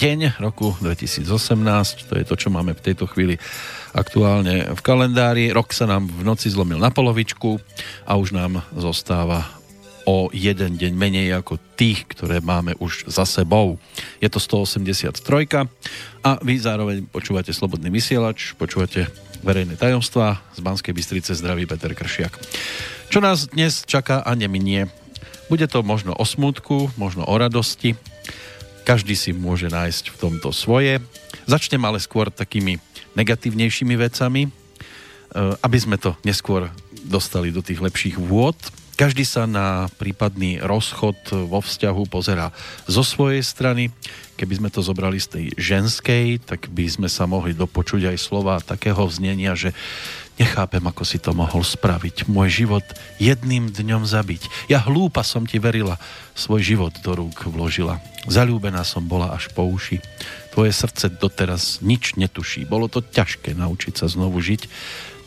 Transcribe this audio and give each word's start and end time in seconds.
2. 0.00 0.08
júlový 0.08 0.16
deň 0.16 0.40
roku 0.40 0.72
2018, 0.80 2.08
to 2.08 2.16
je 2.16 2.24
to, 2.24 2.32
čo 2.32 2.48
máme 2.48 2.72
v 2.72 2.80
tejto 2.80 3.04
chvíli 3.04 3.36
aktuálne 3.92 4.72
v 4.72 4.80
kalendári. 4.80 5.52
Rok 5.52 5.76
sa 5.76 5.84
nám 5.84 6.08
v 6.08 6.24
noci 6.24 6.48
zlomil 6.48 6.80
na 6.80 6.88
polovičku 6.88 7.60
a 8.08 8.16
už 8.16 8.32
nám 8.32 8.64
zostáva 8.72 9.44
o 10.08 10.32
jeden 10.32 10.80
deň 10.80 10.92
menej 10.96 11.36
ako 11.36 11.60
tých, 11.76 12.08
ktoré 12.16 12.40
máme 12.40 12.80
už 12.80 13.12
za 13.12 13.28
sebou. 13.28 13.76
Je 14.24 14.28
to 14.32 14.40
183 14.40 15.20
a 16.24 16.30
vy 16.40 16.54
zároveň 16.56 17.04
počúvate 17.04 17.52
Slobodný 17.52 17.92
vysielač, 17.92 18.56
počúvate 18.56 19.04
verejné 19.44 19.76
tajomstvá 19.76 20.40
z 20.56 20.64
Banskej 20.64 20.96
Bystrice 20.96 21.36
zdraví 21.36 21.68
Peter 21.68 21.92
Kršiak. 21.92 22.40
Čo 23.12 23.20
nás 23.20 23.52
dnes 23.52 23.84
čaká 23.84 24.24
a 24.24 24.32
neminie? 24.32 24.88
Bude 25.52 25.68
to 25.68 25.84
možno 25.84 26.16
o 26.16 26.24
smutku, 26.24 26.88
možno 26.96 27.28
o 27.28 27.34
radosti, 27.36 28.00
každý 28.84 29.14
si 29.14 29.30
môže 29.30 29.68
nájsť 29.68 30.14
v 30.14 30.16
tomto 30.16 30.50
svoje. 30.50 30.98
Začnem 31.46 31.82
ale 31.84 32.02
skôr 32.02 32.28
takými 32.32 32.78
negatívnejšími 33.14 33.94
vecami, 33.98 34.46
e, 34.46 34.50
aby 35.60 35.78
sme 35.78 35.96
to 35.98 36.14
neskôr 36.22 36.70
dostali 37.04 37.50
do 37.50 37.64
tých 37.64 37.80
lepších 37.80 38.16
vôd. 38.20 38.56
Každý 39.00 39.24
sa 39.24 39.48
na 39.48 39.88
prípadný 39.96 40.60
rozchod 40.60 41.48
vo 41.48 41.64
vzťahu 41.64 42.04
pozerá 42.04 42.52
zo 42.84 43.00
svojej 43.00 43.40
strany. 43.40 43.88
Keby 44.36 44.60
sme 44.60 44.68
to 44.68 44.84
zobrali 44.84 45.16
z 45.16 45.28
tej 45.32 45.46
ženskej, 45.56 46.44
tak 46.44 46.68
by 46.68 46.84
sme 46.84 47.08
sa 47.08 47.24
mohli 47.24 47.56
dopočuť 47.56 48.12
aj 48.12 48.18
slova 48.20 48.60
takého 48.60 49.00
vznenia, 49.08 49.56
že 49.56 49.72
Nechápem, 50.38 50.80
ako 50.84 51.02
si 51.04 51.18
to 51.18 51.34
mohol 51.34 51.60
spraviť. 51.60 52.30
Môj 52.30 52.64
život 52.64 52.86
jedným 53.20 53.72
dňom 53.72 54.06
zabiť. 54.06 54.70
Ja 54.72 54.80
hlúpa 54.80 55.20
som 55.26 55.44
ti 55.44 55.58
verila, 55.58 56.00
svoj 56.32 56.64
život 56.64 56.94
do 57.02 57.12
rúk 57.12 57.44
vložila. 57.48 58.00
Zalúbená 58.28 58.84
som 58.84 59.04
bola 59.04 59.32
až 59.32 59.52
po 59.52 59.64
uši. 59.64 60.00
Tvoje 60.52 60.72
srdce 60.72 61.12
doteraz 61.12 61.84
nič 61.84 62.16
netuší. 62.16 62.64
Bolo 62.64 62.88
to 62.88 63.04
ťažké 63.04 63.52
naučiť 63.56 64.00
sa 64.00 64.06
znovu 64.08 64.40
žiť. 64.40 64.68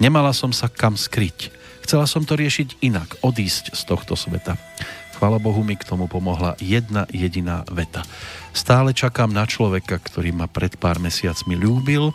Nemala 0.01 0.33
som 0.33 0.49
sa 0.49 0.69
kam 0.69 0.97
skryť. 0.97 1.53
Chcela 1.83 2.07
som 2.07 2.23
to 2.23 2.39
riešiť 2.39 2.79
inak, 2.79 3.19
odísť 3.21 3.75
z 3.75 3.81
tohto 3.83 4.15
sveta. 4.15 4.55
Chvala 5.13 5.37
Bohu 5.37 5.61
mi 5.61 5.77
k 5.77 5.85
tomu 5.85 6.09
pomohla 6.09 6.57
jedna 6.57 7.05
jediná 7.13 7.61
veta. 7.69 8.01
Stále 8.51 8.97
čakám 8.97 9.29
na 9.29 9.45
človeka, 9.45 10.01
ktorý 10.01 10.33
ma 10.33 10.49
pred 10.49 10.73
pár 10.77 10.97
mesiacmi 10.97 11.53
ľúbil, 11.53 12.11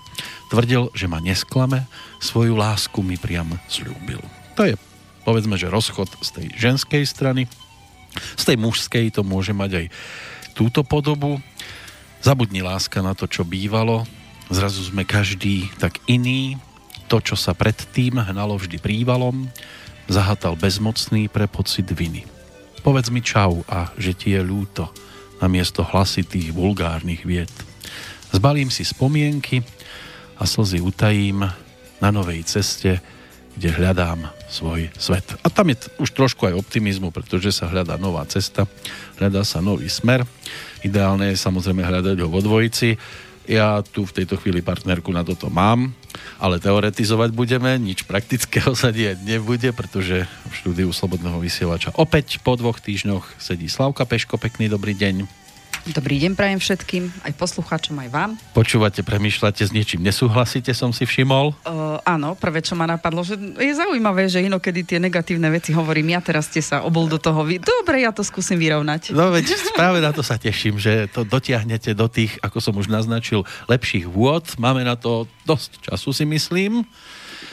tvrdil, 0.50 0.91
že 0.92 1.06
ma 1.06 1.22
nesklame, 1.22 1.86
svoju 2.19 2.58
lásku 2.58 2.98
mi 3.02 3.14
priam 3.14 3.54
slúbil. 3.70 4.19
To 4.58 4.66
je, 4.66 4.74
povedzme, 5.22 5.54
že 5.54 5.70
rozchod 5.70 6.10
z 6.19 6.28
tej 6.34 6.46
ženskej 6.58 7.06
strany. 7.06 7.46
Z 8.34 8.50
tej 8.50 8.56
mužskej 8.58 9.14
to 9.14 9.22
môže 9.22 9.54
mať 9.54 9.70
aj 9.78 9.86
túto 10.58 10.82
podobu. 10.82 11.38
Zabudni 12.19 12.66
láska 12.66 12.98
na 12.98 13.14
to, 13.14 13.31
čo 13.31 13.47
bývalo. 13.47 14.03
Zrazu 14.50 14.82
sme 14.82 15.06
každý 15.06 15.70
tak 15.78 16.03
iný. 16.10 16.58
To, 17.08 17.25
čo 17.25 17.41
sa 17.41 17.56
predtým 17.56 18.20
hnalo 18.20 18.60
vždy 18.60 18.76
prívalom, 18.82 19.48
zahatal 20.12 20.60
bezmocný 20.60 21.32
pre 21.32 21.48
pocit 21.48 21.88
viny. 21.88 22.38
Povedz 22.78 23.12
mi 23.12 23.21
čau 23.21 23.62
a 23.69 23.93
že 24.00 24.16
ti 24.16 24.33
je 24.33 24.41
ľúto 24.41 24.89
namiesto 25.39 25.84
hlasitých 25.84 26.50
vulgárnych 26.56 27.22
vied. 27.22 27.53
Zbalím 28.33 28.72
si 28.72 28.83
spomienky 28.83 29.62
a 30.39 30.47
slzy 30.47 30.83
utajím 30.83 31.47
na 31.99 32.09
novej 32.15 32.47
ceste, 32.47 33.03
kde 33.59 33.75
hľadám 33.75 34.31
svoj 34.47 34.87
svet. 34.94 35.27
A 35.43 35.50
tam 35.50 35.75
je 35.75 35.91
už 35.99 36.15
trošku 36.15 36.47
aj 36.47 36.55
optimizmu, 36.55 37.11
pretože 37.11 37.50
sa 37.50 37.67
hľadá 37.67 37.99
nová 37.99 38.22
cesta, 38.31 38.71
hľadá 39.19 39.43
sa 39.43 39.59
nový 39.59 39.91
smer. 39.91 40.22
Ideálne 40.87 41.34
je 41.34 41.43
samozrejme 41.43 41.83
hľadať 41.83 42.17
ho 42.22 42.28
vo 42.31 42.38
dvojici. 42.38 42.94
Ja 43.50 43.83
tu 43.83 44.06
v 44.06 44.15
tejto 44.22 44.38
chvíli 44.38 44.62
partnerku 44.62 45.11
na 45.11 45.27
toto 45.27 45.50
mám, 45.50 45.91
ale 46.38 46.62
teoretizovať 46.62 47.31
budeme, 47.34 47.75
nič 47.78 48.06
praktického 48.06 48.72
sa 48.78 48.94
diať 48.94 49.22
nebude, 49.26 49.75
pretože 49.75 50.25
v 50.25 50.53
štúdiu 50.54 50.88
Slobodného 50.94 51.43
vysielača 51.43 51.94
opäť 51.99 52.38
po 52.41 52.54
dvoch 52.54 52.78
týždňoch 52.78 53.43
sedí 53.43 53.66
Slavka 53.66 54.06
Peško, 54.06 54.38
pekný 54.38 54.71
dobrý 54.71 54.94
deň. 54.94 55.38
Dobrý 55.88 56.21
deň 56.21 56.37
prajem 56.37 56.60
všetkým, 56.60 57.09
aj 57.25 57.32
poslucháčom, 57.41 57.97
aj 57.97 58.09
vám. 58.12 58.31
Počúvate, 58.53 59.00
premýšľate, 59.00 59.65
s 59.65 59.72
niečím 59.72 60.04
nesúhlasíte, 60.04 60.76
som 60.76 60.93
si 60.93 61.09
všimol? 61.09 61.56
Uh, 61.65 61.97
áno, 62.04 62.37
prvé, 62.37 62.60
čo 62.60 62.76
ma 62.76 62.84
napadlo, 62.84 63.25
že 63.25 63.41
je 63.41 63.72
zaujímavé, 63.72 64.28
že 64.28 64.44
inokedy 64.44 64.84
tie 64.84 65.00
negatívne 65.00 65.49
veci 65.49 65.72
hovorím 65.72 66.12
ja, 66.12 66.21
teraz 66.21 66.53
ste 66.53 66.60
sa 66.60 66.84
obol 66.84 67.09
do 67.09 67.16
toho. 67.16 67.41
Vy... 67.41 67.65
Dobre, 67.65 68.04
ja 68.04 68.12
to 68.12 68.21
skúsim 68.21 68.60
vyrovnať. 68.60 69.16
No 69.16 69.32
veď 69.32 69.49
práve 69.72 70.04
na 70.04 70.12
to 70.12 70.21
sa 70.21 70.37
teším, 70.37 70.76
že 70.76 71.09
to 71.09 71.25
dotiahnete 71.25 71.97
do 71.97 72.05
tých, 72.05 72.37
ako 72.44 72.60
som 72.60 72.76
už 72.76 72.93
naznačil, 72.93 73.49
lepších 73.72 74.05
vôd. 74.12 74.44
Máme 74.60 74.84
na 74.84 74.93
to 74.93 75.25
dosť 75.49 75.88
času, 75.88 76.12
si 76.12 76.28
myslím. 76.28 76.84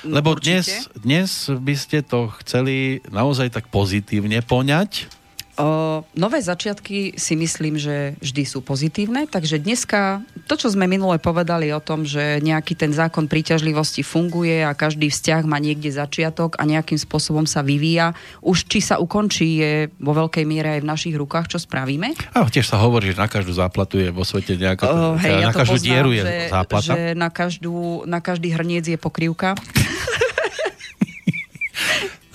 Lebo 0.04 0.36
dnes, 0.36 0.92
dnes 0.92 1.48
by 1.48 1.76
ste 1.80 2.04
to 2.04 2.28
chceli 2.44 3.00
naozaj 3.08 3.48
tak 3.56 3.72
pozitívne 3.72 4.44
poňať 4.44 5.08
O, 5.56 6.04
nové 6.20 6.44
začiatky 6.44 7.16
si 7.16 7.34
myslím, 7.40 7.80
že 7.80 8.20
vždy 8.20 8.44
sú 8.44 8.60
pozitívne, 8.60 9.24
takže 9.24 9.56
dneska 9.56 10.20
to, 10.52 10.60
čo 10.60 10.68
sme 10.68 10.84
minule 10.84 11.16
povedali 11.16 11.72
o 11.72 11.80
tom, 11.80 12.04
že 12.04 12.44
nejaký 12.44 12.76
ten 12.76 12.92
zákon 12.92 13.32
príťažlivosti 13.32 14.04
funguje 14.04 14.68
a 14.68 14.76
každý 14.76 15.08
vzťah 15.08 15.48
má 15.48 15.56
niekde 15.64 15.96
začiatok 15.96 16.60
a 16.60 16.68
nejakým 16.68 17.00
spôsobom 17.00 17.48
sa 17.48 17.64
vyvíja, 17.64 18.12
už 18.44 18.68
či 18.68 18.84
sa 18.84 19.00
ukončí 19.00 19.64
je 19.64 19.74
vo 19.96 20.12
veľkej 20.12 20.44
miere 20.44 20.76
aj 20.76 20.82
v 20.84 20.90
našich 20.92 21.16
rukách, 21.16 21.56
čo 21.56 21.58
spravíme. 21.64 22.12
A 22.36 22.44
tiež 22.52 22.68
sa 22.68 22.76
hovorí, 22.76 23.16
že 23.16 23.18
na 23.18 23.32
každú 23.32 23.56
záplatu 23.56 23.96
je 23.96 24.12
vo 24.12 24.28
svete 24.28 24.60
nejaká, 24.60 24.86
o, 24.92 25.16
hej, 25.24 25.40
ja 25.40 25.50
na 25.50 25.56
každú 25.56 25.80
poznám, 25.80 25.88
dieru 25.88 26.12
je 26.12 26.24
že, 26.28 26.36
záplata. 26.52 26.84
Že 26.84 27.00
na, 27.16 27.30
každú, 27.32 27.76
na 28.04 28.20
každý 28.20 28.52
hrniec 28.52 28.84
je 28.92 29.00
pokrývka. 29.00 29.56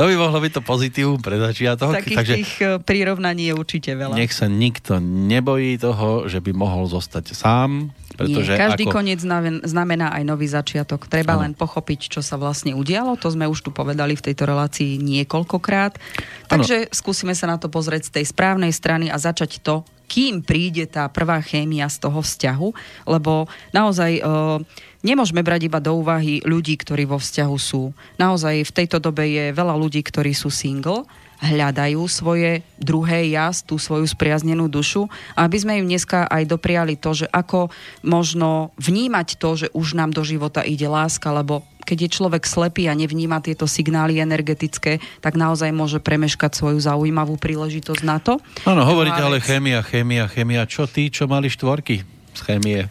To 0.00 0.08
by 0.08 0.16
mohlo 0.16 0.40
byť 0.40 0.52
to 0.56 0.62
pozitívum 0.64 1.20
pre 1.20 1.36
začiatok. 1.36 1.92
Takých 1.92 2.16
takže 2.16 2.34
tých 2.40 2.52
e, 2.64 2.80
prirovnaní 2.80 3.52
je 3.52 3.54
určite 3.54 3.92
veľa. 3.92 4.16
Nech 4.16 4.32
sa 4.32 4.48
nikto 4.48 4.96
nebojí 4.96 5.76
toho, 5.76 6.24
že 6.24 6.40
by 6.40 6.56
mohol 6.56 6.88
zostať 6.88 7.36
sám. 7.36 7.92
Pretože 8.16 8.56
Nie, 8.56 8.60
každý 8.64 8.88
ako... 8.88 8.96
koniec 8.96 9.20
znamená 9.60 10.16
aj 10.16 10.24
nový 10.24 10.48
začiatok. 10.48 11.04
Treba 11.04 11.36
ano. 11.36 11.44
len 11.44 11.52
pochopiť, 11.52 12.16
čo 12.16 12.24
sa 12.24 12.40
vlastne 12.40 12.72
udialo. 12.72 13.20
To 13.20 13.28
sme 13.28 13.44
už 13.44 13.60
tu 13.60 13.76
povedali 13.76 14.16
v 14.16 14.24
tejto 14.24 14.48
relácii 14.48 14.96
niekoľkokrát. 14.96 16.00
Takže 16.48 16.88
ano. 16.88 16.92
skúsime 16.96 17.36
sa 17.36 17.52
na 17.52 17.60
to 17.60 17.68
pozrieť 17.68 18.08
z 18.08 18.20
tej 18.20 18.24
správnej 18.32 18.72
strany 18.72 19.12
a 19.12 19.20
začať 19.20 19.60
to, 19.60 19.84
kým 20.10 20.42
príde 20.42 20.90
tá 20.90 21.06
prvá 21.06 21.38
chémia 21.38 21.86
z 21.86 22.02
toho 22.02 22.18
vzťahu, 22.18 22.68
lebo 23.06 23.46
naozaj... 23.70 24.18
Uh, 24.20 24.58
nemôžeme 25.00 25.40
brať 25.40 25.68
iba 25.68 25.80
do 25.80 25.96
úvahy 25.96 26.44
ľudí, 26.44 26.76
ktorí 26.76 27.08
vo 27.08 27.16
vzťahu 27.16 27.56
sú. 27.56 27.92
Naozaj 28.20 28.68
v 28.68 28.74
tejto 28.74 29.00
dobe 29.00 29.24
je 29.32 29.48
veľa 29.48 29.72
ľudí, 29.72 30.04
ktorí 30.04 30.36
sú 30.36 30.52
single, 30.52 31.08
hľadajú 31.40 32.04
svoje 32.06 32.60
druhé 32.76 33.32
ja, 33.32 33.48
tú 33.64 33.80
svoju 33.80 34.04
spriaznenú 34.04 34.68
dušu, 34.68 35.08
aby 35.34 35.56
sme 35.56 35.80
im 35.80 35.88
dneska 35.88 36.28
aj 36.28 36.44
dopriali 36.46 37.00
to, 37.00 37.24
že 37.24 37.26
ako 37.32 37.72
možno 38.04 38.70
vnímať 38.76 39.40
to, 39.40 39.50
že 39.56 39.66
už 39.72 39.96
nám 39.96 40.12
do 40.12 40.20
života 40.20 40.60
ide 40.60 40.86
láska, 40.86 41.32
lebo 41.32 41.64
keď 41.80 42.06
je 42.06 42.16
človek 42.22 42.44
slepý 42.46 42.86
a 42.86 42.94
nevníma 42.94 43.42
tieto 43.42 43.66
signály 43.66 44.22
energetické, 44.22 45.02
tak 45.18 45.34
naozaj 45.34 45.74
môže 45.74 45.98
premeškať 45.98 46.54
svoju 46.54 46.78
zaujímavú 46.78 47.34
príležitosť 47.40 48.02
na 48.06 48.22
to. 48.22 48.38
Áno, 48.62 48.86
hovoríte 48.86 49.18
ale 49.18 49.42
chémia, 49.42 49.82
chémia, 49.82 50.30
chémia. 50.30 50.62
Čo 50.70 50.86
tí, 50.86 51.10
čo 51.10 51.26
mali 51.26 51.50
štvorky? 51.50 52.20
z 52.30 52.40
chémie? 52.46 52.86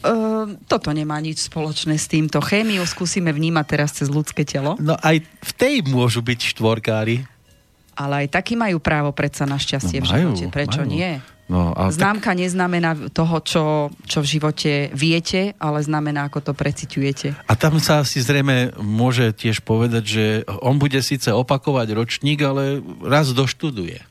Uh, 0.00 0.56
toto 0.72 0.88
nemá 0.96 1.20
nič 1.20 1.52
spoločné 1.52 2.00
s 2.00 2.08
týmto. 2.08 2.40
Chémiu 2.40 2.80
skúsime 2.88 3.28
vnímať 3.28 3.66
teraz 3.68 3.92
cez 3.92 4.08
ľudské 4.08 4.48
telo. 4.48 4.80
No 4.80 4.96
aj 5.04 5.20
v 5.20 5.52
tej 5.52 5.74
môžu 5.84 6.24
byť 6.24 6.56
štvorkári. 6.56 7.28
Ale 7.98 8.24
aj 8.24 8.28
takí 8.30 8.54
majú 8.54 8.78
právo 8.78 9.10
predsa 9.10 9.42
na 9.42 9.58
šťastie 9.58 9.98
no, 9.98 10.02
v 10.02 10.06
živote. 10.06 10.44
Prečo 10.54 10.86
majú. 10.86 10.94
nie? 10.94 11.18
No, 11.48 11.72
a 11.72 11.88
Známka 11.88 12.36
tak... 12.36 12.44
neznamená 12.44 13.08
toho, 13.08 13.40
čo, 13.40 13.64
čo 14.04 14.20
v 14.20 14.30
živote 14.36 14.72
viete, 14.92 15.56
ale 15.56 15.80
znamená, 15.80 16.28
ako 16.28 16.44
to 16.44 16.52
preciťujete. 16.52 17.48
A 17.48 17.52
tam 17.56 17.80
sa 17.80 18.04
asi 18.04 18.20
zrejme 18.20 18.76
môže 18.76 19.32
tiež 19.32 19.64
povedať, 19.64 20.04
že 20.04 20.24
on 20.60 20.76
bude 20.76 21.00
síce 21.00 21.32
opakovať 21.32 21.96
ročník, 21.96 22.44
ale 22.44 22.84
raz 23.00 23.32
doštuduje. 23.32 24.04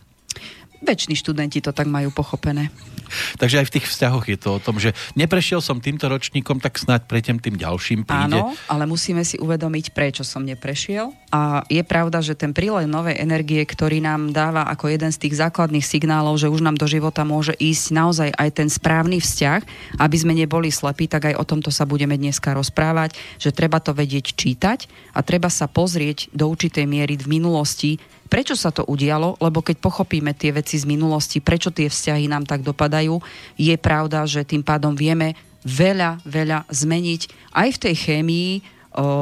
Väčší 0.82 1.14
študenti 1.14 1.62
to 1.62 1.70
tak 1.72 1.86
majú 1.86 2.10
pochopené. 2.10 2.74
Takže 3.38 3.64
aj 3.64 3.66
v 3.68 3.74
tých 3.80 3.88
vzťahoch 3.90 4.26
je 4.28 4.38
to 4.38 4.50
o 4.58 4.64
tom, 4.64 4.78
že 4.78 4.92
neprešiel 5.18 5.60
som 5.64 5.80
týmto 5.82 6.08
ročníkom, 6.08 6.60
tak 6.62 6.78
snáď 6.80 7.08
prejdem 7.10 7.38
tým 7.42 7.56
ďalším 7.56 8.04
príde. 8.04 8.40
Áno, 8.40 8.54
ale 8.68 8.84
musíme 8.86 9.24
si 9.24 9.40
uvedomiť, 9.40 9.92
prečo 9.92 10.24
som 10.26 10.44
neprešiel. 10.44 11.12
A 11.28 11.68
je 11.68 11.84
pravda, 11.84 12.24
že 12.24 12.40
ten 12.40 12.56
prílev 12.56 12.88
novej 12.88 13.20
energie, 13.20 13.60
ktorý 13.60 14.00
nám 14.00 14.32
dáva 14.32 14.64
ako 14.72 14.88
jeden 14.88 15.12
z 15.12 15.28
tých 15.28 15.40
základných 15.44 15.84
signálov, 15.84 16.40
že 16.40 16.48
už 16.48 16.64
nám 16.64 16.80
do 16.80 16.88
života 16.88 17.28
môže 17.28 17.52
ísť 17.60 17.86
naozaj 17.92 18.30
aj 18.32 18.50
ten 18.56 18.70
správny 18.72 19.20
vzťah, 19.20 19.62
aby 20.00 20.16
sme 20.16 20.32
neboli 20.32 20.72
slepí, 20.72 21.12
tak 21.12 21.34
aj 21.34 21.36
o 21.36 21.44
tomto 21.44 21.68
sa 21.68 21.84
budeme 21.84 22.16
dneska 22.16 22.56
rozprávať, 22.56 23.20
že 23.36 23.52
treba 23.52 23.84
to 23.84 23.92
vedieť 23.92 24.36
čítať 24.40 24.80
a 25.12 25.20
treba 25.20 25.52
sa 25.52 25.68
pozrieť 25.68 26.32
do 26.32 26.48
určitej 26.48 26.88
miery 26.88 27.20
v 27.20 27.28
minulosti 27.28 28.00
prečo 28.28 28.54
sa 28.54 28.70
to 28.70 28.86
udialo, 28.86 29.40
lebo 29.42 29.64
keď 29.64 29.80
pochopíme 29.82 30.36
tie 30.38 30.52
veci 30.52 30.78
z 30.78 30.86
minulosti, 30.86 31.42
prečo 31.42 31.74
tie 31.74 31.88
vzťahy 31.88 32.30
nám 32.30 32.46
tak 32.46 32.62
dopadajú, 32.62 33.18
je 33.58 33.76
pravda, 33.80 34.28
že 34.28 34.46
tým 34.46 34.62
pádom 34.62 34.94
vieme 34.94 35.34
veľa, 35.66 36.24
veľa 36.24 36.70
zmeniť 36.70 37.52
aj 37.56 37.68
v 37.76 37.82
tej 37.82 37.96
chémii, 37.96 38.52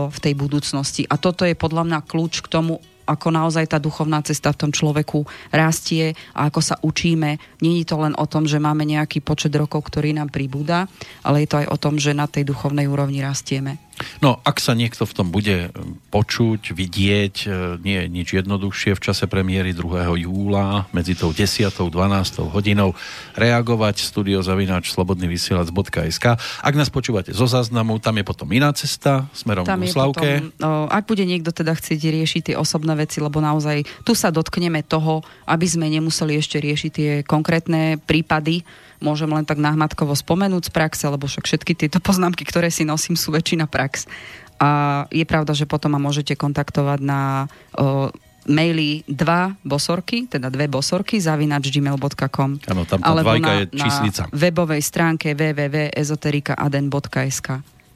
v 0.08 0.18
tej 0.24 0.34
budúcnosti. 0.40 1.04
A 1.10 1.20
toto 1.20 1.44
je 1.44 1.58
podľa 1.58 1.84
mňa 1.84 2.00
kľúč 2.08 2.40
k 2.46 2.52
tomu, 2.52 2.80
ako 3.06 3.30
naozaj 3.30 3.70
tá 3.70 3.78
duchovná 3.78 4.18
cesta 4.26 4.50
v 4.50 4.66
tom 4.66 4.72
človeku 4.74 5.30
rastie 5.54 6.18
a 6.34 6.50
ako 6.50 6.62
sa 6.64 6.76
učíme. 6.82 7.38
Není 7.62 7.86
to 7.86 8.02
len 8.02 8.18
o 8.18 8.26
tom, 8.26 8.50
že 8.50 8.58
máme 8.58 8.82
nejaký 8.82 9.22
počet 9.22 9.54
rokov, 9.54 9.86
ktorý 9.94 10.18
nám 10.18 10.34
pribúda, 10.34 10.90
ale 11.22 11.46
je 11.46 11.50
to 11.54 11.62
aj 11.62 11.68
o 11.70 11.78
tom, 11.78 12.02
že 12.02 12.18
na 12.18 12.26
tej 12.26 12.50
duchovnej 12.50 12.90
úrovni 12.90 13.22
rastieme. 13.22 13.78
No, 14.20 14.44
ak 14.44 14.60
sa 14.60 14.76
niekto 14.76 15.08
v 15.08 15.14
tom 15.16 15.28
bude 15.32 15.72
počuť, 16.12 16.76
vidieť, 16.76 17.36
e, 17.46 17.50
nie 17.80 17.98
je 18.04 18.08
nič 18.12 18.28
jednoduchšie 18.36 18.92
v 18.96 19.02
čase 19.02 19.26
premiéry 19.28 19.72
2. 19.72 20.20
júla 20.20 20.88
medzi 20.92 21.16
tou 21.16 21.32
10. 21.32 21.72
12. 21.72 22.52
hodinou 22.52 22.92
reagovať 23.40 24.04
studiozavináč 24.04 24.92
slobodnyvysielac.sk 24.92 26.26
Ak 26.40 26.74
nás 26.76 26.92
počúvate 26.92 27.32
zo 27.32 27.48
záznamu, 27.48 28.00
tam 28.04 28.20
je 28.20 28.26
potom 28.28 28.48
iná 28.52 28.72
cesta 28.76 29.28
smerom 29.32 29.64
tam 29.64 29.84
k 29.84 29.92
Slavke. 29.92 30.30
Potom, 30.56 30.92
ak 30.92 31.04
bude 31.08 31.24
niekto 31.24 31.56
teda 31.56 31.76
chcieť 31.76 32.00
riešiť 32.00 32.42
tie 32.52 32.56
osobné 32.60 32.96
veci, 33.00 33.24
lebo 33.24 33.40
naozaj 33.40 33.88
tu 34.04 34.12
sa 34.12 34.32
dotkneme 34.32 34.84
toho, 34.84 35.24
aby 35.48 35.66
sme 35.68 35.88
nemuseli 35.88 36.36
ešte 36.36 36.60
riešiť 36.60 36.92
tie 36.92 37.12
konkrétne 37.24 38.00
prípady, 38.04 38.68
môžem 39.04 39.28
len 39.28 39.44
tak 39.44 39.58
nahmatkovo 39.58 40.16
spomenúť 40.16 40.66
z 40.68 40.72
praxe, 40.72 41.08
lebo 41.08 41.28
však 41.28 41.46
všetky 41.46 41.76
tieto 41.76 42.00
poznámky, 42.00 42.44
ktoré 42.44 42.72
si 42.72 42.84
nosím, 42.84 43.16
sú 43.16 43.32
väčšina 43.32 43.68
prax. 43.68 44.08
A 44.56 45.04
je 45.12 45.28
pravda, 45.28 45.52
že 45.52 45.68
potom 45.68 45.92
ma 45.92 46.00
môžete 46.00 46.32
kontaktovať 46.40 47.04
na 47.04 47.52
o, 47.76 48.08
maily 48.48 49.04
dva 49.04 49.52
bosorky, 49.66 50.32
teda 50.32 50.48
dve 50.48 50.72
bosorky, 50.72 51.20
zavinač 51.20 51.68
gmail.com 51.74 52.52
Áno, 52.64 52.82
tam 52.88 53.00
tá 53.02 53.08
alebo 53.10 53.36
na, 53.36 53.66
je 53.66 53.76
číslica. 53.76 54.30
na 54.30 54.32
webovej 54.32 54.80
stránke 54.80 55.36
www.ezoterikaaden.sk 55.36 57.48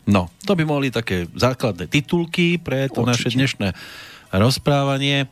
No, 0.10 0.26
to 0.42 0.58
by 0.58 0.66
mohli 0.66 0.90
také 0.90 1.30
základné 1.38 1.86
titulky 1.86 2.58
pre 2.58 2.90
to 2.90 3.06
Určite. 3.06 3.14
naše 3.14 3.30
dnešné 3.38 3.68
rozprávanie. 4.34 5.30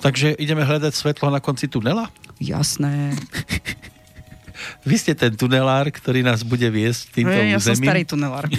Takže 0.00 0.32
ideme 0.40 0.64
hľadať 0.64 0.96
svetlo 0.96 1.28
na 1.28 1.44
konci 1.44 1.68
tunela? 1.68 2.08
Jasné. 2.40 3.12
Vy 4.82 4.96
ste 4.98 5.12
ten 5.14 5.34
tunelár, 5.34 5.88
ktorý 5.90 6.22
nás 6.22 6.42
bude 6.42 6.66
viesť 6.68 7.22
týmto 7.22 7.34
no, 7.34 7.44
ja 7.44 7.56
územím. 7.56 7.62
Ja 7.62 7.76
som 7.76 7.86
starý 7.86 8.02
tunelár. 8.06 8.44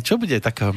Čo 0.00 0.16
bude 0.16 0.40
taká, 0.40 0.72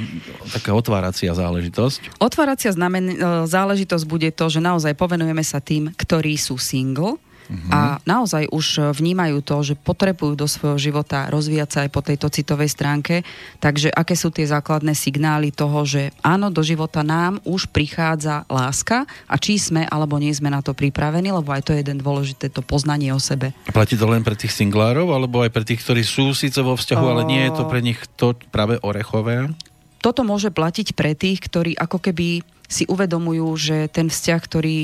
taká 0.52 0.76
otváracia 0.76 1.32
záležitosť? 1.32 2.20
Otváracia 2.20 2.76
znamen- 2.76 3.16
e, 3.16 3.48
záležitosť 3.48 4.04
bude 4.04 4.28
to, 4.36 4.52
že 4.52 4.60
naozaj 4.60 4.92
povenujeme 4.92 5.40
sa 5.40 5.64
tým, 5.64 5.88
ktorí 5.96 6.36
sú 6.36 6.60
single, 6.60 7.16
Uh-huh. 7.46 7.70
A 7.70 7.80
naozaj 8.04 8.50
už 8.50 8.96
vnímajú 8.98 9.46
to, 9.46 9.62
že 9.62 9.76
potrebujú 9.78 10.34
do 10.34 10.50
svojho 10.50 10.82
života 10.82 11.30
rozvíjať 11.30 11.70
sa 11.70 11.80
aj 11.86 11.90
po 11.94 12.02
tejto 12.02 12.28
citovej 12.34 12.70
stránke. 12.74 13.22
Takže 13.62 13.94
aké 13.94 14.18
sú 14.18 14.34
tie 14.34 14.50
základné 14.50 14.98
signály 14.98 15.54
toho, 15.54 15.86
že 15.86 16.10
áno, 16.26 16.50
do 16.50 16.66
života 16.66 17.06
nám 17.06 17.38
už 17.46 17.70
prichádza 17.70 18.44
láska 18.50 19.06
a 19.30 19.36
či 19.38 19.62
sme 19.62 19.86
alebo 19.86 20.18
nie 20.18 20.34
sme 20.34 20.50
na 20.50 20.66
to 20.66 20.74
pripravení, 20.74 21.30
lebo 21.30 21.54
aj 21.54 21.70
to 21.70 21.72
je 21.74 21.86
jeden 21.86 22.02
dôležité 22.02 22.50
to 22.50 22.66
poznanie 22.66 23.14
o 23.14 23.22
sebe. 23.22 23.54
A 23.70 23.72
platí 23.72 23.94
to 23.94 24.10
len 24.10 24.26
pre 24.26 24.34
tých 24.34 24.54
singlárov, 24.54 25.14
alebo 25.14 25.46
aj 25.46 25.54
pre 25.54 25.62
tých, 25.62 25.86
ktorí 25.86 26.02
sú 26.02 26.34
síce 26.34 26.58
vo 26.66 26.74
vzťahu, 26.74 27.06
o... 27.06 27.10
ale 27.14 27.24
nie 27.30 27.42
je 27.46 27.52
to 27.54 27.64
pre 27.70 27.82
nich 27.86 28.02
to 28.18 28.34
práve 28.50 28.82
orechové? 28.82 29.54
Toto 30.02 30.22
môže 30.22 30.54
platiť 30.54 30.94
pre 30.94 31.18
tých, 31.18 31.42
ktorí 31.50 31.74
ako 31.74 31.98
keby 31.98 32.46
si 32.66 32.84
uvedomujú, 32.90 33.48
že 33.58 33.78
ten 33.90 34.10
vzťah, 34.10 34.40
ktorý 34.42 34.78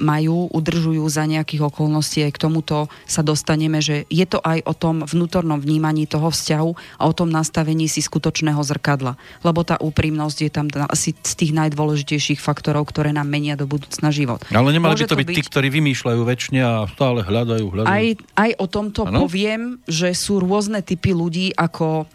majú, 0.00 0.48
udržujú 0.52 1.04
za 1.08 1.28
nejakých 1.28 1.68
okolností, 1.68 2.24
aj 2.24 2.32
k 2.36 2.42
tomuto 2.42 2.88
sa 3.04 3.20
dostaneme, 3.20 3.78
že 3.84 4.08
je 4.08 4.24
to 4.24 4.40
aj 4.40 4.64
o 4.64 4.74
tom 4.74 5.04
vnútornom 5.04 5.60
vnímaní 5.60 6.08
toho 6.08 6.32
vzťahu 6.32 6.70
a 6.98 7.02
o 7.06 7.12
tom 7.12 7.28
nastavení 7.28 7.86
si 7.86 8.00
skutočného 8.00 8.60
zrkadla. 8.60 9.16
Lebo 9.44 9.62
tá 9.62 9.76
úprimnosť 9.78 10.38
je 10.42 10.50
tam 10.50 10.66
asi 10.88 11.12
z 11.12 11.32
tých 11.36 11.52
najdôležitejších 11.52 12.40
faktorov, 12.40 12.88
ktoré 12.88 13.12
nám 13.12 13.28
menia 13.28 13.54
do 13.54 13.68
budúcna 13.68 14.08
život. 14.10 14.42
Ale 14.50 14.72
nemali 14.72 14.96
Môže 14.96 15.06
by 15.06 15.12
to 15.12 15.20
byť, 15.20 15.28
byť 15.28 15.36
tí, 15.36 15.42
ktorí 15.46 15.68
vymýšľajú 15.68 16.20
väčšine 16.24 16.60
a 16.60 16.74
stále 16.90 17.20
hľadajú, 17.24 17.66
hľadajú. 17.68 17.92
Aj, 17.92 18.06
aj 18.36 18.50
o 18.58 18.66
tomto 18.66 19.02
ano? 19.06 19.24
poviem, 19.24 19.78
že 19.84 20.12
sú 20.16 20.40
rôzne 20.40 20.80
typy 20.80 21.12
ľudí, 21.12 21.52
ako 21.54 22.08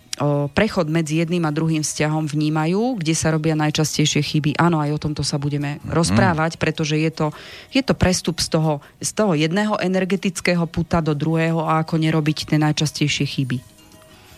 prechod 0.52 0.90
medzi 0.90 1.22
jedným 1.22 1.46
a 1.46 1.54
druhým 1.54 1.86
vzťahom 1.86 2.26
vnímajú, 2.26 2.98
kde 2.98 3.14
sa 3.14 3.30
robia 3.30 3.54
najčastejšie 3.54 4.22
chyby. 4.26 4.52
Áno, 4.58 4.82
aj 4.82 4.98
o 4.98 5.02
tomto 5.02 5.22
sa 5.22 5.38
budeme 5.38 5.78
mm. 5.78 5.94
rozprávať, 5.94 6.58
pretože 6.58 6.98
je 6.98 7.12
to, 7.14 7.28
je 7.70 7.82
to 7.86 7.94
prestup 7.94 8.42
z 8.42 8.50
toho, 8.50 8.82
z 8.98 9.12
toho 9.14 9.38
jedného 9.38 9.78
energetického 9.78 10.66
puta 10.66 11.00
do 11.00 11.14
druhého 11.14 11.62
a 11.62 11.86
ako 11.86 12.02
nerobiť 12.02 12.50
tie 12.50 12.58
najčastejšie 12.58 13.26
chyby. 13.30 13.58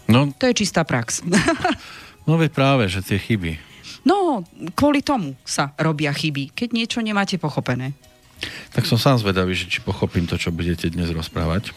No, 0.09 0.33
to 0.35 0.51
je 0.51 0.65
čistá 0.65 0.83
prax. 0.83 1.23
no 2.27 2.35
veď 2.35 2.51
práve, 2.51 2.83
že 2.91 2.99
tie 2.99 3.21
chyby. 3.21 3.61
No, 4.03 4.43
kvôli 4.75 5.03
tomu 5.03 5.35
sa 5.43 5.71
robia 5.79 6.11
chyby, 6.11 6.55
keď 6.55 6.69
niečo 6.75 6.99
nemáte 6.99 7.39
pochopené. 7.39 7.95
Tak 8.71 8.87
som 8.87 8.95
sám 8.95 9.19
zvedavý, 9.19 9.51
že 9.51 9.67
či 9.67 9.83
pochopím 9.83 10.23
to, 10.23 10.39
čo 10.39 10.55
budete 10.55 10.87
dnes 10.87 11.11
rozprávať. 11.11 11.75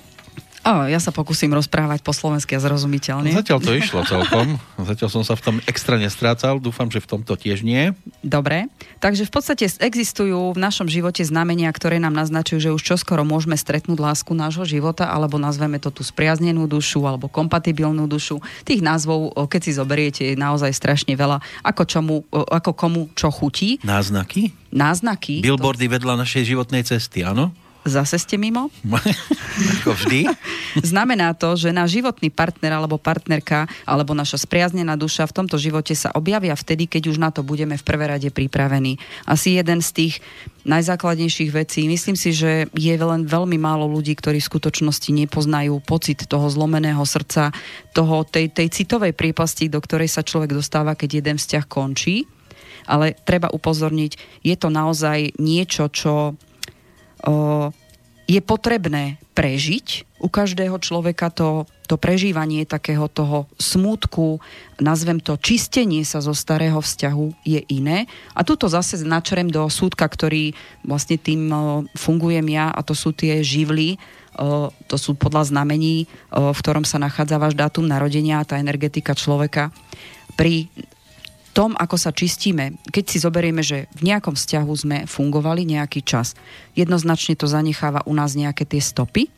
O, 0.62 0.87
ja 0.87 1.03
sa 1.03 1.11
pokúsim 1.11 1.50
rozprávať 1.50 2.06
po 2.06 2.14
slovensky 2.14 2.55
a 2.55 2.62
zrozumiteľne. 2.62 3.35
Zatiaľ 3.35 3.59
to 3.59 3.75
išlo 3.75 4.06
celkom. 4.06 4.62
Zatiaľ 4.79 5.11
som 5.11 5.26
sa 5.26 5.35
v 5.35 5.43
tom 5.43 5.56
extra 5.67 5.99
nestrácal. 5.99 6.62
Dúfam, 6.62 6.87
že 6.87 7.03
v 7.03 7.19
tomto 7.19 7.35
tiež 7.35 7.67
nie. 7.67 7.91
Dobre. 8.23 8.71
Takže 9.02 9.26
v 9.26 9.33
podstate 9.35 9.66
existujú 9.66 10.54
v 10.54 10.59
našom 10.62 10.87
živote 10.87 11.26
znamenia, 11.26 11.66
ktoré 11.75 11.99
nám 11.99 12.14
naznačujú, 12.14 12.59
že 12.62 12.71
už 12.78 12.83
čoskoro 12.95 13.26
môžeme 13.26 13.59
stretnúť 13.59 13.99
lásku 13.99 14.31
nášho 14.38 14.62
života, 14.62 15.11
alebo 15.11 15.35
nazveme 15.35 15.83
to 15.83 15.90
tú 15.90 16.07
spriaznenú 16.07 16.71
dušu, 16.71 17.02
alebo 17.11 17.26
kompatibilnú 17.26 18.07
dušu. 18.07 18.38
Tých 18.62 18.87
názvov, 18.87 19.35
keď 19.50 19.61
si 19.66 19.73
zoberiete, 19.75 20.23
je 20.31 20.38
naozaj 20.38 20.71
strašne 20.71 21.19
veľa. 21.19 21.42
Ako, 21.66 21.83
čomu, 21.90 22.23
ako 22.31 22.71
komu 22.78 23.11
čo 23.19 23.35
chutí. 23.35 23.83
Náznaky? 23.83 24.54
Náznaky. 24.71 25.42
Billboardy 25.42 25.90
to... 25.90 25.99
vedľa 25.99 26.23
našej 26.23 26.54
životnej 26.54 26.87
cesty, 26.87 27.26
áno? 27.26 27.50
Zase 27.83 28.15
ste 28.23 28.39
mimo? 28.39 28.71
Ako 29.83 29.99
vždy. 29.99 30.31
Znamená 30.95 31.35
to, 31.35 31.59
že 31.59 31.75
náš 31.75 31.99
životný 31.99 32.31
partner 32.31 32.79
alebo 32.79 32.95
partnerka 32.95 33.67
alebo 33.83 34.15
naša 34.15 34.47
spriaznená 34.47 34.95
duša 34.95 35.27
v 35.27 35.43
tomto 35.43 35.59
živote 35.59 35.91
sa 35.99 36.15
objavia 36.15 36.55
vtedy, 36.55 36.87
keď 36.87 37.11
už 37.11 37.19
na 37.19 37.35
to 37.35 37.43
budeme 37.43 37.75
v 37.75 37.83
prvé 37.83 38.07
rade 38.07 38.31
pripravení. 38.31 39.03
Asi 39.27 39.59
jeden 39.59 39.83
z 39.83 39.91
tých 39.91 40.15
najzákladnejších 40.62 41.51
vecí. 41.51 41.91
Myslím 41.91 42.15
si, 42.15 42.31
že 42.31 42.71
je 42.71 42.95
len 42.95 43.27
veľmi 43.27 43.59
málo 43.59 43.91
ľudí, 43.91 44.15
ktorí 44.15 44.39
v 44.39 44.51
skutočnosti 44.55 45.11
nepoznajú 45.11 45.83
pocit 45.83 46.23
toho 46.31 46.47
zlomeného 46.47 47.03
srdca, 47.03 47.51
toho, 47.91 48.23
tej, 48.23 48.47
tej 48.55 48.71
citovej 48.71 49.11
prípasti, 49.11 49.67
do 49.67 49.83
ktorej 49.83 50.07
sa 50.07 50.23
človek 50.23 50.55
dostáva, 50.55 50.95
keď 50.95 51.19
jeden 51.19 51.37
vzťah 51.37 51.65
končí. 51.67 52.31
Ale 52.87 53.15
treba 53.27 53.51
upozorniť, 53.51 54.43
je 54.43 54.55
to 54.59 54.71
naozaj 54.71 55.35
niečo, 55.39 55.91
čo 55.91 56.35
je 58.26 58.41
potrebné 58.41 59.19
prežiť. 59.35 60.07
U 60.23 60.31
každého 60.31 60.79
človeka 60.79 61.35
to, 61.35 61.67
to 61.91 61.99
prežívanie 61.99 62.62
takého 62.62 63.11
toho 63.11 63.50
smútku, 63.59 64.38
nazvem 64.79 65.19
to 65.19 65.35
čistenie 65.35 66.07
sa 66.07 66.23
zo 66.23 66.31
starého 66.31 66.79
vzťahu 66.79 67.43
je 67.43 67.61
iné. 67.67 68.07
A 68.38 68.47
tuto 68.47 68.71
zase 68.71 69.02
načrem 69.02 69.50
do 69.50 69.67
súdka, 69.67 70.07
ktorý 70.07 70.55
vlastne 70.87 71.19
tým 71.19 71.50
fungujem 71.99 72.47
ja 72.55 72.71
a 72.71 72.81
to 72.87 72.95
sú 72.95 73.11
tie 73.11 73.43
živly, 73.43 73.99
to 74.87 74.97
sú 74.97 75.19
podľa 75.19 75.50
znamení, 75.50 76.07
v 76.31 76.59
ktorom 76.62 76.87
sa 76.87 77.02
nachádza 77.02 77.43
váš 77.43 77.59
dátum 77.59 77.85
narodenia 77.85 78.41
a 78.41 78.47
tá 78.47 78.62
energetika 78.62 79.19
človeka. 79.19 79.75
Pri 80.38 80.71
tom, 81.52 81.76
ako 81.76 81.97
sa 82.00 82.11
čistíme, 82.11 82.80
keď 82.88 83.04
si 83.06 83.18
zoberieme, 83.21 83.61
že 83.61 83.87
v 83.97 84.09
nejakom 84.12 84.35
vzťahu 84.35 84.73
sme 84.73 84.99
fungovali 85.04 85.68
nejaký 85.68 86.00
čas, 86.00 86.32
jednoznačne 86.73 87.37
to 87.37 87.44
zanecháva 87.44 88.02
u 88.09 88.12
nás 88.16 88.32
nejaké 88.32 88.64
tie 88.64 88.80
stopy 88.80 89.28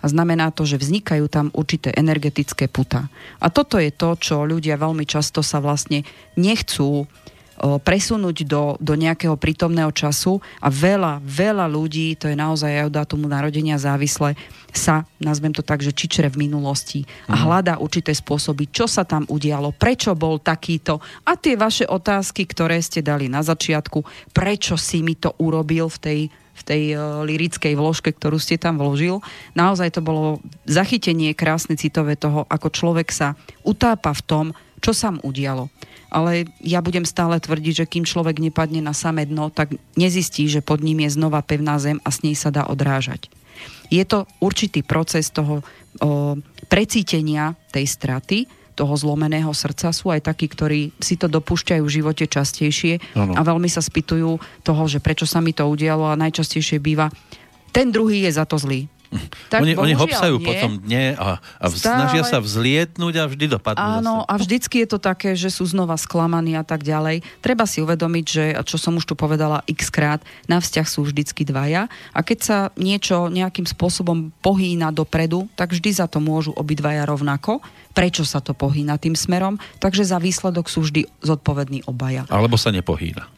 a 0.00 0.06
znamená 0.06 0.54
to, 0.54 0.62
že 0.68 0.80
vznikajú 0.80 1.26
tam 1.26 1.50
určité 1.50 1.90
energetické 1.96 2.70
puta. 2.70 3.10
A 3.42 3.50
toto 3.50 3.80
je 3.80 3.90
to, 3.90 4.14
čo 4.20 4.46
ľudia 4.46 4.78
veľmi 4.78 5.02
často 5.08 5.42
sa 5.42 5.58
vlastne 5.58 6.06
nechcú 6.38 7.10
presunúť 7.58 8.44
do, 8.44 8.74
do 8.82 8.94
nejakého 8.98 9.38
prítomného 9.38 9.90
času 9.94 10.42
a 10.58 10.68
veľa, 10.68 11.22
veľa 11.22 11.66
ľudí, 11.70 12.18
to 12.18 12.26
je 12.26 12.36
naozaj 12.36 12.70
aj 12.70 12.84
od 12.90 12.94
dátumu 12.94 13.26
narodenia 13.30 13.78
závisle, 13.78 14.34
sa, 14.74 15.06
nazvem 15.22 15.54
to 15.54 15.62
tak, 15.62 15.86
že 15.86 15.94
čičere 15.94 16.26
v 16.34 16.50
minulosti 16.50 17.06
a 17.30 17.38
mhm. 17.38 17.42
hľadá 17.46 17.74
určité 17.78 18.10
spôsoby, 18.10 18.74
čo 18.74 18.90
sa 18.90 19.06
tam 19.06 19.22
udialo, 19.30 19.70
prečo 19.70 20.18
bol 20.18 20.42
takýto 20.42 20.98
a 21.22 21.38
tie 21.38 21.54
vaše 21.54 21.86
otázky, 21.86 22.42
ktoré 22.50 22.82
ste 22.82 23.00
dali 23.00 23.30
na 23.30 23.40
začiatku, 23.46 24.02
prečo 24.34 24.74
si 24.74 25.06
mi 25.06 25.14
to 25.14 25.32
urobil 25.38 25.86
v 25.88 25.98
tej 26.00 26.20
v 26.54 26.62
tej 26.62 26.82
uh, 26.94 27.26
lirickej 27.26 27.74
vložke, 27.74 28.14
ktorú 28.14 28.38
ste 28.38 28.54
tam 28.54 28.78
vložil. 28.78 29.18
Naozaj 29.58 29.98
to 29.98 30.06
bolo 30.06 30.38
zachytenie 30.70 31.34
krásne 31.34 31.74
citové 31.74 32.14
toho, 32.14 32.46
ako 32.46 32.70
človek 32.70 33.10
sa 33.10 33.34
utápa 33.66 34.14
v 34.14 34.22
tom, 34.22 34.46
čo 34.84 34.92
sa 34.92 35.08
mu 35.08 35.24
udialo. 35.24 35.72
Ale 36.12 36.44
ja 36.60 36.84
budem 36.84 37.08
stále 37.08 37.40
tvrdiť, 37.40 37.74
že 37.82 37.90
kým 37.90 38.04
človek 38.04 38.36
nepadne 38.36 38.84
na 38.84 38.92
samé 38.92 39.24
dno, 39.24 39.48
tak 39.48 39.72
nezistí, 39.96 40.44
že 40.46 40.60
pod 40.60 40.84
ním 40.84 41.08
je 41.08 41.16
znova 41.16 41.40
pevná 41.40 41.80
zem 41.80 41.96
a 42.04 42.12
s 42.12 42.20
nej 42.20 42.36
sa 42.36 42.52
dá 42.52 42.68
odrážať. 42.68 43.32
Je 43.88 44.04
to 44.04 44.28
určitý 44.44 44.84
proces 44.84 45.32
toho 45.32 45.64
o, 45.64 46.36
precítenia 46.68 47.56
tej 47.72 47.88
straty, 47.88 48.38
toho 48.74 48.94
zlomeného 48.98 49.50
srdca. 49.54 49.94
Sú 49.94 50.10
aj 50.10 50.26
takí, 50.26 50.50
ktorí 50.50 50.92
si 50.98 51.14
to 51.14 51.30
dopúšťajú 51.30 51.82
v 51.82 51.94
živote 52.02 52.26
častejšie 52.26 53.14
ano. 53.14 53.38
a 53.38 53.40
veľmi 53.40 53.70
sa 53.70 53.80
spýtujú 53.80 54.38
toho, 54.66 54.82
že 54.90 54.98
prečo 54.98 55.24
sa 55.24 55.38
mi 55.38 55.54
to 55.54 55.64
udialo 55.66 56.10
a 56.10 56.18
najčastejšie 56.18 56.82
býva, 56.82 57.08
ten 57.74 57.90
druhý 57.90 58.26
je 58.26 58.38
za 58.38 58.46
to 58.46 58.54
zlý. 58.54 58.86
Tak, 59.52 59.62
oni, 59.62 59.72
oni 59.78 59.94
hopsajú 59.94 60.36
nie. 60.40 60.46
po 60.46 60.52
tom 60.58 60.72
dne 60.82 61.14
a, 61.14 61.38
a 61.38 61.66
Stále... 61.70 61.78
snažia 61.78 62.22
sa 62.26 62.38
vzlietnúť 62.42 63.14
a 63.20 63.24
vždy 63.30 63.46
dopadnú 63.54 63.80
Áno, 63.80 64.14
zase. 64.22 64.30
a 64.30 64.34
vždycky 64.40 64.76
je 64.82 64.88
to 64.90 64.98
také, 64.98 65.38
že 65.38 65.48
sú 65.50 65.64
znova 65.66 65.94
sklamaní 65.94 66.58
a 66.58 66.64
tak 66.66 66.82
ďalej. 66.82 67.22
Treba 67.38 67.64
si 67.64 67.78
uvedomiť, 67.80 68.24
že, 68.26 68.44
čo 68.66 68.76
som 68.76 68.98
už 68.98 69.06
tu 69.06 69.14
povedala 69.14 69.62
x 69.70 69.88
krát, 69.88 70.20
na 70.50 70.58
vzťah 70.58 70.86
sú 70.86 71.06
vždycky 71.06 71.46
dvaja 71.46 71.86
a 72.10 72.20
keď 72.20 72.38
sa 72.42 72.58
niečo 72.74 73.30
nejakým 73.30 73.64
spôsobom 73.64 74.34
pohýna 74.42 74.90
dopredu, 74.90 75.46
tak 75.54 75.70
vždy 75.70 75.90
za 75.94 76.06
to 76.10 76.18
môžu 76.18 76.50
obidvaja 76.56 77.06
rovnako. 77.06 77.62
Prečo 77.94 78.26
sa 78.26 78.42
to 78.42 78.58
pohýna 78.58 78.98
tým 78.98 79.14
smerom? 79.14 79.62
Takže 79.78 80.02
za 80.02 80.18
výsledok 80.18 80.66
sú 80.66 80.82
vždy 80.82 81.06
zodpovední 81.22 81.86
obaja. 81.86 82.26
Alebo 82.26 82.58
sa 82.58 82.74
nepohýna 82.74 83.30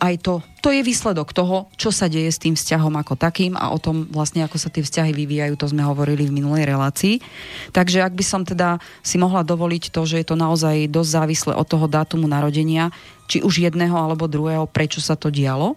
aj 0.00 0.14
to, 0.24 0.40
to 0.64 0.72
je 0.72 0.80
výsledok 0.80 1.36
toho, 1.36 1.68
čo 1.76 1.92
sa 1.92 2.08
deje 2.08 2.32
s 2.32 2.40
tým 2.40 2.56
vzťahom 2.56 2.96
ako 2.96 3.20
takým 3.20 3.52
a 3.52 3.68
o 3.68 3.76
tom 3.76 4.08
vlastne, 4.08 4.40
ako 4.40 4.56
sa 4.56 4.72
tie 4.72 4.80
vzťahy 4.80 5.12
vyvíjajú, 5.12 5.60
to 5.60 5.68
sme 5.68 5.84
hovorili 5.84 6.24
v 6.24 6.40
minulej 6.40 6.64
relácii. 6.64 7.20
Takže 7.76 8.00
ak 8.00 8.16
by 8.16 8.24
som 8.24 8.42
teda 8.48 8.80
si 9.04 9.20
mohla 9.20 9.44
dovoliť 9.44 9.92
to, 9.92 10.08
že 10.08 10.24
je 10.24 10.26
to 10.26 10.40
naozaj 10.40 10.88
dosť 10.88 11.10
závislé 11.12 11.52
od 11.52 11.68
toho 11.68 11.84
dátumu 11.84 12.24
narodenia, 12.24 12.88
či 13.28 13.44
už 13.44 13.60
jedného 13.60 13.92
alebo 13.92 14.24
druhého, 14.24 14.64
prečo 14.64 15.04
sa 15.04 15.12
to 15.12 15.28
dialo. 15.28 15.76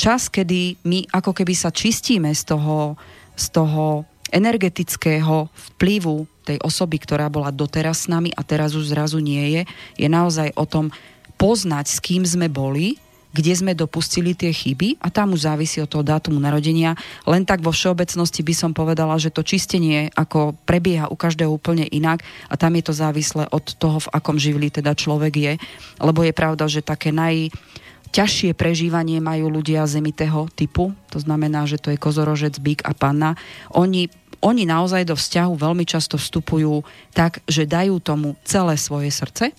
Čas, 0.00 0.32
kedy 0.32 0.80
my 0.88 1.12
ako 1.12 1.36
keby 1.36 1.52
sa 1.52 1.68
čistíme 1.68 2.32
z 2.32 2.56
toho, 2.56 2.96
z 3.36 3.52
toho 3.52 4.08
energetického 4.32 5.52
vplyvu 5.76 6.24
tej 6.44 6.56
osoby, 6.64 6.96
ktorá 7.00 7.28
bola 7.28 7.52
doteraz 7.52 8.04
s 8.04 8.10
nami 8.10 8.32
a 8.32 8.40
teraz 8.40 8.72
už 8.72 8.96
zrazu 8.96 9.20
nie 9.20 9.60
je, 9.60 9.62
je 10.00 10.08
naozaj 10.08 10.56
o 10.56 10.64
tom, 10.64 10.88
poznať, 11.44 11.92
s 11.92 12.00
kým 12.00 12.24
sme 12.24 12.48
boli, 12.48 12.96
kde 13.36 13.52
sme 13.52 13.76
dopustili 13.76 14.32
tie 14.32 14.48
chyby 14.48 14.96
a 15.02 15.12
tam 15.12 15.36
už 15.36 15.44
závisí 15.44 15.82
od 15.82 15.90
toho 15.90 16.00
dátumu 16.00 16.40
narodenia. 16.40 16.96
Len 17.28 17.44
tak 17.44 17.60
vo 17.60 17.74
všeobecnosti 17.74 18.40
by 18.40 18.54
som 18.56 18.70
povedala, 18.72 19.20
že 19.20 19.28
to 19.28 19.44
čistenie 19.44 20.08
ako 20.16 20.56
prebieha 20.64 21.12
u 21.12 21.18
každého 21.18 21.52
úplne 21.52 21.84
inak 21.84 22.24
a 22.48 22.56
tam 22.56 22.78
je 22.78 22.88
to 22.88 22.94
závislé 22.96 23.44
od 23.52 23.76
toho, 23.76 24.00
v 24.00 24.12
akom 24.14 24.40
živli 24.40 24.72
teda 24.72 24.96
človek 24.96 25.34
je. 25.36 25.52
Lebo 26.00 26.24
je 26.24 26.32
pravda, 26.32 26.64
že 26.64 26.80
také 26.80 27.12
naj, 27.12 27.52
ťažšie 28.14 28.54
prežívanie 28.54 29.18
majú 29.18 29.50
ľudia 29.50 29.82
zemitého 29.90 30.46
typu, 30.54 30.94
to 31.10 31.18
znamená, 31.18 31.66
že 31.66 31.76
to 31.76 31.90
je 31.90 31.98
kozorožec, 31.98 32.56
bík 32.62 32.86
a 32.86 32.94
panna. 32.94 33.34
Oni, 33.74 34.06
oni 34.38 34.62
naozaj 34.62 35.10
do 35.10 35.18
vzťahu 35.18 35.58
veľmi 35.58 35.82
často 35.82 36.14
vstupujú 36.14 36.86
tak, 37.10 37.42
že 37.50 37.66
dajú 37.66 37.98
tomu 37.98 38.38
celé 38.46 38.78
svoje 38.78 39.10
srdce, 39.10 39.50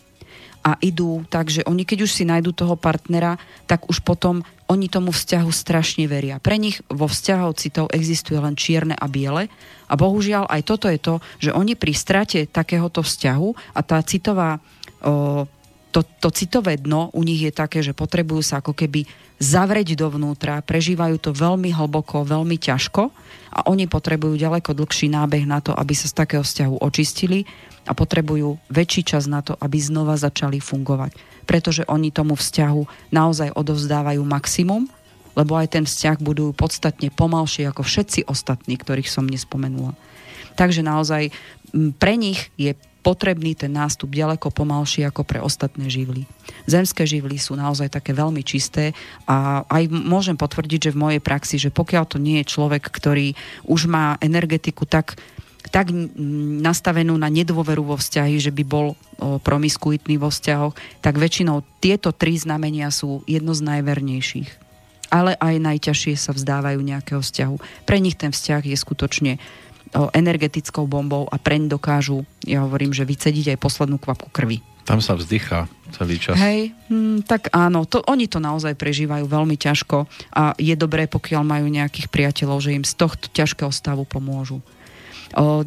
a 0.65 0.81
idú 0.81 1.21
tak, 1.29 1.53
že 1.53 1.61
oni 1.69 1.85
keď 1.85 2.09
už 2.09 2.11
si 2.11 2.25
nájdú 2.25 2.49
toho 2.49 2.73
partnera, 2.73 3.37
tak 3.69 3.85
už 3.85 4.01
potom 4.01 4.41
oni 4.65 4.89
tomu 4.89 5.13
vzťahu 5.13 5.49
strašne 5.53 6.09
veria. 6.09 6.41
Pre 6.41 6.57
nich 6.57 6.81
vo 6.89 7.05
vzťahov 7.05 7.53
citov 7.53 7.93
existuje 7.93 8.41
len 8.41 8.57
čierne 8.57 8.97
a 8.97 9.05
biele 9.05 9.45
a 9.85 9.93
bohužiaľ 9.93 10.49
aj 10.49 10.61
toto 10.65 10.89
je 10.89 10.97
to, 10.97 11.21
že 11.37 11.53
oni 11.53 11.77
pri 11.77 11.93
strate 11.93 12.49
takéhoto 12.49 13.05
vzťahu 13.05 13.77
a 13.77 13.79
tá 13.85 14.01
citová 14.01 14.57
o, 15.05 15.45
to, 15.93 16.01
to 16.01 16.33
citové 16.33 16.81
dno 16.81 17.13
u 17.13 17.21
nich 17.21 17.45
je 17.45 17.53
také, 17.53 17.85
že 17.85 17.93
potrebujú 17.93 18.41
sa 18.41 18.59
ako 18.59 18.73
keby 18.73 19.05
zavrieť 19.37 19.99
dovnútra, 19.99 20.65
prežívajú 20.65 21.21
to 21.21 21.31
veľmi 21.31 21.69
hlboko, 21.71 22.25
veľmi 22.25 22.57
ťažko 22.57 23.13
a 23.53 23.59
oni 23.69 23.85
potrebujú 23.85 24.33
ďaleko 24.35 24.73
dlhší 24.73 25.13
nábeh 25.13 25.45
na 25.45 25.61
to, 25.61 25.77
aby 25.77 25.93
sa 25.93 26.09
z 26.09 26.17
takého 26.17 26.43
vzťahu 26.43 26.81
očistili 26.81 27.45
a 27.85 27.91
potrebujú 27.93 28.57
väčší 28.67 29.05
čas 29.05 29.29
na 29.29 29.45
to, 29.45 29.53
aby 29.61 29.77
znova 29.77 30.17
začali 30.17 30.57
fungovať. 30.57 31.13
Pretože 31.45 31.85
oni 31.85 32.09
tomu 32.09 32.33
vzťahu 32.33 33.13
naozaj 33.13 33.53
odovzdávajú 33.53 34.21
maximum, 34.25 34.89
lebo 35.37 35.53
aj 35.59 35.77
ten 35.77 35.85
vzťah 35.85 36.17
budú 36.23 36.55
podstatne 36.55 37.11
pomalšie 37.13 37.69
ako 37.69 37.85
všetci 37.85 38.25
ostatní, 38.25 38.79
ktorých 38.79 39.11
som 39.11 39.27
nespomenula. 39.27 39.93
Takže 40.55 40.81
naozaj 40.81 41.29
pre 41.99 42.15
nich 42.15 42.49
je 42.55 42.73
potrebný 43.05 43.53
ten 43.53 43.69
nástup 43.69 44.09
ďaleko 44.09 44.49
pomalší 44.49 45.05
ako 45.05 45.21
pre 45.21 45.37
ostatné 45.37 45.85
živly. 45.93 46.25
Zemské 46.65 47.05
živly 47.05 47.37
sú 47.37 47.53
naozaj 47.53 47.93
také 47.93 48.17
veľmi 48.17 48.41
čisté 48.41 48.97
a 49.29 49.61
aj 49.69 49.93
môžem 49.93 50.33
potvrdiť, 50.33 50.89
že 50.89 50.93
v 50.97 51.01
mojej 51.05 51.21
praxi, 51.21 51.61
že 51.61 51.69
pokiaľ 51.69 52.03
to 52.09 52.17
nie 52.17 52.41
je 52.41 52.49
človek, 52.49 52.81
ktorý 52.89 53.37
už 53.69 53.85
má 53.85 54.17
energetiku 54.25 54.89
tak 54.89 55.21
tak 55.75 55.91
nastavenú 56.63 57.19
na 57.19 57.27
nedôveru 57.27 57.83
vo 57.83 57.99
vzťahy, 57.99 58.39
že 58.39 58.55
by 58.55 58.63
bol 58.63 58.95
promiskuitný 59.19 60.15
vo 60.15 60.31
vzťahoch, 60.31 60.71
tak 61.03 61.19
väčšinou 61.19 61.67
tieto 61.83 62.15
tri 62.15 62.39
znamenia 62.39 62.87
sú 62.95 63.27
jedno 63.27 63.51
z 63.51 63.75
najvernejších. 63.75 64.63
Ale 65.11 65.35
aj 65.35 65.59
najťažšie 65.59 66.15
sa 66.15 66.31
vzdávajú 66.31 66.79
nejakého 66.79 67.19
vzťahu. 67.19 67.55
Pre 67.83 67.97
nich 67.99 68.15
ten 68.15 68.31
vzťah 68.31 68.63
je 68.63 68.77
skutočne 68.79 69.31
energetickou 70.15 70.87
bombou 70.87 71.27
a 71.27 71.35
preň 71.35 71.67
dokážu, 71.67 72.23
ja 72.47 72.63
hovorím, 72.63 72.95
že 72.95 73.03
vycediť 73.03 73.55
aj 73.55 73.57
poslednú 73.59 73.99
kvapku 73.99 74.31
krvi. 74.31 74.63
Tam 74.87 75.03
sa 75.03 75.19
vzdychá 75.19 75.67
celý 75.91 76.21
čas. 76.21 76.39
Hej, 76.39 76.71
hm, 76.87 77.27
tak 77.27 77.51
áno, 77.51 77.83
to, 77.83 77.99
oni 78.05 78.31
to 78.31 78.39
naozaj 78.39 78.79
prežívajú 78.79 79.27
veľmi 79.27 79.59
ťažko 79.59 80.07
a 80.31 80.55
je 80.55 80.75
dobré, 80.77 81.09
pokiaľ 81.09 81.41
majú 81.43 81.67
nejakých 81.67 82.07
priateľov, 82.07 82.63
že 82.63 82.75
im 82.79 82.85
z 82.85 82.93
tohto 82.95 83.27
ťažkého 83.33 83.73
stavu 83.75 84.07
pomôžu. 84.07 84.63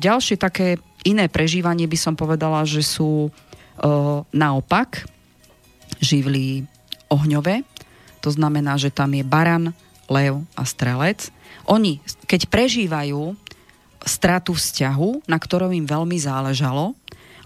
Ďalšie 0.00 0.40
také 0.40 0.80
iné 1.04 1.28
prežívanie 1.28 1.84
by 1.84 1.98
som 2.00 2.16
povedala, 2.16 2.64
že 2.64 2.80
sú 2.80 3.28
naopak 4.32 5.04
živly 6.00 6.66
ohňové. 7.12 7.62
To 8.24 8.34
znamená, 8.34 8.74
že 8.80 8.90
tam 8.90 9.14
je 9.14 9.22
baran, 9.22 9.70
lev 10.08 10.40
a 10.56 10.62
strelec. 10.64 11.30
Oni, 11.68 12.00
keď 12.24 12.48
prežívajú 12.48 13.36
stratu 14.02 14.56
vzťahu, 14.56 15.28
na 15.28 15.36
ktorom 15.36 15.70
im 15.76 15.84
veľmi 15.84 16.16
záležalo, 16.16 16.96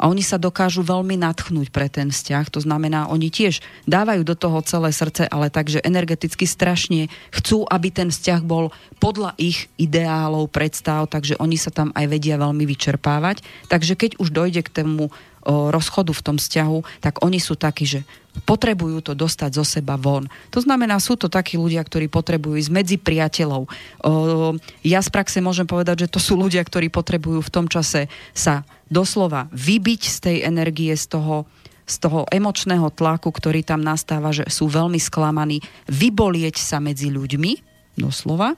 a 0.03 0.11
oni 0.11 0.27
sa 0.27 0.35
dokážu 0.35 0.83
veľmi 0.83 1.15
natchnúť 1.15 1.71
pre 1.71 1.87
ten 1.87 2.11
vzťah. 2.11 2.51
To 2.51 2.59
znamená, 2.59 3.07
oni 3.07 3.31
tiež 3.31 3.63
dávajú 3.87 4.27
do 4.27 4.35
toho 4.35 4.59
celé 4.67 4.91
srdce, 4.91 5.31
ale 5.31 5.47
takže 5.47 5.79
energeticky 5.87 6.43
strašne 6.43 7.07
chcú, 7.31 7.63
aby 7.71 7.95
ten 7.95 8.11
vzťah 8.11 8.43
bol 8.43 8.75
podľa 8.99 9.39
ich 9.39 9.71
ideálov, 9.79 10.51
predstav, 10.51 11.07
takže 11.07 11.39
oni 11.39 11.55
sa 11.55 11.71
tam 11.71 11.95
aj 11.95 12.11
vedia 12.11 12.35
veľmi 12.35 12.67
vyčerpávať. 12.67 13.47
Takže 13.71 13.95
keď 13.95 14.19
už 14.19 14.35
dojde 14.35 14.67
k 14.67 14.75
tomu 14.83 15.15
rozchodu 15.47 16.11
v 16.15 16.25
tom 16.27 16.37
vzťahu, 16.39 17.03
tak 17.03 17.23
oni 17.23 17.39
sú 17.43 17.59
takí, 17.59 17.87
že 17.87 18.07
potrebujú 18.49 19.05
to 19.05 19.13
dostať 19.13 19.61
zo 19.61 19.65
seba 19.65 20.01
von. 20.01 20.25
To 20.51 20.61
znamená, 20.65 20.97
sú 20.97 21.21
to 21.21 21.29
takí 21.29 21.61
ľudia, 21.61 21.85
ktorí 21.85 22.09
potrebujú 22.09 22.57
ísť 22.57 22.73
medzi 22.73 22.97
priateľov. 22.97 23.69
Ja 24.81 25.05
z 25.05 25.09
praxe 25.13 25.45
môžem 25.45 25.69
povedať, 25.69 26.09
že 26.09 26.13
to 26.13 26.21
sú 26.21 26.41
ľudia, 26.41 26.65
ktorí 26.65 26.89
potrebujú 26.89 27.45
v 27.45 27.53
tom 27.53 27.69
čase 27.69 28.09
sa 28.33 28.65
doslova 28.89 29.53
vybiť 29.53 30.03
z 30.09 30.17
tej 30.21 30.37
energie, 30.49 30.93
z 30.97 31.13
toho, 31.13 31.45
z 31.85 31.97
toho 32.01 32.25
emočného 32.33 32.89
tlaku, 32.93 33.29
ktorý 33.29 33.61
tam 33.61 33.85
nastáva, 33.85 34.33
že 34.33 34.49
sú 34.49 34.69
veľmi 34.69 35.01
sklamaní, 35.01 35.61
vybolieť 35.93 36.57
sa 36.57 36.81
medzi 36.81 37.13
ľuďmi, 37.13 37.73
doslova. 37.97 38.57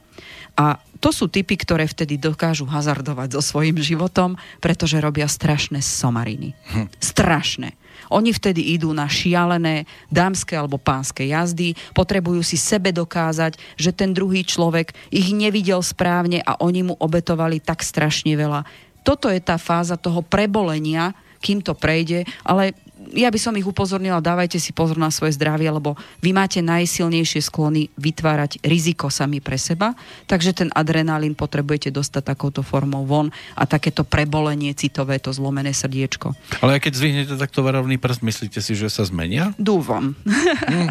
A 0.55 0.79
to 1.03 1.11
sú 1.11 1.27
typy, 1.27 1.59
ktoré 1.59 1.91
vtedy 1.91 2.15
dokážu 2.15 2.71
hazardovať 2.71 3.35
so 3.35 3.43
svojím 3.43 3.83
životom, 3.83 4.39
pretože 4.63 5.03
robia 5.03 5.27
strašné 5.27 5.83
somariny. 5.83 6.55
Hm. 6.71 6.87
Strašné. 7.03 7.75
Oni 8.13 8.35
vtedy 8.35 8.75
idú 8.77 8.93
na 8.93 9.09
šialené 9.09 9.89
dámske 10.11 10.57
alebo 10.57 10.81
pánske 10.81 11.25
jazdy, 11.25 11.77
potrebujú 11.93 12.45
si 12.45 12.59
sebe 12.59 12.91
dokázať, 12.91 13.57
že 13.79 13.91
ten 13.95 14.13
druhý 14.13 14.45
človek 14.45 14.93
ich 15.09 15.33
nevidel 15.33 15.81
správne 15.81 16.43
a 16.45 16.59
oni 16.61 16.93
mu 16.93 16.95
obetovali 16.99 17.63
tak 17.63 17.81
strašne 17.81 18.35
veľa. 18.35 18.65
Toto 19.05 19.29
je 19.29 19.41
tá 19.41 19.61
fáza 19.61 20.01
toho 20.01 20.25
prebolenia, 20.25 21.13
kým 21.45 21.61
to 21.61 21.77
prejde, 21.77 22.25
ale 22.41 22.73
ja 23.13 23.29
by 23.29 23.39
som 23.41 23.55
ich 23.59 23.67
upozornila, 23.67 24.25
dávajte 24.25 24.57
si 24.57 24.73
pozor 24.73 24.97
na 24.97 25.13
svoje 25.13 25.37
zdravie, 25.37 25.69
lebo 25.69 25.99
vy 26.25 26.31
máte 26.33 26.65
najsilnejšie 26.65 27.45
sklony 27.45 27.93
vytvárať 28.01 28.63
riziko 28.65 29.13
sami 29.13 29.45
pre 29.45 29.61
seba, 29.61 29.93
takže 30.25 30.57
ten 30.57 30.69
adrenalín 30.73 31.37
potrebujete 31.37 31.93
dostať 31.93 32.23
takouto 32.35 32.65
formou 32.65 33.05
von 33.05 33.29
a 33.59 33.69
takéto 33.69 34.07
prebolenie 34.07 34.73
citové, 34.73 35.21
to 35.21 35.35
zlomené 35.35 35.77
srdiečko. 35.77 36.33
Ale 36.65 36.81
keď 36.81 36.93
zvihnete 36.97 37.35
takto 37.37 37.61
varovný 37.61 38.01
prst, 38.01 38.25
myslíte 38.25 38.59
si, 38.65 38.73
že 38.73 38.89
sa 38.89 39.05
zmenia? 39.05 39.53
Dúvam. 39.61 40.17
Hmm. 40.65 40.89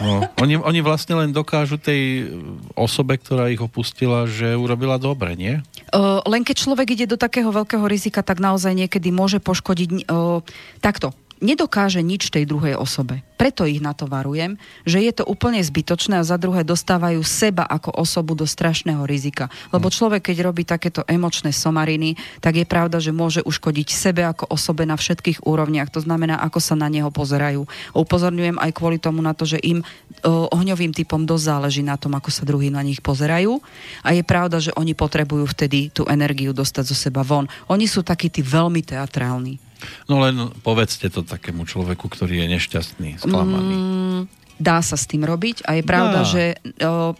No, 0.00 0.24
oni, 0.40 0.56
oni 0.56 0.80
vlastne 0.80 1.12
len 1.12 1.28
dokážu 1.28 1.76
tej 1.76 2.32
osobe, 2.72 3.20
ktorá 3.20 3.52
ich 3.52 3.60
opustila, 3.60 4.24
že 4.24 4.56
urobila 4.56 4.96
dobre, 4.96 5.36
nie? 5.36 5.60
Uh, 5.92 6.24
len 6.24 6.40
keď 6.40 6.56
človek 6.64 6.96
ide 6.96 7.06
do 7.06 7.20
takého 7.20 7.52
veľkého 7.52 7.84
rizika, 7.84 8.24
tak 8.24 8.40
naozaj 8.40 8.72
niekedy 8.72 9.12
môže 9.12 9.44
poškodiť 9.44 10.08
uh, 10.08 10.40
takto 10.80 11.12
nedokáže 11.42 12.02
nič 12.04 12.30
tej 12.30 12.46
druhej 12.46 12.78
osobe. 12.78 13.24
Preto 13.34 13.66
ich 13.66 13.82
na 13.82 13.92
to 13.92 14.06
varujem, 14.06 14.56
že 14.86 15.02
je 15.02 15.12
to 15.12 15.26
úplne 15.26 15.58
zbytočné 15.58 16.22
a 16.22 16.24
za 16.26 16.38
druhé 16.38 16.62
dostávajú 16.62 17.20
seba 17.26 17.66
ako 17.66 17.92
osobu 17.98 18.38
do 18.38 18.46
strašného 18.46 19.02
rizika. 19.04 19.50
Lebo 19.74 19.90
hm. 19.90 19.94
človek, 19.94 20.22
keď 20.30 20.36
robí 20.46 20.62
takéto 20.62 21.02
emočné 21.04 21.50
somariny, 21.50 22.14
tak 22.38 22.62
je 22.62 22.66
pravda, 22.66 23.02
že 23.02 23.10
môže 23.10 23.42
uškodiť 23.42 23.88
sebe 23.90 24.22
ako 24.22 24.48
osobe 24.48 24.86
na 24.86 24.94
všetkých 24.94 25.42
úrovniach. 25.44 25.90
To 25.92 26.00
znamená, 26.00 26.38
ako 26.40 26.62
sa 26.62 26.78
na 26.78 26.86
neho 26.86 27.10
pozerajú. 27.10 27.66
Upozorňujem 27.92 28.56
aj 28.62 28.70
kvôli 28.72 29.02
tomu 29.02 29.20
na 29.20 29.34
to, 29.34 29.44
že 29.44 29.58
im 29.60 29.82
o, 30.24 30.46
ohňovým 30.54 30.94
typom 30.94 31.26
dosť 31.26 31.44
záleží 31.44 31.82
na 31.82 31.98
tom, 31.98 32.14
ako 32.14 32.30
sa 32.30 32.46
druhí 32.46 32.70
na 32.70 32.80
nich 32.80 33.02
pozerajú. 33.02 33.58
A 34.06 34.14
je 34.14 34.22
pravda, 34.22 34.62
že 34.62 34.72
oni 34.78 34.94
potrebujú 34.94 35.50
vtedy 35.50 35.90
tú 35.90 36.06
energiu 36.06 36.54
dostať 36.54 36.84
zo 36.86 36.96
seba 36.96 37.26
von. 37.26 37.50
Oni 37.68 37.90
sú 37.90 38.06
takí 38.06 38.30
tí 38.30 38.40
veľmi 38.40 38.80
teatrálni. 38.80 39.73
No 40.06 40.20
len 40.22 40.52
povedzte 40.60 41.08
to 41.08 41.24
takému 41.24 41.64
človeku, 41.64 42.06
ktorý 42.08 42.44
je 42.44 42.46
nešťastný, 42.58 43.10
sklamaný. 43.20 43.74
Mm, 43.74 44.20
dá 44.60 44.78
sa 44.80 44.94
s 44.94 45.08
tým 45.10 45.26
robiť 45.26 45.66
a 45.66 45.78
je 45.78 45.82
pravda, 45.82 46.20
dá. 46.22 46.28
že 46.28 46.42
o, 46.82 47.14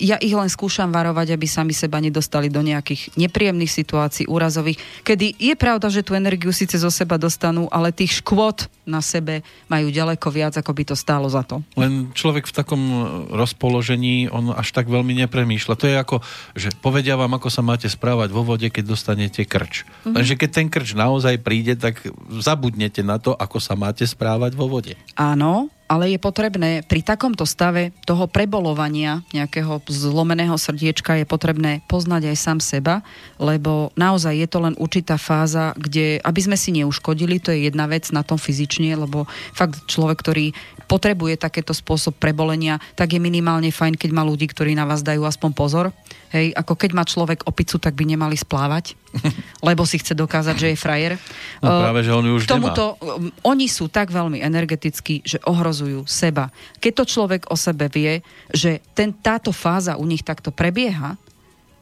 ja 0.00 0.16
ich 0.16 0.32
len 0.32 0.48
skúšam 0.48 0.88
varovať, 0.88 1.36
aby 1.36 1.44
sami 1.44 1.76
seba 1.76 2.00
nedostali 2.00 2.48
do 2.48 2.64
nejakých 2.64 3.12
nepríjemných 3.20 3.68
situácií, 3.68 4.24
úrazových, 4.26 4.80
kedy 5.04 5.36
je 5.36 5.54
pravda, 5.54 5.92
že 5.92 6.00
tú 6.00 6.16
energiu 6.16 6.50
síce 6.50 6.80
zo 6.80 6.88
seba 6.88 7.20
dostanú, 7.20 7.68
ale 7.68 7.92
tých 7.92 8.24
škôd 8.24 8.66
na 8.88 9.04
sebe 9.04 9.44
majú 9.68 9.92
ďaleko 9.92 10.26
viac, 10.32 10.56
ako 10.56 10.72
by 10.72 10.82
to 10.90 10.96
stálo 10.96 11.28
za 11.28 11.44
to. 11.44 11.62
Len 11.76 12.10
človek 12.16 12.48
v 12.48 12.56
takom 12.56 12.82
rozpoložení, 13.30 14.26
on 14.32 14.50
až 14.56 14.72
tak 14.74 14.88
veľmi 14.88 15.14
nepremýšľa. 15.28 15.78
To 15.78 15.86
je 15.86 15.96
ako, 16.00 16.16
že 16.56 16.74
povedia 16.80 17.14
vám, 17.14 17.36
ako 17.36 17.52
sa 17.52 17.62
máte 17.62 17.86
správať 17.86 18.32
vo 18.34 18.42
vode, 18.42 18.66
keď 18.66 18.84
dostanete 18.90 19.44
krč. 19.46 19.84
Mm-hmm. 19.84 20.14
Lenže 20.16 20.34
keď 20.34 20.50
ten 20.50 20.66
krč 20.72 20.96
naozaj 20.96 21.38
príde, 21.44 21.76
tak 21.76 22.02
zabudnete 22.32 23.04
na 23.04 23.20
to, 23.20 23.36
ako 23.36 23.62
sa 23.62 23.76
máte 23.76 24.02
správať 24.08 24.56
vo 24.56 24.66
vode. 24.66 24.98
Áno, 25.14 25.70
ale 25.90 26.14
je 26.14 26.22
potrebné 26.22 26.86
pri 26.86 27.02
takomto 27.02 27.42
stave 27.42 27.90
toho 28.06 28.30
prebolovania 28.30 29.26
nejakého 29.34 29.82
zlomeného 29.90 30.54
srdiečka 30.54 31.18
je 31.18 31.26
potrebné 31.26 31.82
poznať 31.90 32.30
aj 32.30 32.36
sám 32.38 32.58
seba, 32.62 33.02
lebo 33.42 33.90
naozaj 33.98 34.38
je 34.38 34.46
to 34.46 34.58
len 34.62 34.78
určitá 34.78 35.18
fáza, 35.18 35.74
kde, 35.74 36.22
aby 36.22 36.40
sme 36.46 36.54
si 36.54 36.70
neuškodili, 36.78 37.42
to 37.42 37.50
je 37.50 37.66
jedna 37.66 37.90
vec 37.90 38.06
na 38.14 38.22
tom 38.22 38.38
fyzične, 38.38 38.94
lebo 38.94 39.26
fakt 39.50 39.82
človek, 39.90 40.22
ktorý 40.22 40.46
potrebuje 40.86 41.42
takéto 41.42 41.74
spôsob 41.74 42.14
prebolenia, 42.22 42.78
tak 42.94 43.18
je 43.18 43.20
minimálne 43.22 43.74
fajn, 43.74 43.98
keď 43.98 44.10
má 44.14 44.22
ľudí, 44.22 44.46
ktorí 44.46 44.78
na 44.78 44.86
vás 44.86 45.02
dajú 45.02 45.26
aspoň 45.26 45.50
pozor. 45.58 45.86
Hej, 46.30 46.54
ako 46.54 46.78
keď 46.78 46.90
má 46.94 47.02
človek 47.02 47.42
opicu, 47.42 47.82
tak 47.82 47.98
by 47.98 48.06
nemali 48.06 48.38
splávať, 48.38 48.94
lebo 49.66 49.82
si 49.82 49.98
chce 49.98 50.14
dokázať, 50.14 50.54
že 50.54 50.68
je 50.70 50.78
frajer. 50.78 51.12
No 51.58 51.82
práve, 51.82 52.06
že 52.06 52.14
on 52.14 52.22
už 52.22 52.46
tomuto, 52.46 52.94
nemá. 53.02 53.18
Um, 53.18 53.34
oni 53.42 53.66
sú 53.66 53.90
tak 53.90 54.14
veľmi 54.14 54.38
energetickí, 54.38 55.26
že 55.26 55.42
ohrozujú 55.42 56.06
seba. 56.06 56.54
Keď 56.78 56.92
to 57.02 57.04
človek 57.04 57.42
o 57.50 57.56
sebe 57.58 57.90
vie, 57.90 58.22
že 58.54 58.78
ten, 58.94 59.10
táto 59.10 59.50
fáza 59.50 59.98
u 59.98 60.06
nich 60.06 60.22
takto 60.22 60.54
prebieha, 60.54 61.18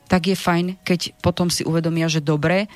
tak 0.08 0.32
je 0.32 0.36
fajn, 0.36 0.80
keď 0.82 1.12
potom 1.20 1.52
si 1.52 1.62
uvedomia, 1.68 2.08
že 2.08 2.24
dobre, 2.24 2.66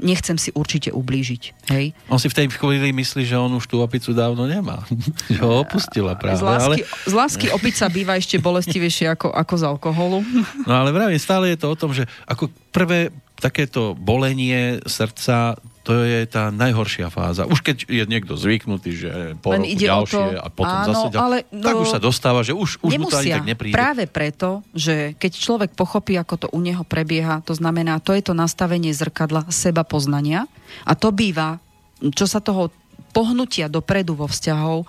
nechcem 0.00 0.40
si 0.40 0.48
určite 0.56 0.88
ublížiť. 0.88 1.42
Hej? 1.68 1.92
On 2.08 2.16
si 2.16 2.32
v 2.32 2.34
tej 2.34 2.46
chvíli 2.48 2.96
myslí, 2.96 3.28
že 3.28 3.36
on 3.36 3.52
už 3.60 3.68
tú 3.68 3.84
opicu 3.84 4.16
dávno 4.16 4.48
nemá. 4.48 4.82
že 5.30 5.38
ho 5.44 5.62
opustila 5.62 6.16
práve. 6.16 6.40
Z 6.40 6.48
lásky, 6.48 6.80
ale... 6.82 7.06
z 7.06 7.14
lásky 7.14 7.46
opica 7.52 7.84
býva 7.92 8.16
ešte 8.16 8.40
bolestivejšie 8.40 9.12
ako, 9.12 9.28
ako 9.36 9.54
z 9.54 9.64
alkoholu. 9.68 10.18
no 10.68 10.72
ale 10.72 10.90
vravím, 10.90 11.20
stále 11.20 11.52
je 11.52 11.60
to 11.60 11.68
o 11.68 11.76
tom, 11.76 11.92
že 11.92 12.08
ako 12.24 12.48
prvé 12.72 13.12
takéto 13.38 13.94
bolenie 13.94 14.82
srdca 14.82 15.54
to 15.88 16.04
je 16.04 16.28
tá 16.28 16.52
najhoršia 16.52 17.08
fáza. 17.08 17.48
Už 17.48 17.64
keď 17.64 17.88
je 17.88 18.04
niekto 18.04 18.36
zvyknutý, 18.36 18.92
že 18.92 19.10
po 19.40 19.56
Len 19.56 19.64
roku 19.64 19.72
ide 19.72 19.86
ďalšie 19.88 20.36
to, 20.36 20.44
a 20.44 20.48
potom 20.52 20.76
áno, 20.84 20.88
zase 20.92 21.06
ďalšie, 21.16 21.24
ale, 21.24 21.36
no, 21.48 21.64
tak 21.64 21.74
už 21.80 21.88
sa 21.88 22.00
dostáva, 22.00 22.44
že 22.44 22.52
už, 22.52 22.84
už 22.84 22.92
mu 23.00 23.08
to 23.08 23.16
ani 23.16 23.32
tak 23.32 23.48
nepríde. 23.48 23.72
Práve 23.72 24.04
preto, 24.04 24.60
že 24.76 25.16
keď 25.16 25.32
človek 25.32 25.70
pochopí, 25.72 26.20
ako 26.20 26.34
to 26.44 26.46
u 26.52 26.60
neho 26.60 26.84
prebieha, 26.84 27.40
to 27.40 27.56
znamená, 27.56 28.04
to 28.04 28.12
je 28.12 28.20
to 28.20 28.36
nastavenie 28.36 28.92
zrkadla 28.92 29.48
seba 29.48 29.80
poznania 29.80 30.44
a 30.84 30.92
to 30.92 31.08
býva, 31.08 31.56
čo 32.12 32.28
sa 32.28 32.44
toho 32.44 32.68
pohnutia 33.16 33.72
dopredu 33.72 34.12
vo 34.12 34.28
vzťahov, 34.28 34.84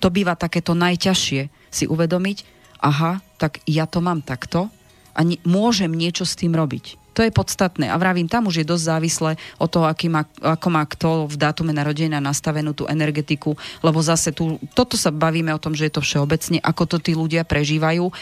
to 0.00 0.08
býva 0.08 0.40
takéto 0.40 0.72
najťažšie 0.72 1.52
si 1.68 1.84
uvedomiť, 1.84 2.38
aha, 2.80 3.20
tak 3.36 3.60
ja 3.68 3.84
to 3.84 4.00
mám 4.00 4.24
takto 4.24 4.72
a 5.12 5.20
môžem 5.44 5.92
niečo 5.92 6.24
s 6.24 6.32
tým 6.32 6.56
robiť. 6.56 7.01
To 7.12 7.20
je 7.20 7.32
podstatné. 7.32 7.92
A 7.92 7.96
vravím, 8.00 8.28
tam 8.28 8.48
už 8.48 8.64
je 8.64 8.66
dosť 8.66 8.84
závislé 8.88 9.30
od 9.60 9.68
toho, 9.68 9.84
aký 9.84 10.08
má, 10.08 10.24
ako 10.40 10.68
má 10.72 10.82
kto 10.88 11.28
v 11.28 11.36
dátume 11.36 11.72
narodenia 11.76 12.24
nastavenú 12.24 12.72
tú 12.72 12.88
energetiku, 12.88 13.56
lebo 13.84 14.00
zase 14.00 14.32
tu, 14.32 14.56
toto 14.72 14.96
sa 14.96 15.12
bavíme 15.12 15.52
o 15.52 15.60
tom, 15.60 15.76
že 15.76 15.88
je 15.88 15.94
to 15.96 16.02
všeobecne, 16.04 16.58
ako 16.64 16.82
to 16.88 16.96
tí 16.98 17.12
ľudia 17.12 17.44
prežívajú. 17.44 18.04
E, 18.08 18.12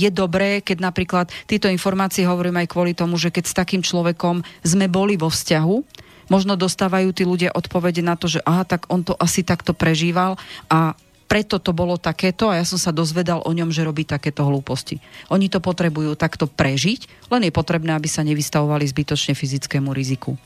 je 0.00 0.08
dobré, 0.08 0.64
keď 0.64 0.78
napríklad 0.80 1.26
tieto 1.44 1.68
informácie 1.68 2.24
hovorím 2.24 2.64
aj 2.64 2.72
kvôli 2.72 2.92
tomu, 2.96 3.20
že 3.20 3.28
keď 3.28 3.44
s 3.44 3.54
takým 3.54 3.84
človekom 3.84 4.40
sme 4.64 4.86
boli 4.88 5.20
vo 5.20 5.28
vzťahu, 5.28 5.76
možno 6.32 6.56
dostávajú 6.56 7.12
tí 7.12 7.28
ľudia 7.28 7.52
odpovede 7.52 8.00
na 8.00 8.16
to, 8.16 8.30
že 8.30 8.40
aha, 8.48 8.64
tak 8.64 8.88
on 8.88 9.04
to 9.04 9.12
asi 9.20 9.44
takto 9.44 9.76
prežíval 9.76 10.40
a 10.72 10.96
preto 11.32 11.56
to 11.56 11.72
bolo 11.72 11.96
takéto 11.96 12.52
a 12.52 12.60
ja 12.60 12.64
som 12.68 12.76
sa 12.76 12.92
dozvedal 12.92 13.40
o 13.40 13.50
ňom, 13.56 13.72
že 13.72 13.80
robí 13.80 14.04
takéto 14.04 14.44
hlúposti. 14.44 15.00
Oni 15.32 15.48
to 15.48 15.64
potrebujú 15.64 16.12
takto 16.12 16.44
prežiť, 16.44 17.32
len 17.32 17.48
je 17.48 17.52
potrebné, 17.56 17.96
aby 17.96 18.04
sa 18.04 18.20
nevystavovali 18.20 18.84
zbytočne 18.84 19.32
fyzickému 19.32 19.96
riziku. 19.96 20.36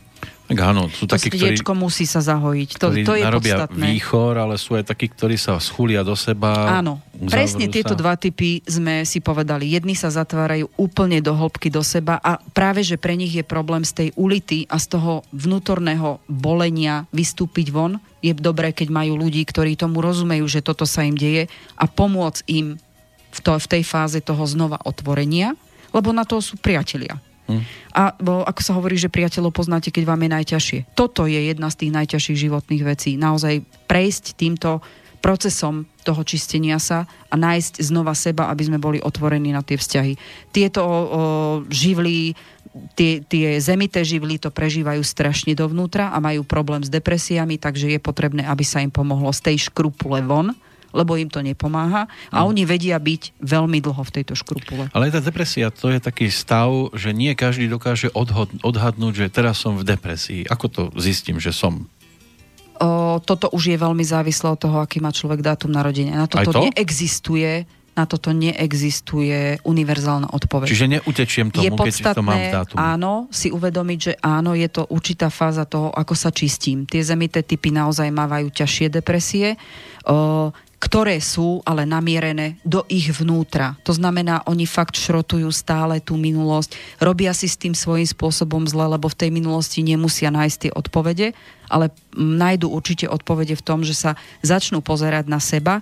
Tak 0.47 0.59
áno, 0.63 0.87
sú 0.87 1.11
to 1.11 1.19
takí, 1.19 1.27
ktorí, 1.35 1.59
musí 1.75 2.07
sa 2.07 2.23
zahojiť. 2.23 2.79
To, 2.79 2.95
to 3.03 3.19
je 3.19 3.25
narobia 3.27 3.67
podstatné. 3.67 3.83
výchor, 3.83 4.39
ale 4.39 4.55
sú 4.55 4.79
aj 4.79 4.95
takí, 4.95 5.11
ktorí 5.11 5.35
sa 5.35 5.59
schúlia 5.59 6.07
do 6.07 6.15
seba. 6.15 6.79
Áno, 6.79 7.03
presne 7.27 7.67
tieto 7.67 7.99
dva 7.99 8.15
typy 8.15 8.63
sme 8.63 9.03
si 9.03 9.19
povedali. 9.19 9.75
Jedni 9.75 9.99
sa 9.99 10.07
zatvárajú 10.07 10.71
úplne 10.79 11.19
do 11.19 11.35
hĺbky 11.35 11.67
do 11.67 11.83
seba 11.83 12.23
a 12.23 12.39
práve, 12.55 12.87
že 12.87 12.95
pre 12.95 13.19
nich 13.19 13.35
je 13.35 13.43
problém 13.43 13.83
z 13.83 14.07
tej 14.07 14.09
ulity 14.15 14.71
a 14.71 14.79
z 14.79 14.87
toho 14.95 15.27
vnútorného 15.35 16.23
bolenia 16.31 17.11
vystúpiť 17.11 17.75
von. 17.75 17.99
Je 18.27 18.35
dobré, 18.35 18.75
keď 18.75 18.91
majú 18.91 19.15
ľudí, 19.15 19.47
ktorí 19.47 19.79
tomu 19.79 20.03
rozumejú, 20.03 20.51
že 20.51 20.67
toto 20.67 20.83
sa 20.83 21.07
im 21.07 21.15
deje 21.15 21.47
a 21.79 21.87
pomôcť 21.87 22.43
im 22.51 22.75
v, 23.31 23.39
to, 23.39 23.55
v 23.55 23.67
tej 23.71 23.83
fáze 23.87 24.19
toho 24.19 24.43
znova 24.43 24.83
otvorenia, 24.83 25.55
lebo 25.95 26.11
na 26.11 26.27
to 26.27 26.43
sú 26.43 26.59
priatelia. 26.59 27.23
Hm. 27.47 27.63
A 27.95 28.03
bo, 28.19 28.43
ako 28.43 28.61
sa 28.61 28.75
hovorí, 28.75 28.99
že 28.99 29.13
priateľov 29.13 29.55
poznáte, 29.55 29.95
keď 29.95 30.03
vám 30.11 30.27
je 30.27 30.31
najťažšie. 30.35 30.79
Toto 30.99 31.31
je 31.31 31.39
jedna 31.39 31.71
z 31.71 31.87
tých 31.87 31.93
najťažších 31.95 32.43
životných 32.51 32.83
vecí. 32.83 33.15
Naozaj 33.15 33.63
prejsť 33.87 34.35
týmto 34.35 34.83
procesom 35.23 35.87
toho 36.07 36.23
čistenia 36.23 36.79
sa 36.79 37.07
a 37.31 37.35
nájsť 37.35 37.83
znova 37.83 38.15
seba, 38.15 38.47
aby 38.47 38.63
sme 38.67 38.79
boli 38.79 38.99
otvorení 39.03 39.51
na 39.51 39.63
tie 39.63 39.75
vzťahy. 39.75 40.15
Tieto 40.55 40.83
o, 40.87 40.95
živly, 41.67 42.39
tie, 42.95 43.21
tie 43.25 43.57
zemité 43.59 44.05
živly 44.05 44.41
to 44.41 44.53
prežívajú 44.53 45.03
strašne 45.03 45.53
dovnútra 45.57 46.13
a 46.13 46.21
majú 46.23 46.45
problém 46.45 46.85
s 46.85 46.93
depresiami, 46.93 47.57
takže 47.57 47.93
je 47.97 48.01
potrebné, 48.01 48.45
aby 48.47 48.65
sa 48.65 48.81
im 48.85 48.93
pomohlo 48.93 49.33
z 49.33 49.53
tej 49.53 49.71
škrupule 49.71 50.23
von 50.25 50.55
lebo 50.97 51.13
im 51.21 51.29
to 51.29 51.45
nepomáha 51.45 52.09
a 52.33 52.41
mm. 52.41 52.47
oni 52.49 52.63
vedia 52.65 52.97
byť 52.97 53.37
veľmi 53.45 53.85
dlho 53.85 54.01
v 54.01 54.15
tejto 54.17 54.33
škrupule. 54.33 54.89
Ale 54.97 55.13
tá 55.13 55.21
depresia, 55.21 55.69
to 55.69 55.93
je 55.93 56.01
taký 56.01 56.33
stav, 56.33 56.73
že 56.97 57.13
nie 57.13 57.37
každý 57.37 57.69
dokáže 57.69 58.09
odhod, 58.17 58.49
odhadnúť, 58.65 59.13
že 59.13 59.27
teraz 59.29 59.61
som 59.61 59.77
v 59.77 59.85
depresii. 59.85 60.49
Ako 60.49 60.67
to 60.73 60.83
zistím, 60.97 61.37
že 61.37 61.53
som? 61.53 61.85
O, 62.81 63.21
toto 63.21 63.53
už 63.53 63.73
je 63.73 63.77
veľmi 63.77 64.05
závislé 64.05 64.57
od 64.57 64.61
toho, 64.61 64.81
aký 64.81 65.05
má 65.05 65.13
človek 65.13 65.45
dátum 65.45 65.69
narodenia. 65.69 66.17
Na 66.17 66.29
toto 66.29 66.53
to? 66.57 66.65
neexistuje 66.65 67.69
na 67.97 68.05
toto 68.05 68.31
neexistuje 68.37 69.65
univerzálna 69.65 70.29
odpoveď. 70.37 70.69
Čiže 70.69 71.01
neutečiem 71.01 71.49
tomu, 71.49 71.65
je 71.65 71.71
podstatné, 71.73 72.13
keď 72.13 72.17
to 72.17 72.23
mám 72.23 72.43
dátum. 72.53 72.77
áno, 72.77 73.13
si 73.33 73.49
uvedomiť, 73.49 73.99
že 73.99 74.13
áno, 74.21 74.53
je 74.53 74.69
to 74.69 74.85
určitá 74.93 75.33
fáza 75.33 75.65
toho, 75.65 75.89
ako 75.97 76.13
sa 76.13 76.29
čistím. 76.29 76.85
Tie 76.85 77.01
zemité 77.01 77.41
typy 77.41 77.73
naozaj 77.73 78.13
mávajú 78.13 78.53
ťažšie 78.53 78.93
depresie. 78.93 79.57
O, 80.05 80.53
ktoré 80.77 81.17
sú 81.25 81.65
ale 81.65 81.89
namierené 81.89 82.61
do 82.61 82.85
ich 82.93 83.09
vnútra. 83.09 83.81
To 83.89 83.97
znamená, 83.97 84.45
oni 84.45 84.69
fakt 84.69 85.01
šrotujú 85.01 85.49
stále 85.49 86.05
tú 86.05 86.21
minulosť, 86.21 86.77
robia 87.01 87.33
si 87.33 87.49
s 87.49 87.57
tým 87.57 87.73
svojím 87.73 88.05
spôsobom 88.05 88.69
zle, 88.69 88.85
lebo 88.85 89.09
v 89.09 89.17
tej 89.17 89.31
minulosti 89.33 89.81
nemusia 89.81 90.29
nájsť 90.29 90.57
tie 90.69 90.73
odpovede, 90.77 91.33
ale 91.73 91.91
nájdu 92.13 92.69
určite 92.69 93.09
odpovede 93.09 93.57
v 93.57 93.65
tom, 93.65 93.81
že 93.83 93.97
sa 93.97 94.21
začnú 94.45 94.85
pozerať 94.85 95.25
na 95.33 95.41
seba, 95.41 95.81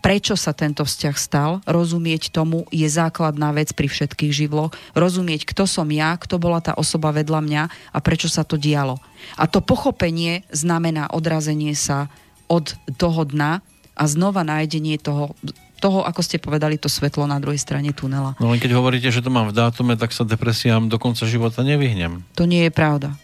prečo 0.00 0.38
sa 0.38 0.54
tento 0.54 0.86
vzťah 0.86 1.16
stal, 1.16 1.50
rozumieť 1.66 2.30
tomu 2.30 2.64
je 2.70 2.86
základná 2.86 3.50
vec 3.50 3.74
pri 3.74 3.90
všetkých 3.90 4.32
živloch, 4.32 4.72
rozumieť, 4.94 5.48
kto 5.48 5.66
som 5.66 5.88
ja, 5.90 6.14
kto 6.16 6.38
bola 6.38 6.62
tá 6.62 6.76
osoba 6.78 7.10
vedľa 7.12 7.40
mňa 7.42 7.62
a 7.92 7.98
prečo 7.98 8.30
sa 8.30 8.46
to 8.46 8.60
dialo. 8.60 9.02
A 9.34 9.50
to 9.50 9.58
pochopenie 9.64 10.46
znamená 10.54 11.10
odrazenie 11.10 11.74
sa 11.74 12.06
od 12.46 12.78
toho 12.94 13.26
dna 13.26 13.64
a 13.96 14.04
znova 14.06 14.46
nájdenie 14.46 15.00
toho, 15.00 15.34
toho, 15.80 16.04
ako 16.04 16.20
ste 16.24 16.40
povedali, 16.40 16.80
to 16.80 16.88
svetlo 16.88 17.28
na 17.28 17.36
druhej 17.42 17.60
strane 17.60 17.92
tunela. 17.92 18.32
No 18.40 18.52
len 18.52 18.60
keď 18.60 18.76
hovoríte, 18.76 19.08
že 19.12 19.20
to 19.20 19.32
mám 19.32 19.52
v 19.52 19.56
dátume, 19.56 19.96
tak 19.96 20.12
sa 20.12 20.24
depresiám 20.24 20.88
do 20.88 20.96
konca 20.96 21.28
života 21.28 21.60
nevyhnem. 21.60 22.24
To 22.36 22.48
nie 22.48 22.68
je 22.68 22.72
pravda. 22.72 23.16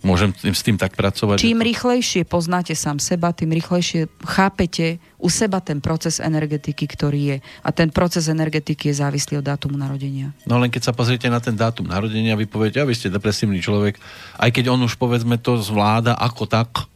Môžem 0.00 0.32
s 0.32 0.64
tým 0.64 0.80
tak 0.80 0.96
pracovať? 0.96 1.44
Čím 1.44 1.60
to... 1.60 1.66
rýchlejšie 1.68 2.22
poznáte 2.24 2.72
sám 2.72 2.96
seba, 2.96 3.36
tým 3.36 3.52
rýchlejšie 3.52 4.08
chápete 4.24 4.96
u 5.20 5.28
seba 5.28 5.60
ten 5.60 5.84
proces 5.84 6.24
energetiky, 6.24 6.88
ktorý 6.88 7.20
je. 7.20 7.36
A 7.60 7.68
ten 7.68 7.92
proces 7.92 8.32
energetiky 8.32 8.88
je 8.88 9.00
závislý 9.04 9.44
od 9.44 9.46
dátumu 9.46 9.76
narodenia. 9.76 10.32
No 10.48 10.56
len 10.56 10.72
keď 10.72 10.88
sa 10.88 10.96
pozriete 10.96 11.28
na 11.28 11.36
ten 11.36 11.52
dátum 11.52 11.84
narodenia, 11.84 12.32
vy 12.32 12.48
poviete, 12.48 12.80
a 12.80 12.88
vy 12.88 12.96
ste 12.96 13.12
depresívny 13.12 13.60
človek, 13.60 14.00
aj 14.40 14.50
keď 14.50 14.72
on 14.72 14.80
už 14.80 14.96
povedzme 14.96 15.36
to 15.36 15.60
zvláda 15.60 16.16
ako 16.16 16.48
tak, 16.48 16.88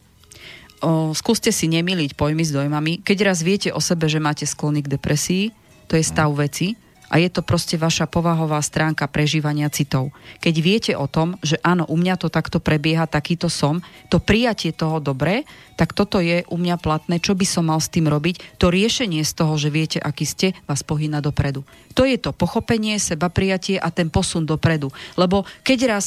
o, 0.81 1.13
skúste 1.17 1.49
si 1.49 1.65
nemiliť 1.65 2.13
pojmy 2.13 2.43
s 2.45 2.53
dojmami. 2.53 3.01
Keď 3.01 3.17
raz 3.25 3.41
viete 3.41 3.69
o 3.73 3.81
sebe, 3.81 4.05
že 4.05 4.21
máte 4.21 4.45
sklony 4.45 4.85
k 4.85 4.97
depresii, 4.97 5.49
to 5.89 5.97
je 5.97 6.03
stav 6.05 6.29
veci, 6.33 6.77
a 7.09 7.21
je 7.21 7.29
to 7.29 7.45
proste 7.45 7.77
vaša 7.77 8.09
povahová 8.09 8.57
stránka 8.61 9.05
prežívania 9.05 9.69
citov. 9.69 10.15
Keď 10.41 10.55
viete 10.61 10.93
o 10.97 11.05
tom, 11.05 11.37
že 11.45 11.61
áno, 11.61 11.85
u 11.85 11.95
mňa 11.97 12.17
to 12.17 12.27
takto 12.33 12.57
prebieha, 12.57 13.05
takýto 13.09 13.49
som, 13.51 13.81
to 14.09 14.17
prijatie 14.17 14.73
toho 14.73 14.97
dobre, 14.97 15.45
tak 15.75 15.91
toto 15.91 16.23
je 16.23 16.47
u 16.47 16.57
mňa 16.57 16.79
platné, 16.79 17.19
čo 17.19 17.35
by 17.35 17.45
som 17.45 17.67
mal 17.67 17.83
s 17.83 17.91
tým 17.91 18.07
robiť, 18.07 18.57
to 18.57 18.71
riešenie 18.71 19.21
z 19.21 19.33
toho, 19.35 19.53
že 19.59 19.69
viete, 19.69 19.99
aký 19.99 20.23
ste, 20.23 20.47
vás 20.65 20.81
pohýna 20.81 21.19
dopredu. 21.19 21.67
To 21.95 22.03
je 22.03 22.19
to 22.19 22.35
pochopenie, 22.35 22.99
seba 22.99 23.31
prijatie 23.31 23.79
a 23.79 23.91
ten 23.91 24.11
posun 24.11 24.47
dopredu. 24.47 24.91
Lebo 25.15 25.47
keď 25.63 25.79
raz, 25.87 26.05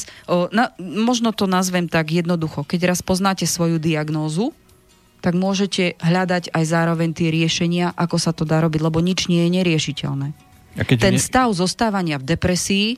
na, 0.52 0.72
možno 0.80 1.32
to 1.32 1.48
nazvem 1.48 1.88
tak 1.88 2.12
jednoducho, 2.12 2.64
keď 2.64 2.96
raz 2.96 3.00
poznáte 3.04 3.44
svoju 3.44 3.80
diagnózu, 3.80 4.52
tak 5.18 5.34
môžete 5.34 5.98
hľadať 5.98 6.54
aj 6.54 6.64
zároveň 6.64 7.10
tie 7.10 7.28
riešenia, 7.34 7.90
ako 7.98 8.16
sa 8.22 8.30
to 8.30 8.46
dá 8.46 8.62
robiť, 8.62 8.80
lebo 8.80 9.02
nič 9.02 9.26
nie 9.26 9.46
je 9.46 9.50
neriešiteľné. 9.50 10.47
Ten 10.86 11.18
ne... 11.18 11.22
stav 11.22 11.50
zostávania 11.50 12.22
v 12.22 12.24
depresii 12.34 12.88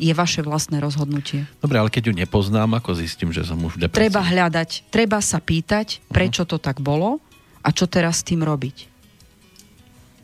je 0.00 0.12
vaše 0.16 0.40
vlastné 0.40 0.80
rozhodnutie. 0.80 1.44
Dobre, 1.60 1.76
ale 1.76 1.92
keď 1.92 2.08
ju 2.08 2.14
nepoznám, 2.16 2.72
ako 2.80 2.96
zistím, 2.96 3.36
že 3.36 3.44
som 3.44 3.60
už 3.60 3.76
v 3.76 3.84
depresii? 3.84 4.08
Treba 4.08 4.24
hľadať, 4.24 4.88
treba 4.88 5.20
sa 5.20 5.36
pýtať, 5.36 6.00
prečo 6.08 6.48
to 6.48 6.56
tak 6.56 6.80
bolo 6.80 7.20
a 7.60 7.68
čo 7.68 7.84
teraz 7.84 8.24
s 8.24 8.26
tým 8.32 8.40
robiť. 8.40 8.88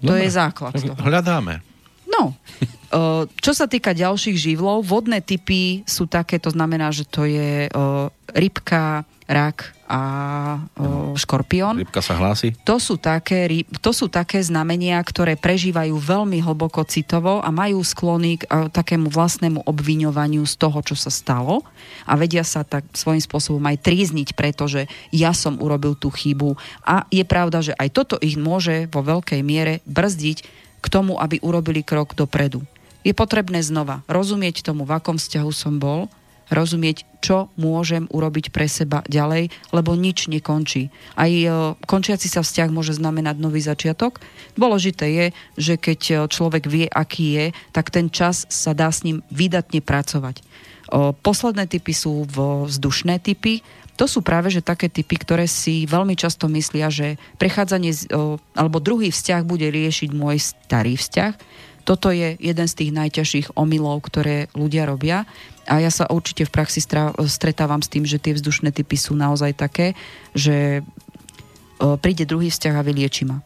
Dobre. 0.01 0.09
To 0.09 0.13
je 0.17 0.29
základ. 0.33 0.73
Toho. 0.73 0.97
Hľadáme. 0.97 1.61
No, 2.09 2.33
čo 3.45 3.53
sa 3.53 3.69
týka 3.69 3.93
ďalších 3.93 4.37
živlov, 4.41 4.81
vodné 4.89 5.21
typy 5.21 5.85
sú 5.85 6.09
také, 6.09 6.41
to 6.41 6.49
znamená, 6.49 6.89
že 6.89 7.05
to 7.05 7.29
je 7.29 7.69
rybka, 8.33 9.05
rak 9.29 9.76
a 9.87 10.03
o, 10.75 11.15
škorpión. 11.15 11.79
Rybka 11.79 12.03
sa 12.03 12.19
hlási? 12.19 12.53
To 12.67 12.83
sú, 12.83 12.99
také, 12.99 13.47
to 13.79 13.91
sú 13.95 14.11
také 14.11 14.43
znamenia, 14.43 14.99
ktoré 15.01 15.39
prežívajú 15.39 15.95
veľmi 15.95 16.43
hlboko 16.43 16.83
citovo 16.83 17.39
a 17.39 17.49
majú 17.55 17.81
sklony 17.87 18.43
k 18.43 18.51
a, 18.51 18.67
takému 18.67 19.09
vlastnému 19.09 19.63
obviňovaniu 19.65 20.43
z 20.43 20.55
toho, 20.59 20.79
čo 20.83 20.99
sa 20.99 21.09
stalo 21.09 21.63
a 22.05 22.13
vedia 22.19 22.43
sa 22.43 22.67
tak 22.67 22.85
svojím 22.93 23.23
spôsobom 23.23 23.63
aj 23.63 23.83
trízniť, 23.87 24.35
pretože 24.35 24.91
ja 25.15 25.31
som 25.31 25.59
urobil 25.63 25.95
tú 25.95 26.11
chybu 26.11 26.59
a 26.83 27.07
je 27.09 27.23
pravda, 27.23 27.63
že 27.63 27.73
aj 27.79 27.89
toto 27.95 28.17
ich 28.19 28.35
môže 28.35 28.91
vo 28.91 29.07
veľkej 29.07 29.41
miere 29.47 29.81
brzdiť 29.87 30.39
k 30.83 30.87
tomu, 30.91 31.19
aby 31.19 31.39
urobili 31.43 31.87
krok 31.87 32.19
dopredu. 32.19 32.63
Je 33.07 33.15
potrebné 33.15 33.63
znova 33.63 34.03
rozumieť 34.11 34.67
tomu, 34.67 34.83
v 34.83 34.99
akom 34.99 35.15
vzťahu 35.15 35.51
som 35.55 35.79
bol, 35.79 36.11
rozumieť, 36.51 37.07
čo 37.23 37.51
môžem 37.59 38.07
urobiť 38.11 38.55
pre 38.55 38.71
seba 38.71 39.03
ďalej, 39.11 39.51
lebo 39.75 39.99
nič 39.99 40.31
nekončí. 40.31 40.95
Aj 41.19 41.27
e, 41.27 41.47
končiaci 41.89 42.31
sa 42.31 42.47
vzťah 42.47 42.71
môže 42.71 42.95
znamenať 42.95 43.37
nový 43.43 43.59
začiatok. 43.59 44.23
Dôležité 44.55 45.07
je, 45.11 45.27
že 45.59 45.75
keď 45.75 46.01
e, 46.07 46.15
človek 46.31 46.71
vie, 46.71 46.87
aký 46.87 47.27
je, 47.35 47.47
tak 47.75 47.91
ten 47.91 48.13
čas 48.13 48.47
sa 48.47 48.77
dá 48.77 48.91
s 48.91 49.03
ním 49.03 49.27
vydatne 49.35 49.83
pracovať. 49.83 50.43
Posledné 51.27 51.67
typy 51.67 51.91
sú 51.91 52.23
vzdušné 52.31 53.19
typy. 53.19 53.59
To 53.99 54.07
sú 54.07 54.23
práve 54.23 54.55
že 54.55 54.63
také 54.63 54.87
typy, 54.87 55.19
ktoré 55.19 55.51
si 55.51 55.83
veľmi 55.83 56.15
často 56.15 56.47
myslia, 56.47 56.95
že 56.95 57.19
prechádzanie 57.43 58.07
alebo 58.55 58.79
druhý 58.79 59.11
vzťah 59.11 59.43
bude 59.43 59.67
riešiť 59.67 60.15
môj 60.15 60.39
starý 60.39 60.95
vzťah. 60.95 61.33
Toto 61.87 62.11
je 62.11 62.35
jeden 62.43 62.67
z 62.67 62.75
tých 62.75 62.91
najťažších 62.91 63.55
omylov, 63.55 64.03
ktoré 64.11 64.51
ľudia 64.59 64.91
robia 64.91 65.23
a 65.71 65.79
ja 65.79 65.91
sa 65.95 66.11
určite 66.11 66.43
v 66.43 66.51
praxi 66.51 66.83
stretávam 67.31 67.79
s 67.79 67.87
tým, 67.87 68.03
že 68.03 68.19
tie 68.19 68.35
vzdušné 68.35 68.75
typy 68.75 68.99
sú 68.99 69.15
naozaj 69.15 69.55
také, 69.55 69.95
že 70.35 70.83
príde 72.03 72.27
druhý 72.27 72.51
vzťah 72.51 72.75
a 72.75 72.83
vylieči 72.83 73.23
ma. 73.31 73.39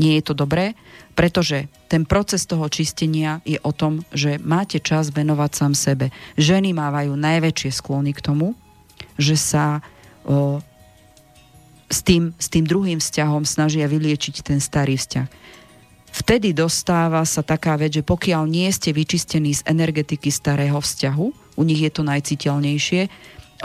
Nie 0.00 0.16
je 0.16 0.30
to 0.30 0.34
dobré, 0.38 0.78
pretože 1.12 1.68
ten 1.92 2.08
proces 2.08 2.46
toho 2.48 2.70
čistenia 2.72 3.44
je 3.44 3.60
o 3.60 3.74
tom, 3.74 4.00
že 4.14 4.38
máte 4.38 4.80
čas 4.80 5.10
venovať 5.12 5.50
sám 5.52 5.72
sebe. 5.76 6.14
Ženy 6.40 6.72
mávajú 6.72 7.18
najväčšie 7.18 7.70
sklony 7.74 8.14
k 8.14 8.22
tomu, 8.22 8.54
že 9.18 9.34
sa 9.34 9.82
o, 10.22 10.62
s, 11.90 12.00
tým, 12.06 12.30
s 12.38 12.46
tým 12.46 12.64
druhým 12.64 13.02
vzťahom 13.02 13.42
snažia 13.42 13.90
vyliečiť 13.90 14.40
ten 14.40 14.62
starý 14.62 14.94
vzťah 14.94 15.57
vtedy 16.12 16.56
dostáva 16.56 17.22
sa 17.24 17.44
taká 17.44 17.76
vec, 17.76 17.96
že 17.96 18.04
pokiaľ 18.06 18.48
nie 18.48 18.68
ste 18.70 18.92
vyčistení 18.92 19.54
z 19.56 19.64
energetiky 19.66 20.28
starého 20.32 20.78
vzťahu, 20.78 21.26
u 21.58 21.62
nich 21.66 21.82
je 21.82 21.90
to 21.90 22.02
najciteľnejšie, 22.06 23.02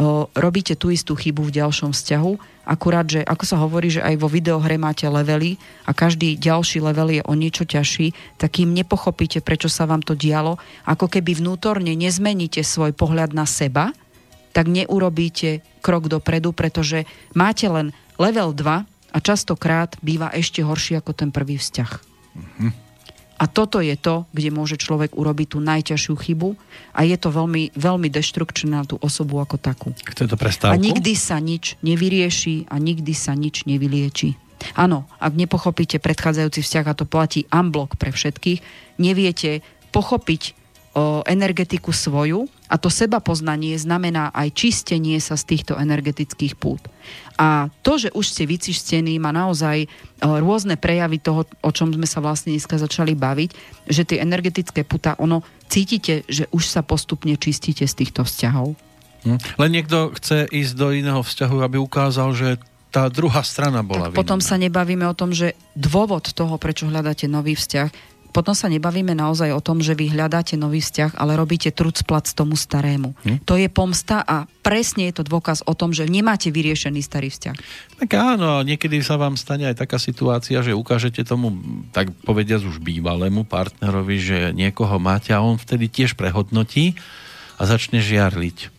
o, 0.01 0.27
robíte 0.33 0.73
tú 0.73 0.89
istú 0.89 1.13
chybu 1.13 1.45
v 1.49 1.55
ďalšom 1.61 1.93
vzťahu, 1.93 2.31
akurát, 2.65 3.05
že 3.05 3.21
ako 3.21 3.43
sa 3.45 3.57
hovorí, 3.59 3.91
že 3.91 4.01
aj 4.01 4.15
vo 4.17 4.31
videohre 4.31 4.79
máte 4.79 5.05
levely 5.05 5.59
a 5.85 5.91
každý 5.91 6.39
ďalší 6.39 6.79
level 6.79 7.11
je 7.11 7.21
o 7.21 7.33
niečo 7.35 7.67
ťažší, 7.67 8.15
tak 8.39 8.57
kým 8.57 8.71
nepochopíte, 8.71 9.43
prečo 9.43 9.67
sa 9.67 9.85
vám 9.85 10.01
to 10.01 10.15
dialo, 10.15 10.57
ako 10.87 11.11
keby 11.11 11.37
vnútorne 11.37 11.93
nezmeníte 11.93 12.63
svoj 12.63 12.95
pohľad 12.95 13.35
na 13.35 13.45
seba, 13.45 13.91
tak 14.53 14.69
neurobíte 14.69 15.65
krok 15.81 16.07
dopredu, 16.07 16.53
pretože 16.53 17.09
máte 17.33 17.65
len 17.67 17.91
level 18.21 18.53
2 18.53 18.85
a 19.13 19.17
častokrát 19.21 19.93
býva 20.01 20.29
ešte 20.33 20.61
horší 20.65 21.01
ako 21.01 21.11
ten 21.13 21.29
prvý 21.29 21.57
vzťah. 21.57 22.12
A 23.41 23.49
toto 23.49 23.83
je 23.83 23.97
to, 23.99 24.23
kde 24.31 24.55
môže 24.55 24.79
človek 24.79 25.19
urobiť 25.19 25.57
tú 25.57 25.59
najťažšiu 25.59 26.15
chybu 26.15 26.55
a 26.95 27.03
je 27.03 27.17
to 27.19 27.27
veľmi, 27.27 27.75
veľmi 27.75 28.07
deštrukčné 28.07 28.71
na 28.71 28.87
tú 28.87 28.95
osobu 29.03 29.43
ako 29.43 29.59
takú. 29.59 29.89
Chce 30.07 30.31
to 30.31 30.37
prestávku? 30.39 30.71
A 30.71 30.79
nikdy 30.79 31.11
sa 31.17 31.43
nič 31.43 31.75
nevyrieši 31.83 32.71
a 32.71 32.79
nikdy 32.79 33.11
sa 33.11 33.35
nič 33.35 33.67
nevylieči. 33.67 34.39
Áno, 34.79 35.03
ak 35.19 35.35
nepochopíte 35.35 35.99
predchádzajúci 35.99 36.63
vzťah, 36.63 36.85
a 36.87 36.93
to 36.95 37.03
platí 37.03 37.43
unblock 37.51 37.99
pre 37.99 38.15
všetkých, 38.15 38.63
neviete 38.95 39.59
pochopiť 39.91 40.55
o 40.95 41.25
energetiku 41.27 41.91
svoju 41.91 42.47
a 42.73 42.81
to 42.81 42.89
seba 42.89 43.21
poznanie 43.21 43.77
znamená 43.77 44.33
aj 44.33 44.49
čistenie 44.57 45.21
sa 45.21 45.37
z 45.37 45.45
týchto 45.53 45.77
energetických 45.77 46.57
pút. 46.57 46.81
A 47.37 47.69
to, 47.85 48.01
že 48.01 48.09
už 48.17 48.25
ste 48.25 48.49
vyčištení, 48.49 49.21
má 49.21 49.29
naozaj 49.29 49.85
rôzne 50.17 50.73
prejavy 50.73 51.21
toho, 51.21 51.45
o 51.61 51.69
čom 51.69 51.93
sme 51.93 52.09
sa 52.09 52.17
vlastne 52.17 52.49
dneska 52.49 52.81
začali 52.81 53.13
baviť, 53.13 53.49
že 53.85 54.09
tie 54.09 54.25
energetické 54.25 54.81
puta, 54.81 55.13
ono 55.21 55.45
cítite, 55.69 56.25
že 56.25 56.49
už 56.49 56.65
sa 56.65 56.81
postupne 56.81 57.37
čistíte 57.37 57.85
z 57.85 57.93
týchto 57.93 58.25
vzťahov. 58.25 58.73
Hm. 59.29 59.37
Len 59.61 59.69
niekto 59.69 60.09
chce 60.17 60.49
ísť 60.49 60.73
do 60.73 60.89
iného 60.89 61.21
vzťahu, 61.21 61.57
aby 61.61 61.77
ukázal, 61.77 62.33
že 62.33 62.49
tá 62.93 63.09
druhá 63.09 63.41
strana 63.41 63.81
bola 63.81 64.13
tak 64.13 64.21
potom 64.21 64.37
sa 64.37 64.53
nebavíme 64.53 65.01
o 65.09 65.17
tom, 65.17 65.33
že 65.33 65.57
dôvod 65.73 66.29
toho, 66.29 66.61
prečo 66.61 66.85
hľadáte 66.85 67.25
nový 67.25 67.57
vzťah, 67.57 67.89
potom 68.33 68.57
sa 68.57 68.65
nebavíme 68.65 69.13
naozaj 69.13 69.53
o 69.53 69.61
tom, 69.61 69.77
že 69.77 69.93
vy 69.93 70.09
hľadáte 70.09 70.57
nový 70.57 70.81
vzťah, 70.81 71.21
ale 71.21 71.37
robíte 71.37 71.69
trucplac 71.69 72.25
tomu 72.33 72.57
starému. 72.57 73.13
Hm? 73.21 73.45
To 73.45 73.53
je 73.53 73.69
pomsta 73.69 74.25
a 74.25 74.49
presne 74.65 75.13
je 75.13 75.21
to 75.21 75.23
dôkaz 75.29 75.61
o 75.69 75.77
tom, 75.77 75.93
že 75.93 76.09
nemáte 76.09 76.49
vyriešený 76.49 77.05
starý 77.05 77.29
vzťah. 77.29 77.55
Tak 78.01 78.09
áno, 78.17 78.65
niekedy 78.65 79.05
sa 79.05 79.21
vám 79.21 79.37
stane 79.37 79.69
aj 79.69 79.85
taká 79.85 80.01
situácia, 80.01 80.65
že 80.65 80.73
ukážete 80.73 81.21
tomu, 81.21 81.53
tak 81.93 82.09
povediať 82.25 82.65
už 82.65 82.81
bývalému 82.81 83.45
partnerovi, 83.45 84.17
že 84.17 84.37
niekoho 84.57 84.97
máte 84.97 85.29
a 85.29 85.45
on 85.45 85.61
vtedy 85.61 85.85
tiež 85.93 86.17
prehodnotí 86.17 86.97
a 87.61 87.69
začne 87.69 88.01
žiarliť. 88.01 88.72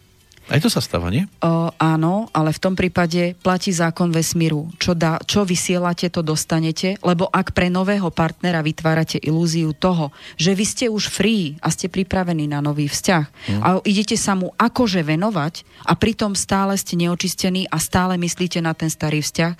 Aj 0.44 0.60
to 0.60 0.68
sa 0.68 0.84
stáva, 0.84 1.08
nie? 1.08 1.24
O, 1.40 1.72
áno, 1.80 2.28
ale 2.36 2.52
v 2.52 2.60
tom 2.60 2.76
prípade 2.76 3.32
platí 3.40 3.72
zákon 3.72 4.12
vesmíru. 4.12 4.68
Čo, 4.76 4.92
dá, 4.92 5.16
čo 5.24 5.48
vysielate, 5.48 6.12
to 6.12 6.20
dostanete, 6.20 7.00
lebo 7.00 7.32
ak 7.32 7.56
pre 7.56 7.72
nového 7.72 8.12
partnera 8.12 8.60
vytvárate 8.60 9.16
ilúziu 9.24 9.72
toho, 9.72 10.12
že 10.36 10.52
vy 10.52 10.64
ste 10.68 10.86
už 10.92 11.08
free 11.08 11.56
a 11.64 11.72
ste 11.72 11.88
pripravení 11.88 12.44
na 12.44 12.60
nový 12.60 12.92
vzťah 12.92 13.24
hmm. 13.24 13.60
a 13.64 13.68
idete 13.88 14.20
sa 14.20 14.36
mu 14.36 14.52
akože 14.52 15.00
venovať 15.00 15.64
a 15.88 15.96
pritom 15.96 16.36
stále 16.36 16.76
ste 16.76 17.00
neočistení 17.00 17.64
a 17.72 17.80
stále 17.80 18.20
myslíte 18.20 18.60
na 18.60 18.76
ten 18.76 18.92
starý 18.92 19.24
vzťah, 19.24 19.52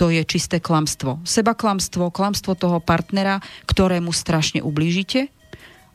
to 0.00 0.08
je 0.08 0.24
čisté 0.24 0.64
klamstvo. 0.64 1.20
Seba 1.28 1.52
klamstvo, 1.52 2.08
klamstvo 2.08 2.56
toho 2.56 2.80
partnera, 2.80 3.44
ktorému 3.68 4.08
strašne 4.16 4.64
ublížite 4.64 5.28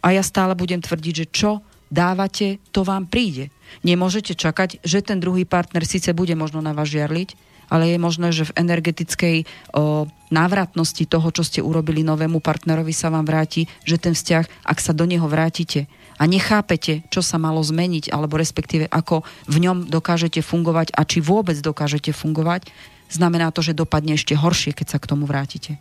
a 0.06 0.14
ja 0.14 0.22
stále 0.22 0.54
budem 0.54 0.78
tvrdiť, 0.78 1.14
že 1.18 1.26
čo 1.34 1.52
dávate, 1.90 2.62
to 2.70 2.86
vám 2.86 3.10
príde. 3.10 3.50
Nemôžete 3.84 4.34
čakať, 4.34 4.82
že 4.82 5.06
ten 5.06 5.22
druhý 5.22 5.46
partner 5.46 5.86
síce 5.86 6.12
bude 6.16 6.34
možno 6.34 6.64
na 6.64 6.74
vás 6.74 6.90
žiarliť, 6.90 7.56
ale 7.70 7.94
je 7.94 8.00
možné, 8.02 8.30
že 8.30 8.46
v 8.46 8.56
energetickej 8.62 9.38
o, 9.42 10.06
návratnosti 10.30 11.06
toho, 11.10 11.28
čo 11.34 11.42
ste 11.42 11.66
urobili 11.66 12.06
novému 12.06 12.42
partnerovi, 12.42 12.94
sa 12.94 13.10
vám 13.10 13.26
vráti, 13.26 13.66
že 13.86 13.98
ten 13.98 14.14
vzťah, 14.14 14.70
ak 14.70 14.78
sa 14.78 14.94
do 14.94 15.06
neho 15.10 15.26
vrátite 15.26 15.90
a 16.16 16.24
nechápete, 16.30 17.04
čo 17.12 17.20
sa 17.26 17.42
malo 17.42 17.60
zmeniť, 17.60 18.14
alebo 18.14 18.40
respektíve 18.40 18.88
ako 18.88 19.26
v 19.50 19.58
ňom 19.66 19.78
dokážete 19.90 20.40
fungovať 20.46 20.94
a 20.96 21.02
či 21.04 21.20
vôbec 21.20 21.58
dokážete 21.60 22.16
fungovať, 22.16 22.70
znamená 23.12 23.52
to, 23.52 23.66
že 23.66 23.78
dopadne 23.78 24.16
ešte 24.16 24.38
horšie, 24.38 24.72
keď 24.74 24.96
sa 24.96 25.02
k 25.02 25.10
tomu 25.10 25.28
vrátite. 25.28 25.78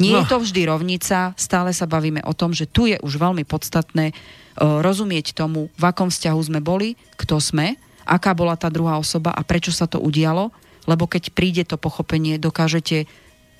Nie 0.00 0.18
no. 0.18 0.24
je 0.24 0.26
to 0.26 0.42
vždy 0.42 0.66
rovnica, 0.66 1.36
stále 1.38 1.70
sa 1.70 1.86
bavíme 1.86 2.24
o 2.26 2.34
tom, 2.34 2.50
že 2.50 2.66
tu 2.66 2.90
je 2.90 2.98
už 2.98 3.22
veľmi 3.22 3.46
podstatné 3.46 4.10
rozumieť 4.58 5.32
tomu, 5.32 5.72
v 5.74 5.84
akom 5.84 6.12
vzťahu 6.12 6.40
sme 6.40 6.60
boli, 6.60 6.98
kto 7.16 7.40
sme, 7.40 7.76
aká 8.04 8.34
bola 8.34 8.58
tá 8.58 8.68
druhá 8.68 8.98
osoba 8.98 9.32
a 9.32 9.40
prečo 9.46 9.70
sa 9.70 9.86
to 9.86 10.02
udialo, 10.02 10.50
lebo 10.84 11.06
keď 11.06 11.30
príde 11.30 11.62
to 11.62 11.78
pochopenie, 11.78 12.36
dokážete 12.36 13.06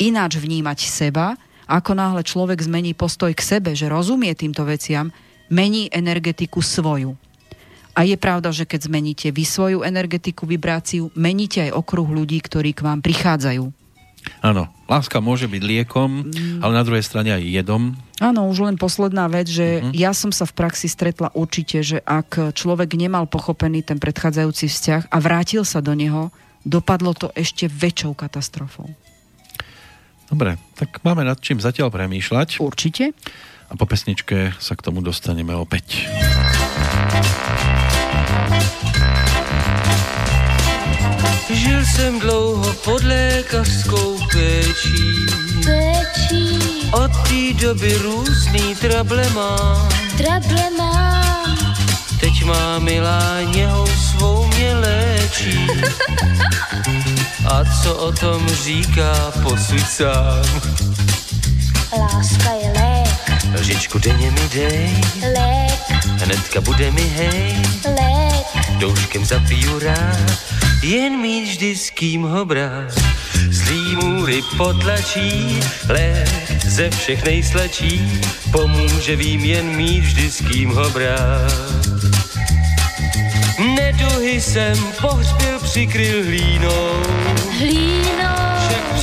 ináč 0.02 0.42
vnímať 0.42 0.78
seba, 0.82 1.38
ako 1.70 1.94
náhle 1.94 2.26
človek 2.26 2.58
zmení 2.58 2.92
postoj 2.92 3.30
k 3.32 3.42
sebe, 3.42 3.70
že 3.78 3.86
rozumie 3.86 4.34
týmto 4.34 4.66
veciam, 4.66 5.14
mení 5.46 5.86
energetiku 5.94 6.58
svoju. 6.58 7.14
A 7.92 8.08
je 8.08 8.16
pravda, 8.16 8.48
že 8.50 8.64
keď 8.64 8.88
zmeníte 8.88 9.28
vy 9.28 9.44
svoju 9.44 9.78
energetiku, 9.84 10.48
vibráciu, 10.48 11.12
meníte 11.12 11.60
aj 11.68 11.76
okruh 11.76 12.08
ľudí, 12.08 12.40
ktorí 12.40 12.72
k 12.72 12.84
vám 12.88 13.04
prichádzajú. 13.04 13.81
Áno, 14.42 14.70
láska 14.86 15.18
môže 15.18 15.46
byť 15.46 15.62
liekom, 15.62 16.30
mm. 16.30 16.58
ale 16.62 16.72
na 16.74 16.82
druhej 16.86 17.02
strane 17.02 17.30
aj 17.34 17.42
jedom. 17.42 17.94
Áno, 18.22 18.46
už 18.50 18.66
len 18.66 18.76
posledná 18.78 19.26
vec, 19.26 19.50
že 19.50 19.82
uh-huh. 19.82 19.90
ja 19.90 20.14
som 20.14 20.30
sa 20.30 20.46
v 20.46 20.54
praxi 20.54 20.86
stretla 20.86 21.34
určite, 21.34 21.82
že 21.82 21.98
ak 22.02 22.54
človek 22.54 22.94
nemal 22.94 23.26
pochopený 23.26 23.82
ten 23.82 23.98
predchádzajúci 23.98 24.70
vzťah 24.70 25.02
a 25.10 25.16
vrátil 25.18 25.66
sa 25.66 25.82
do 25.82 25.94
neho, 25.94 26.30
dopadlo 26.62 27.14
to 27.18 27.34
ešte 27.34 27.66
väčšou 27.66 28.14
katastrofou. 28.14 28.86
Dobre, 30.30 30.56
tak 30.78 31.02
máme 31.04 31.26
nad 31.26 31.36
čím 31.42 31.60
zatiaľ 31.60 31.92
premýšľať. 31.92 32.62
Určite. 32.62 33.12
A 33.68 33.76
po 33.76 33.84
pesničke 33.84 34.56
sa 34.56 34.72
k 34.72 34.84
tomu 34.84 35.04
dostaneme 35.04 35.52
opäť. 35.52 36.08
Žil 41.50 41.84
jsem 41.86 42.20
dlouho 42.20 42.72
pod 42.72 43.04
lékařskou 43.04 44.18
péčí. 44.32 45.26
Péčí. 45.64 46.58
Od 46.92 47.10
té 47.28 47.66
doby 47.66 47.98
různý 48.02 48.74
trable 48.74 49.30
mám. 49.34 49.88
Trable 50.16 50.70
mám. 50.78 51.58
Teď 52.20 52.44
má 52.44 52.78
milá 52.78 53.40
něhou 53.54 53.86
svou 53.86 54.46
mě 54.46 54.74
léčí. 54.74 55.66
A 57.46 57.64
co 57.82 57.94
o 57.94 58.12
tom 58.12 58.48
říká, 58.48 59.32
posuď 59.42 59.86
sám. 59.88 60.44
Láska 61.98 62.50
je 62.52 62.72
lék. 62.80 63.60
Lžičku 63.60 63.98
denně 63.98 64.30
mi 64.30 64.48
dej. 64.54 65.00
Lék. 65.22 66.04
Hnedka 66.22 66.60
bude 66.60 66.90
mi 66.90 67.02
hej. 67.02 67.56
Lék. 67.84 68.78
Douškem 68.78 69.24
zapiju 69.24 69.78
rád 69.78 70.32
jen 70.82 71.16
mít 71.16 71.44
vždy 71.44 71.76
s 71.76 71.90
kým 71.90 72.22
ho 72.22 72.44
brát. 72.44 72.94
Zlý 73.50 73.96
můry 73.96 74.40
potlačí, 74.56 75.60
lék 75.88 76.64
ze 76.66 76.90
všech 76.90 77.24
nejslačí, 77.24 78.20
pomůže 78.52 79.16
vím 79.16 79.44
jen 79.44 79.66
mít 79.76 80.00
vždy 80.00 80.30
s 80.30 80.38
kým 80.50 80.70
ho 80.70 80.90
brát. 80.90 81.52
Neduhy 83.76 84.40
jsem 84.40 84.76
pohřbil, 85.00 85.58
přikryl 85.62 86.24
hlínou, 86.24 87.02
Hlínou. 87.58 88.41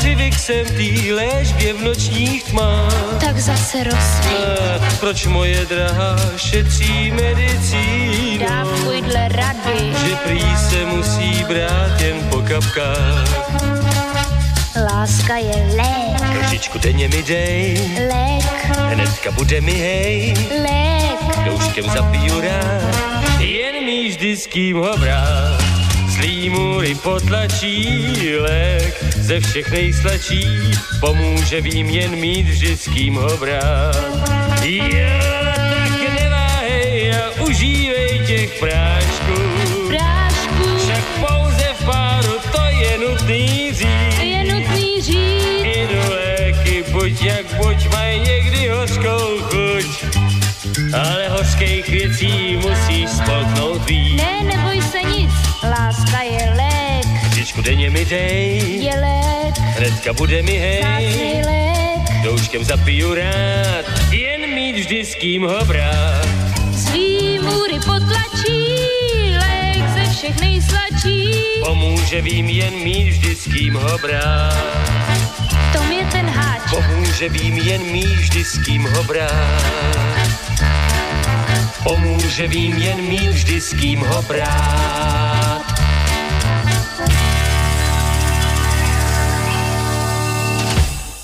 Přivyk 0.10 0.40
jsem 0.40 0.66
tý 0.66 1.14
léžbě 1.14 1.74
v 1.74 1.82
nočních 1.82 2.44
tmách. 2.44 2.94
Tak 3.20 3.40
zase 3.40 3.84
rozsvít. 3.84 4.82
A 4.82 4.90
proč 5.00 5.26
moje 5.26 5.66
drahá 5.66 6.16
šetří 6.38 7.12
medicínou? 7.12 8.48
Dávkuj 8.50 9.02
dle 9.02 9.28
rady. 9.28 9.94
že 10.06 10.16
prý 10.16 10.58
se 10.70 10.86
musí 10.86 11.44
brát 11.44 12.02
jen 12.02 12.30
po 12.30 12.42
kapkách. 12.42 13.50
Láska 14.94 15.38
je 15.38 15.76
lék. 15.78 16.44
Lžičku 16.46 16.78
denně 16.78 17.08
mi 17.08 17.24
dej, 17.24 17.92
Lék. 18.08 18.78
hnedka 18.78 19.32
bude 19.32 19.62
mi 19.62 19.74
hej, 19.74 20.34
Lék. 20.64 21.46
douškem 21.46 21.86
zapiju 21.86 22.42
rád, 22.42 23.40
jen 23.40 23.86
mi 23.86 24.10
vždy 24.10 24.38
s 24.38 24.48
kým 24.48 24.78
ho 24.78 24.98
brát. 24.98 25.69
Zlý 26.20 26.50
můry 26.50 26.96
potlačí, 26.96 28.14
lék 28.40 29.04
ze 29.04 29.40
všech 29.40 29.72
nejslačí, 29.72 30.72
pomůže 31.00 31.62
vím 31.62 31.90
jen 31.90 32.16
mít 32.16 32.44
vždy 32.50 32.78
s 32.78 32.88
kým 32.94 33.16
ho 33.16 33.38
brát. 33.38 33.96
Jo, 34.64 35.08
tak 35.56 36.20
neváhej 36.22 37.12
a 37.16 37.42
užívej 37.42 38.22
těch 38.28 38.60
prášků, 38.60 39.42
Prášku. 39.88 40.78
však 40.78 41.04
pouze 41.20 41.68
v 41.80 41.86
páru 41.86 42.34
to 42.52 42.62
je 42.66 42.98
nutný 42.98 43.72
říct. 43.74 44.20
Je 44.22 44.44
nutný 44.44 45.02
říct. 45.02 45.64
I 45.64 45.88
do 45.94 46.10
léky 46.14 46.84
buď 46.92 47.22
jak 47.22 47.46
buď 47.58 47.94
mají 47.94 48.20
někdy 48.20 48.68
hořkou 48.68 49.40
chuť, 49.40 50.06
ale 50.94 51.30
hořkých 51.30 51.90
věcí 51.90 52.58
musíš 52.58 53.10
spolknout 53.10 53.86
víc. 53.90 54.22
Ne, 54.22 54.49
Denně 57.62 57.90
mi 57.90 58.06
dej, 58.06 58.62
Je 58.84 59.00
lék. 59.00 59.58
hnedka 59.60 60.14
bude 60.14 60.42
mi 60.42 60.52
hej, 60.52 61.44
douškem 62.24 62.64
zapiju 62.64 63.14
rád, 63.14 63.86
jen 64.12 64.50
mít 64.54 64.76
vždy 64.76 65.06
s 65.06 65.16
kým 65.16 65.44
ho 65.44 65.66
brát. 65.66 66.28
Svý 66.76 67.40
můry 67.40 67.74
potlačí. 67.74 68.76
Lék 69.34 69.90
ze 69.94 70.14
všech 70.14 70.42
nejslačí. 70.42 71.34
Pomůže 71.66 72.22
vím 72.22 72.50
jen 72.50 72.74
mít 72.74 73.10
vždy 73.10 73.36
s 73.36 73.44
kým 73.44 73.74
ho 73.76 73.98
brát. 73.98 74.90
Tom 75.74 75.92
je 75.92 76.06
ten 76.06 76.26
háč. 76.26 76.62
Pomůže 76.70 77.30
vím 77.30 77.58
jen 77.58 77.82
mít 77.82 78.16
vždy 78.16 78.44
s 78.44 78.58
kým 78.66 78.84
ho 78.84 79.04
brát. 79.04 79.64
Pomůže 81.84 82.48
vím 82.48 82.78
jen 82.78 83.02
mít 83.02 83.30
vždy 83.30 83.62
s 83.62 83.74
kým 83.74 84.00
ho 84.00 84.22
brát. 84.22 85.49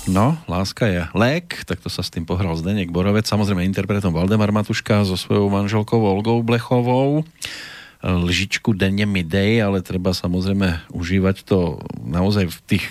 No, 0.06 0.38
láska 0.46 0.86
je 0.86 1.02
lék, 1.18 1.66
takto 1.66 1.90
sa 1.90 1.98
s 1.98 2.14
tým 2.14 2.22
pohral 2.22 2.54
Zdenek 2.54 2.94
Borovec, 2.94 3.26
samozrejme 3.26 3.66
interpretom 3.66 4.14
Valdemar 4.14 4.54
Matuška 4.54 5.02
so 5.02 5.18
svojou 5.18 5.50
manželkou 5.50 5.98
Olgou 5.98 6.46
Blechovou. 6.46 7.26
Lžičku 8.06 8.70
denne 8.70 9.02
mi 9.02 9.26
dej, 9.26 9.66
ale 9.66 9.82
treba 9.82 10.14
samozrejme 10.14 10.94
užívať 10.94 11.42
to 11.42 11.82
naozaj 12.06 12.46
v 12.46 12.58
tých 12.70 12.86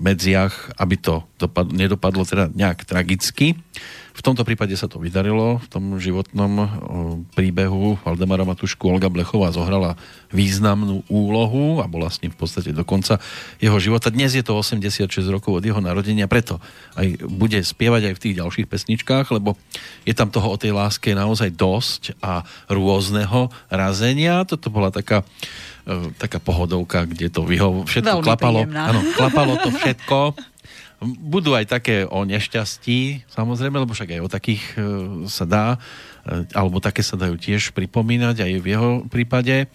medziach, 0.00 0.72
aby 0.80 0.96
to 0.96 1.28
dopad- 1.36 1.68
nedopadlo 1.68 2.24
teda 2.24 2.48
nejak 2.48 2.88
tragicky. 2.88 3.60
V 4.14 4.22
tomto 4.22 4.46
prípade 4.46 4.78
sa 4.78 4.86
to 4.86 5.02
vydarilo. 5.02 5.58
V 5.58 5.66
tom 5.66 5.98
životnom 5.98 6.70
príbehu 7.34 7.98
Valdemara 8.06 8.46
Matušku 8.46 8.86
Olga 8.86 9.10
Blechová 9.10 9.50
zohrala 9.50 9.98
významnú 10.30 11.02
úlohu 11.10 11.82
a 11.82 11.90
bola 11.90 12.06
s 12.06 12.22
ním 12.22 12.30
v 12.30 12.38
podstate 12.38 12.70
do 12.70 12.86
konca 12.86 13.18
jeho 13.58 13.74
života. 13.82 14.14
Dnes 14.14 14.38
je 14.38 14.46
to 14.46 14.54
86 14.54 15.10
rokov 15.34 15.58
od 15.58 15.64
jeho 15.66 15.82
narodenia, 15.82 16.30
preto 16.30 16.62
aj 16.94 17.26
bude 17.26 17.58
spievať 17.58 18.10
aj 18.10 18.14
v 18.14 18.22
tých 18.22 18.34
ďalších 18.38 18.70
pesničkách, 18.70 19.34
lebo 19.34 19.58
je 20.06 20.14
tam 20.14 20.30
toho 20.30 20.54
o 20.54 20.60
tej 20.62 20.70
láske 20.70 21.10
naozaj 21.10 21.50
dosť 21.50 22.14
a 22.22 22.46
rôzneho 22.70 23.50
razenia. 23.66 24.46
Toto 24.46 24.70
bola 24.70 24.94
taká 24.94 25.26
e, 25.90 26.14
taká 26.22 26.38
pohodovka, 26.38 27.02
kde 27.02 27.34
to 27.34 27.42
vyho... 27.42 27.82
všetko 27.82 28.22
Veľmi 28.22 28.26
klapalo. 28.30 28.58
príjemná. 28.62 28.82
Áno, 28.94 29.00
klapalo 29.18 29.54
to 29.58 29.74
všetko. 29.74 30.18
Budú 31.02 31.58
aj 31.58 31.66
také 31.68 32.06
o 32.06 32.22
nešťastí, 32.22 33.26
samozrejme, 33.32 33.82
lebo 33.82 33.92
však 33.92 34.14
aj 34.14 34.20
o 34.22 34.30
takých 34.30 34.62
e, 34.74 34.78
sa 35.26 35.44
dá, 35.44 35.66
e, 36.22 36.46
alebo 36.54 36.78
také 36.78 37.02
sa 37.02 37.18
dajú 37.18 37.34
tiež 37.34 37.74
pripomínať 37.74 38.46
aj 38.46 38.52
v 38.62 38.66
jeho 38.66 38.90
prípade. 39.10 39.66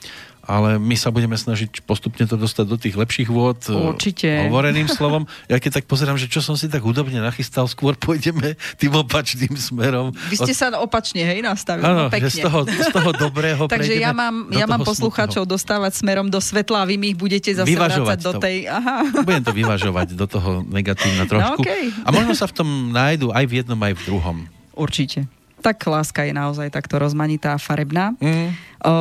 Ale 0.50 0.82
my 0.82 0.98
sa 0.98 1.14
budeme 1.14 1.38
snažiť 1.38 1.86
postupne 1.86 2.26
to 2.26 2.34
dostať 2.34 2.66
do 2.66 2.74
tých 2.82 2.98
lepších 2.98 3.30
vôd. 3.30 3.62
e, 3.70 3.94
Určite. 3.94 4.50
Hovoreným 4.50 4.90
slovom. 4.98 5.30
Ja 5.46 5.62
keď 5.62 5.80
tak 5.80 5.86
pozerám, 5.86 6.18
že 6.18 6.26
čo 6.26 6.42
som 6.42 6.58
si 6.58 6.66
tak 6.66 6.82
hudobne 6.82 7.22
nachystal, 7.22 7.70
skôr 7.70 7.94
pôjdeme 7.94 8.58
tým 8.82 8.98
opačným 8.98 9.54
smerom. 9.54 10.10
Vy 10.34 10.42
ste 10.42 10.58
sa 10.58 10.74
opačne, 10.82 11.22
hej, 11.22 11.46
nastavili. 11.46 11.86
Áno, 11.86 12.10
no, 12.10 12.10
pekne. 12.10 12.34
z 12.34 12.42
toho, 12.42 12.66
z 12.66 12.90
toho 12.90 13.10
dobrého 13.14 13.70
Takže 13.78 14.02
ja 14.02 14.10
mám, 14.10 14.50
ja 14.50 14.66
mám 14.66 14.82
poslucháčov 14.82 15.46
dostávať 15.46 16.02
smerom 16.02 16.34
do 16.34 16.42
svetla 16.42 16.82
a 16.82 16.86
vy 16.90 16.98
mi 16.98 17.14
ich 17.14 17.18
budete 17.20 17.54
zase 17.54 17.70
Vyvažovať 17.70 18.18
vrácať 18.18 18.26
do 18.26 18.32
tej... 18.42 18.56
Aha. 18.66 19.06
Budem 19.30 19.46
to 19.46 19.54
vyvažovať 19.54 20.18
do 20.18 20.26
toho 20.26 20.66
negatívna 20.66 21.30
trošku. 21.30 21.62
No, 21.62 21.62
okej. 21.62 21.94
A 22.02 22.10
možno 22.10 22.34
sa 22.34 22.50
v 22.50 22.54
tom 22.58 22.90
nájdu 22.90 23.30
aj 23.30 23.46
v 23.46 23.54
jednom, 23.62 23.78
aj 23.78 23.94
v 23.94 24.02
druhom. 24.10 24.38
Určite. 24.74 25.30
Tak 25.60 25.78
láska 25.86 26.24
je 26.24 26.34
naozaj 26.34 26.72
takto 26.72 26.98
rozmanitá 26.98 27.54
a 27.54 27.60
farebná. 27.60 28.16
Mm. 28.18 28.50
O, 28.80 28.94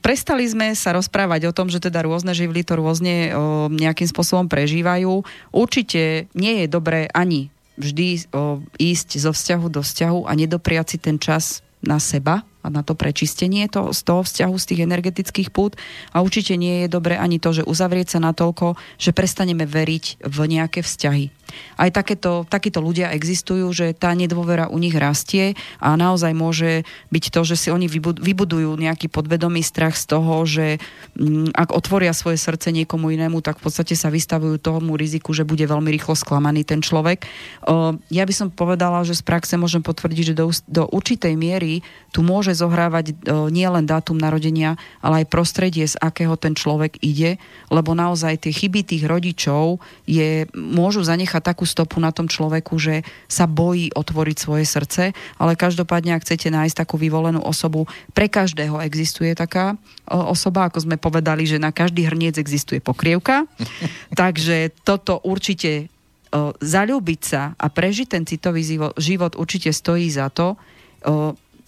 prestali 0.00 0.48
sme 0.48 0.72
sa 0.72 0.96
rozprávať 0.96 1.50
o 1.50 1.56
tom, 1.56 1.68
že 1.68 1.82
teda 1.82 2.00
rôzne 2.04 2.32
živly 2.32 2.64
to 2.64 2.78
rôzne 2.78 3.30
o, 3.30 3.68
nejakým 3.68 4.08
spôsobom 4.08 4.48
prežívajú. 4.48 5.20
Určite 5.52 6.30
nie 6.32 6.64
je 6.64 6.66
dobré 6.70 7.10
ani 7.12 7.52
vždy 7.76 8.30
o, 8.32 8.62
ísť 8.80 9.20
zo 9.20 9.34
vzťahu 9.34 9.66
do 9.68 9.82
vzťahu 9.82 10.20
a 10.24 10.32
nedopriať 10.32 10.96
si 10.96 10.98
ten 11.02 11.20
čas 11.20 11.60
na 11.84 12.00
seba 12.00 12.46
a 12.64 12.72
na 12.72 12.80
to 12.80 12.96
prečistenie 12.96 13.68
to, 13.68 13.92
z 13.92 14.00
toho 14.00 14.24
vzťahu, 14.24 14.54
z 14.56 14.64
tých 14.72 14.80
energetických 14.88 15.52
pút. 15.52 15.76
A 16.16 16.24
určite 16.24 16.56
nie 16.56 16.84
je 16.84 16.88
dobré 16.88 17.20
ani 17.20 17.36
to, 17.36 17.52
že 17.52 17.68
uzavrieť 17.68 18.16
sa 18.16 18.24
natoľko, 18.24 18.80
že 18.96 19.12
prestaneme 19.12 19.68
veriť 19.68 20.24
v 20.24 20.38
nejaké 20.48 20.80
vzťahy. 20.80 21.44
Aj 21.78 21.90
takéto, 21.90 22.46
takíto 22.48 22.80
ľudia 22.80 23.12
existujú, 23.12 23.70
že 23.70 23.94
tá 23.94 24.14
nedôvera 24.16 24.70
u 24.70 24.78
nich 24.80 24.94
rastie 24.94 25.54
a 25.78 25.94
naozaj 25.94 26.32
môže 26.32 26.86
byť 27.10 27.24
to, 27.30 27.40
že 27.44 27.56
si 27.58 27.68
oni 27.70 27.86
vybud- 27.86 28.18
vybudujú 28.18 28.74
nejaký 28.78 29.10
podvedomý 29.10 29.60
strach 29.62 29.94
z 29.94 30.04
toho, 30.08 30.34
že 30.46 30.80
mm, 31.18 31.54
ak 31.54 31.74
otvoria 31.74 32.16
svoje 32.16 32.38
srdce 32.40 32.70
niekomu 32.72 33.12
inému, 33.14 33.42
tak 33.44 33.60
v 33.60 33.70
podstate 33.70 33.94
sa 33.94 34.10
vystavujú 34.10 34.58
tomu 34.58 34.96
riziku, 34.96 35.34
že 35.36 35.46
bude 35.46 35.62
veľmi 35.66 35.90
rýchlo 35.94 36.16
sklamaný 36.16 36.64
ten 36.64 36.80
človek. 36.80 37.26
O, 37.66 37.98
ja 38.10 38.24
by 38.24 38.34
som 38.34 38.48
povedala, 38.50 39.02
že 39.06 39.18
z 39.18 39.22
praxe 39.26 39.54
môžem 39.60 39.82
potvrdiť, 39.82 40.32
že 40.32 40.34
do, 40.34 40.48
do 40.70 40.82
určitej 40.90 41.34
miery 41.34 41.84
tu 42.14 42.22
môže 42.22 42.53
zohrávať 42.54 43.04
o, 43.12 43.14
nielen 43.50 43.84
dátum 43.84 44.16
narodenia, 44.16 44.78
ale 45.02 45.22
aj 45.22 45.30
prostredie, 45.30 45.84
z 45.84 45.98
akého 45.98 46.38
ten 46.38 46.54
človek 46.54 47.02
ide, 47.02 47.36
lebo 47.68 47.92
naozaj 47.92 48.46
tie 48.46 48.52
chyby 48.54 48.86
tých 48.86 49.04
rodičov 49.04 49.82
je, 50.06 50.46
môžu 50.54 51.02
zanechať 51.02 51.42
takú 51.42 51.66
stopu 51.66 51.98
na 51.98 52.14
tom 52.14 52.30
človeku, 52.30 52.78
že 52.78 53.02
sa 53.26 53.44
bojí 53.44 53.90
otvoriť 53.92 54.36
svoje 54.38 54.64
srdce, 54.64 55.10
ale 55.36 55.58
každopádne, 55.58 56.14
ak 56.14 56.24
chcete 56.24 56.48
nájsť 56.48 56.86
takú 56.86 56.96
vyvolenú 56.96 57.42
osobu, 57.42 57.90
pre 58.14 58.30
každého 58.30 58.80
existuje 58.80 59.34
taká 59.34 59.74
o, 60.08 60.32
osoba, 60.32 60.70
ako 60.70 60.86
sme 60.86 60.96
povedali, 60.96 61.44
že 61.44 61.60
na 61.60 61.74
každý 61.74 62.06
hrniec 62.06 62.38
existuje 62.38 62.78
pokrievka, 62.78 63.44
takže 64.20 64.70
toto 64.86 65.20
určite 65.26 65.90
o, 66.30 66.54
zalúbiť 66.58 67.20
sa 67.20 67.52
a 67.58 67.66
prežiť 67.68 68.06
ten 68.08 68.22
citový 68.24 68.62
život 68.96 69.32
určite 69.34 69.74
stojí 69.74 70.06
za 70.08 70.30
to. 70.30 70.56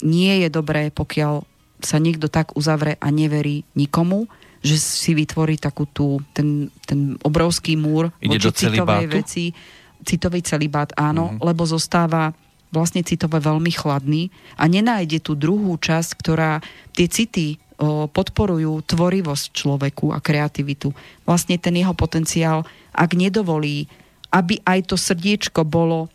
Nie 0.05 0.45
je 0.45 0.49
dobré, 0.53 0.93
pokiaľ 0.93 1.45
sa 1.81 1.97
niekto 2.01 2.29
tak 2.29 2.57
uzavre 2.57 2.97
a 2.97 3.07
neverí 3.13 3.61
nikomu, 3.77 4.25
že 4.65 4.81
si 4.81 5.13
vytvorí 5.13 5.61
takú 5.61 5.85
tú, 5.85 6.17
ten, 6.33 6.73
ten 6.89 7.15
obrovský 7.21 7.77
múr 7.77 8.09
Ide 8.17 8.41
do 8.41 8.49
citovej 8.49 9.05
veci. 9.09 9.53
Citový 10.01 10.41
celibát, 10.41 10.89
áno, 10.97 11.33
mm-hmm. 11.33 11.45
lebo 11.45 11.65
zostáva 11.65 12.33
vlastne 12.73 13.05
citové 13.05 13.39
veľmi 13.39 13.71
chladný 13.71 14.27
a 14.59 14.67
nenájde 14.67 15.23
tú 15.23 15.33
druhú 15.39 15.77
časť, 15.79 16.09
ktorá 16.19 16.59
tie 16.91 17.07
city 17.07 17.55
o, 17.79 18.11
podporujú 18.11 18.83
tvorivosť 18.83 19.45
človeku 19.55 20.11
a 20.11 20.19
kreativitu. 20.19 20.91
Vlastne 21.23 21.55
ten 21.55 21.79
jeho 21.79 21.95
potenciál, 21.95 22.67
ak 22.91 23.15
nedovolí, 23.15 23.87
aby 24.35 24.59
aj 24.67 24.91
to 24.91 24.95
srdiečko 24.99 25.63
bolo 25.63 26.11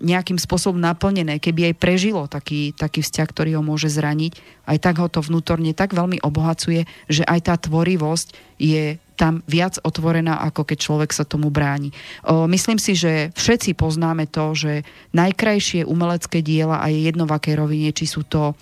nejakým 0.00 0.40
spôsobom 0.40 0.80
naplnené, 0.80 1.36
keby 1.36 1.72
aj 1.72 1.74
prežilo 1.76 2.24
taký, 2.24 2.72
taký 2.72 3.04
vzťah, 3.04 3.28
ktorý 3.28 3.60
ho 3.60 3.62
môže 3.62 3.92
zraniť, 3.92 4.64
aj 4.64 4.78
tak 4.80 4.96
ho 4.96 5.08
to 5.12 5.20
vnútorne 5.20 5.76
tak 5.76 5.92
veľmi 5.92 6.24
obohacuje, 6.24 6.88
že 7.04 7.22
aj 7.28 7.40
tá 7.44 7.54
tvorivosť 7.60 8.32
je 8.56 8.96
tam 9.18 9.42
viac 9.50 9.82
otvorená, 9.82 10.40
ako 10.46 10.62
keď 10.62 10.78
človek 10.78 11.10
sa 11.10 11.26
tomu 11.26 11.50
bráni. 11.50 11.90
O, 12.22 12.46
myslím 12.46 12.78
si, 12.78 12.94
že 12.94 13.34
všetci 13.34 13.74
poznáme 13.74 14.30
to, 14.30 14.54
že 14.54 14.86
najkrajšie 15.10 15.82
umelecké 15.84 16.40
diela 16.40 16.78
a 16.78 16.86
je 16.88 17.04
jedno 17.04 17.26
v 17.26 17.34
akej 17.34 17.54
rovine, 17.58 17.90
či 17.90 18.06
sú 18.06 18.22
to 18.24 18.54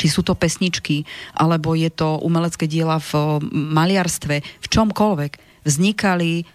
či 0.00 0.08
sú 0.08 0.24
to 0.24 0.32
pesničky, 0.32 1.04
alebo 1.36 1.76
je 1.76 1.92
to 1.92 2.16
umelecké 2.24 2.64
diela 2.64 2.96
v 2.96 3.36
maliarstve, 3.52 4.40
v 4.40 4.66
čomkoľvek, 4.72 5.32
vznikali 5.68 6.48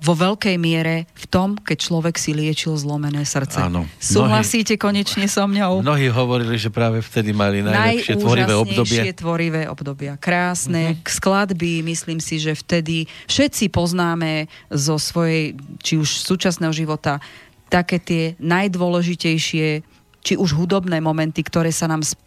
vo 0.00 0.14
veľkej 0.16 0.56
miere 0.56 1.04
v 1.12 1.26
tom, 1.28 1.52
keď 1.60 1.76
človek 1.76 2.16
si 2.16 2.32
liečil 2.32 2.72
zlomené 2.80 3.28
srdce. 3.28 3.60
Áno. 3.60 3.84
Súhlasíte 4.00 4.80
konečne 4.80 5.28
so 5.28 5.44
mňou? 5.44 5.84
Mnohí 5.84 6.08
hovorili, 6.08 6.56
že 6.56 6.72
práve 6.72 7.04
vtedy 7.04 7.36
mali 7.36 7.60
najlepšie 7.60 8.16
tvorivé 8.16 8.54
obdobie. 8.56 9.00
Tvorivé 9.12 9.62
obdobia. 9.68 10.16
Krásne. 10.16 10.96
Mm-hmm. 10.96 11.04
Skladby, 11.04 11.84
myslím 11.84 12.18
si, 12.18 12.40
že 12.40 12.56
vtedy 12.56 13.04
všetci 13.28 13.68
poznáme 13.68 14.48
zo 14.72 14.96
svojej, 14.96 15.52
či 15.84 16.00
už 16.00 16.24
súčasného 16.24 16.72
života, 16.72 17.20
také 17.68 18.00
tie 18.00 18.22
najdôležitejšie 18.40 19.97
či 20.18 20.34
už 20.34 20.54
hudobné 20.54 20.98
momenty, 20.98 21.40
ktoré 21.40 21.70
sa 21.70 21.86
nám 21.86 22.02
sp- 22.02 22.26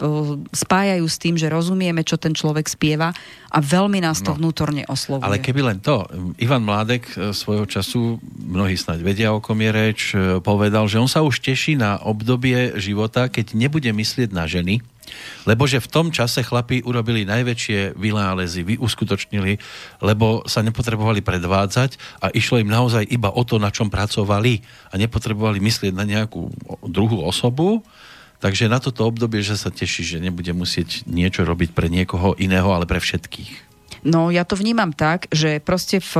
spájajú 0.50 1.06
s 1.06 1.18
tým, 1.20 1.36
že 1.36 1.52
rozumieme, 1.52 2.02
čo 2.02 2.16
ten 2.16 2.32
človek 2.32 2.66
spieva 2.66 3.12
a 3.52 3.58
veľmi 3.60 4.00
nás 4.00 4.24
to 4.24 4.32
No. 4.32 4.40
vnútorne 4.40 4.88
oslovuje. 4.88 5.28
Ale 5.28 5.44
keby 5.44 5.62
len 5.62 5.78
to, 5.84 6.08
Ivan 6.40 6.64
Mládek 6.64 7.04
e, 7.14 7.36
svojho 7.36 7.68
času, 7.68 8.18
mnohí 8.40 8.80
snáď 8.80 9.04
vedia, 9.04 9.30
o 9.36 9.44
kom 9.44 9.60
je 9.60 9.72
reč, 9.72 10.00
e, 10.12 10.40
povedal, 10.40 10.88
že 10.88 10.98
on 10.98 11.12
sa 11.12 11.20
už 11.20 11.44
teší 11.44 11.76
na 11.76 12.00
obdobie 12.00 12.80
života, 12.80 13.28
keď 13.28 13.54
nebude 13.54 13.92
myslieť 13.92 14.32
na 14.32 14.48
ženy, 14.48 14.80
lebo 15.46 15.66
že 15.66 15.84
v 15.84 15.92
tom 15.92 16.08
čase 16.10 16.44
chlapi 16.44 16.84
urobili 16.84 17.28
najväčšie 17.28 17.98
vynálezy, 17.98 18.64
vyuskutočnili, 18.64 19.58
lebo 20.04 20.44
sa 20.46 20.62
nepotrebovali 20.62 21.24
predvádzať 21.24 22.22
a 22.24 22.34
išlo 22.34 22.60
im 22.60 22.70
naozaj 22.70 23.08
iba 23.08 23.30
o 23.32 23.42
to, 23.46 23.58
na 23.62 23.70
čom 23.70 23.90
pracovali 23.90 24.62
a 24.92 25.00
nepotrebovali 25.00 25.60
myslieť 25.60 25.94
na 25.94 26.06
nejakú 26.08 26.52
druhú 26.86 27.24
osobu, 27.24 27.84
Takže 28.42 28.66
na 28.66 28.82
toto 28.82 29.06
obdobie, 29.06 29.46
že 29.46 29.54
sa 29.54 29.70
teší, 29.70 30.02
že 30.02 30.18
nebude 30.18 30.50
musieť 30.50 31.06
niečo 31.06 31.46
robiť 31.46 31.78
pre 31.78 31.94
niekoho 31.94 32.34
iného, 32.42 32.74
ale 32.74 32.90
pre 32.90 32.98
všetkých. 32.98 33.70
No 34.02 34.34
ja 34.34 34.42
to 34.50 34.58
vnímam 34.58 34.98
tak, 34.98 35.30
že 35.30 35.62
proste 35.62 36.02
v 36.02 36.14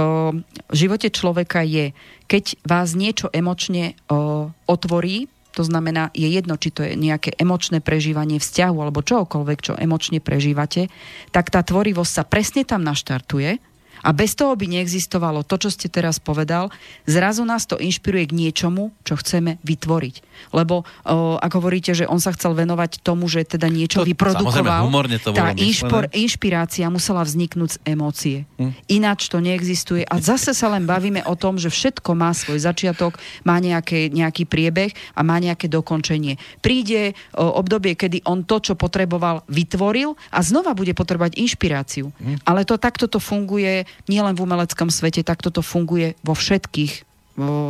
živote 0.70 1.10
človeka 1.10 1.66
je, 1.66 1.98
keď 2.30 2.62
vás 2.62 2.94
niečo 2.94 3.34
emočne 3.34 3.98
o, 4.06 4.54
otvorí, 4.70 5.26
to 5.52 5.64
znamená, 5.68 6.12
je 6.16 6.28
jedno, 6.32 6.56
či 6.56 6.72
to 6.72 6.84
je 6.88 6.96
nejaké 6.96 7.36
emočné 7.36 7.84
prežívanie 7.84 8.40
vzťahu 8.40 8.78
alebo 8.80 9.04
čokoľvek, 9.04 9.60
čo 9.60 9.74
emočne 9.76 10.24
prežívate, 10.24 10.88
tak 11.36 11.52
tá 11.52 11.64
tvorivosť 11.64 12.12
sa 12.12 12.24
presne 12.24 12.64
tam 12.64 12.84
naštartuje 12.84 13.71
a 14.02 14.10
bez 14.12 14.34
toho 14.34 14.58
by 14.58 14.66
neexistovalo 14.66 15.46
to, 15.46 15.58
čo 15.62 15.70
ste 15.70 15.88
teraz 15.88 16.18
povedal. 16.18 16.74
Zrazu 17.06 17.46
nás 17.46 17.70
to 17.70 17.78
inšpiruje 17.78 18.30
k 18.30 18.38
niečomu, 18.38 18.94
čo 19.06 19.18
chceme 19.18 19.62
vytvoriť. 19.62 20.16
Lebo 20.50 20.82
o, 20.82 21.38
ak 21.38 21.52
hovoríte, 21.54 21.94
že 21.94 22.10
on 22.10 22.18
sa 22.18 22.34
chcel 22.34 22.58
venovať 22.58 23.06
tomu, 23.06 23.30
že 23.30 23.46
teda 23.46 23.70
niečo 23.70 24.02
To- 24.02 24.10
vyprodukoval, 24.10 24.82
humorne 24.90 25.22
to 25.22 25.30
tá 25.32 25.54
inšpor, 25.54 26.10
inšpirácia 26.10 26.90
musela 26.90 27.22
vzniknúť 27.22 27.70
z 27.70 27.82
emócie. 27.86 28.38
Hm. 28.58 28.74
Ináč 28.90 29.30
to 29.30 29.38
neexistuje. 29.38 30.02
A 30.10 30.18
zase 30.18 30.58
sa 30.58 30.68
len 30.74 30.90
bavíme 30.90 31.22
o 31.30 31.38
tom, 31.38 31.62
že 31.62 31.70
všetko 31.70 32.18
má 32.18 32.34
svoj 32.34 32.58
začiatok, 32.58 33.22
má 33.46 33.62
nejaké, 33.62 34.10
nejaký 34.10 34.50
priebeh 34.50 34.92
a 35.14 35.22
má 35.22 35.38
nejaké 35.38 35.70
dokončenie. 35.70 36.42
Príde 36.66 37.14
o, 37.38 37.62
obdobie, 37.62 37.94
kedy 37.94 38.26
on 38.26 38.42
to, 38.42 38.58
čo 38.58 38.74
potreboval, 38.74 39.46
vytvoril 39.46 40.18
a 40.34 40.42
znova 40.42 40.74
bude 40.74 40.98
potrebovať 40.98 41.38
inšpiráciu. 41.38 42.10
Hm. 42.18 42.42
Ale 42.50 42.66
to 42.66 42.82
takto 42.82 43.06
to 43.06 43.22
funguje 43.22 43.86
nielen 44.08 44.36
v 44.36 44.44
umeleckom 44.44 44.90
svete, 44.90 45.24
takto 45.26 45.50
to 45.54 45.64
funguje 45.64 46.16
vo 46.22 46.36
všetkých 46.36 46.94
o, 47.02 47.04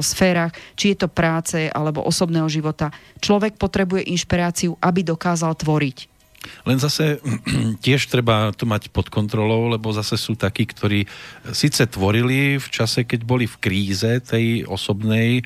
sférach, 0.02 0.52
či 0.76 0.94
je 0.94 1.06
to 1.06 1.08
práce 1.12 1.70
alebo 1.70 2.04
osobného 2.04 2.50
života. 2.50 2.90
Človek 3.22 3.56
potrebuje 3.58 4.10
inšpiráciu, 4.10 4.76
aby 4.82 5.06
dokázal 5.06 5.54
tvoriť. 5.58 6.12
Len 6.66 6.78
zase 6.82 7.22
tiež 7.86 8.10
treba 8.10 8.50
to 8.54 8.65
mať 8.65 8.90
pod 8.90 9.13
kontrolou, 9.13 9.69
lebo 9.69 9.94
zase 9.94 10.17
sú 10.17 10.34
takí, 10.34 10.65
ktorí 10.65 11.06
síce 11.54 11.86
tvorili 11.86 12.58
v 12.58 12.67
čase, 12.67 13.06
keď 13.06 13.22
boli 13.26 13.46
v 13.46 13.60
kríze 13.62 14.12
tej 14.26 14.65
osobnej, 14.65 15.42
eh, 15.42 15.46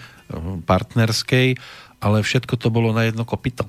partnerskej, 0.63 1.59
ale 1.99 2.23
všetko 2.23 2.55
to 2.59 2.71
bolo 2.71 2.95
na 2.95 3.07
jedno 3.07 3.27
kopito. 3.27 3.67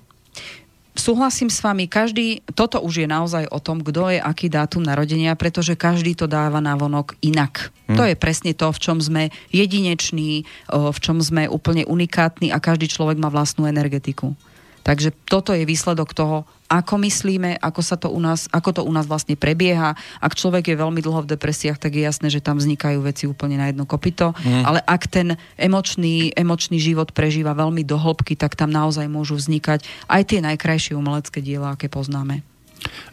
Súhlasím 0.97 1.53
s 1.53 1.61
vami, 1.61 1.85
každý, 1.87 2.41
toto 2.57 2.81
už 2.81 3.05
je 3.05 3.09
naozaj 3.09 3.45
o 3.53 3.61
tom, 3.61 3.85
kto 3.85 4.17
je 4.17 4.19
aký 4.19 4.49
dátum 4.49 4.81
narodenia, 4.81 5.37
pretože 5.37 5.77
každý 5.77 6.17
to 6.17 6.25
dáva 6.25 6.59
na 6.65 6.73
vonok 6.73 7.15
inak. 7.21 7.69
Hm. 7.87 7.97
To 8.01 8.03
je 8.09 8.17
presne 8.17 8.57
to, 8.57 8.73
v 8.73 8.81
čom 8.81 8.99
sme 8.99 9.29
jedineční, 9.53 10.49
v 10.73 10.99
čom 10.99 11.21
sme 11.21 11.53
úplne 11.53 11.85
unikátni 11.85 12.49
a 12.49 12.59
každý 12.59 12.89
človek 12.89 13.21
má 13.21 13.29
vlastnú 13.29 13.69
energetiku. 13.69 14.33
Takže 14.87 15.11
toto 15.26 15.51
je 15.51 15.66
výsledok 15.66 16.14
toho, 16.14 16.47
ako 16.70 17.03
myslíme, 17.03 17.59
ako, 17.59 17.80
sa 17.82 17.99
to 17.99 18.07
u 18.07 18.22
nás, 18.22 18.47
ako 18.55 18.70
to 18.70 18.82
u 18.87 18.93
nás 18.95 19.11
vlastne 19.11 19.34
prebieha. 19.34 19.99
Ak 20.22 20.39
človek 20.39 20.70
je 20.70 20.78
veľmi 20.78 21.03
dlho 21.03 21.26
v 21.26 21.30
depresiách, 21.34 21.78
tak 21.78 21.99
je 21.99 22.07
jasné, 22.07 22.30
že 22.30 22.39
tam 22.39 22.62
vznikajú 22.62 23.03
veci 23.03 23.26
úplne 23.26 23.59
na 23.59 23.66
jedno 23.66 23.82
kopito. 23.82 24.30
Mm. 24.47 24.62
Ale 24.62 24.78
ak 24.87 25.11
ten 25.11 25.34
emočný, 25.59 26.30
emočný 26.39 26.78
život 26.78 27.11
prežíva 27.11 27.59
veľmi 27.59 27.82
do 27.82 27.99
hĺbky, 27.99 28.39
tak 28.39 28.55
tam 28.55 28.70
naozaj 28.70 29.11
môžu 29.11 29.34
vznikať 29.34 29.82
aj 30.07 30.22
tie 30.22 30.39
najkrajšie 30.43 30.95
umelecké 30.95 31.43
diela, 31.43 31.74
aké 31.74 31.91
poznáme. 31.91 32.47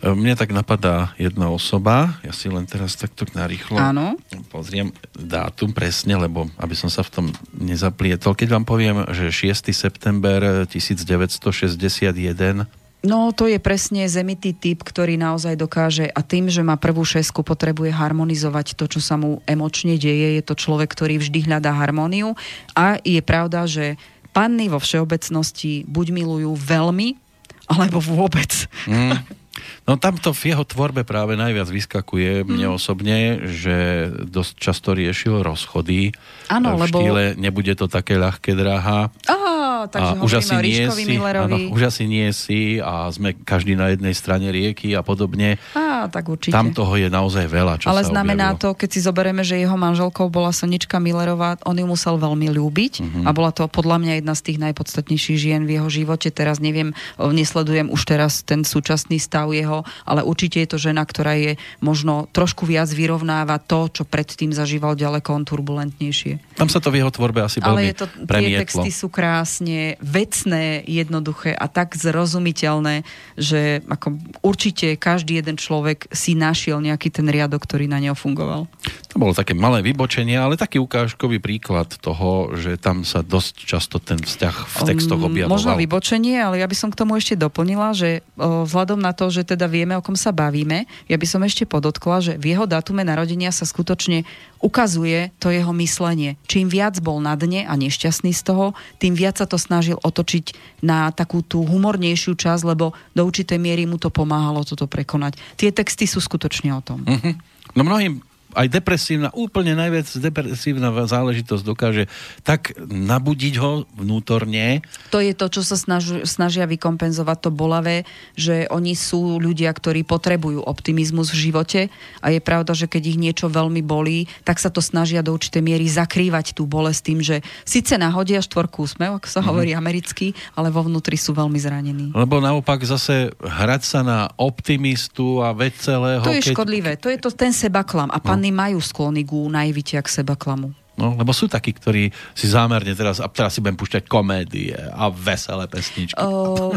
E, 0.04 0.12
mne 0.12 0.36
tak 0.36 0.52
napadá 0.52 1.16
jedna 1.16 1.50
osoba, 1.50 2.20
ja 2.22 2.36
si 2.36 2.52
len 2.52 2.68
teraz 2.68 3.00
takto 3.00 3.24
narýchlo 3.32 3.80
Áno. 3.80 4.20
pozriem 4.52 4.92
dátum 5.16 5.72
presne, 5.72 6.20
lebo 6.20 6.52
aby 6.60 6.76
som 6.76 6.92
sa 6.92 7.02
v 7.02 7.12
tom 7.12 7.26
nezaplietol. 7.56 8.36
Keď 8.36 8.50
vám 8.52 8.66
poviem, 8.68 9.08
že 9.12 9.32
6. 9.32 9.72
september 9.72 10.68
1961 10.68 12.68
No, 13.04 13.36
to 13.36 13.52
je 13.52 13.60
presne 13.60 14.08
zemitý 14.08 14.56
typ, 14.56 14.80
ktorý 14.80 15.20
naozaj 15.20 15.60
dokáže 15.60 16.08
a 16.08 16.24
tým, 16.24 16.48
že 16.48 16.64
má 16.64 16.80
prvú 16.80 17.04
šesku, 17.04 17.44
potrebuje 17.44 17.92
harmonizovať 17.92 18.80
to, 18.80 18.88
čo 18.88 19.04
sa 19.04 19.20
mu 19.20 19.44
emočne 19.44 20.00
deje. 20.00 20.40
Je 20.40 20.44
to 20.44 20.56
človek, 20.56 20.88
ktorý 20.88 21.20
vždy 21.20 21.52
hľadá 21.52 21.76
harmóniu 21.76 22.32
a 22.72 22.96
je 23.04 23.20
pravda, 23.20 23.68
že 23.68 24.00
panny 24.32 24.72
vo 24.72 24.80
všeobecnosti 24.80 25.84
buď 25.84 26.16
milujú 26.16 26.56
veľmi, 26.56 27.20
alebo 27.68 28.00
vôbec. 28.00 28.72
Mm. 28.88 29.20
No 29.86 30.02
tamto 30.02 30.34
v 30.34 30.54
jeho 30.54 30.66
tvorbe 30.66 31.06
práve 31.06 31.38
najviac 31.38 31.70
vyskakuje 31.70 32.42
mne 32.48 32.74
mm. 32.74 32.76
osobne, 32.76 33.18
že 33.46 34.10
dosť 34.10 34.54
často 34.58 34.90
riešil 34.98 35.46
rozchody. 35.46 36.10
Áno, 36.50 36.76
v 36.80 36.90
štýle 36.90 37.24
nebude 37.38 37.78
to 37.78 37.86
také 37.86 38.18
ľahké, 38.18 38.58
drahá. 38.58 39.14
Aha, 39.30 39.63
takže 39.88 40.14
a 40.18 40.24
už 40.24 40.32
asi 40.40 40.54
nie 40.60 40.84
si, 40.92 41.14
áno, 41.20 41.58
už 41.72 41.82
asi 41.88 42.04
nie 42.06 42.28
si 42.36 42.62
a 42.80 43.08
sme 43.12 43.36
každý 43.36 43.76
na 43.76 43.92
jednej 43.94 44.14
strane 44.16 44.48
rieky 44.50 44.96
a 44.96 45.02
podobne. 45.02 45.62
Á, 45.76 46.08
tak 46.12 46.30
určite. 46.30 46.54
Tam 46.54 46.72
toho 46.72 46.94
je 46.96 47.08
naozaj 47.08 47.46
veľa, 47.48 47.74
čo 47.84 47.92
Ale 47.92 48.04
znamená 48.06 48.54
objavilo. 48.54 48.76
to, 48.76 48.80
keď 48.80 48.90
si 48.90 49.00
zoberieme, 49.04 49.44
že 49.44 49.60
jeho 49.60 49.76
manželkou 49.76 50.28
bola 50.30 50.54
Sonička 50.56 51.00
Millerová, 51.00 51.60
on 51.68 51.80
ju 51.80 51.86
musel 51.88 52.20
veľmi 52.20 52.52
ľúbiť 52.54 52.94
mm-hmm. 53.00 53.24
a 53.26 53.30
bola 53.32 53.52
to 53.56 53.68
podľa 53.68 53.98
mňa 54.04 54.14
jedna 54.22 54.34
z 54.38 54.42
tých 54.52 54.58
najpodstatnejších 54.64 55.38
žien 55.38 55.62
v 55.68 55.80
jeho 55.80 55.90
živote. 55.90 56.30
Teraz 56.30 56.60
neviem, 56.62 56.96
nesledujem 57.18 57.90
už 57.90 58.02
teraz 58.06 58.46
ten 58.46 58.68
súčasný 58.68 59.18
stav 59.18 59.50
jeho, 59.52 59.88
ale 60.04 60.22
určite 60.26 60.62
je 60.62 60.70
to 60.70 60.78
žena, 60.78 61.04
ktorá 61.04 61.36
je 61.40 61.56
možno 61.80 62.28
trošku 62.32 62.68
viac 62.70 62.90
vyrovnáva 62.92 63.60
to, 63.64 63.90
čo 63.92 64.04
predtým 64.08 64.54
zažíval 64.54 64.96
ďaleko 64.98 65.30
on 65.34 65.44
turbulentnejšie. 65.44 66.58
Tam 66.58 66.70
sa 66.70 66.78
to 66.78 66.94
v 66.94 67.02
jeho 67.02 67.12
tvorbe 67.12 67.42
asi 67.42 67.60
veľmi 67.60 67.70
Ale 67.70 67.82
je 67.90 67.96
to, 67.98 68.06
premietlo. 68.30 68.54
tie 68.54 68.62
texty 68.62 68.90
sú 68.94 69.08
krásne 69.10 69.73
vecné, 70.00 70.84
jednoduché 70.88 71.54
a 71.54 71.66
tak 71.70 71.96
zrozumiteľné, 71.98 73.06
že 73.40 73.82
ako 73.86 74.20
určite 74.42 74.96
každý 74.98 75.40
jeden 75.40 75.58
človek 75.58 76.10
si 76.12 76.34
našiel 76.38 76.82
nejaký 76.82 77.10
ten 77.10 77.28
riadok, 77.30 77.64
ktorý 77.66 77.86
na 77.90 78.00
neho 78.02 78.18
fungoval. 78.18 78.70
To 79.14 79.22
bolo 79.22 79.38
také 79.38 79.54
malé 79.54 79.86
vybočenie, 79.86 80.34
ale 80.34 80.58
taký 80.58 80.82
ukážkový 80.82 81.38
príklad 81.38 81.86
toho, 82.02 82.50
že 82.58 82.82
tam 82.82 83.06
sa 83.06 83.22
dosť 83.22 83.54
často 83.62 84.02
ten 84.02 84.18
vzťah 84.18 84.56
v 84.66 84.78
textoch 84.90 85.22
Um, 85.22 85.30
objavoval. 85.30 85.54
Možno 85.54 85.78
vybočenie, 85.78 86.42
ale 86.42 86.58
ja 86.58 86.66
by 86.66 86.74
som 86.74 86.90
k 86.90 86.98
tomu 86.98 87.14
ešte 87.14 87.38
doplnila, 87.38 87.94
že 87.94 88.26
o, 88.34 88.66
vzhľadom 88.66 88.98
na 88.98 89.14
to, 89.14 89.30
že 89.30 89.46
teda 89.46 89.70
vieme, 89.70 89.94
o 89.94 90.02
kom 90.02 90.18
sa 90.18 90.34
bavíme, 90.34 90.90
ja 91.06 91.18
by 91.22 91.28
som 91.30 91.46
ešte 91.46 91.70
podotkla, 91.70 92.26
že 92.26 92.34
v 92.42 92.58
jeho 92.58 92.66
datume 92.66 93.06
narodenia 93.06 93.54
sa 93.54 93.70
skutočne 93.70 94.26
ukazuje 94.58 95.30
to 95.38 95.54
jeho 95.54 95.70
myslenie. 95.78 96.42
Čím 96.50 96.74
viac 96.74 96.98
bol 96.98 97.22
na 97.22 97.38
dne 97.38 97.70
a 97.70 97.74
nešťastný 97.78 98.34
z 98.34 98.42
toho, 98.42 98.74
tým 98.98 99.14
viac 99.14 99.38
sa 99.38 99.46
to 99.46 99.62
snažil 99.62 100.02
otočiť 100.02 100.58
na 100.82 101.14
takú 101.14 101.46
tú 101.46 101.62
humornejšiu 101.62 102.34
časť, 102.34 102.66
lebo 102.66 102.98
do 103.14 103.22
určitej 103.22 103.62
miery 103.62 103.86
mu 103.86 104.02
to 104.02 104.10
pomáhalo 104.10 104.66
toto 104.66 104.90
prekonať. 104.90 105.38
Tie 105.54 105.70
texty 105.70 106.10
sú 106.10 106.18
skutočne 106.18 106.74
o 106.74 106.82
tom. 106.82 107.06
Mhm. 107.06 107.54
No 107.78 107.86
mnohým 107.86 108.33
aj 108.54 108.68
depresívna, 108.70 109.30
úplne 109.34 109.74
najviac 109.78 110.08
depresívna 110.18 110.94
záležitosť 110.94 111.64
dokáže 111.66 112.04
tak 112.42 112.74
nabudiť 112.78 113.54
ho 113.60 113.86
vnútorne. 113.98 114.86
To 115.10 115.20
je 115.22 115.34
to, 115.34 115.50
čo 115.50 115.62
sa 115.62 115.78
snažu, 115.78 116.26
snažia 116.26 116.70
vykompenzovať 116.70 117.38
to 117.44 117.50
bolavé, 117.50 118.06
že 118.38 118.66
oni 118.70 118.94
sú 118.94 119.38
ľudia, 119.42 119.74
ktorí 119.74 120.06
potrebujú 120.06 120.64
optimizmus 120.64 121.34
v 121.34 121.50
živote 121.50 121.82
a 122.22 122.28
je 122.30 122.40
pravda, 122.44 122.76
že 122.76 122.90
keď 122.90 123.04
ich 123.16 123.22
niečo 123.22 123.48
veľmi 123.50 123.82
bolí, 123.86 124.26
tak 124.44 124.60
sa 124.60 124.74
to 124.74 124.82
snažia 124.84 125.24
do 125.24 125.34
určitej 125.34 125.64
miery 125.64 125.86
zakrývať 125.88 126.58
tú 126.58 126.68
bolesť 126.68 127.02
tým, 127.06 127.20
že 127.24 127.42
síce 127.64 127.96
nahodia 127.96 128.44
štvorku 128.44 128.84
úsmev, 128.84 129.22
ako 129.22 129.28
sa 129.30 129.40
mm-hmm. 129.40 129.48
hovorí 129.48 129.72
americky, 129.72 130.28
ale 130.58 130.74
vo 130.74 130.84
vnútri 130.84 131.16
sú 131.16 131.32
veľmi 131.32 131.60
zranení. 131.60 132.08
Lebo 132.12 132.44
naopak 132.44 132.84
zase 132.84 133.32
hrať 133.40 133.82
sa 133.88 134.00
na 134.04 134.20
optimistu 134.36 135.40
a 135.40 135.56
veselého... 135.56 136.24
To 136.26 136.36
je 136.36 136.44
keď... 136.44 136.54
škodlivé, 136.56 136.92
to 137.00 137.08
je 137.08 137.20
to 137.22 137.32
ten 137.32 137.56
sebaklam 137.56 138.12
a 138.12 138.20
panny 138.20 138.43
no. 138.50 138.58
majú 138.58 138.82
sklony 138.82 139.24
ku 139.24 139.46
najvite 139.48 140.02
k 140.02 140.08
sebaklamu. 140.10 140.74
No, 140.94 141.18
lebo 141.18 141.34
sú 141.34 141.50
takí, 141.50 141.74
ktorí 141.74 142.14
si 142.38 142.46
zámerne 142.46 142.94
teraz, 142.94 143.18
a 143.18 143.26
teraz 143.26 143.58
si 143.58 143.62
budem 143.66 143.78
púšťať 143.78 144.06
komédie 144.06 144.78
a 144.78 145.10
veselé 145.10 145.66
pesničky. 145.66 146.22
O, 146.22 146.70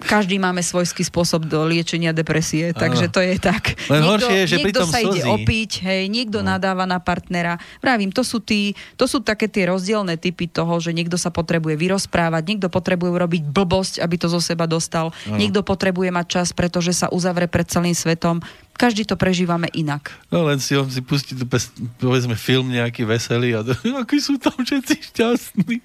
každý 0.00 0.40
máme 0.40 0.64
svojský 0.64 1.04
spôsob 1.04 1.44
do 1.44 1.60
liečenia 1.68 2.16
depresie, 2.16 2.72
takže 2.72 3.12
to 3.12 3.20
je 3.20 3.36
tak. 3.36 3.76
Len 3.92 4.00
niekto, 4.00 4.10
horšie 4.16 4.36
je, 4.40 4.46
že 4.48 4.56
niekto 4.56 4.84
sa 4.88 4.98
ide 5.04 5.20
slzí. 5.20 5.28
opiť, 5.28 5.70
hej, 5.84 6.02
niekto 6.08 6.40
no. 6.40 6.56
nadáva 6.56 6.88
na 6.88 6.96
partnera. 6.98 7.60
Vravím, 7.84 8.08
to 8.08 8.24
sú, 8.24 8.40
tí, 8.40 8.72
to 8.96 9.04
sú 9.04 9.20
také 9.20 9.46
tie 9.46 9.68
rozdielne 9.68 10.16
typy 10.16 10.48
toho, 10.48 10.80
že 10.80 10.96
niekto 10.96 11.20
sa 11.20 11.28
potrebuje 11.28 11.76
vyrozprávať, 11.76 12.42
niekto 12.48 12.72
potrebuje 12.72 13.12
urobiť 13.12 13.42
blbosť, 13.44 14.00
aby 14.00 14.16
to 14.16 14.32
zo 14.32 14.40
seba 14.40 14.64
dostal, 14.64 15.12
no. 15.28 15.36
niekto 15.36 15.60
potrebuje 15.60 16.08
mať 16.08 16.26
čas, 16.26 16.48
pretože 16.56 16.96
sa 16.96 17.12
uzavre 17.12 17.44
pred 17.44 17.68
celým 17.68 17.94
svetom. 17.94 18.40
Každý 18.80 19.04
to 19.04 19.20
prežívame 19.20 19.68
inak. 19.76 20.08
No 20.32 20.48
len 20.48 20.56
si 20.56 20.72
si 20.72 21.04
pustí 21.04 21.36
tu 21.36 21.44
pes, 21.44 21.68
povedzme 22.00 22.32
film 22.32 22.72
nejaký 22.72 23.04
veselý 23.04 23.52
a 23.52 23.60
aký 24.00 24.16
sú 24.24 24.40
tam 24.40 24.56
všetci 24.56 25.12
šťastní. 25.12 25.76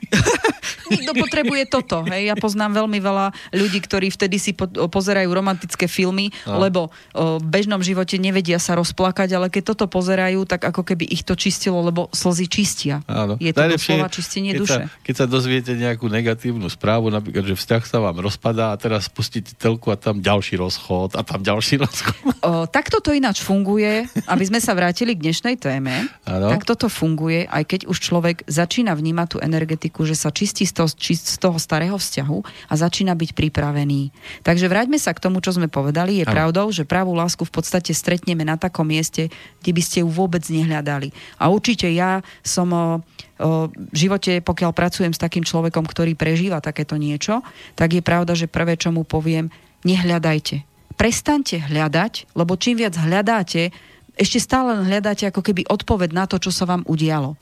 Niekto 0.95 1.11
potrebuje 1.19 1.67
toto. 1.67 2.07
Hej. 2.07 2.31
Ja 2.31 2.35
poznám 2.39 2.85
veľmi 2.85 3.03
veľa 3.03 3.35
ľudí, 3.51 3.83
ktorí 3.83 4.15
vtedy 4.15 4.39
si 4.39 4.55
po, 4.55 4.71
pozerajú 4.71 5.27
romantické 5.27 5.91
filmy, 5.91 6.31
no. 6.47 6.63
lebo 6.63 6.87
o, 7.11 7.35
v 7.41 7.45
bežnom 7.45 7.83
živote 7.83 8.15
nevedia 8.15 8.63
sa 8.63 8.79
rozplakať, 8.79 9.35
ale 9.35 9.51
keď 9.51 9.75
toto 9.75 9.91
pozerajú, 9.91 10.47
tak 10.47 10.63
ako 10.63 10.87
keby 10.87 11.03
ich 11.03 11.27
to 11.27 11.35
čistilo, 11.35 11.83
lebo 11.83 12.07
slzy 12.15 12.47
čistia. 12.47 13.03
Áno. 13.11 13.35
Je 13.43 13.51
to 13.51 13.59
doslova 13.75 14.07
čistenie 14.07 14.55
keď 14.55 14.61
duše. 14.63 14.81
Sa, 14.87 15.03
keď 15.03 15.13
sa 15.19 15.25
dozviete 15.27 15.75
nejakú 15.75 16.07
negatívnu 16.07 16.71
správu, 16.71 17.11
napríklad, 17.11 17.43
že 17.43 17.59
vzťah 17.59 17.83
sa 17.83 17.99
vám 17.99 18.23
rozpadá 18.23 18.71
a 18.71 18.79
teraz 18.79 19.11
pustíte 19.11 19.51
telku 19.59 19.91
a 19.91 19.99
tam 19.99 20.23
ďalší 20.23 20.55
rozchod 20.61 21.19
a 21.19 21.21
tam 21.27 21.43
ďalší 21.43 21.75
rozchod. 21.83 22.15
O, 22.39 22.69
takto 22.85 23.01
to 23.01 23.17
ináč 23.17 23.41
funguje, 23.41 24.05
aby 24.29 24.43
sme 24.45 24.61
sa 24.61 24.77
vrátili 24.77 25.17
k 25.17 25.25
dnešnej 25.25 25.57
téme. 25.57 26.05
Áno. 26.29 26.53
Tak 26.53 26.69
toto 26.69 26.85
funguje, 26.85 27.49
aj 27.49 27.65
keď 27.65 27.81
už 27.89 27.97
človek 27.97 28.45
začína 28.45 28.93
vnímať 28.93 29.27
tú 29.33 29.37
energetiku, 29.41 30.05
že 30.05 30.13
sa 30.13 30.29
čistí 30.29 30.69
z 30.69 30.77
toho, 30.77 30.89
čist, 30.93 31.33
z 31.33 31.41
toho 31.41 31.57
starého 31.57 31.97
vzťahu 31.97 32.69
a 32.69 32.73
začína 32.77 33.17
byť 33.17 33.33
pripravený. 33.33 34.13
Takže 34.45 34.69
vráťme 34.69 35.01
sa 35.01 35.17
k 35.17 35.23
tomu, 35.25 35.41
čo 35.41 35.57
sme 35.57 35.65
povedali. 35.65 36.21
Je 36.21 36.29
Áno. 36.29 36.37
pravdou, 36.37 36.69
že 36.69 36.85
pravú 36.85 37.17
lásku 37.17 37.41
v 37.41 37.57
podstate 37.57 37.89
stretneme 37.89 38.45
na 38.45 38.53
takom 38.53 38.85
mieste, 38.85 39.33
kde 39.65 39.71
by 39.73 39.81
ste 39.81 39.97
ju 40.05 40.07
vôbec 40.13 40.45
nehľadali. 40.45 41.09
A 41.41 41.49
určite 41.49 41.89
ja 41.89 42.21
som 42.45 42.69
o, 42.69 42.77
o, 42.77 42.85
v 43.73 43.97
živote, 43.97 44.45
pokiaľ 44.45 44.77
pracujem 44.77 45.09
s 45.09 45.17
takým 45.17 45.41
človekom, 45.41 45.89
ktorý 45.89 46.13
prežíva 46.13 46.61
takéto 46.61 47.01
niečo, 47.01 47.41
tak 47.73 47.97
je 47.97 48.05
pravda, 48.05 48.37
že 48.37 48.45
prvé, 48.45 48.77
čo 48.77 48.93
mu 48.93 49.01
poviem, 49.01 49.49
nehľadajte. 49.81 50.74
Prestaňte 50.95 51.59
hľadať, 51.59 52.31
lebo 52.33 52.55
čím 52.55 52.79
viac 52.79 52.95
hľadáte, 52.95 53.69
ešte 54.15 54.39
stále 54.39 54.79
hľadáte 54.81 55.27
ako 55.27 55.43
keby 55.43 55.67
odpoveď 55.67 56.09
na 56.15 56.23
to, 56.23 56.39
čo 56.39 56.51
sa 56.51 56.63
vám 56.63 56.87
udialo. 56.87 57.35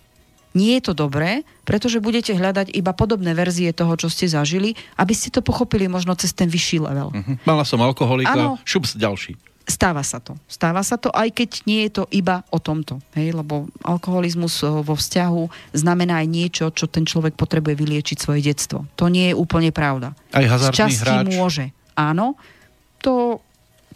Nie 0.54 0.78
je 0.78 0.89
to 0.89 0.93
dobré, 0.93 1.41
pretože 1.66 1.97
budete 1.97 2.34
hľadať 2.34 2.74
iba 2.74 2.93
podobné 2.93 3.34
verzie 3.34 3.74
toho, 3.74 3.97
čo 3.97 4.06
ste 4.10 4.30
zažili, 4.30 4.78
aby 5.01 5.14
ste 5.14 5.34
to 5.34 5.41
pochopili 5.41 5.89
možno 5.89 6.14
cez 6.14 6.30
ten 6.34 6.45
vyšší 6.45 6.78
level. 6.82 7.10
Mhm. 7.14 7.34
Mala 7.45 7.66
som 7.66 7.82
alkoholika, 7.82 8.34
Áno. 8.34 8.62
šups 8.62 8.93
ďalší. 8.97 9.34
Stáva 9.64 10.04
sa 10.04 10.20
to. 10.20 10.36
Stáva 10.43 10.84
sa 10.84 10.99
to, 10.99 11.08
aj 11.10 11.32
keď 11.32 11.49
nie 11.64 11.88
je 11.88 11.91
to 11.95 12.04
iba 12.12 12.43
o 12.51 12.60
tomto. 12.60 12.99
Hej? 13.16 13.32
Lebo 13.32 13.72
alkoholizmus 13.80 14.60
o, 14.60 14.84
vo 14.84 14.91
vzťahu 14.91 15.72
znamená 15.72 16.20
aj 16.20 16.28
niečo, 16.28 16.66
čo 16.76 16.84
ten 16.91 17.08
človek 17.08 17.39
potrebuje 17.39 17.72
vyliečiť 17.80 18.18
svoje 18.20 18.43
detstvo. 18.43 18.84
To 18.99 19.08
nie 19.08 19.32
je 19.32 19.39
úplne 19.39 19.72
pravda. 19.72 20.12
Aj 20.36 20.43
Z 20.43 20.51
hazardný 20.51 20.78
časti 20.84 20.99
hráč. 21.08 21.26
môže. 21.32 21.66
Áno, 21.95 22.36
to 23.04 23.43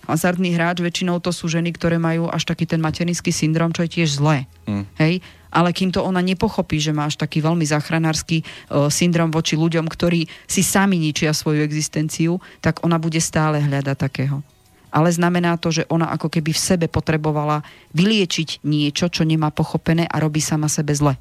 hazardný 0.07 0.55
hráč, 0.55 0.79
väčšinou 0.79 1.19
to 1.19 1.35
sú 1.35 1.51
ženy, 1.51 1.75
ktoré 1.75 1.99
majú 1.99 2.31
až 2.31 2.47
taký 2.47 2.63
ten 2.63 2.79
materinský 2.79 3.35
syndrom, 3.35 3.75
čo 3.75 3.83
je 3.83 3.99
tiež 3.99 4.19
zlé. 4.19 4.47
Mm. 4.63 4.83
Hej? 4.99 5.19
Ale 5.51 5.75
kým 5.75 5.91
to 5.91 6.03
ona 6.03 6.23
nepochopí, 6.23 6.79
že 6.79 6.95
má 6.95 7.07
až 7.07 7.19
taký 7.19 7.43
veľmi 7.43 7.63
záchranársky 7.67 8.43
uh, 8.43 8.87
syndrom 8.87 9.31
voči 9.31 9.59
ľuďom, 9.59 9.87
ktorí 9.87 10.27
si 10.47 10.61
sami 10.63 10.99
ničia 10.99 11.35
svoju 11.35 11.63
existenciu, 11.63 12.39
tak 12.63 12.83
ona 12.87 12.95
bude 12.99 13.19
stále 13.19 13.59
hľadať 13.59 13.97
takého. 13.99 14.39
Ale 14.87 15.11
znamená 15.11 15.59
to, 15.59 15.71
že 15.71 15.83
ona 15.91 16.07
ako 16.15 16.31
keby 16.31 16.55
v 16.55 16.63
sebe 16.63 16.85
potrebovala 16.87 17.63
vyliečiť 17.91 18.63
niečo, 18.63 19.11
čo 19.11 19.27
nemá 19.27 19.51
pochopené 19.51 20.07
a 20.07 20.15
robí 20.23 20.39
sama 20.39 20.71
sebe 20.71 20.95
zle. 20.95 21.19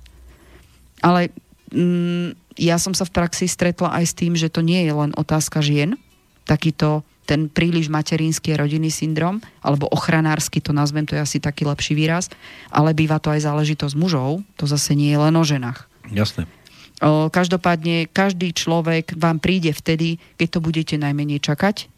Ale 1.02 1.34
mm, 1.74 2.56
ja 2.56 2.78
som 2.78 2.94
sa 2.94 3.02
v 3.02 3.14
praxi 3.14 3.50
stretla 3.50 3.90
aj 3.98 4.04
s 4.06 4.14
tým, 4.14 4.38
že 4.38 4.48
to 4.48 4.62
nie 4.62 4.86
je 4.86 4.94
len 4.94 5.10
otázka 5.18 5.58
žien, 5.60 5.98
takýto 6.46 7.02
ten 7.26 7.50
príliš 7.50 7.90
materinský 7.90 8.54
rodinný 8.54 8.94
syndrom, 8.94 9.42
alebo 9.60 9.90
ochranársky, 9.90 10.62
to 10.62 10.70
nazvem, 10.70 11.02
to 11.04 11.18
je 11.18 11.22
asi 11.26 11.38
taký 11.42 11.66
lepší 11.66 11.98
výraz, 11.98 12.30
ale 12.70 12.94
býva 12.94 13.18
to 13.18 13.34
aj 13.34 13.42
záležitosť 13.42 13.98
mužov, 13.98 14.46
to 14.54 14.64
zase 14.70 14.94
nie 14.94 15.10
je 15.10 15.18
len 15.18 15.34
o 15.34 15.42
ženách. 15.42 15.90
Jasné. 16.14 16.46
O, 17.02 17.28
každopádne, 17.28 18.08
každý 18.08 18.54
človek 18.54 19.18
vám 19.18 19.42
príde 19.42 19.74
vtedy, 19.74 20.22
keď 20.38 20.48
to 20.48 20.60
budete 20.62 20.94
najmenej 20.96 21.42
čakať. 21.42 21.90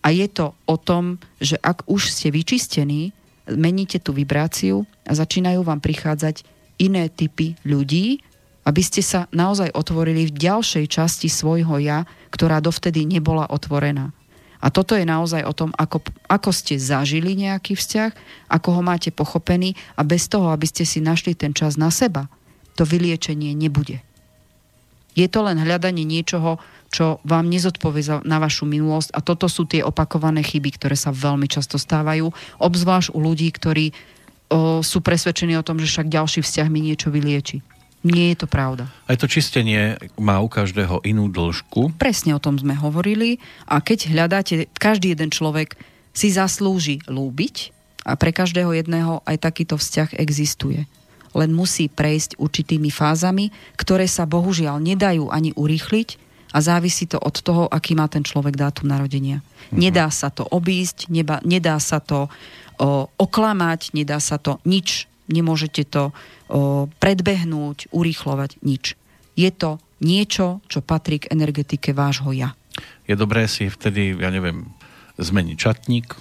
A 0.00 0.10
je 0.16 0.26
to 0.32 0.56
o 0.64 0.80
tom, 0.80 1.20
že 1.38 1.60
ak 1.60 1.84
už 1.84 2.08
ste 2.08 2.32
vyčistení, 2.32 3.12
meníte 3.46 4.00
tú 4.00 4.16
vibráciu 4.16 4.88
a 5.04 5.12
začínajú 5.12 5.60
vám 5.60 5.78
prichádzať 5.84 6.42
iné 6.80 7.12
typy 7.12 7.60
ľudí, 7.68 8.24
aby 8.64 8.82
ste 8.84 9.04
sa 9.04 9.28
naozaj 9.32 9.72
otvorili 9.76 10.28
v 10.28 10.36
ďalšej 10.36 10.86
časti 10.88 11.28
svojho 11.28 11.80
ja, 11.80 12.08
ktorá 12.32 12.60
dovtedy 12.64 13.04
nebola 13.04 13.48
otvorená. 13.48 14.12
A 14.60 14.68
toto 14.68 14.92
je 14.92 15.08
naozaj 15.08 15.40
o 15.48 15.56
tom, 15.56 15.72
ako, 15.74 16.04
ako 16.28 16.50
ste 16.52 16.76
zažili 16.76 17.32
nejaký 17.32 17.72
vzťah, 17.74 18.12
ako 18.52 18.68
ho 18.76 18.82
máte 18.84 19.08
pochopený 19.08 19.72
a 19.96 20.04
bez 20.04 20.28
toho, 20.28 20.52
aby 20.52 20.68
ste 20.68 20.84
si 20.84 21.00
našli 21.00 21.32
ten 21.32 21.56
čas 21.56 21.80
na 21.80 21.88
seba, 21.88 22.28
to 22.76 22.84
vyliečenie 22.84 23.56
nebude. 23.56 24.04
Je 25.16 25.26
to 25.26 25.42
len 25.42 25.58
hľadanie 25.58 26.06
niečoho, 26.06 26.60
čo 26.90 27.22
vám 27.22 27.46
nezodpovie 27.46 28.22
na 28.26 28.42
vašu 28.42 28.66
minulosť 28.66 29.14
a 29.14 29.22
toto 29.22 29.46
sú 29.46 29.66
tie 29.66 29.82
opakované 29.82 30.42
chyby, 30.42 30.74
ktoré 30.74 30.98
sa 30.98 31.14
veľmi 31.14 31.46
často 31.46 31.78
stávajú, 31.78 32.30
obzvlášť 32.58 33.14
u 33.14 33.18
ľudí, 33.22 33.48
ktorí 33.50 33.94
o, 34.50 34.82
sú 34.82 34.98
presvedčení 34.98 35.54
o 35.54 35.66
tom, 35.66 35.78
že 35.78 35.86
však 35.86 36.10
ďalší 36.10 36.40
vzťah 36.42 36.68
mi 36.68 36.82
niečo 36.82 37.14
vylieči. 37.14 37.62
Nie 38.00 38.32
je 38.32 38.44
to 38.44 38.48
pravda. 38.48 38.88
Aj 39.04 39.16
to 39.20 39.28
čistenie 39.28 40.00
má 40.16 40.40
u 40.40 40.48
každého 40.48 41.04
inú 41.04 41.28
dĺžku. 41.28 42.00
Presne 42.00 42.32
o 42.32 42.40
tom 42.40 42.56
sme 42.56 42.72
hovorili 42.72 43.36
a 43.68 43.84
keď 43.84 44.08
hľadáte, 44.08 44.72
každý 44.72 45.12
jeden 45.12 45.28
človek 45.28 45.76
si 46.16 46.32
zaslúži 46.32 47.04
lúbiť 47.04 47.76
a 48.08 48.16
pre 48.16 48.32
každého 48.32 48.72
jedného 48.72 49.20
aj 49.28 49.36
takýto 49.44 49.76
vzťah 49.76 50.16
existuje. 50.16 50.88
Len 51.36 51.50
musí 51.52 51.86
prejsť 51.86 52.40
určitými 52.40 52.90
fázami, 52.90 53.52
ktoré 53.76 54.08
sa 54.08 54.24
bohužiaľ 54.26 54.80
nedajú 54.80 55.28
ani 55.30 55.54
urýchliť 55.54 56.30
a 56.50 56.58
závisí 56.58 57.06
to 57.06 57.20
od 57.20 57.36
toho, 57.38 57.70
aký 57.70 57.94
má 57.94 58.10
ten 58.10 58.26
človek 58.26 58.58
dátum 58.58 58.90
narodenia. 58.90 59.44
Mhm. 59.70 59.78
Nedá 59.78 60.08
sa 60.10 60.32
to 60.32 60.42
obísť, 60.48 61.12
neba, 61.12 61.38
nedá 61.46 61.78
sa 61.78 62.02
to 62.02 62.26
o, 62.80 63.06
oklamať, 63.06 63.94
nedá 63.94 64.18
sa 64.18 64.40
to 64.40 64.58
nič, 64.66 65.06
nemôžete 65.30 65.86
to 65.86 66.10
predbehnúť, 66.98 67.94
urýchlovať, 67.94 68.58
nič. 68.66 68.98
Je 69.38 69.50
to 69.54 69.78
niečo, 70.02 70.58
čo 70.66 70.82
patrí 70.82 71.22
k 71.22 71.30
energetike 71.30 71.94
vášho 71.94 72.34
ja. 72.34 72.58
Je 73.06 73.14
dobré 73.14 73.46
si 73.46 73.70
vtedy, 73.70 74.18
ja 74.18 74.34
neviem, 74.34 74.66
zmeniť 75.20 75.56
čatník? 75.56 76.18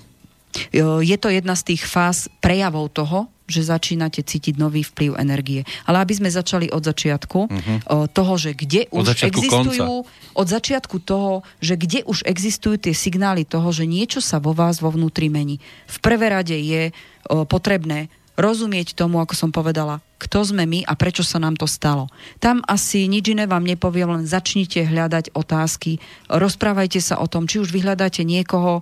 Je 0.76 1.18
to 1.18 1.30
jedna 1.30 1.54
z 1.54 1.74
tých 1.74 1.86
fáz 1.86 2.30
prejavov 2.42 2.90
toho, 2.94 3.30
že 3.50 3.66
začínate 3.66 4.22
cítiť 4.22 4.62
nový 4.62 4.86
vplyv 4.86 5.18
energie. 5.18 5.66
Ale 5.90 6.06
aby 6.06 6.14
sme 6.14 6.30
začali 6.30 6.70
od 6.70 6.86
začiatku, 6.86 7.40
uh-huh. 7.50 8.06
toho, 8.14 8.34
že 8.38 8.54
kde 8.54 8.86
od 8.94 9.10
už 9.10 9.26
existujú, 9.26 10.06
konca. 10.06 10.38
od 10.38 10.48
začiatku 10.50 10.98
toho, 11.02 11.42
že 11.58 11.74
kde 11.74 12.06
už 12.06 12.30
existujú 12.30 12.78
tie 12.78 12.94
signály 12.94 13.50
toho, 13.50 13.74
že 13.74 13.90
niečo 13.90 14.22
sa 14.22 14.38
vo 14.38 14.54
vás 14.54 14.78
vo 14.82 14.94
vnútri 14.94 15.34
mení. 15.34 15.58
V 15.90 15.98
prvé 15.98 16.30
rade 16.30 16.54
je 16.54 16.94
potrebné 17.26 18.14
rozumieť 18.40 18.96
tomu, 18.96 19.20
ako 19.20 19.36
som 19.36 19.52
povedala, 19.52 20.00
kto 20.16 20.48
sme 20.48 20.64
my 20.64 20.88
a 20.88 20.96
prečo 20.96 21.28
sa 21.28 21.44
nám 21.44 21.60
to 21.60 21.68
stalo. 21.68 22.08
Tam 22.40 22.64
asi 22.72 23.12
nič 23.12 23.36
iné 23.36 23.44
vám 23.44 23.68
nepoviem, 23.68 24.08
len 24.08 24.24
začnite 24.24 24.88
hľadať 24.88 25.36
otázky, 25.36 26.00
rozprávajte 26.32 27.04
sa 27.04 27.20
o 27.20 27.28
tom, 27.28 27.52
či 27.52 27.60
už 27.60 27.76
vyhľadáte 27.76 28.24
niekoho, 28.24 28.80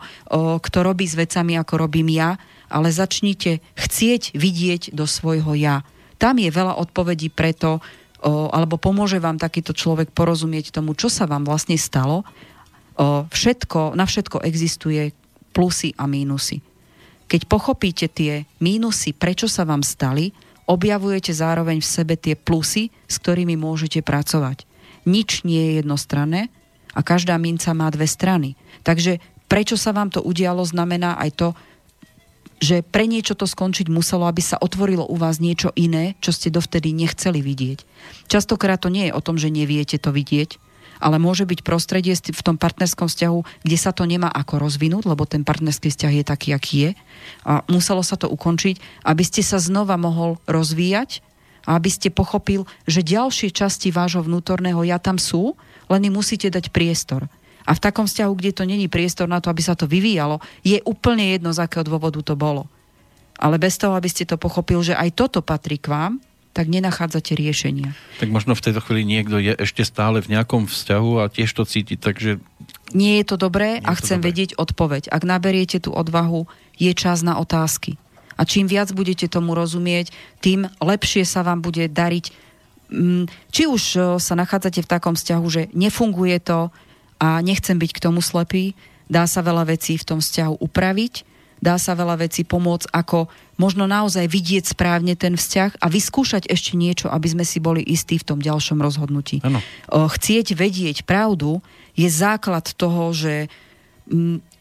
kto 0.61 0.77
robí 0.85 1.09
s 1.09 1.17
vecami, 1.17 1.57
ako 1.57 1.89
robím 1.89 2.13
ja, 2.13 2.37
ale 2.69 2.93
začnite 2.93 3.65
chcieť 3.73 4.37
vidieť 4.37 4.93
do 4.93 5.09
svojho 5.09 5.57
ja. 5.57 5.81
Tam 6.21 6.37
je 6.37 6.53
veľa 6.53 6.77
odpovedí 6.77 7.33
preto, 7.33 7.81
alebo 8.25 8.81
pomôže 8.81 9.21
vám 9.21 9.37
takýto 9.37 9.77
človek 9.77 10.09
porozumieť 10.13 10.73
tomu, 10.73 10.97
čo 10.97 11.09
sa 11.09 11.29
vám 11.29 11.45
vlastne 11.45 11.77
stalo. 11.77 12.25
Všetko, 13.29 13.93
na 13.93 14.09
všetko 14.09 14.41
existuje 14.41 15.13
plusy 15.53 15.93
a 15.97 16.09
mínusy. 16.09 16.65
Keď 17.27 17.41
pochopíte 17.47 18.07
tie 18.07 18.47
mínusy, 18.63 19.11
prečo 19.11 19.51
sa 19.51 19.67
vám 19.67 19.83
stali, 19.83 20.31
objavujete 20.67 21.31
zároveň 21.31 21.79
v 21.83 21.87
sebe 21.87 22.15
tie 22.15 22.35
plusy, 22.35 22.91
s 23.07 23.15
ktorými 23.19 23.55
môžete 23.59 24.03
pracovať. 24.03 24.67
Nič 25.07 25.47
nie 25.47 25.59
je 25.59 25.71
jednostranné 25.83 26.51
a 26.91 26.99
každá 27.03 27.39
minca 27.39 27.71
má 27.71 27.87
dve 27.91 28.07
strany. 28.07 28.59
Takže 28.83 29.19
prečo 29.47 29.79
sa 29.79 29.95
vám 29.95 30.11
to 30.11 30.19
udialo, 30.19 30.63
znamená 30.67 31.15
aj 31.19 31.31
to, 31.35 31.49
že 32.57 32.81
pre 32.81 33.05
niečo 33.05 33.37
to 33.37 33.45
skončiť 33.45 33.87
muselo, 33.87 34.25
aby 34.25 34.41
sa 34.41 34.57
otvorilo 34.57 35.05
u 35.05 35.15
vás 35.15 35.37
niečo 35.37 35.69
iné, 35.77 36.17
čo 36.19 36.33
ste 36.33 36.49
dovtedy 36.49 36.89
nechceli 36.89 37.39
vidieť. 37.39 37.85
Častokrát 38.27 38.81
to 38.81 38.89
nie 38.89 39.07
je 39.07 39.15
o 39.15 39.21
tom, 39.21 39.37
že 39.37 39.53
neviete 39.53 40.01
to 40.01 40.09
vidieť, 40.09 40.57
ale 40.97 41.21
môže 41.21 41.45
byť 41.45 41.65
prostredie 41.65 42.13
v 42.17 42.41
tom 42.45 42.57
partnerskom 42.59 43.09
vzťahu, 43.09 43.63
kde 43.63 43.77
sa 43.77 43.91
to 43.93 44.03
nemá 44.05 44.29
ako 44.29 44.61
rozvinúť, 44.61 45.07
lebo 45.09 45.23
ten 45.29 45.45
partnerský 45.45 45.93
vzťah 45.93 46.13
je 46.21 46.23
taký, 46.25 46.49
aký 46.53 46.75
je. 46.77 46.91
A 47.45 47.61
muselo 47.71 48.01
sa 48.01 48.19
to 48.19 48.29
ukončiť, 48.29 49.05
aby 49.05 49.23
ste 49.25 49.41
sa 49.41 49.61
znova 49.61 49.95
mohol 49.95 50.41
rozvíjať 50.49 51.25
a 51.67 51.75
aby 51.75 51.91
ste 51.91 52.07
pochopil, 52.13 52.63
že 52.87 53.03
ďalšie 53.03 53.51
časti 53.51 53.91
vášho 53.91 54.23
vnútorného 54.23 54.81
ja 54.87 54.97
tam 54.97 55.19
sú, 55.19 55.53
len 55.91 56.07
im 56.07 56.15
musíte 56.15 56.47
dať 56.47 56.71
priestor. 56.71 57.27
A 57.67 57.75
v 57.75 57.83
takom 57.83 58.07
vzťahu, 58.07 58.31
kde 58.31 58.51
to 58.55 58.63
není 58.63 58.87
priestor 58.87 59.27
na 59.27 59.43
to, 59.43 59.51
aby 59.51 59.59
sa 59.59 59.75
to 59.75 59.91
vyvíjalo, 59.91 60.39
je 60.63 60.79
úplne 60.87 61.35
jedno, 61.35 61.51
z 61.51 61.67
akého 61.67 61.83
dôvodu 61.83 62.23
to 62.23 62.39
bolo. 62.39 62.71
Ale 63.35 63.59
bez 63.59 63.75
toho, 63.75 63.93
aby 63.93 64.07
ste 64.07 64.23
to 64.23 64.39
pochopil, 64.39 64.79
že 64.79 64.95
aj 64.95 65.13
toto 65.13 65.43
patrí 65.43 65.75
k 65.75 65.91
vám, 65.91 66.23
tak 66.57 66.73
nenachádzate 66.73 67.37
riešenia. 67.37 67.93
Tak 68.17 68.33
možno 68.33 68.57
v 68.57 68.65
tejto 68.65 68.81
chvíli 68.81 69.05
niekto 69.05 69.37
je 69.37 69.53
ešte 69.53 69.85
stále 69.85 70.25
v 70.25 70.33
nejakom 70.33 70.65
vzťahu 70.65 71.21
a 71.21 71.29
tiež 71.29 71.53
to 71.53 71.69
cíti, 71.69 71.93
takže... 71.93 72.41
Nie 72.97 73.21
je 73.21 73.25
to 73.29 73.37
dobré 73.37 73.77
a 73.77 73.93
chcem 73.93 74.17
dobré. 74.17 74.33
vedieť 74.33 74.57
odpoveď. 74.57 75.13
Ak 75.13 75.21
naberiete 75.21 75.77
tú 75.77 75.93
odvahu, 75.93 76.49
je 76.81 76.89
čas 76.97 77.21
na 77.21 77.37
otázky. 77.37 78.01
A 78.33 78.41
čím 78.41 78.65
viac 78.65 78.89
budete 78.89 79.29
tomu 79.29 79.53
rozumieť, 79.53 80.09
tým 80.41 80.65
lepšie 80.81 81.29
sa 81.29 81.45
vám 81.45 81.61
bude 81.61 81.85
dariť. 81.85 82.33
Mm, 82.89 83.29
či 83.53 83.69
už 83.69 84.17
sa 84.17 84.33
nachádzate 84.33 84.81
v 84.81 84.89
takom 84.89 85.13
vzťahu, 85.13 85.45
že 85.53 85.61
nefunguje 85.77 86.41
to 86.41 86.73
a 87.21 87.37
nechcem 87.45 87.77
byť 87.77 87.91
k 87.93 88.01
tomu 88.01 88.25
slepý, 88.25 88.73
dá 89.05 89.29
sa 89.29 89.45
veľa 89.45 89.69
vecí 89.77 89.93
v 89.99 90.07
tom 90.09 90.19
vzťahu 90.25 90.57
upraviť, 90.57 91.26
dá 91.61 91.75
sa 91.81 91.97
veľa 91.97 92.27
vecí 92.27 92.45
pomôcť, 92.45 92.89
ako 92.93 93.27
možno 93.57 93.89
naozaj 93.89 94.29
vidieť 94.29 94.77
správne 94.77 95.17
ten 95.17 95.33
vzťah 95.33 95.81
a 95.81 95.87
vyskúšať 95.89 96.45
ešte 96.49 96.77
niečo, 96.77 97.09
aby 97.09 97.27
sme 97.33 97.45
si 97.45 97.57
boli 97.57 97.81
istí 97.81 98.21
v 98.21 98.27
tom 98.27 98.39
ďalšom 98.39 98.77
rozhodnutí. 98.77 99.41
Ano. 99.41 99.59
Chcieť 99.89 100.53
vedieť 100.53 101.03
pravdu 101.03 101.65
je 101.97 102.07
základ 102.07 102.69
toho, 102.77 103.09
že 103.11 103.49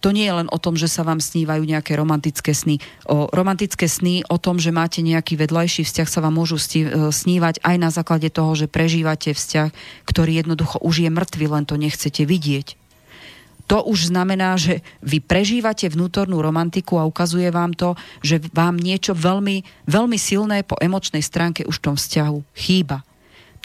to 0.03 0.09
nie 0.11 0.27
je 0.27 0.35
len 0.35 0.51
o 0.51 0.59
tom, 0.59 0.75
že 0.75 0.91
sa 0.91 1.07
vám 1.07 1.23
snívajú 1.23 1.63
nejaké 1.63 1.95
romantické 1.95 2.51
sny. 2.51 2.83
O, 3.07 3.31
romantické 3.31 3.87
sny 3.87 4.27
o 4.27 4.43
tom, 4.43 4.59
že 4.59 4.75
máte 4.75 5.07
nejaký 5.07 5.39
vedľajší 5.39 5.87
vzťah, 5.87 6.09
sa 6.11 6.19
vám 6.19 6.35
môžu 6.35 6.59
e, 6.59 7.15
snívať 7.15 7.63
aj 7.63 7.77
na 7.79 7.91
základe 7.95 8.27
toho, 8.31 8.59
že 8.59 8.67
prežívate 8.67 9.35
vzťah, 9.35 9.71
ktorý 10.03 10.43
jednoducho 10.43 10.83
už 10.83 11.07
je 11.07 11.11
mŕtvy, 11.11 11.47
len 11.47 11.65
to 11.67 11.79
nechcete 11.79 12.27
vidieť 12.27 12.86
to 13.67 13.83
už 13.83 14.15
znamená, 14.15 14.55
že 14.55 14.83
vy 15.03 15.19
prežívate 15.19 15.91
vnútornú 15.91 16.39
romantiku 16.39 17.03
a 17.03 17.09
ukazuje 17.09 17.51
vám 17.51 17.75
to, 17.75 17.99
že 18.23 18.39
vám 18.55 18.79
niečo 18.79 19.13
veľmi, 19.13 19.87
veľmi 19.91 20.19
silné 20.19 20.63
po 20.63 20.79
emočnej 20.79 21.23
stránke 21.23 21.67
už 21.67 21.83
v 21.83 21.85
tom 21.91 21.97
vzťahu 21.99 22.39
chýba. 22.55 23.03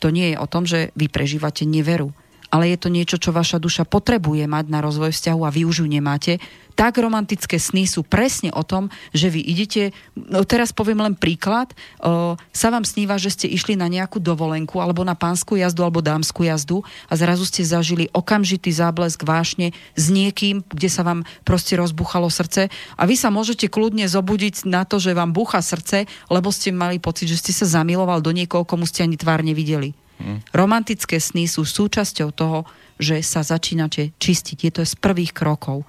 To 0.01 0.09
nie 0.09 0.33
je 0.33 0.37
o 0.41 0.49
tom, 0.49 0.65
že 0.65 0.89
vy 0.97 1.05
prežívate 1.07 1.69
neveru 1.69 2.09
ale 2.51 2.75
je 2.75 2.77
to 2.77 2.91
niečo, 2.91 3.17
čo 3.17 3.31
vaša 3.31 3.57
duša 3.57 3.87
potrebuje 3.87 4.43
mať 4.45 4.65
na 4.67 4.83
rozvoj 4.83 5.15
vzťahu 5.15 5.41
a 5.47 5.49
vy 5.49 5.63
už 5.63 5.81
ju 5.81 5.87
nemáte, 5.87 6.37
tak 6.75 6.99
romantické 6.99 7.59
sny 7.59 7.83
sú 7.87 8.01
presne 8.03 8.49
o 8.55 8.63
tom, 8.63 8.87
že 9.11 9.27
vy 9.27 9.43
idete, 9.43 9.91
no 10.15 10.43
teraz 10.47 10.71
poviem 10.71 11.03
len 11.03 11.15
príklad, 11.15 11.71
o, 11.99 12.35
sa 12.51 12.67
vám 12.71 12.87
sníva, 12.87 13.19
že 13.19 13.31
ste 13.31 13.47
išli 13.51 13.75
na 13.75 13.91
nejakú 13.91 14.17
dovolenku 14.23 14.79
alebo 14.79 15.03
na 15.03 15.15
pánsku 15.15 15.59
jazdu 15.59 15.83
alebo 15.83 16.03
dámsku 16.03 16.47
jazdu 16.47 16.83
a 17.11 17.13
zrazu 17.19 17.43
ste 17.47 17.67
zažili 17.67 18.07
okamžitý 18.15 18.71
záblesk 18.71 19.21
vášne 19.27 19.75
s 19.99 20.09
niekým, 20.09 20.63
kde 20.63 20.89
sa 20.89 21.03
vám 21.03 21.27
proste 21.43 21.75
rozbuchalo 21.75 22.31
srdce 22.31 22.71
a 22.95 23.03
vy 23.03 23.15
sa 23.19 23.29
môžete 23.29 23.67
kľudne 23.67 24.07
zobudiť 24.07 24.65
na 24.67 24.87
to, 24.87 24.97
že 24.97 25.15
vám 25.15 25.35
búcha 25.35 25.59
srdce, 25.61 26.07
lebo 26.31 26.49
ste 26.49 26.73
mali 26.73 26.97
pocit, 26.97 27.29
že 27.29 27.39
ste 27.39 27.51
sa 27.53 27.67
zamiloval 27.67 28.23
do 28.23 28.31
niekoho, 28.33 28.65
komu 28.65 28.87
ste 28.87 29.03
ani 29.03 29.19
tvár 29.19 29.43
nevideli. 29.43 30.00
Romantické 30.53 31.17
sny 31.17 31.49
sú 31.49 31.65
súčasťou 31.65 32.29
toho, 32.31 32.65
že 33.01 33.19
sa 33.25 33.41
začínate 33.41 34.13
čistiť. 34.21 34.57
Je 34.61 34.71
to 34.71 34.81
z 34.85 34.93
prvých 34.97 35.33
krokov. 35.33 35.83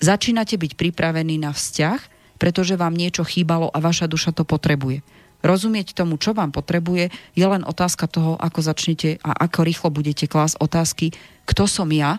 Začínate 0.00 0.56
byť 0.56 0.72
pripravení 0.76 1.40
na 1.40 1.52
vzťah, 1.52 2.00
pretože 2.36 2.76
vám 2.76 2.92
niečo 2.92 3.24
chýbalo 3.24 3.72
a 3.72 3.78
vaša 3.80 4.08
duša 4.08 4.32
to 4.36 4.44
potrebuje. 4.44 5.00
rozumieť 5.44 5.94
tomu, 5.94 6.18
čo 6.18 6.34
vám 6.34 6.50
potrebuje, 6.50 7.12
je 7.38 7.46
len 7.46 7.62
otázka 7.62 8.10
toho, 8.10 8.34
ako 8.34 8.60
začnete 8.66 9.22
a 9.22 9.30
ako 9.46 9.62
rýchlo 9.62 9.88
budete 9.94 10.26
klásť 10.26 10.58
otázky, 10.58 11.06
kto 11.46 11.70
som 11.70 11.86
ja, 11.94 12.18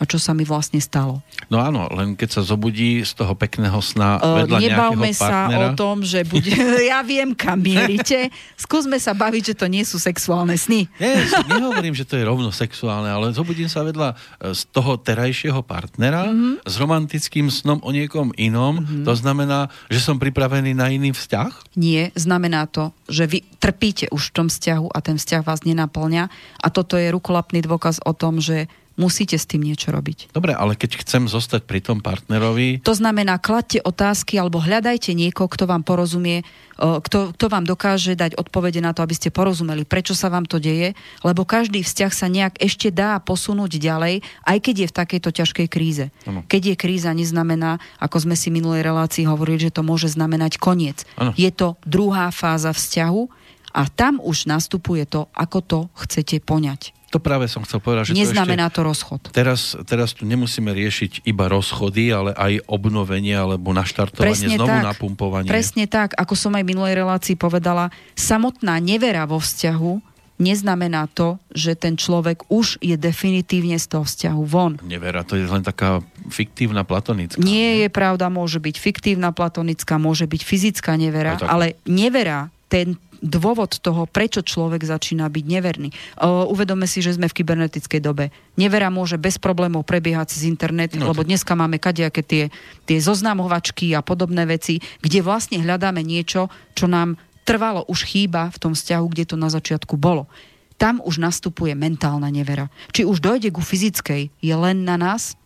a 0.00 0.08
čo 0.08 0.16
sa 0.16 0.32
mi 0.32 0.48
vlastne 0.48 0.80
stalo. 0.80 1.20
No 1.52 1.60
áno, 1.60 1.84
len 1.92 2.16
keď 2.16 2.40
sa 2.40 2.42
zobudí 2.42 3.04
z 3.04 3.12
toho 3.12 3.36
pekného 3.36 3.76
sna 3.84 4.16
vedľa 4.16 4.58
Nebavme 4.64 5.12
sa 5.12 5.44
partnera. 5.44 5.60
o 5.60 5.68
tom, 5.76 6.00
že 6.00 6.24
bude... 6.24 6.48
ja 6.90 7.04
viem, 7.04 7.36
kam 7.36 7.60
mierite. 7.60 8.32
Skúsme 8.56 8.96
sa 8.96 9.12
baviť, 9.12 9.52
že 9.52 9.54
to 9.60 9.68
nie 9.68 9.84
sú 9.84 10.00
sexuálne 10.00 10.56
sny. 10.56 10.88
Nie, 10.96 11.20
nehovorím, 11.52 11.92
že 11.92 12.08
to 12.08 12.16
je 12.16 12.24
rovno 12.24 12.48
sexuálne, 12.48 13.12
ale 13.12 13.36
zobudím 13.36 13.68
sa 13.68 13.84
vedľa 13.84 14.16
e, 14.16 14.56
z 14.56 14.72
toho 14.72 14.96
terajšieho 14.96 15.60
partnera 15.60 16.32
mm-hmm. 16.32 16.64
s 16.64 16.74
romantickým 16.80 17.52
snom 17.52 17.84
o 17.84 17.90
niekom 17.92 18.32
inom. 18.40 18.80
Mm-hmm. 18.80 19.04
To 19.04 19.12
znamená, 19.12 19.68
že 19.92 20.00
som 20.00 20.16
pripravený 20.16 20.72
na 20.72 20.88
iný 20.88 21.12
vzťah? 21.12 21.76
Nie, 21.76 22.08
znamená 22.16 22.64
to, 22.72 22.96
že 23.04 23.28
vy 23.28 23.44
trpíte 23.60 24.08
už 24.08 24.32
v 24.32 24.34
tom 24.40 24.46
vzťahu 24.48 24.88
a 24.96 24.98
ten 25.04 25.20
vzťah 25.20 25.44
vás 25.44 25.60
nenaplňa 25.68 26.32
a 26.56 26.66
toto 26.72 26.96
je 26.96 27.12
rukolapný 27.12 27.60
dôkaz 27.60 28.00
o 28.08 28.16
tom, 28.16 28.40
že 28.40 28.72
musíte 29.00 29.40
s 29.40 29.48
tým 29.48 29.64
niečo 29.64 29.88
robiť. 29.88 30.36
Dobre, 30.36 30.52
ale 30.52 30.76
keď 30.76 31.00
chcem 31.00 31.24
zostať 31.24 31.64
pri 31.64 31.80
tom 31.80 32.04
partnerovi... 32.04 32.84
To 32.84 32.92
znamená, 32.92 33.40
kladte 33.40 33.80
otázky 33.80 34.36
alebo 34.36 34.60
hľadajte 34.60 35.16
niekoho, 35.16 35.48
kto 35.48 35.64
vám 35.64 35.80
porozumie, 35.80 36.44
kto, 36.76 37.32
kto 37.32 37.46
vám 37.48 37.64
dokáže 37.64 38.12
dať 38.12 38.36
odpovede 38.36 38.84
na 38.84 38.92
to, 38.92 39.00
aby 39.00 39.16
ste 39.16 39.32
porozumeli, 39.32 39.88
prečo 39.88 40.12
sa 40.12 40.28
vám 40.28 40.44
to 40.44 40.60
deje, 40.60 40.92
lebo 41.24 41.48
každý 41.48 41.80
vzťah 41.80 42.12
sa 42.12 42.28
nejak 42.28 42.60
ešte 42.60 42.92
dá 42.92 43.16
posunúť 43.24 43.80
ďalej, 43.80 44.20
aj 44.44 44.58
keď 44.60 44.74
je 44.84 44.90
v 44.92 44.96
takejto 44.96 45.30
ťažkej 45.32 45.66
kríze. 45.72 46.12
Ano. 46.28 46.44
Keď 46.44 46.62
je 46.72 46.76
kríza, 46.76 47.16
neznamená, 47.16 47.80
ako 47.96 48.28
sme 48.28 48.36
si 48.36 48.52
minulej 48.52 48.84
relácii 48.84 49.24
hovorili, 49.24 49.68
že 49.68 49.74
to 49.76 49.80
môže 49.80 50.12
znamenať 50.12 50.60
koniec. 50.60 51.08
Ano. 51.16 51.32
Je 51.36 51.48
to 51.48 51.80
druhá 51.88 52.28
fáza 52.32 52.72
vzťahu 52.76 53.22
a 53.70 53.86
tam 53.86 54.18
už 54.18 54.50
nastupuje 54.50 55.06
to, 55.06 55.30
ako 55.30 55.58
to 55.62 55.78
chcete 55.94 56.42
poňať. 56.42 56.90
To 57.10 57.18
práve 57.18 57.50
som 57.50 57.66
chcel 57.66 57.82
povedať, 57.82 58.14
že 58.14 58.14
Neznamená 58.14 58.70
to, 58.70 58.70
ešte, 58.70 58.76
to 58.78 58.80
rozchod. 58.86 59.20
Teraz, 59.34 59.74
teraz 59.82 60.14
tu 60.14 60.22
nemusíme 60.22 60.70
riešiť 60.70 61.26
iba 61.26 61.50
rozchody, 61.50 62.14
ale 62.14 62.30
aj 62.38 62.62
obnovenie 62.70 63.34
alebo 63.34 63.74
naštartovanie, 63.74 64.30
Presne 64.30 64.54
znovu 64.54 64.78
tak. 64.78 64.86
napumpovanie. 64.94 65.50
Presne 65.50 65.90
tak, 65.90 66.14
ako 66.14 66.38
som 66.38 66.54
aj 66.54 66.62
v 66.62 66.70
minulej 66.70 66.94
relácii 67.02 67.34
povedala, 67.34 67.90
samotná 68.14 68.78
nevera 68.78 69.26
vo 69.26 69.42
vzťahu 69.42 70.10
neznamená 70.40 71.04
to, 71.12 71.36
že 71.52 71.76
ten 71.76 72.00
človek 72.00 72.48
už 72.48 72.80
je 72.80 72.96
definitívne 72.96 73.76
z 73.76 73.86
toho 73.86 74.08
vzťahu 74.08 74.42
von. 74.48 74.80
Nevera, 74.80 75.20
to 75.22 75.36
je 75.36 75.44
len 75.44 75.60
taká 75.60 76.00
fiktívna 76.32 76.82
platonická. 76.82 77.38
Nie 77.44 77.84
je 77.84 77.88
pravda, 77.92 78.32
môže 78.32 78.56
byť 78.56 78.76
fiktívna 78.80 79.36
platonická, 79.36 80.00
môže 80.00 80.24
byť 80.24 80.40
fyzická 80.40 80.96
nevera, 80.96 81.36
ale 81.44 81.76
nevera, 81.84 82.48
ten, 82.72 82.96
dôvod 83.20 83.78
toho, 83.78 84.08
prečo 84.08 84.40
človek 84.40 84.82
začína 84.84 85.28
byť 85.28 85.44
neverný. 85.44 85.88
Uh, 86.16 86.48
uvedome 86.48 86.88
si, 86.88 87.04
že 87.04 87.14
sme 87.16 87.28
v 87.28 87.36
kybernetickej 87.40 88.00
dobe. 88.00 88.32
Nevera 88.56 88.88
môže 88.88 89.20
bez 89.20 89.36
problémov 89.36 89.84
prebiehať 89.84 90.36
cez 90.36 90.48
internet, 90.48 90.96
no, 90.96 91.12
lebo 91.12 91.24
dneska 91.24 91.52
máme 91.52 91.76
kadejaké 91.76 92.24
tie, 92.24 92.44
tie 92.88 92.98
zoznamovačky 92.98 93.92
a 93.92 94.00
podobné 94.00 94.48
veci, 94.48 94.80
kde 95.04 95.20
vlastne 95.20 95.60
hľadáme 95.60 96.00
niečo, 96.00 96.48
čo 96.72 96.88
nám 96.88 97.20
trvalo 97.44 97.84
už 97.88 98.08
chýba 98.08 98.48
v 98.52 98.60
tom 98.60 98.72
vzťahu, 98.72 99.06
kde 99.12 99.24
to 99.28 99.36
na 99.36 99.52
začiatku 99.52 100.00
bolo. 100.00 100.28
Tam 100.80 101.04
už 101.04 101.20
nastupuje 101.20 101.76
mentálna 101.76 102.32
nevera. 102.32 102.72
Či 102.96 103.04
už 103.04 103.20
dojde 103.20 103.52
ku 103.52 103.60
fyzickej, 103.60 104.32
je 104.32 104.54
len 104.56 104.88
na 104.88 104.96
nás? 104.96 105.36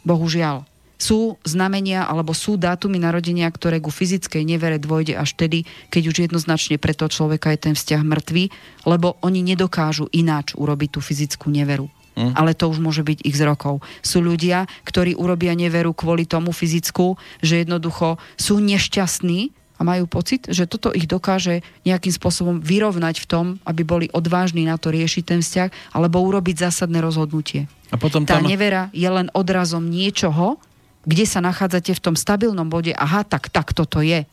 Bohužiaľ 0.00 0.69
sú 1.00 1.40
znamenia 1.48 2.04
alebo 2.04 2.36
sú 2.36 2.60
dátumy 2.60 3.00
narodenia, 3.00 3.48
ktoré 3.48 3.80
ku 3.80 3.88
fyzickej 3.88 4.44
nevere 4.44 4.76
dôjde 4.76 5.16
až 5.16 5.32
tedy, 5.32 5.64
keď 5.88 6.02
už 6.12 6.16
jednoznačne 6.28 6.76
pre 6.76 6.92
toho 6.92 7.08
človeka 7.08 7.50
je 7.56 7.72
ten 7.72 7.74
vzťah 7.74 8.04
mŕtvý, 8.04 8.44
lebo 8.84 9.16
oni 9.24 9.40
nedokážu 9.40 10.12
ináč 10.12 10.52
urobiť 10.52 10.88
tú 10.94 11.00
fyzickú 11.00 11.48
neveru. 11.48 11.88
Mm. 12.20 12.36
Ale 12.36 12.52
to 12.52 12.68
už 12.68 12.84
môže 12.84 13.00
byť 13.00 13.24
ich 13.24 13.32
z 13.38 13.48
rokov. 13.48 13.80
Sú 14.04 14.20
ľudia, 14.20 14.68
ktorí 14.84 15.16
urobia 15.16 15.56
neveru 15.56 15.96
kvôli 15.96 16.28
tomu 16.28 16.52
fyzickú, 16.52 17.16
že 17.40 17.64
jednoducho 17.64 18.20
sú 18.36 18.60
nešťastní 18.60 19.56
a 19.80 19.86
majú 19.86 20.04
pocit, 20.04 20.44
že 20.44 20.68
toto 20.68 20.92
ich 20.92 21.08
dokáže 21.08 21.64
nejakým 21.88 22.12
spôsobom 22.12 22.60
vyrovnať 22.60 23.24
v 23.24 23.26
tom, 23.26 23.46
aby 23.64 23.80
boli 23.80 24.06
odvážni 24.12 24.68
na 24.68 24.76
to 24.76 24.92
riešiť 24.92 25.24
ten 25.24 25.40
vzťah, 25.40 25.96
alebo 25.96 26.20
urobiť 26.20 26.68
zásadné 26.68 27.00
rozhodnutie. 27.00 27.64
A 27.88 27.96
potom 27.96 28.28
Tá 28.28 28.38
tam... 28.38 28.44
nevera 28.44 28.92
je 28.92 29.08
len 29.08 29.32
odrazom 29.32 29.88
niečoho, 29.88 30.60
kde 31.04 31.24
sa 31.24 31.40
nachádzate 31.40 31.96
v 31.96 32.04
tom 32.04 32.16
stabilnom 32.16 32.68
bode, 32.68 32.92
aha, 32.92 33.24
tak, 33.24 33.48
tak 33.48 33.72
toto 33.72 34.04
je. 34.04 34.28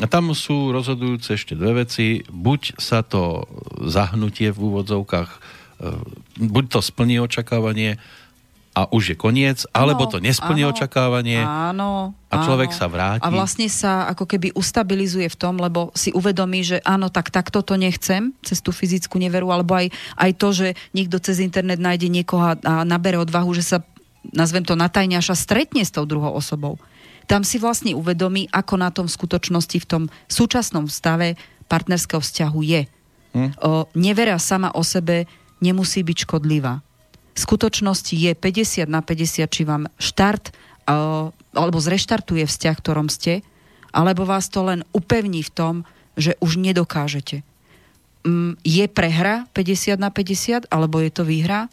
A 0.00 0.06
tam 0.08 0.32
sú 0.32 0.72
rozhodujúce 0.72 1.36
ešte 1.36 1.52
dve 1.52 1.84
veci. 1.84 2.24
Buď 2.32 2.80
sa 2.80 3.04
to 3.04 3.44
zahnutie 3.84 4.48
v 4.48 4.58
úvodzovkách, 4.72 5.30
e, 5.30 5.38
buď 6.48 6.64
to 6.72 6.80
splní 6.80 7.20
očakávanie 7.20 8.00
a 8.72 8.88
už 8.88 9.12
je 9.12 9.16
koniec, 9.20 9.68
alebo 9.76 10.08
to 10.08 10.16
nesplní 10.16 10.64
áno, 10.64 10.72
očakávanie 10.72 11.44
áno, 11.44 12.16
a 12.32 12.34
človek 12.40 12.72
áno. 12.72 12.78
sa 12.80 12.86
vráti. 12.88 13.20
A 13.20 13.28
vlastne 13.28 13.68
sa 13.68 14.08
ako 14.08 14.24
keby 14.24 14.56
ustabilizuje 14.56 15.28
v 15.28 15.36
tom, 15.36 15.60
lebo 15.60 15.92
si 15.92 16.08
uvedomí, 16.16 16.64
že 16.64 16.80
áno, 16.80 17.12
tak 17.12 17.28
takto 17.28 17.60
to 17.60 17.76
nechcem, 17.76 18.32
cez 18.40 18.64
tú 18.64 18.72
fyzickú 18.72 19.20
neveru, 19.20 19.52
alebo 19.52 19.76
aj, 19.76 19.92
aj 20.16 20.30
to, 20.40 20.48
že 20.56 20.68
niekto 20.96 21.20
cez 21.20 21.44
internet 21.44 21.76
nájde 21.76 22.08
niekoho 22.08 22.56
a 22.56 22.80
nabere 22.88 23.20
odvahu, 23.20 23.52
že 23.52 23.76
sa 23.76 23.84
nazvem 24.30 24.62
to 24.62 24.78
natajňaša, 24.78 25.34
stretne 25.34 25.82
s 25.82 25.90
tou 25.90 26.06
druhou 26.06 26.30
osobou. 26.30 26.78
Tam 27.26 27.42
si 27.42 27.58
vlastne 27.58 27.94
uvedomí, 27.94 28.46
ako 28.54 28.74
na 28.78 28.90
tom 28.94 29.06
v 29.10 29.14
skutočnosti 29.14 29.78
v 29.82 29.88
tom 29.88 30.02
súčasnom 30.30 30.86
stave 30.86 31.34
partnerského 31.66 32.22
vzťahu 32.22 32.60
je. 32.62 32.82
Hm? 33.32 33.50
O, 33.64 33.88
nevera 33.96 34.36
sama 34.38 34.74
o 34.74 34.82
sebe 34.84 35.26
nemusí 35.62 36.02
byť 36.02 36.28
škodlivá. 36.28 36.82
V 37.32 37.38
skutočnosti 37.38 38.12
je 38.12 38.32
50 38.36 38.92
na 38.92 39.00
50, 39.00 39.48
či 39.48 39.62
vám 39.64 39.88
štart 39.96 40.52
o, 40.52 41.32
alebo 41.56 41.78
zreštartuje 41.80 42.44
vzťah, 42.44 42.76
ktorom 42.76 43.08
ste, 43.08 43.40
alebo 43.94 44.28
vás 44.28 44.52
to 44.52 44.64
len 44.66 44.84
upevní 44.92 45.40
v 45.46 45.52
tom, 45.52 45.74
že 46.16 46.36
už 46.44 46.60
nedokážete. 46.60 47.40
Mm, 48.22 48.60
je 48.60 48.84
prehra 48.88 49.48
50 49.56 49.96
na 49.96 50.12
50, 50.12 50.68
alebo 50.68 51.00
je 51.00 51.10
to 51.12 51.24
výhra? 51.24 51.72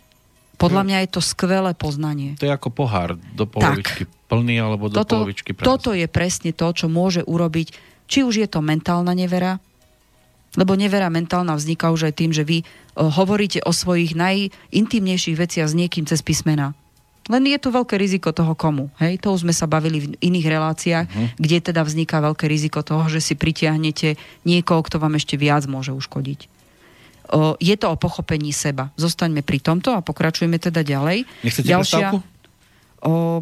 Podľa 0.59 0.83
mňa 0.83 0.97
je 1.07 1.09
to 1.15 1.21
skvelé 1.23 1.71
poznanie. 1.71 2.35
To 2.35 2.45
je 2.45 2.51
ako 2.51 2.69
pohár 2.75 3.15
do 3.15 3.47
polovičky 3.47 4.03
tak. 4.03 4.11
plný 4.27 4.59
alebo 4.59 4.91
do 4.91 4.99
toto, 4.99 5.23
polovičky 5.23 5.55
prázdny. 5.55 5.69
Toto 5.71 5.89
je 5.95 6.07
presne 6.11 6.51
to, 6.51 6.67
čo 6.75 6.91
môže 6.91 7.23
urobiť, 7.23 7.67
či 8.11 8.27
už 8.27 8.43
je 8.43 8.47
to 8.51 8.59
mentálna 8.59 9.15
nevera, 9.15 9.63
lebo 10.59 10.75
nevera 10.75 11.07
mentálna 11.07 11.55
vzniká 11.55 11.95
už 11.95 12.11
aj 12.11 12.13
tým, 12.19 12.31
že 12.35 12.43
vy 12.43 12.67
uh, 12.67 13.07
hovoríte 13.07 13.63
o 13.63 13.71
svojich 13.71 14.19
najintimnejších 14.19 15.39
veciach 15.39 15.71
s 15.71 15.77
niekým 15.77 16.03
cez 16.03 16.19
písmena. 16.19 16.75
Len 17.29 17.45
je 17.45 17.61
tu 17.61 17.69
veľké 17.69 17.93
riziko 17.95 18.33
toho 18.33 18.57
komu. 18.57 18.89
Hej? 18.97 19.21
To 19.21 19.37
už 19.37 19.45
sme 19.45 19.53
sa 19.53 19.69
bavili 19.69 20.01
v 20.01 20.17
iných 20.17 20.47
reláciách, 20.49 21.05
uh-huh. 21.05 21.27
kde 21.37 21.57
teda 21.61 21.85
vzniká 21.85 22.17
veľké 22.25 22.49
riziko 22.49 22.81
toho, 22.81 23.05
že 23.05 23.21
si 23.21 23.37
pritiahnete 23.37 24.17
niekoho, 24.49 24.81
kto 24.81 24.97
vám 24.97 25.13
ešte 25.13 25.37
viac 25.37 25.69
môže 25.69 25.93
uškodiť 25.93 26.58
je 27.61 27.75
to 27.77 27.87
o 27.93 27.95
pochopení 27.95 28.49
seba. 28.49 28.89
Zostaňme 28.97 29.45
pri 29.45 29.61
tomto 29.61 29.93
a 29.93 30.01
pokračujeme 30.01 30.57
teda 30.57 30.81
ďalej. 30.81 31.29
Nechcete 31.45 31.69
Ďalšia, 31.69 32.09
O, 32.99 33.39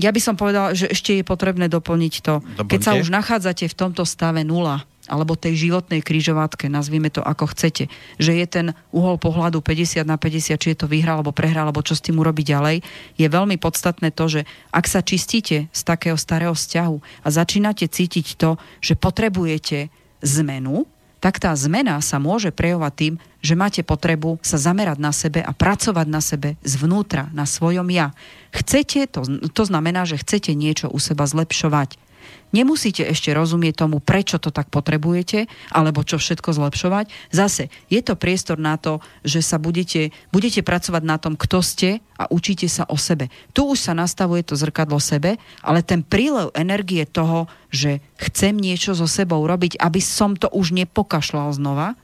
ja 0.00 0.08
by 0.08 0.16
som 0.16 0.32
povedala, 0.32 0.72
že 0.72 0.88
ešte 0.88 1.20
je 1.20 1.20
potrebné 1.20 1.68
doplniť 1.68 2.14
to. 2.24 2.40
Doplňte. 2.40 2.72
Keď 2.72 2.80
sa 2.80 2.96
už 2.96 3.12
nachádzate 3.12 3.68
v 3.68 3.76
tomto 3.76 4.08
stave 4.08 4.40
nula, 4.48 4.88
alebo 5.08 5.36
tej 5.36 5.68
životnej 5.68 6.04
krížovatke, 6.04 6.68
nazvime 6.68 7.08
to 7.08 7.24
ako 7.24 7.48
chcete, 7.56 7.88
že 8.20 8.32
je 8.36 8.46
ten 8.46 8.66
uhol 8.92 9.16
pohľadu 9.16 9.64
50 9.64 10.04
na 10.04 10.20
50, 10.20 10.60
či 10.60 10.68
je 10.76 10.78
to 10.78 10.86
vyhra 10.88 11.16
alebo 11.16 11.32
prehra, 11.32 11.64
alebo 11.64 11.80
čo 11.80 11.96
s 11.96 12.04
tým 12.04 12.20
urobiť 12.20 12.44
ďalej, 12.44 12.76
je 13.16 13.26
veľmi 13.26 13.56
podstatné 13.56 14.12
to, 14.12 14.28
že 14.28 14.40
ak 14.68 14.84
sa 14.84 15.00
čistíte 15.00 15.72
z 15.72 15.80
takého 15.80 16.20
starého 16.20 16.52
vzťahu 16.52 17.24
a 17.24 17.28
začínate 17.32 17.88
cítiť 17.88 18.36
to, 18.36 18.60
že 18.84 19.00
potrebujete 19.00 19.88
zmenu, 20.20 20.84
tak 21.18 21.42
tá 21.42 21.50
zmena 21.58 21.98
sa 21.98 22.22
môže 22.22 22.54
prejavovať 22.54 22.92
tým, 22.94 23.14
že 23.38 23.54
máte 23.58 23.82
potrebu 23.86 24.38
sa 24.42 24.58
zamerať 24.58 24.98
na 24.98 25.10
sebe 25.14 25.40
a 25.42 25.50
pracovať 25.54 26.06
na 26.06 26.22
sebe 26.22 26.58
zvnútra, 26.66 27.30
na 27.34 27.46
svojom 27.46 27.86
ja. 27.90 28.14
Chcete, 28.54 29.06
to, 29.10 29.26
to 29.50 29.62
znamená, 29.66 30.06
že 30.06 30.18
chcete 30.18 30.54
niečo 30.54 30.90
u 30.90 30.98
seba 30.98 31.26
zlepšovať. 31.26 32.07
Nemusíte 32.48 33.04
ešte 33.04 33.36
rozumieť 33.36 33.84
tomu, 33.84 34.00
prečo 34.00 34.40
to 34.40 34.48
tak 34.48 34.72
potrebujete, 34.72 35.52
alebo 35.68 36.00
čo 36.00 36.16
všetko 36.16 36.56
zlepšovať. 36.56 37.12
Zase, 37.28 37.68
je 37.92 38.00
to 38.00 38.16
priestor 38.16 38.56
na 38.56 38.80
to, 38.80 39.04
že 39.20 39.44
sa 39.44 39.60
budete, 39.60 40.16
budete 40.32 40.64
pracovať 40.64 41.02
na 41.04 41.20
tom, 41.20 41.36
kto 41.36 41.60
ste 41.60 42.00
a 42.16 42.24
učíte 42.32 42.64
sa 42.72 42.88
o 42.88 42.96
sebe. 42.96 43.28
Tu 43.52 43.68
už 43.68 43.76
sa 43.76 43.92
nastavuje 43.92 44.40
to 44.48 44.56
zrkadlo 44.56 44.96
sebe, 44.96 45.36
ale 45.60 45.84
ten 45.84 46.00
prílev 46.00 46.48
energie 46.56 47.04
toho, 47.04 47.52
že 47.68 48.00
chcem 48.16 48.56
niečo 48.56 48.96
so 48.96 49.04
sebou 49.04 49.44
robiť, 49.44 49.76
aby 49.76 50.00
som 50.00 50.32
to 50.32 50.48
už 50.48 50.72
nepokašľal 50.72 51.52
znova, 51.52 52.00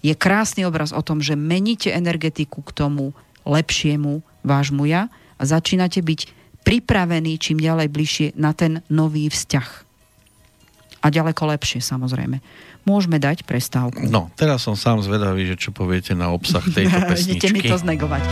je 0.00 0.16
krásny 0.16 0.64
obraz 0.64 0.96
o 0.96 1.04
tom, 1.04 1.20
že 1.20 1.36
meníte 1.36 1.92
energetiku 1.92 2.64
k 2.64 2.72
tomu 2.72 3.12
lepšiemu 3.44 4.24
vášmu 4.40 4.88
ja 4.88 5.12
a 5.36 5.42
začínate 5.44 6.00
byť 6.00 6.39
pripravený 6.64 7.40
čím 7.40 7.58
ďalej 7.58 7.88
bližšie 7.88 8.26
na 8.36 8.52
ten 8.52 8.84
nový 8.92 9.28
vzťah. 9.28 9.68
A 11.00 11.06
ďaleko 11.08 11.48
lepšie, 11.56 11.80
samozrejme. 11.80 12.44
Môžeme 12.84 13.16
dať 13.16 13.44
prestávku. 13.48 14.04
No, 14.08 14.28
teraz 14.36 14.64
som 14.64 14.76
sám 14.76 15.00
zvedavý, 15.00 15.48
že 15.48 15.56
čo 15.56 15.72
poviete 15.72 16.12
na 16.12 16.28
obsah 16.32 16.64
tejto 16.64 16.96
pesničky. 17.08 17.40
Idete 17.40 17.56
mi 17.56 17.60
to 17.64 17.76
znegovať 17.80 18.24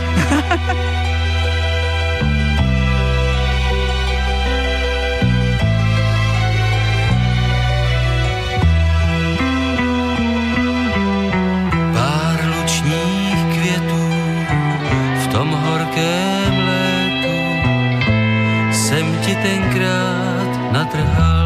ti 19.29 19.35
tenkrát 19.45 20.73
natrhal. 20.73 21.38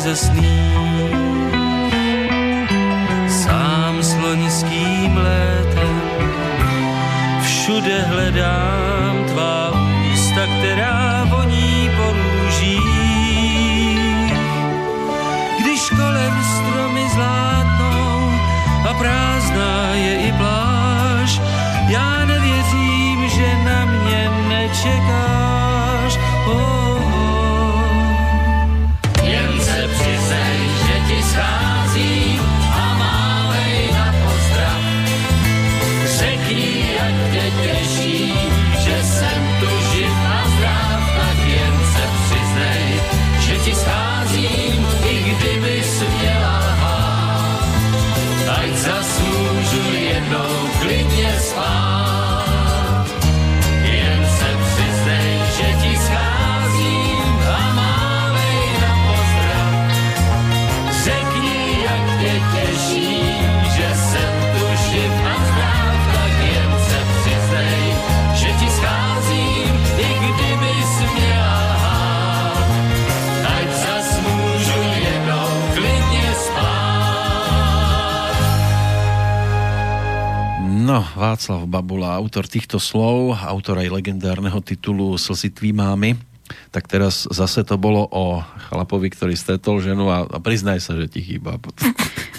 Sní. 0.00 0.72
Sám 3.28 4.02
sloniským 4.02 5.16
létem 5.16 6.00
všude 7.42 8.02
hledám 8.02 8.91
No, 80.92 81.00
Václav 81.16 81.64
Babula, 81.64 82.20
autor 82.20 82.44
týchto 82.44 82.76
slov, 82.76 83.32
autor 83.32 83.80
aj 83.80 83.88
legendárneho 83.88 84.60
titulu 84.60 85.16
Slzy 85.16 85.48
tvý 85.48 85.72
mámy. 85.72 86.20
Tak 86.68 86.84
teraz 86.84 87.24
zase 87.32 87.64
to 87.64 87.80
bolo 87.80 88.04
o 88.12 88.44
chlapovi, 88.68 89.08
ktorý 89.08 89.32
stretol 89.32 89.80
ženu 89.80 90.12
a, 90.12 90.28
a 90.28 90.36
priznaj 90.36 90.84
sa, 90.84 90.92
že 90.92 91.08
ti 91.08 91.24
chýba. 91.24 91.56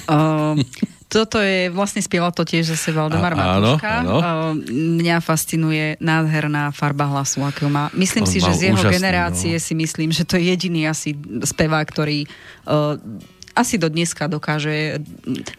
Uh, 0.05 0.53
toto 1.17 1.41
je, 1.41 1.73
vlastne 1.73 2.05
spieval 2.05 2.29
to 2.29 2.45
tiež 2.45 2.77
zase 2.77 2.93
Valdemar 2.93 3.33
Matuška. 3.33 4.05
Áno, 4.05 4.21
áno. 4.21 4.21
Uh, 4.21 4.53
mňa 5.01 5.17
fascinuje 5.25 5.97
nádherná 5.97 6.69
farba 6.77 7.09
hlasu, 7.09 7.41
akého 7.41 7.73
má. 7.73 7.89
Myslím 7.97 8.21
On 8.21 8.29
si, 8.29 8.37
že 8.37 8.53
z 8.53 8.61
jeho 8.69 8.77
úžasný, 8.77 9.01
generácie 9.01 9.57
no. 9.57 9.65
si 9.65 9.73
myslím, 9.73 10.13
že 10.13 10.29
to 10.29 10.37
je 10.37 10.53
jediný 10.53 10.85
asi 10.85 11.17
spevák, 11.41 11.89
ktorý 11.89 12.29
uh, 12.69 13.01
asi 13.53 13.77
do 13.77 13.85
dneska 13.85 14.25
dokáže, 14.25 14.97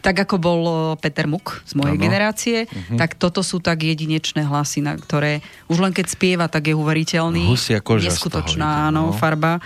tak 0.03 0.27
ako 0.27 0.35
bol 0.35 0.61
Peter 0.99 1.31
Muk 1.31 1.63
z 1.63 1.79
mojej 1.79 1.95
ano. 1.95 2.03
generácie, 2.03 2.57
uh-huh. 2.67 2.99
tak 2.99 3.15
toto 3.15 3.39
sú 3.39 3.63
tak 3.63 3.87
jedinečné 3.87 4.43
hlasy, 4.43 4.83
na 4.83 4.99
ktoré 4.99 5.39
už 5.71 5.79
len 5.79 5.95
keď 5.95 6.11
spieva, 6.11 6.45
tak 6.51 6.67
je 6.67 6.75
uveriteľný. 6.75 7.47
Husia 7.47 7.79
koža 7.79 8.11
Neskutočná, 8.11 8.91
áno, 8.91 9.09
no. 9.09 9.15
farba. 9.15 9.63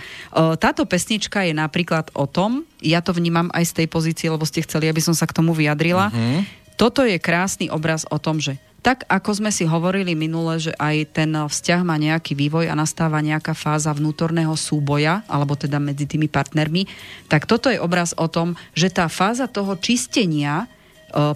Táto 0.62 0.86
pesnička 0.86 1.42
je 1.42 1.58
napríklad 1.58 2.14
o 2.14 2.30
tom, 2.30 2.62
ja 2.78 3.02
to 3.02 3.10
vnímam 3.10 3.50
aj 3.50 3.66
z 3.66 3.72
tej 3.82 3.86
pozície, 3.90 4.30
lebo 4.30 4.46
ste 4.46 4.62
chceli, 4.62 4.86
aby 4.86 5.02
som 5.02 5.12
sa 5.12 5.26
k 5.26 5.34
tomu 5.34 5.50
vyjadrila. 5.50 6.14
Uh-huh. 6.14 6.46
Toto 6.78 7.04
je 7.04 7.18
krásny 7.18 7.68
obraz 7.68 8.08
o 8.08 8.16
tom, 8.16 8.40
že 8.40 8.56
tak 8.80 9.04
ako 9.12 9.44
sme 9.44 9.50
si 9.52 9.68
hovorili 9.68 10.16
minule, 10.16 10.56
že 10.56 10.72
aj 10.80 10.96
ten 11.12 11.30
vzťah 11.36 11.80
má 11.84 12.00
nejaký 12.00 12.32
vývoj 12.32 12.72
a 12.72 12.74
nastáva 12.74 13.20
nejaká 13.20 13.52
fáza 13.52 13.92
vnútorného 13.92 14.56
súboja, 14.56 15.20
alebo 15.28 15.52
teda 15.52 15.76
medzi 15.76 16.08
tými 16.08 16.32
partnermi, 16.32 16.88
tak 17.28 17.44
toto 17.44 17.68
je 17.68 17.76
obraz 17.76 18.16
o 18.16 18.24
tom, 18.24 18.56
že 18.72 18.88
tá 18.88 19.04
fáza 19.12 19.44
toho 19.44 19.76
čistenia 19.76 20.64
e, 20.64 20.66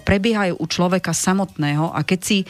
prebiehajú 0.01 0.57
u 0.57 0.65
človeka 0.65 1.13
samotného 1.13 1.93
a 1.93 2.01
keď 2.01 2.19
si 2.25 2.37
e, 2.41 2.45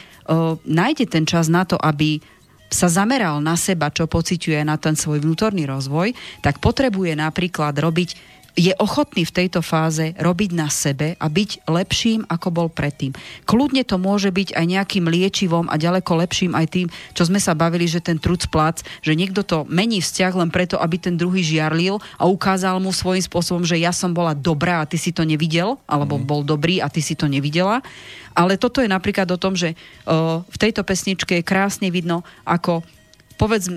nájde 0.64 1.04
ten 1.12 1.28
čas 1.28 1.52
na 1.52 1.68
to, 1.68 1.76
aby 1.76 2.24
sa 2.66 2.90
zameral 2.90 3.38
na 3.38 3.54
seba, 3.54 3.94
čo 3.94 4.10
pociťuje 4.10 4.66
na 4.66 4.74
ten 4.74 4.98
svoj 4.98 5.22
vnútorný 5.22 5.70
rozvoj, 5.70 6.10
tak 6.42 6.58
potrebuje 6.58 7.14
napríklad 7.14 7.78
robiť 7.78 8.35
je 8.56 8.72
ochotný 8.80 9.28
v 9.28 9.36
tejto 9.44 9.60
fáze 9.60 10.16
robiť 10.16 10.50
na 10.56 10.72
sebe 10.72 11.12
a 11.20 11.26
byť 11.28 11.68
lepším, 11.68 12.24
ako 12.24 12.48
bol 12.48 12.68
predtým. 12.72 13.12
Kľudne 13.44 13.84
to 13.84 14.00
môže 14.00 14.32
byť 14.32 14.56
aj 14.56 14.64
nejakým 14.64 15.04
liečivom 15.04 15.68
a 15.68 15.76
ďaleko 15.76 16.24
lepším 16.24 16.56
aj 16.56 16.66
tým, 16.72 16.86
čo 17.12 17.28
sme 17.28 17.36
sa 17.36 17.52
bavili, 17.52 17.84
že 17.84 18.00
ten 18.00 18.16
truc 18.16 18.48
plac, 18.48 18.80
že 19.04 19.12
niekto 19.12 19.44
to 19.44 19.68
mení 19.68 20.00
vzťah 20.00 20.32
len 20.40 20.48
preto, 20.48 20.80
aby 20.80 20.96
ten 20.96 21.20
druhý 21.20 21.44
žiarlil 21.44 22.00
a 22.16 22.24
ukázal 22.24 22.80
mu 22.80 22.96
svojím 22.96 23.22
spôsobom, 23.22 23.62
že 23.62 23.76
ja 23.76 23.92
som 23.92 24.16
bola 24.16 24.32
dobrá 24.32 24.80
a 24.80 24.88
ty 24.88 24.96
si 24.96 25.12
to 25.12 25.28
nevidel, 25.28 25.76
alebo 25.84 26.16
mm. 26.16 26.24
bol 26.24 26.40
dobrý 26.40 26.80
a 26.80 26.88
ty 26.88 27.04
si 27.04 27.12
to 27.12 27.28
nevidela. 27.28 27.84
Ale 28.32 28.56
toto 28.56 28.80
je 28.80 28.88
napríklad 28.88 29.28
o 29.32 29.40
tom, 29.40 29.56
že 29.56 29.72
uh, 29.72 30.44
v 30.44 30.56
tejto 30.60 30.84
pesničke 30.84 31.40
je 31.40 31.44
krásne 31.44 31.88
vidno, 31.92 32.24
ako 32.44 32.84
povedz, 33.36 33.68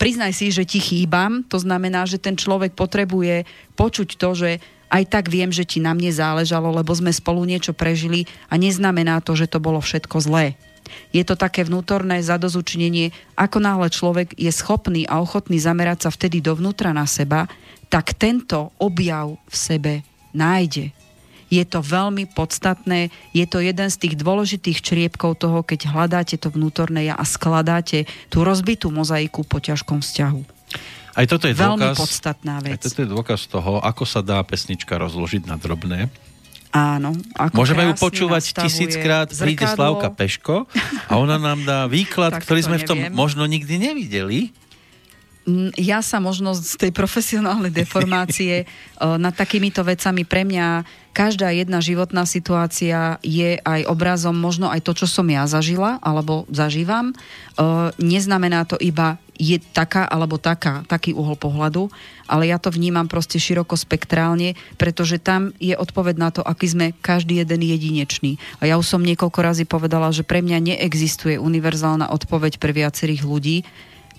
priznaj 0.00 0.32
si, 0.32 0.48
že 0.48 0.64
ti 0.64 0.80
chýbam, 0.80 1.44
to 1.44 1.60
znamená, 1.60 2.08
že 2.08 2.16
ten 2.16 2.34
človek 2.34 2.72
potrebuje 2.72 3.44
počuť 3.76 4.08
to, 4.16 4.30
že 4.32 4.50
aj 4.88 5.02
tak 5.12 5.24
viem, 5.28 5.52
že 5.52 5.68
ti 5.68 5.82
na 5.82 5.92
mne 5.92 6.08
záležalo, 6.08 6.72
lebo 6.72 6.94
sme 6.96 7.12
spolu 7.12 7.44
niečo 7.44 7.76
prežili 7.76 8.24
a 8.48 8.56
neznamená 8.56 9.20
to, 9.20 9.36
že 9.36 9.50
to 9.50 9.60
bolo 9.60 9.82
všetko 9.82 10.16
zlé. 10.24 10.56
Je 11.10 11.26
to 11.26 11.34
také 11.34 11.66
vnútorné 11.66 12.22
zadozučnenie, 12.22 13.10
ako 13.34 13.58
náhle 13.58 13.90
človek 13.90 14.38
je 14.38 14.48
schopný 14.54 15.02
a 15.10 15.18
ochotný 15.18 15.58
zamerať 15.58 16.06
sa 16.06 16.10
vtedy 16.14 16.38
dovnútra 16.38 16.94
na 16.94 17.04
seba, 17.04 17.50
tak 17.90 18.14
tento 18.14 18.70
objav 18.78 19.34
v 19.50 19.54
sebe 19.54 19.92
nájde 20.30 20.95
je 21.46 21.62
to 21.62 21.78
veľmi 21.78 22.26
podstatné, 22.34 23.14
je 23.30 23.46
to 23.46 23.62
jeden 23.62 23.88
z 23.88 23.96
tých 23.96 24.14
dôležitých 24.18 24.78
čriepkov 24.82 25.38
toho, 25.38 25.62
keď 25.62 25.90
hľadáte 25.94 26.36
to 26.38 26.50
vnútorné 26.50 27.10
ja 27.10 27.14
a 27.14 27.22
skladáte 27.22 28.04
tú 28.28 28.42
rozbitú 28.42 28.90
mozaiku 28.90 29.46
po 29.46 29.62
ťažkom 29.62 30.02
vzťahu. 30.02 30.40
Aj 31.16 31.24
toto 31.24 31.48
je 31.48 31.56
Veľmi 31.56 31.80
dôkaz, 31.80 31.96
podstatná 31.96 32.60
aj 32.60 32.76
vec. 32.76 32.80
toto 32.84 33.00
je 33.00 33.08
dôkaz 33.08 33.40
toho, 33.48 33.80
ako 33.80 34.04
sa 34.04 34.20
dá 34.20 34.36
pesnička 34.44 35.00
rozložiť 35.00 35.48
na 35.48 35.56
drobné. 35.56 36.12
Áno. 36.76 37.16
Ako 37.32 37.56
Môžeme 37.56 37.88
ju 37.88 37.92
počúvať 37.96 38.52
tisíckrát, 38.52 39.32
príde. 39.32 39.64
Slavka 39.64 40.12
Peško 40.12 40.68
a 41.08 41.12
ona 41.16 41.40
nám 41.40 41.64
dá 41.64 41.88
výklad, 41.88 42.36
ktorý 42.44 42.60
to 42.60 42.66
sme 42.68 42.76
v 42.76 42.84
tom 42.84 42.98
neviem. 43.00 43.16
možno 43.16 43.48
nikdy 43.48 43.80
nevideli. 43.80 44.52
Ja 45.78 46.02
sa 46.02 46.18
možno 46.18 46.58
z 46.58 46.74
tej 46.74 46.90
profesionálnej 46.90 47.70
deformácie 47.86 48.54
eh, 48.62 48.66
nad 48.98 49.34
takýmito 49.34 49.86
vecami 49.86 50.26
pre 50.26 50.42
mňa 50.42 50.82
každá 51.16 51.48
jedna 51.48 51.80
životná 51.80 52.28
situácia 52.28 53.16
je 53.24 53.56
aj 53.64 53.88
obrazom 53.88 54.36
možno 54.36 54.68
aj 54.68 54.84
to, 54.84 54.92
čo 54.92 55.08
som 55.08 55.24
ja 55.32 55.48
zažila 55.48 55.96
alebo 56.02 56.44
zažívam. 56.50 57.14
Eh, 57.14 57.94
Neznamená 58.02 58.66
to 58.66 58.74
iba 58.82 59.22
je 59.36 59.60
taká 59.60 60.08
alebo 60.08 60.40
taká, 60.40 60.82
taký 60.88 61.12
uhol 61.12 61.36
pohľadu, 61.36 61.92
ale 62.24 62.48
ja 62.48 62.56
to 62.56 62.72
vnímam 62.72 63.04
proste 63.06 63.36
široko 63.36 63.76
spektrálne, 63.76 64.56
pretože 64.80 65.20
tam 65.20 65.52
je 65.60 65.76
odpoveď 65.76 66.16
na 66.16 66.32
to, 66.32 66.40
aký 66.40 66.66
sme 66.72 66.86
každý 67.04 67.44
jeden 67.44 67.60
jedinečný. 67.60 68.40
A 68.58 68.66
ja 68.66 68.80
už 68.80 68.88
som 68.88 69.04
niekoľko 69.04 69.40
razy 69.44 69.64
povedala, 69.68 70.08
že 70.08 70.24
pre 70.24 70.40
mňa 70.40 70.74
neexistuje 70.74 71.36
univerzálna 71.36 72.08
odpoveď 72.10 72.56
pre 72.56 72.72
viacerých 72.72 73.22
ľudí, 73.22 73.62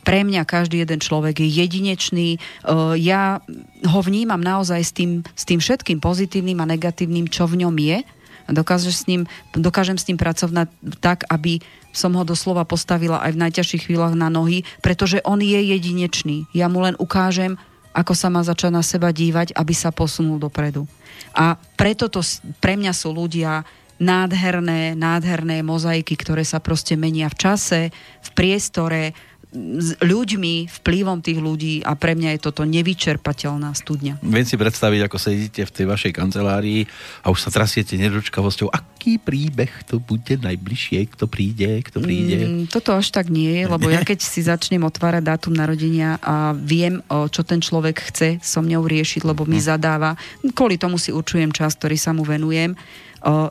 pre 0.08 0.24
mňa 0.24 0.48
každý 0.48 0.88
jeden 0.88 1.04
človek 1.04 1.44
je 1.44 1.52
jedinečný. 1.52 2.40
Uh, 2.64 2.96
Ja 2.96 3.44
ho 3.84 4.00
vnímam 4.00 4.40
naozaj 4.40 4.80
s 4.80 4.92
tým, 4.96 5.28
s 5.36 5.44
tým 5.44 5.60
všetkým 5.60 6.00
pozitívnym 6.00 6.64
a 6.64 6.70
negatívnym, 6.72 7.28
čo 7.28 7.44
v 7.44 7.68
ňom 7.68 7.76
je. 7.76 8.08
Dokážem 8.48 8.96
s 8.96 9.04
ním, 9.12 9.28
dokážem 9.52 10.00
s 10.00 10.08
ním 10.08 10.16
pracovať 10.16 10.72
tak, 11.04 11.28
aby 11.28 11.60
som 11.92 12.16
ho 12.16 12.24
doslova 12.24 12.64
postavila 12.64 13.20
aj 13.20 13.36
v 13.36 13.42
najťažších 13.44 13.92
chvíľach 13.92 14.16
na 14.16 14.32
nohy, 14.32 14.64
pretože 14.80 15.20
on 15.28 15.44
je 15.44 15.60
jedinečný. 15.60 16.48
Ja 16.56 16.72
mu 16.72 16.80
len 16.80 16.96
ukážem, 16.96 17.60
ako 17.92 18.16
sa 18.16 18.32
má 18.32 18.40
začať 18.48 18.72
na 18.72 18.88
seba 18.88 19.12
dívať, 19.12 19.52
aby 19.52 19.74
sa 19.76 19.92
posunul 19.92 20.40
dopredu. 20.40 20.88
A 21.36 21.60
preto 21.76 22.08
to 22.08 22.24
pre 22.64 22.80
mňa 22.80 22.96
sú 22.96 23.12
ľudia 23.12 23.68
nádherné, 24.00 24.94
nádherné 24.94 25.66
mozaiky, 25.66 26.14
ktoré 26.16 26.46
sa 26.46 26.62
proste 26.62 26.94
menia 26.94 27.28
v 27.28 27.36
čase, 27.36 27.82
v 28.24 28.30
priestore, 28.38 29.18
s 29.56 29.96
ľuďmi, 30.04 30.68
vplyvom 30.68 31.24
tých 31.24 31.40
ľudí 31.40 31.80
a 31.80 31.96
pre 31.96 32.20
mňa 32.20 32.36
je 32.36 32.40
toto 32.44 32.68
nevyčerpateľná 32.68 33.72
studňa. 33.72 34.20
Viem 34.20 34.44
si 34.44 34.60
predstaviť, 34.60 35.08
ako 35.08 35.18
sedíte 35.18 35.64
v 35.64 35.72
tej 35.72 35.86
vašej 35.88 36.12
kancelárii 36.12 36.84
a 37.24 37.32
už 37.32 37.48
sa 37.48 37.50
trasiete 37.50 37.96
nedočkavosťou, 37.96 38.68
aký 39.08 39.24
príbeh 39.24 39.72
to 39.88 40.04
bude 40.04 40.36
najbližšie, 40.36 41.16
kto 41.16 41.32
príde, 41.32 41.80
kto 41.80 42.04
príde. 42.04 42.44
Mm, 42.44 42.68
toto 42.68 42.92
až 42.92 43.08
tak 43.16 43.32
nie 43.32 43.64
je, 43.64 43.64
lebo 43.64 43.88
ja 43.88 44.04
keď 44.04 44.20
si 44.20 44.44
začnem 44.44 44.84
otvárať 44.84 45.24
dátum 45.24 45.56
narodenia 45.56 46.20
a 46.20 46.52
viem, 46.52 47.00
čo 47.08 47.40
ten 47.48 47.64
človek 47.64 48.12
chce 48.12 48.44
so 48.44 48.60
mňou 48.60 48.84
riešiť, 48.84 49.24
lebo 49.24 49.48
mi 49.48 49.64
zadáva, 49.64 50.20
kvôli 50.52 50.76
tomu 50.76 51.00
si 51.00 51.16
určujem 51.16 51.56
čas, 51.56 51.80
ktorý 51.80 51.96
sa 51.96 52.12
mu 52.12 52.28
venujem. 52.28 52.76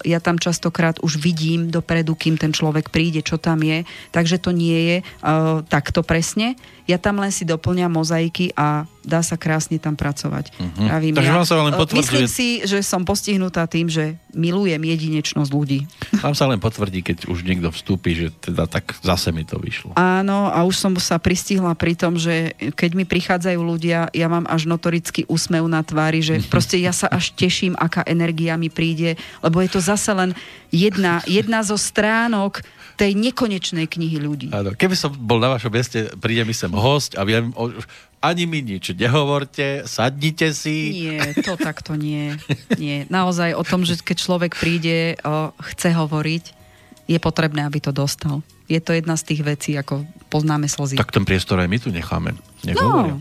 Ja 0.05 0.21
tam 0.23 0.39
častokrát 0.39 1.01
už 1.03 1.19
vidím 1.19 1.73
dopredu, 1.73 2.15
kým 2.15 2.39
ten 2.39 2.55
človek 2.55 2.93
príde, 2.93 3.25
čo 3.25 3.41
tam 3.41 3.65
je, 3.65 3.83
takže 4.15 4.39
to 4.39 4.55
nie 4.55 4.79
je 4.79 4.97
o, 5.03 5.61
takto 5.67 6.07
presne. 6.07 6.55
Ja 6.87 7.03
tam 7.03 7.19
len 7.19 7.35
si 7.35 7.43
doplňam 7.43 7.91
mozaiky 7.91 8.55
a 8.55 8.87
dá 9.03 9.27
sa 9.27 9.35
krásne 9.35 9.83
tam 9.83 9.99
pracovať. 9.99 10.55
Pravím, 10.87 11.19
Takže 11.19 11.35
vám 11.35 11.47
sa 11.47 11.59
len 11.59 11.75
Myslím 11.75 12.31
si, 12.31 12.63
že 12.63 12.79
som 12.87 13.03
postihnutá 13.03 13.67
tým, 13.67 13.91
že 13.91 14.15
milujem 14.31 14.79
jedinečnosť 14.79 15.46
ľudí. 15.49 15.87
Tam 16.21 16.35
sa 16.35 16.47
len 16.51 16.61
potvrdí, 16.61 17.03
keď 17.03 17.31
už 17.31 17.43
niekto 17.43 17.71
vstúpi, 17.71 18.15
že 18.15 18.29
teda 18.43 18.67
tak 18.67 18.97
zase 19.01 19.31
mi 19.31 19.43
to 19.47 19.59
vyšlo. 19.59 19.97
Áno, 19.97 20.51
a 20.51 20.63
už 20.67 20.77
som 20.77 20.93
sa 20.99 21.17
pristihla 21.19 21.75
pri 21.75 21.95
tom, 21.99 22.19
že 22.19 22.55
keď 22.77 22.91
mi 22.95 23.05
prichádzajú 23.05 23.61
ľudia, 23.61 24.13
ja 24.13 24.27
mám 24.27 24.45
až 24.47 24.69
notorický 24.69 25.27
úsmev 25.27 25.67
na 25.67 25.83
tvári, 25.83 26.21
že 26.21 26.43
proste 26.53 26.79
ja 26.79 26.95
sa 26.95 27.11
až 27.11 27.33
teším, 27.35 27.75
aká 27.79 28.05
energia 28.07 28.55
mi 28.61 28.69
príde, 28.69 29.19
lebo 29.41 29.63
je 29.63 29.71
to 29.73 29.81
zase 29.81 30.11
len 30.13 30.37
jedna, 30.71 31.23
jedna 31.25 31.63
zo 31.63 31.79
stránok 31.79 32.61
tej 32.97 33.13
nekonečnej 33.13 33.85
knihy 33.85 34.17
ľudí. 34.17 34.49
Áno, 34.51 34.73
keby 34.73 34.97
som 34.97 35.13
bol 35.13 35.37
na 35.37 35.53
vašom 35.53 35.69
mieste, 35.69 36.09
príde 36.17 36.43
mi 36.43 36.53
sem 36.53 36.69
host 36.69 37.13
a 37.13 37.23
viem, 37.23 37.53
o, 37.53 37.69
ani 38.19 38.45
mi 38.45 38.61
nič 38.61 38.91
nehovorte, 38.91 39.85
sadnite 39.85 40.51
si. 40.51 41.05
Nie, 41.07 41.37
to 41.37 41.55
takto 41.55 41.93
nie. 41.95 42.35
nie. 42.75 43.05
Naozaj 43.07 43.53
o 43.53 43.63
tom, 43.63 43.85
že 43.85 44.01
keď 44.01 44.17
človek 44.17 44.53
príde, 44.57 45.21
o, 45.21 45.53
chce 45.63 45.93
hovoriť, 45.93 46.45
je 47.07 47.19
potrebné, 47.21 47.63
aby 47.63 47.79
to 47.79 47.93
dostal. 47.93 48.41
Je 48.67 48.81
to 48.81 48.91
jedna 48.91 49.15
z 49.15 49.23
tých 49.29 49.41
vecí, 49.45 49.71
ako 49.77 50.03
poznáme 50.27 50.67
slzy. 50.67 50.99
Tak 50.99 51.15
ten 51.15 51.23
priestor 51.23 51.63
aj 51.63 51.71
my 51.71 51.79
tu 51.79 51.95
necháme. 51.95 52.35
Nech 52.67 52.75
No. 52.75 52.83
hovoria. 52.83 53.17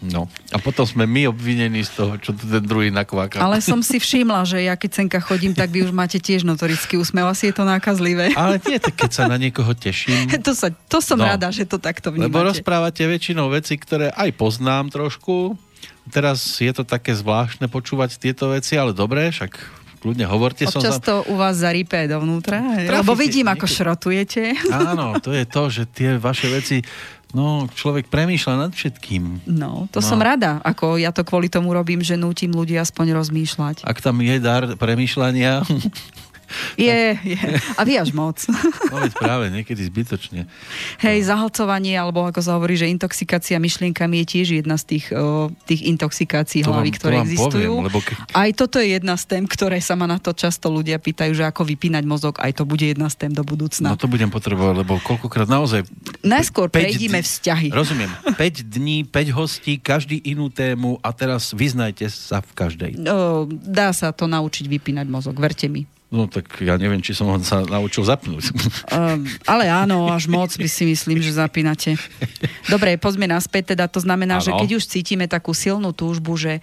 No. 0.00 0.32
A 0.48 0.56
potom 0.56 0.82
sme 0.82 1.04
my 1.04 1.28
obvinení 1.28 1.84
z 1.84 1.92
toho, 1.92 2.16
čo 2.16 2.32
tu 2.32 2.48
ten 2.48 2.64
druhý 2.64 2.88
nakváka. 2.88 3.36
Ale 3.36 3.60
som 3.64 3.80
si 3.80 3.96
všimla, 3.96 4.48
že 4.48 4.64
ja 4.64 4.72
keď 4.72 4.90
senka 4.96 5.20
chodím, 5.20 5.52
tak 5.52 5.68
vy 5.68 5.84
už 5.84 5.92
máte 5.92 6.16
tiež 6.16 6.40
notorický 6.42 6.96
úsmev. 6.96 7.28
Asi 7.28 7.48
je 7.48 7.54
to 7.54 7.64
nákazlivé. 7.64 8.32
Ale 8.32 8.56
nie, 8.64 8.80
tak 8.80 8.96
keď 8.96 9.10
sa 9.12 9.24
na 9.28 9.36
niekoho 9.44 9.70
teším. 9.72 10.32
To, 10.40 10.56
sa, 10.56 10.72
to 10.72 10.98
som 10.98 11.20
No. 11.20 11.28
rada, 11.28 11.52
že 11.52 11.68
to 11.68 11.76
takto 11.76 12.08
vnímate. 12.08 12.32
Lebo 12.32 12.48
rozprávate 12.48 13.04
väčšinou 13.04 13.52
veci, 13.52 13.76
ktoré 13.76 14.08
aj 14.08 14.32
poznám 14.34 14.88
trošku. 14.88 15.60
Teraz 16.08 16.40
je 16.58 16.72
to 16.72 16.82
také 16.82 17.12
zvláštne 17.12 17.68
počúvať 17.68 18.16
tieto 18.16 18.48
veci, 18.50 18.74
ale 18.74 18.90
dobre, 18.90 19.28
však 19.28 19.52
kľudne 20.00 20.24
hovorte. 20.24 20.64
som 20.64 20.80
Občas 20.80 20.96
za... 20.96 21.04
to 21.04 21.14
u 21.28 21.36
vás 21.36 21.60
zarípe 21.60 22.08
dovnútra, 22.08 22.56
hej? 22.80 22.88
Trafíte 22.88 23.00
lebo 23.04 23.12
vidím, 23.14 23.46
ako 23.46 23.62
niekedy. 23.62 23.76
šrotujete. 23.76 24.42
Áno, 24.72 25.20
to 25.20 25.30
je 25.30 25.44
to, 25.44 25.62
že 25.68 25.82
tie 25.86 26.16
vaše 26.16 26.48
veci, 26.48 26.80
no 27.32 27.66
človek 27.70 28.06
premýšľa 28.06 28.54
nad 28.58 28.70
všetkým. 28.70 29.46
No, 29.46 29.86
to 29.90 29.98
No. 29.98 30.06
som 30.06 30.18
rada. 30.18 30.58
Ako 30.62 30.98
ja 30.98 31.10
to 31.10 31.22
kvôli 31.22 31.46
tomu 31.46 31.70
robím, 31.70 32.00
že 32.00 32.14
nútim 32.14 32.50
ľudí 32.50 32.74
aspoň 32.74 33.14
rozmýšľať. 33.14 33.86
Ak 33.86 33.98
tam 33.98 34.18
je 34.18 34.36
dar 34.38 34.74
premýšľania, 34.74 35.62
Je, 36.74 37.14
je. 37.16 37.38
A 37.74 37.82
vy 37.82 37.96
až 37.96 38.10
moc. 38.10 38.42
no 38.92 38.96
veď 38.98 39.12
práve 39.14 39.44
niekedy 39.48 39.82
zbytočne. 39.82 40.50
Hej, 40.98 41.26
zahlcovanie, 41.26 41.94
alebo 41.94 42.22
ako 42.22 42.40
sa 42.40 42.54
hovorí, 42.54 42.74
že 42.74 42.86
intoxikácia 42.86 43.56
myšlienkami 43.56 44.22
je 44.22 44.26
tiež 44.28 44.48
jedna 44.58 44.74
z 44.74 44.96
tých, 44.96 45.06
o, 45.10 45.48
tých 45.64 45.86
intoxikácií 45.86 46.62
To 46.62 46.70
hlavy, 46.70 46.90
vám- 46.90 46.94
to 46.94 47.00
ktoré 47.00 47.16
vám 47.16 47.26
existujú. 47.26 47.72
poviem, 47.76 47.86
lebo 47.86 47.98
ke- 48.00 48.16
Aj 48.30 48.50
toto 48.50 48.76
je 48.76 48.88
jedna 48.92 49.14
z 49.14 49.24
tém, 49.26 49.44
ktoré 49.44 49.78
sa 49.78 49.94
ma 49.94 50.04
na 50.04 50.18
to 50.18 50.30
často 50.30 50.66
ľudia 50.66 50.96
pýtajú, 50.96 51.32
že 51.32 51.44
ako 51.44 51.62
vypínať 51.64 52.04
mozog, 52.04 52.34
aj 52.38 52.52
to 52.56 52.64
bude 52.64 52.82
jedna 52.82 53.06
z 53.06 53.16
tém 53.16 53.32
do 53.32 53.42
budúcna. 53.42 53.92
No 53.92 53.98
to 53.98 54.06
budem 54.06 54.28
potrebovať, 54.28 54.74
lebo 54.80 54.98
koľkokrát 54.98 55.46
naozaj... 55.46 55.86
Najskôr 56.20 56.66
prejdime 56.66 57.20
dní- 57.20 57.26
vzťahy. 57.26 57.68
Rozumiem. 57.70 58.10
5 58.34 58.36
dní, 58.66 59.04
5 59.04 59.30
hostí, 59.32 59.76
každý 59.76 60.18
inú 60.20 60.48
tému 60.48 60.98
a 60.98 61.10
teraz 61.10 61.52
vyznajte 61.52 62.06
sa 62.06 62.40
v 62.40 62.50
každej. 62.52 62.90
No, 62.96 63.44
dá 63.46 63.90
sa 63.90 64.10
to 64.10 64.26
naučiť 64.26 64.66
vypínať 64.66 65.06
mozog, 65.06 65.36
verte 65.36 65.66
mi. 65.66 65.86
No 66.10 66.26
tak 66.26 66.58
ja 66.58 66.74
neviem, 66.74 66.98
či 66.98 67.14
som 67.14 67.30
ho 67.30 67.38
sa 67.38 67.62
naučil 67.62 68.02
zapnúť. 68.02 68.50
Um, 68.90 69.22
ale 69.46 69.70
áno, 69.70 70.10
až 70.10 70.26
moc 70.26 70.50
by 70.50 70.66
si 70.66 70.82
myslím, 70.82 71.22
že 71.22 71.38
zapínate. 71.38 71.94
Dobre, 72.66 72.98
poďme 72.98 73.30
naspäť, 73.30 73.78
teda 73.78 73.86
to 73.86 74.02
znamená, 74.02 74.42
Áno. 74.42 74.44
že 74.44 74.50
keď 74.50 74.82
už 74.82 74.90
cítime 74.90 75.30
takú 75.30 75.54
silnú 75.54 75.94
túžbu, 75.94 76.34
že 76.34 76.58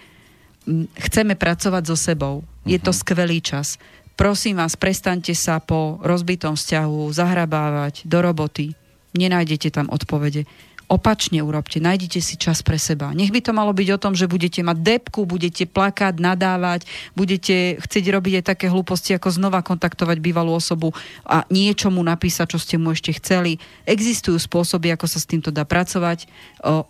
mm, 0.68 0.91
chceme 1.08 1.39
pracovať 1.39 1.84
so 1.88 1.95
sebou, 1.95 2.43
je 2.68 2.76
to 2.76 2.91
skvelý 2.91 3.39
čas. 3.39 3.80
Prosím 4.20 4.60
vás, 4.60 4.76
prestaňte 4.76 5.32
sa 5.32 5.64
po 5.64 6.04
rozbitom 6.04 6.60
vzťahu 6.60 7.08
zahrabávať 7.16 8.04
do 8.04 8.20
roboty. 8.20 8.76
Nenájdete 9.16 9.72
tam 9.72 9.88
odpovede. 9.88 10.43
Opačne 10.88 11.43
urobte, 11.43 11.83
nájdite 11.83 12.23
si 12.23 12.39
čas 12.39 12.63
pre 12.63 12.79
seba. 12.79 13.11
Nech 13.11 13.35
by 13.35 13.43
to 13.43 13.51
malo 13.51 13.75
byť 13.75 13.88
o 13.91 13.99
tom, 13.99 14.15
že 14.15 14.31
budete 14.31 14.63
mať 14.63 14.79
depku, 14.79 15.27
budete 15.27 15.67
plakať, 15.67 16.15
nadávať, 16.15 16.88
budete 17.11 17.75
chcieť 17.83 18.05
robiť 18.07 18.33
aj 18.39 18.45
také 18.55 18.71
hlúposti, 18.71 19.11
ako 19.11 19.27
znova 19.27 19.59
kontaktovať 19.67 20.15
bývalú 20.23 20.55
osobu 20.55 20.95
a 21.27 21.43
niečo 21.51 21.91
mu 21.91 21.99
napísať, 21.99 22.55
čo 22.55 22.59
ste 22.63 22.79
mu 22.79 22.95
ešte 22.95 23.11
chceli. 23.19 23.59
Existujú 23.83 24.39
spôsoby, 24.39 24.95
ako 24.95 25.11
sa 25.11 25.19
s 25.19 25.27
týmto 25.27 25.51
dá 25.51 25.67
pracovať, 25.67 26.23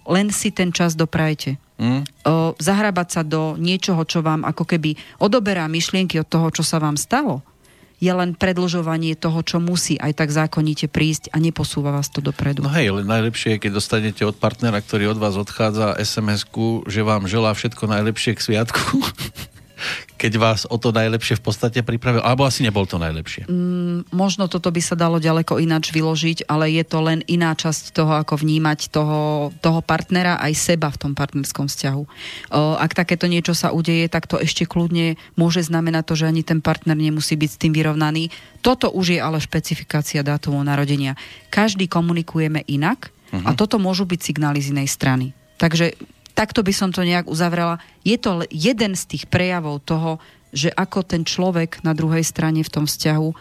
len 0.05 0.29
si 0.29 0.53
ten 0.53 0.69
čas 0.69 0.93
doprajte. 0.93 1.57
O, 1.77 2.53
zahrabať 2.57 3.07
sa 3.09 3.21
do 3.25 3.57
niečoho, 3.57 4.01
čo 4.05 4.21
vám 4.21 4.45
ako 4.45 4.65
keby 4.65 4.93
odoberá 5.21 5.65
myšlienky 5.65 6.21
od 6.21 6.29
toho, 6.29 6.53
čo 6.53 6.61
sa 6.61 6.77
vám 6.77 7.01
stalo, 7.01 7.41
je 7.97 8.11
len 8.13 8.37
predlžovanie 8.37 9.17
toho, 9.17 9.41
čo 9.41 9.57
musí 9.57 9.97
aj 9.97 10.13
tak 10.21 10.29
zákonite 10.29 10.85
prísť 10.85 11.33
a 11.33 11.41
neposúva 11.41 11.89
vás 11.89 12.13
to 12.13 12.21
dopredu. 12.21 12.61
No 12.61 12.69
hej, 12.69 12.93
ale 12.93 13.01
najlepšie 13.01 13.57
je, 13.57 13.61
keď 13.67 13.71
dostanete 13.73 14.21
od 14.21 14.37
partnera, 14.37 14.77
ktorý 14.77 15.17
od 15.17 15.19
vás 15.19 15.33
odchádza 15.33 15.97
SMS-ku, 15.97 16.85
že 16.85 17.01
vám 17.01 17.25
želá 17.25 17.57
všetko 17.57 17.89
najlepšie 17.89 18.37
k 18.37 18.43
sviatku. 18.43 19.01
keď 20.17 20.33
vás 20.41 20.65
o 20.65 20.81
to 20.81 20.89
najlepšie 20.89 21.37
v 21.37 21.43
podstate 21.45 21.79
pripravil. 21.85 22.25
Alebo 22.25 22.43
asi 22.43 22.65
nebol 22.65 22.89
to 22.89 22.97
najlepšie. 22.97 23.45
Mm, 23.45 24.09
možno 24.09 24.49
toto 24.49 24.73
by 24.73 24.81
sa 24.81 24.97
dalo 24.97 25.21
ďaleko 25.21 25.61
ináč 25.61 25.93
vyložiť, 25.93 26.49
ale 26.49 26.73
je 26.73 26.83
to 26.83 26.99
len 27.05 27.21
iná 27.29 27.53
časť 27.53 27.93
toho, 27.93 28.17
ako 28.17 28.41
vnímať 28.41 28.89
toho, 28.89 29.53
toho 29.61 29.79
partnera 29.85 30.41
aj 30.41 30.53
seba 30.57 30.89
v 30.89 30.97
tom 30.97 31.13
partnerskom 31.13 31.69
vzťahu. 31.69 32.03
O, 32.03 32.09
ak 32.75 32.97
takéto 32.97 33.29
niečo 33.29 33.53
sa 33.53 33.69
udeje, 33.69 34.09
tak 34.09 34.25
to 34.25 34.41
ešte 34.41 34.65
kľudne 34.65 35.15
môže 35.37 35.61
znamenať 35.61 36.03
to, 36.09 36.13
že 36.17 36.25
ani 36.25 36.41
ten 36.41 36.59
partner 36.59 36.97
nemusí 36.97 37.37
byť 37.37 37.49
s 37.53 37.61
tým 37.61 37.71
vyrovnaný. 37.77 38.33
Toto 38.65 38.89
už 38.89 39.15
je 39.15 39.19
ale 39.21 39.37
špecifikácia 39.37 40.25
dátumov 40.25 40.65
narodenia. 40.65 41.13
Každý 41.53 41.85
komunikujeme 41.85 42.65
inak 42.65 43.13
a 43.31 43.51
toto 43.53 43.75
môžu 43.77 44.07
byť 44.07 44.19
signály 44.23 44.63
z 44.63 44.71
inej 44.71 44.87
strany. 44.87 45.35
Takže 45.57 45.97
takto 46.37 46.61
by 46.61 46.69
som 46.69 46.93
to 46.93 47.01
nejak 47.01 47.25
uzavrela. 47.25 47.81
Je 48.05 48.13
to 48.21 48.45
jeden 48.53 48.93
z 48.93 49.03
tých 49.09 49.25
prejavov 49.25 49.81
toho, 49.81 50.21
že 50.53 50.69
ako 50.69 51.01
ten 51.01 51.25
človek 51.25 51.81
na 51.81 51.97
druhej 51.97 52.21
strane 52.21 52.61
v 52.61 52.69
tom 52.69 52.85
vzťahu 52.85 53.27
o, 53.27 53.35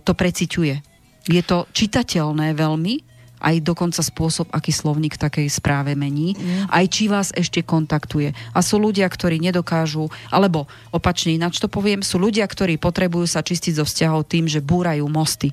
to 0.00 0.12
preciťuje. 0.16 0.80
Je 1.28 1.42
to 1.44 1.68
čitateľné 1.76 2.56
veľmi, 2.56 3.12
aj 3.44 3.60
dokonca 3.60 4.00
spôsob, 4.00 4.48
aký 4.56 4.72
slovník 4.72 5.20
takej 5.20 5.52
správe 5.52 5.92
mení, 5.92 6.32
mm. 6.32 6.72
aj 6.72 6.84
či 6.88 7.04
vás 7.12 7.28
ešte 7.36 7.60
kontaktuje. 7.60 8.32
A 8.56 8.64
sú 8.64 8.80
ľudia, 8.80 9.04
ktorí 9.04 9.36
nedokážu, 9.36 10.08
alebo 10.32 10.64
opačne 10.88 11.36
ináč 11.36 11.60
to 11.60 11.68
poviem, 11.68 12.00
sú 12.00 12.16
ľudia, 12.16 12.48
ktorí 12.48 12.80
potrebujú 12.80 13.28
sa 13.28 13.44
čistiť 13.44 13.76
zo 13.76 13.84
vzťahov 13.84 14.24
tým, 14.24 14.48
že 14.48 14.64
búrajú 14.64 15.04
mosty. 15.12 15.52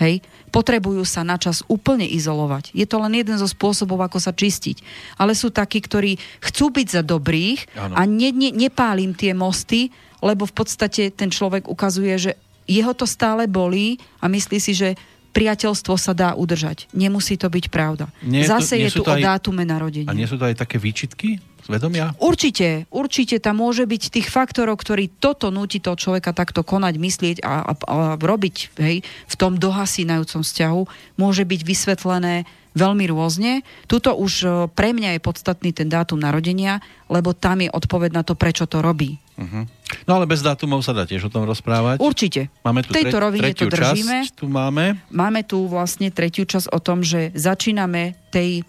Hej? 0.00 0.24
Potrebujú 0.50 1.04
sa 1.04 1.22
načas 1.22 1.60
úplne 1.68 2.08
izolovať. 2.08 2.72
Je 2.72 2.88
to 2.88 2.98
len 2.98 3.20
jeden 3.20 3.36
zo 3.36 3.46
spôsobov, 3.46 4.00
ako 4.00 4.18
sa 4.18 4.32
čistiť. 4.32 4.80
Ale 5.20 5.36
sú 5.36 5.52
takí, 5.52 5.78
ktorí 5.78 6.16
chcú 6.40 6.72
byť 6.72 6.86
za 6.88 7.02
dobrých 7.04 7.76
ano. 7.76 7.94
a 7.94 8.02
ne, 8.08 8.32
ne, 8.32 8.50
nepálim 8.50 9.12
tie 9.12 9.36
mosty, 9.36 9.92
lebo 10.24 10.48
v 10.48 10.54
podstate 10.56 11.12
ten 11.12 11.28
človek 11.28 11.68
ukazuje, 11.68 12.16
že 12.16 12.32
jeho 12.64 12.96
to 12.96 13.04
stále 13.04 13.44
bolí 13.46 14.00
a 14.18 14.26
myslí 14.26 14.58
si, 14.58 14.72
že 14.72 14.96
priateľstvo 15.30 15.94
sa 15.94 16.10
dá 16.10 16.34
udržať. 16.34 16.90
Nemusí 16.90 17.38
to 17.38 17.46
byť 17.46 17.70
pravda. 17.70 18.10
Nie 18.26 18.46
Zase 18.46 18.78
to, 18.78 18.82
je 18.82 18.88
tu 18.90 19.02
o 19.06 19.14
aj, 19.14 19.22
dátume 19.22 19.62
narodenia. 19.62 20.10
A 20.10 20.16
nie 20.16 20.26
sú 20.26 20.34
to 20.34 20.46
aj 20.46 20.58
také 20.58 20.76
výčitky 20.82 21.38
vedomia? 21.70 22.12
Určite, 22.18 22.90
určite 22.90 23.38
tam 23.38 23.62
môže 23.62 23.86
byť 23.86 24.02
tých 24.10 24.28
faktorov, 24.28 24.82
ktorí 24.82 25.08
toto 25.22 25.54
nutí 25.54 25.78
toho 25.78 25.94
človeka 25.94 26.34
takto 26.34 26.66
konať, 26.66 26.94
myslieť 26.98 27.36
a, 27.46 27.62
a, 27.62 27.72
a 27.72 27.94
robiť 28.18 28.56
hej, 28.82 29.06
v 29.06 29.34
tom 29.38 29.56
dohasínajúcom 29.56 30.42
vzťahu, 30.42 30.82
môže 31.16 31.46
byť 31.46 31.60
vysvetlené 31.62 32.44
veľmi 32.74 33.04
rôzne. 33.10 33.66
Tuto 33.90 34.14
už 34.14 34.32
e, 34.42 34.48
pre 34.70 34.94
mňa 34.94 35.18
je 35.18 35.20
podstatný 35.22 35.70
ten 35.74 35.90
dátum 35.90 36.18
narodenia, 36.18 36.78
lebo 37.10 37.34
tam 37.34 37.66
je 37.66 37.70
odpoveď 37.70 38.10
na 38.14 38.22
to, 38.22 38.38
prečo 38.38 38.70
to 38.70 38.78
robí. 38.78 39.18
Uh-huh. 39.40 39.64
No 40.06 40.20
ale 40.20 40.28
bez 40.28 40.44
dátumov 40.44 40.84
sa 40.84 40.94
dá 40.94 41.08
tiež 41.08 41.26
o 41.26 41.32
tom 41.32 41.48
rozprávať. 41.48 41.98
Určite. 41.98 42.52
Máme 42.62 42.86
tu 42.86 42.94
v 42.94 43.02
tejto 43.02 43.16
tre- 43.18 43.24
rovine 43.24 43.50
to 43.56 43.66
držíme. 43.66 44.16
Časť, 44.28 44.38
tu 44.38 44.46
máme. 44.46 45.00
máme 45.10 45.40
tu 45.42 45.66
vlastne 45.66 46.12
tretiu 46.12 46.46
časť 46.46 46.70
o 46.70 46.78
tom, 46.78 47.02
že 47.02 47.34
začíname 47.34 48.14
tej, 48.30 48.62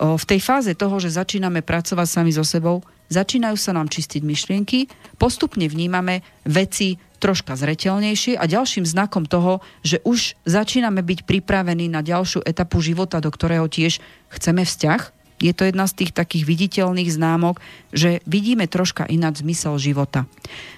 v 0.00 0.24
tej 0.24 0.40
fáze 0.40 0.72
toho, 0.72 0.96
že 0.96 1.12
začíname 1.12 1.60
pracovať 1.60 2.08
sami 2.08 2.32
so 2.32 2.40
sebou, 2.40 2.80
začínajú 3.12 3.56
sa 3.60 3.76
nám 3.76 3.92
čistiť 3.92 4.24
myšlienky, 4.24 4.88
postupne 5.20 5.68
vnímame 5.68 6.24
veci 6.48 6.96
troška 7.20 7.52
zretelnejšie 7.52 8.40
a 8.40 8.48
ďalším 8.48 8.88
znakom 8.88 9.28
toho, 9.28 9.60
že 9.84 10.00
už 10.08 10.40
začíname 10.48 11.04
byť 11.04 11.28
pripravení 11.28 11.92
na 11.92 12.00
ďalšiu 12.00 12.40
etapu 12.48 12.80
života, 12.80 13.20
do 13.20 13.28
ktorého 13.28 13.68
tiež 13.68 14.00
chceme 14.32 14.64
vzťah, 14.64 15.20
je 15.40 15.52
to 15.56 15.68
jedna 15.68 15.88
z 15.88 16.04
tých 16.04 16.12
takých 16.12 16.44
viditeľných 16.44 17.08
známok, 17.12 17.64
že 17.96 18.20
vidíme 18.28 18.68
troška 18.68 19.08
ináč 19.08 19.40
zmysel 19.40 19.80
života. 19.80 20.28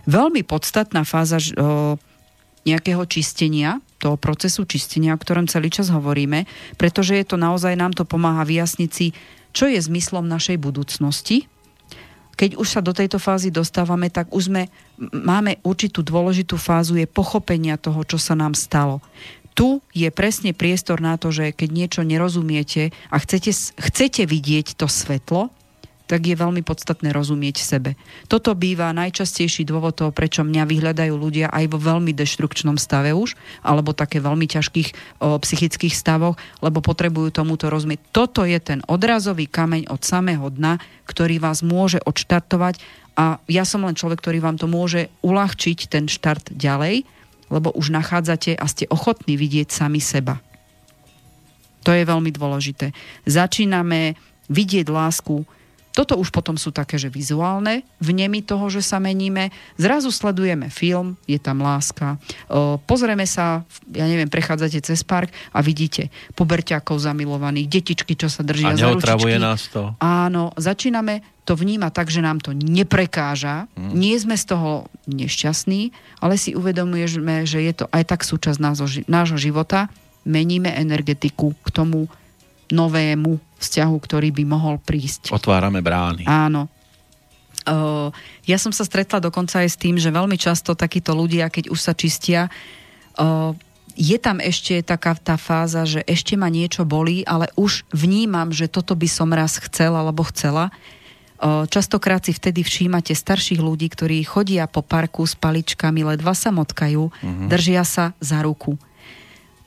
Veľmi 0.06 0.46
podstatná 0.46 1.02
fáza 1.02 1.42
nejakého 2.62 3.02
čistenia, 3.10 3.82
toho 4.02 4.18
procesu 4.18 4.66
čistenia, 4.66 5.14
o 5.14 5.22
ktorom 5.22 5.46
celý 5.46 5.70
čas 5.70 5.94
hovoríme, 5.94 6.50
pretože 6.74 7.14
je 7.14 7.22
to 7.22 7.38
naozaj, 7.38 7.78
nám 7.78 7.94
to 7.94 8.02
pomáha 8.02 8.42
vyjasniť 8.42 8.90
si, 8.90 9.14
čo 9.54 9.70
je 9.70 9.78
zmyslom 9.78 10.26
našej 10.26 10.58
budúcnosti. 10.58 11.46
Keď 12.34 12.58
už 12.58 12.66
sa 12.66 12.80
do 12.82 12.90
tejto 12.90 13.22
fázy 13.22 13.54
dostávame, 13.54 14.10
tak 14.10 14.34
už 14.34 14.50
sme, 14.50 14.66
máme 14.98 15.62
určitú 15.62 16.02
dôležitú 16.02 16.58
fázu, 16.58 16.98
je 16.98 17.06
pochopenia 17.06 17.78
toho, 17.78 18.02
čo 18.02 18.18
sa 18.18 18.34
nám 18.34 18.58
stalo 18.58 18.98
tu 19.52 19.84
je 19.92 20.08
presne 20.08 20.56
priestor 20.56 21.04
na 21.04 21.20
to, 21.20 21.28
že 21.28 21.52
keď 21.52 21.68
niečo 21.68 22.02
nerozumiete 22.02 22.88
a 23.12 23.16
chcete, 23.20 23.52
chcete 23.76 24.24
vidieť 24.24 24.80
to 24.80 24.88
svetlo, 24.88 25.52
tak 26.12 26.28
je 26.28 26.36
veľmi 26.36 26.60
podstatné 26.60 27.08
rozumieť 27.08 27.64
sebe. 27.64 27.96
Toto 28.28 28.52
býva 28.52 28.92
najčastejší 28.92 29.64
dôvod 29.64 29.96
toho, 29.96 30.12
prečo 30.12 30.44
mňa 30.44 30.68
vyhľadajú 30.68 31.14
ľudia 31.16 31.48
aj 31.48 31.72
vo 31.72 31.80
veľmi 31.80 32.12
deštrukčnom 32.12 32.76
stave 32.76 33.16
už, 33.16 33.32
alebo 33.64 33.96
také 33.96 34.20
veľmi 34.20 34.44
ťažkých 34.44 34.92
o, 34.92 35.40
psychických 35.40 35.96
stavoch, 35.96 36.36
lebo 36.60 36.84
potrebujú 36.84 37.32
tomuto 37.32 37.72
rozumieť. 37.72 38.12
Toto 38.12 38.44
je 38.44 38.60
ten 38.60 38.84
odrazový 38.84 39.48
kameň 39.48 39.88
od 39.88 40.04
samého 40.04 40.52
dna, 40.52 40.76
ktorý 41.08 41.40
vás 41.40 41.64
môže 41.64 41.96
odštartovať 42.04 42.76
a 43.16 43.40
ja 43.48 43.64
som 43.64 43.80
len 43.88 43.96
človek, 43.96 44.20
ktorý 44.20 44.44
vám 44.44 44.60
to 44.60 44.68
môže 44.68 45.08
uľahčiť 45.24 45.88
ten 45.88 46.12
štart 46.12 46.52
ďalej, 46.52 47.08
lebo 47.48 47.72
už 47.72 47.88
nachádzate 47.88 48.52
a 48.52 48.68
ste 48.68 48.84
ochotní 48.92 49.40
vidieť 49.40 49.72
sami 49.72 50.04
seba. 50.04 50.44
To 51.88 51.96
je 51.96 52.04
veľmi 52.04 52.28
dôležité. 52.36 52.92
Začíname 53.24 54.20
vidieť 54.52 54.92
lásku. 54.92 55.48
Toto 55.92 56.16
už 56.16 56.32
potom 56.32 56.56
sú 56.56 56.72
také, 56.72 56.96
že 56.96 57.12
vizuálne 57.12 57.84
vnemy 58.00 58.40
toho, 58.40 58.72
že 58.72 58.80
sa 58.80 58.96
meníme. 58.96 59.52
Zrazu 59.76 60.08
sledujeme 60.08 60.72
film, 60.72 61.20
je 61.28 61.36
tam 61.36 61.60
láska. 61.60 62.16
Pozrieme 62.88 63.28
sa, 63.28 63.60
ja 63.92 64.08
neviem, 64.08 64.32
prechádzate 64.32 64.80
cez 64.80 65.04
park 65.04 65.28
a 65.52 65.60
vidíte 65.60 66.08
puberťákov 66.32 66.96
zamilovaných, 66.96 67.68
detičky, 67.68 68.16
čo 68.16 68.32
sa 68.32 68.40
držia 68.40 68.72
a 68.72 68.80
za 68.80 68.88
ručičky. 68.88 69.36
nás 69.36 69.68
to. 69.68 69.92
Áno, 70.00 70.56
začíname 70.56 71.20
to 71.42 71.58
vníma 71.58 71.90
tak, 71.90 72.06
že 72.06 72.22
nám 72.22 72.38
to 72.38 72.54
neprekáža, 72.54 73.66
mm. 73.74 73.92
nie 73.98 74.14
sme 74.14 74.38
z 74.38 74.54
toho 74.54 74.86
nešťastní, 75.10 75.90
ale 76.22 76.38
si 76.38 76.54
uvedomujeme, 76.54 77.42
že 77.42 77.66
je 77.66 77.82
to 77.82 77.90
aj 77.90 78.14
tak 78.14 78.20
súčasť 78.22 78.62
nášho 79.10 79.38
života, 79.42 79.90
meníme 80.22 80.70
energetiku 80.70 81.50
k 81.66 81.68
tomu 81.74 82.06
novému 82.70 83.51
vzťahu, 83.62 83.94
ktorý 84.02 84.34
by 84.34 84.44
mohol 84.44 84.76
prísť. 84.82 85.30
Otvárame 85.30 85.78
brány. 85.78 86.26
Áno. 86.26 86.66
Ja 88.42 88.58
som 88.58 88.74
sa 88.74 88.82
stretla 88.82 89.22
dokonca 89.22 89.62
aj 89.62 89.70
s 89.70 89.78
tým, 89.78 89.94
že 89.94 90.10
veľmi 90.10 90.34
často 90.34 90.74
takíto 90.74 91.14
ľudia, 91.14 91.46
keď 91.46 91.70
už 91.70 91.78
sa 91.78 91.94
čistia, 91.94 92.50
je 93.94 94.16
tam 94.18 94.42
ešte 94.42 94.82
taká 94.82 95.14
tá 95.14 95.38
fáza, 95.38 95.86
že 95.86 96.02
ešte 96.02 96.34
ma 96.34 96.50
niečo 96.50 96.82
bolí, 96.82 97.22
ale 97.22 97.54
už 97.54 97.86
vnímam, 97.94 98.50
že 98.50 98.66
toto 98.66 98.98
by 98.98 99.06
som 99.06 99.30
raz 99.30 99.62
chcela 99.62 100.02
alebo 100.02 100.26
chcela 100.26 100.74
Častokrát 101.42 102.22
si 102.22 102.30
vtedy 102.30 102.62
všímate 102.62 103.18
starších 103.18 103.58
ľudí, 103.58 103.90
ktorí 103.90 104.22
chodia 104.22 104.70
po 104.70 104.78
parku 104.78 105.26
s 105.26 105.34
paličkami, 105.34 106.06
ledva 106.06 106.38
sa 106.38 106.54
motkajú, 106.54 107.10
uh-huh. 107.10 107.48
držia 107.50 107.82
sa 107.82 108.14
za 108.22 108.46
ruku. 108.46 108.78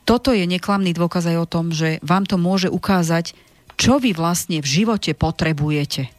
Toto 0.07 0.31
je 0.31 0.47
neklamný 0.47 0.95
dôkaz 0.95 1.27
aj 1.27 1.37
o 1.43 1.49
tom, 1.49 1.75
že 1.75 1.99
vám 1.99 2.23
to 2.23 2.39
môže 2.39 2.71
ukázať, 2.71 3.35
čo 3.75 3.99
vy 3.99 4.15
vlastne 4.15 4.59
v 4.59 4.67
živote 4.67 5.13
potrebujete. 5.15 6.11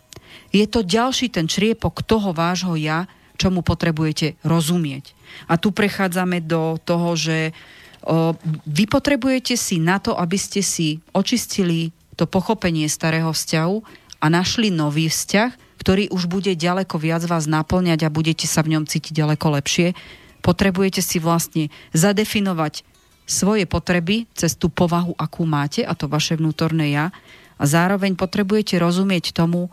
Je 0.54 0.64
to 0.68 0.86
ďalší 0.86 1.32
ten 1.32 1.50
čriepok 1.50 2.04
toho 2.06 2.32
vášho 2.32 2.76
ja, 2.78 3.08
čomu 3.36 3.60
potrebujete 3.60 4.40
rozumieť. 4.46 5.12
A 5.50 5.60
tu 5.60 5.74
prechádzame 5.74 6.40
do 6.40 6.80
toho, 6.80 7.12
že 7.18 7.52
o, 8.00 8.32
vy 8.64 8.84
potrebujete 8.88 9.58
si 9.60 9.76
na 9.76 10.00
to, 10.00 10.16
aby 10.16 10.40
ste 10.40 10.64
si 10.64 11.04
očistili 11.12 11.92
to 12.16 12.24
pochopenie 12.24 12.88
starého 12.88 13.28
vzťahu, 13.28 14.06
a 14.20 14.26
našli 14.32 14.72
nový 14.72 15.12
vzťah, 15.12 15.78
ktorý 15.78 16.10
už 16.10 16.26
bude 16.26 16.52
ďaleko 16.56 16.96
viac 16.98 17.22
vás 17.28 17.46
naplňať 17.46 18.08
a 18.08 18.12
budete 18.12 18.48
sa 18.48 18.64
v 18.64 18.76
ňom 18.76 18.88
cítiť 18.88 19.12
ďaleko 19.12 19.46
lepšie, 19.60 19.92
potrebujete 20.40 21.04
si 21.04 21.20
vlastne 21.20 21.68
zadefinovať 21.92 22.82
svoje 23.26 23.66
potreby 23.66 24.30
cez 24.34 24.54
tú 24.54 24.70
povahu, 24.70 25.14
akú 25.18 25.44
máte, 25.46 25.82
a 25.82 25.92
to 25.98 26.06
vaše 26.06 26.38
vnútorné 26.38 26.94
ja, 26.94 27.10
a 27.56 27.64
zároveň 27.64 28.16
potrebujete 28.16 28.76
rozumieť 28.76 29.32
tomu, 29.32 29.72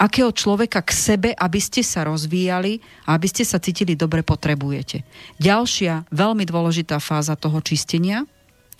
akého 0.00 0.32
človeka 0.32 0.80
k 0.80 0.90
sebe, 0.96 1.30
aby 1.36 1.60
ste 1.60 1.84
sa 1.84 2.08
rozvíjali 2.08 2.80
a 3.04 3.14
aby 3.14 3.26
ste 3.28 3.44
sa 3.44 3.60
cítili 3.60 3.92
dobre, 3.92 4.24
potrebujete. 4.24 5.04
Ďalšia 5.36 6.08
veľmi 6.08 6.48
dôležitá 6.48 6.96
fáza 6.98 7.36
toho 7.36 7.60
čistenia, 7.60 8.24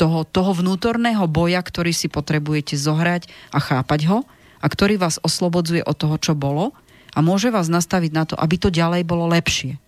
toho, 0.00 0.24
toho 0.24 0.56
vnútorného 0.56 1.28
boja, 1.28 1.60
ktorý 1.60 1.92
si 1.92 2.08
potrebujete 2.08 2.72
zohrať 2.72 3.28
a 3.52 3.60
chápať 3.60 4.08
ho, 4.08 4.24
a 4.60 4.66
ktorý 4.68 5.00
vás 5.00 5.20
oslobodzuje 5.20 5.84
od 5.84 5.96
toho, 5.96 6.16
čo 6.20 6.32
bolo 6.36 6.76
a 7.16 7.18
môže 7.24 7.48
vás 7.52 7.68
nastaviť 7.68 8.10
na 8.12 8.24
to, 8.28 8.34
aby 8.36 8.56
to 8.60 8.68
ďalej 8.68 9.02
bolo 9.08 9.28
lepšie. 9.28 9.80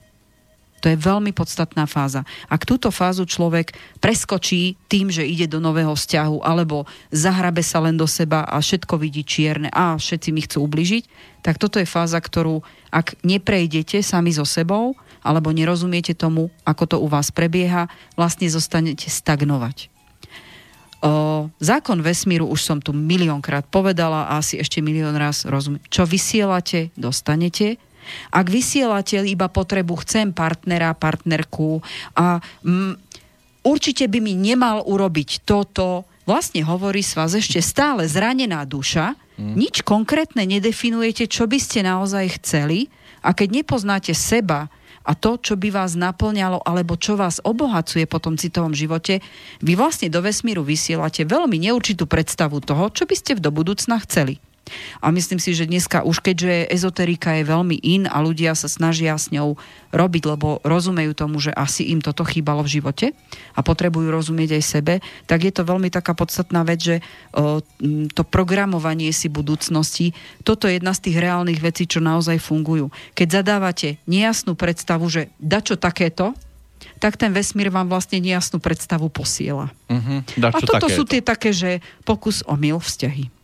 To 0.82 0.90
je 0.90 0.98
veľmi 0.98 1.30
podstatná 1.30 1.86
fáza. 1.86 2.26
Ak 2.50 2.66
túto 2.66 2.90
fázu 2.90 3.22
človek 3.22 3.70
preskočí 4.02 4.74
tým, 4.90 5.14
že 5.14 5.22
ide 5.22 5.46
do 5.46 5.62
nového 5.62 5.94
vzťahu, 5.94 6.42
alebo 6.42 6.90
zahrabe 7.14 7.62
sa 7.62 7.78
len 7.78 7.94
do 7.94 8.10
seba 8.10 8.42
a 8.42 8.58
všetko 8.58 8.98
vidí 8.98 9.22
čierne 9.22 9.70
a 9.70 9.94
všetci 9.94 10.28
mi 10.34 10.42
chcú 10.42 10.66
ubližiť, 10.66 11.04
tak 11.46 11.62
toto 11.62 11.78
je 11.78 11.86
fáza, 11.86 12.18
ktorú 12.18 12.66
ak 12.90 13.14
neprejdete 13.22 14.02
sami 14.02 14.34
so 14.34 14.42
sebou, 14.42 14.98
alebo 15.22 15.54
nerozumiete 15.54 16.18
tomu, 16.18 16.50
ako 16.66 16.84
to 16.84 16.96
u 16.98 17.06
vás 17.06 17.30
prebieha, 17.30 17.86
vlastne 18.18 18.50
zostanete 18.50 19.06
stagnovať. 19.06 19.86
O, 21.02 21.50
zákon 21.58 21.98
vesmíru 21.98 22.46
už 22.46 22.62
som 22.62 22.78
tu 22.78 22.94
miliónkrát 22.94 23.66
povedala 23.66 24.30
a 24.30 24.38
asi 24.38 24.58
ešte 24.58 24.78
milión 24.78 25.14
raz 25.18 25.42
rozumiem. 25.46 25.82
Čo 25.90 26.06
vysielate, 26.06 26.94
dostanete. 26.94 27.78
Ak 28.30 28.46
vysielate 28.48 29.20
iba 29.22 29.48
potrebu, 29.48 29.98
chcem 30.02 30.30
partnera, 30.34 30.94
partnerku 30.96 31.80
a 32.16 32.38
mm, 32.64 32.98
určite 33.66 34.06
by 34.10 34.18
mi 34.18 34.34
nemal 34.34 34.82
urobiť 34.84 35.46
toto, 35.46 36.06
vlastne 36.26 36.62
hovorí 36.62 37.02
s 37.02 37.18
vás 37.18 37.34
ešte 37.34 37.58
stále 37.62 38.06
zranená 38.06 38.62
duša, 38.66 39.14
mm. 39.38 39.54
nič 39.54 39.74
konkrétne 39.82 40.46
nedefinujete, 40.46 41.26
čo 41.26 41.46
by 41.46 41.58
ste 41.58 41.82
naozaj 41.86 42.42
chceli 42.42 42.90
a 43.22 43.34
keď 43.34 43.62
nepoznáte 43.62 44.12
seba 44.14 44.70
a 45.02 45.18
to, 45.18 45.34
čo 45.38 45.58
by 45.58 45.74
vás 45.74 45.98
naplňalo 45.98 46.62
alebo 46.62 46.94
čo 46.94 47.18
vás 47.18 47.42
obohacuje 47.42 48.06
po 48.06 48.22
tom 48.22 48.38
citovom 48.38 48.70
živote, 48.70 49.18
vy 49.58 49.74
vlastne 49.74 50.06
do 50.06 50.22
vesmíru 50.22 50.62
vysielate 50.62 51.26
veľmi 51.26 51.58
neurčitú 51.58 52.06
predstavu 52.06 52.62
toho, 52.62 52.90
čo 52.94 53.06
by 53.06 53.14
ste 53.18 53.38
do 53.38 53.50
budúcna 53.50 53.98
chceli. 54.06 54.38
A 55.00 55.10
myslím 55.14 55.38
si, 55.38 55.52
že 55.52 55.68
dneska 55.68 56.04
už 56.04 56.22
keďže 56.22 56.70
ezoterika 56.70 57.36
je 57.38 57.44
veľmi 57.48 57.76
in 57.82 58.04
a 58.08 58.20
ľudia 58.22 58.54
sa 58.54 58.70
snažia 58.70 59.16
s 59.16 59.32
ňou 59.34 59.56
robiť, 59.92 60.22
lebo 60.24 60.58
rozumejú 60.64 61.12
tomu, 61.12 61.38
že 61.38 61.52
asi 61.52 61.92
im 61.92 62.00
toto 62.00 62.24
chýbalo 62.24 62.64
v 62.64 62.80
živote 62.80 63.06
a 63.52 63.60
potrebujú 63.60 64.08
rozumieť 64.08 64.56
aj 64.56 64.64
sebe, 64.64 64.94
tak 65.28 65.44
je 65.44 65.52
to 65.52 65.68
veľmi 65.68 65.92
taká 65.92 66.16
podstatná 66.16 66.64
vec, 66.64 66.80
že 66.80 66.96
o, 67.36 67.60
to 68.16 68.22
programovanie 68.24 69.12
si 69.12 69.28
budúcnosti, 69.28 70.16
toto 70.42 70.64
je 70.66 70.80
jedna 70.80 70.96
z 70.96 71.10
tých 71.10 71.16
reálnych 71.20 71.60
vecí, 71.60 71.84
čo 71.84 72.00
naozaj 72.00 72.40
fungujú. 72.40 72.88
Keď 73.12 73.44
zadávate 73.44 74.00
nejasnú 74.08 74.56
predstavu, 74.56 75.04
že 75.12 75.28
dačo 75.36 75.76
takéto, 75.76 76.32
tak 77.02 77.18
ten 77.18 77.34
vesmír 77.34 77.70
vám 77.70 77.90
vlastne 77.90 78.22
nejasnú 78.22 78.62
predstavu 78.62 79.10
posiela. 79.10 79.74
Uh-huh. 79.90 80.22
a 80.22 80.58
toto 80.62 80.86
takéto. 80.86 80.94
sú 80.94 81.02
tie 81.02 81.18
také, 81.18 81.50
že 81.50 81.82
pokus 82.06 82.46
o 82.46 82.54
mil 82.54 82.78
vzťahy. 82.78 83.41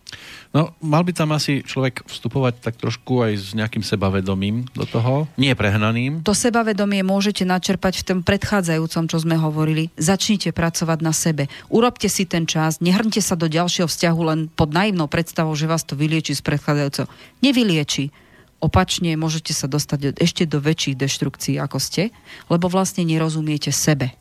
No, 0.49 0.73
mal 0.81 1.05
by 1.05 1.13
tam 1.13 1.37
asi 1.37 1.61
človek 1.61 2.09
vstupovať 2.09 2.65
tak 2.65 2.75
trošku 2.81 3.21
aj 3.21 3.33
s 3.37 3.49
nejakým 3.53 3.85
sebavedomím 3.85 4.65
do 4.73 4.89
toho, 4.89 5.29
nie 5.37 5.53
prehnaným. 5.53 6.25
To 6.25 6.33
sebavedomie 6.33 7.05
môžete 7.05 7.45
načerpať 7.45 8.01
v 8.01 8.07
tom 8.09 8.19
predchádzajúcom, 8.25 9.05
čo 9.13 9.17
sme 9.21 9.37
hovorili. 9.37 9.93
Začnite 10.01 10.57
pracovať 10.57 10.99
na 11.05 11.13
sebe. 11.13 11.53
Urobte 11.69 12.09
si 12.09 12.25
ten 12.25 12.49
čas, 12.49 12.81
nehrnte 12.81 13.21
sa 13.21 13.37
do 13.37 13.45
ďalšieho 13.45 13.87
vzťahu 13.87 14.21
len 14.25 14.41
pod 14.49 14.73
naivnou 14.73 15.05
predstavou, 15.05 15.53
že 15.53 15.69
vás 15.69 15.85
to 15.85 15.95
vylieči 15.95 16.33
z 16.33 16.43
predchádzajúceho. 16.43 17.07
Nevylieči. 17.45 18.11
Opačne 18.59 19.15
môžete 19.15 19.55
sa 19.55 19.71
dostať 19.71 20.19
ešte 20.19 20.43
do 20.43 20.59
väčších 20.59 20.99
deštrukcií, 20.99 21.63
ako 21.63 21.79
ste, 21.79 22.11
lebo 22.51 22.67
vlastne 22.67 23.07
nerozumiete 23.07 23.71
sebe. 23.71 24.18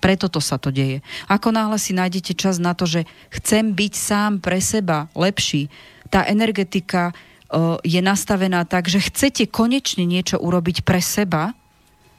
Preto 0.00 0.26
to 0.32 0.40
sa 0.40 0.56
to 0.56 0.72
deje. 0.72 1.04
Ako 1.28 1.52
náhle 1.52 1.76
si 1.76 1.92
nájdete 1.92 2.32
čas 2.38 2.56
na 2.56 2.72
to, 2.72 2.88
že 2.88 3.04
chcem 3.32 3.74
byť 3.74 3.92
sám 3.92 4.32
pre 4.40 4.62
seba 4.62 5.10
lepší, 5.12 5.68
tá 6.10 6.26
energetika 6.26 7.10
uh, 7.10 7.78
je 7.86 8.02
nastavená 8.02 8.66
tak, 8.66 8.90
že 8.90 8.98
chcete 8.98 9.46
konečne 9.46 10.02
niečo 10.02 10.40
urobiť 10.42 10.82
pre 10.82 10.98
seba, 10.98 11.54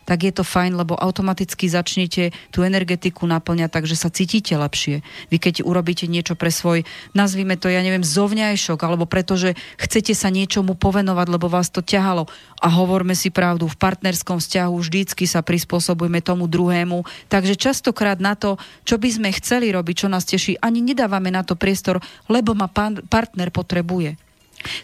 tak 0.05 0.25
je 0.25 0.33
to 0.33 0.43
fajn, 0.43 0.75
lebo 0.75 0.97
automaticky 0.97 1.69
začnete 1.69 2.33
tú 2.49 2.65
energetiku 2.65 3.29
naplňať 3.29 3.69
tak, 3.69 3.85
že 3.85 3.95
sa 3.95 4.09
cítite 4.09 4.57
lepšie. 4.57 5.05
Vy 5.29 5.37
keď 5.37 5.55
urobíte 5.63 6.09
niečo 6.09 6.33
pre 6.33 6.49
svoj, 6.49 6.83
nazvime 7.13 7.55
to, 7.55 7.69
ja 7.69 7.85
neviem, 7.85 8.03
zovňajšok, 8.03 8.79
alebo 8.81 9.05
pretože 9.05 9.53
chcete 9.77 10.17
sa 10.17 10.33
niečomu 10.33 10.73
povenovať, 10.75 11.27
lebo 11.29 11.47
vás 11.47 11.69
to 11.69 11.85
ťahalo. 11.85 12.25
A 12.59 12.67
hovorme 12.69 13.13
si 13.13 13.29
pravdu, 13.29 13.69
v 13.69 13.79
partnerskom 13.79 14.41
vzťahu 14.41 14.73
vždycky 14.73 15.25
sa 15.29 15.45
prispôsobujeme 15.45 16.21
tomu 16.21 16.49
druhému. 16.49 17.05
Takže 17.29 17.55
častokrát 17.57 18.17
na 18.17 18.33
to, 18.33 18.57
čo 18.85 18.97
by 18.97 19.09
sme 19.09 19.29
chceli 19.37 19.69
robiť, 19.69 20.05
čo 20.05 20.07
nás 20.09 20.25
teší, 20.25 20.57
ani 20.61 20.81
nedávame 20.81 21.29
na 21.29 21.45
to 21.45 21.53
priestor, 21.57 22.01
lebo 22.29 22.57
ma 22.57 22.67
partner 22.71 23.49
potrebuje. 23.53 24.17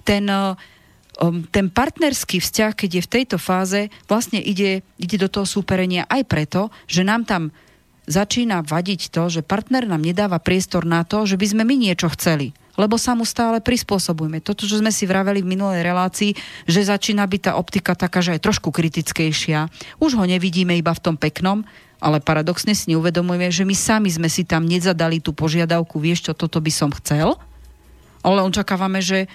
Ten 0.01 0.25
uh, 0.25 0.57
ten 1.49 1.73
partnerský 1.73 2.37
vzťah, 2.37 2.71
keď 2.77 2.89
je 3.01 3.05
v 3.05 3.11
tejto 3.11 3.37
fáze, 3.41 3.89
vlastne 4.05 4.37
ide, 4.37 4.85
ide 5.01 5.17
do 5.17 5.29
toho 5.29 5.49
súperenia 5.49 6.05
aj 6.05 6.23
preto, 6.29 6.69
že 6.85 7.01
nám 7.01 7.25
tam 7.25 7.49
začína 8.07 8.63
vadiť 8.63 9.11
to, 9.11 9.27
že 9.27 9.41
partner 9.43 9.83
nám 9.89 10.05
nedáva 10.05 10.39
priestor 10.39 10.87
na 10.87 11.03
to, 11.03 11.27
že 11.27 11.35
by 11.35 11.45
sme 11.57 11.63
my 11.67 11.75
niečo 11.75 12.07
chceli 12.13 12.53
lebo 12.77 12.95
sa 12.95 13.17
mu 13.17 13.25
stále 13.25 13.57
prispôsobujeme. 13.57 14.37
Toto, 14.37 14.69
čo 14.69 14.77
sme 14.77 14.93
si 14.93 15.09
vraveli 15.09 15.41
v 15.41 15.49
minulej 15.57 15.81
relácii, 15.81 16.31
že 16.69 16.85
začína 16.85 17.25
byť 17.25 17.41
tá 17.49 17.51
optika 17.57 17.97
taká, 17.97 18.21
že 18.21 18.37
je 18.37 18.45
trošku 18.45 18.69
kritickejšia. 18.69 19.65
Už 19.97 20.13
ho 20.13 20.23
nevidíme 20.23 20.77
iba 20.77 20.93
v 20.93 21.01
tom 21.01 21.17
peknom, 21.17 21.65
ale 21.97 22.21
paradoxne 22.21 22.77
si 22.77 22.93
neuvedomujeme, 22.93 23.49
že 23.49 23.65
my 23.65 23.73
sami 23.73 24.13
sme 24.13 24.29
si 24.29 24.45
tam 24.45 24.69
nezadali 24.69 25.17
tú 25.17 25.33
požiadavku, 25.33 25.97
vieš 25.97 26.29
čo, 26.29 26.37
toto 26.37 26.61
by 26.61 26.69
som 26.69 26.93
chcel, 26.93 27.33
ale 28.21 28.45
očakávame, 28.45 29.01
že 29.01 29.25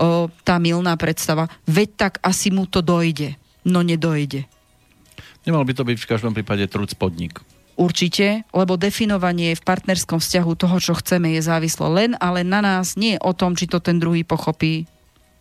o, 0.00 0.32
tá 0.42 0.56
milná 0.56 0.96
predstava, 0.96 1.52
veď 1.68 1.88
tak 1.94 2.12
asi 2.24 2.48
mu 2.48 2.64
to 2.64 2.80
dojde. 2.80 3.36
No 3.68 3.84
nedojde. 3.84 4.48
Nemal 5.44 5.68
by 5.68 5.72
to 5.76 5.84
byť 5.84 5.98
v 6.00 6.08
každom 6.08 6.32
prípade 6.32 6.64
trud 6.72 6.88
podnik. 6.96 7.44
Určite, 7.76 8.44
lebo 8.52 8.76
definovanie 8.76 9.56
v 9.56 9.64
partnerskom 9.64 10.20
vzťahu 10.20 10.52
toho, 10.52 10.76
čo 10.80 10.92
chceme, 11.00 11.32
je 11.32 11.40
závislo 11.44 11.88
len 11.88 12.12
ale 12.20 12.44
na 12.44 12.60
nás, 12.60 12.96
nie 12.96 13.16
o 13.20 13.32
tom, 13.32 13.56
či 13.56 13.64
to 13.64 13.80
ten 13.80 13.96
druhý 13.96 14.20
pochopí. 14.20 14.84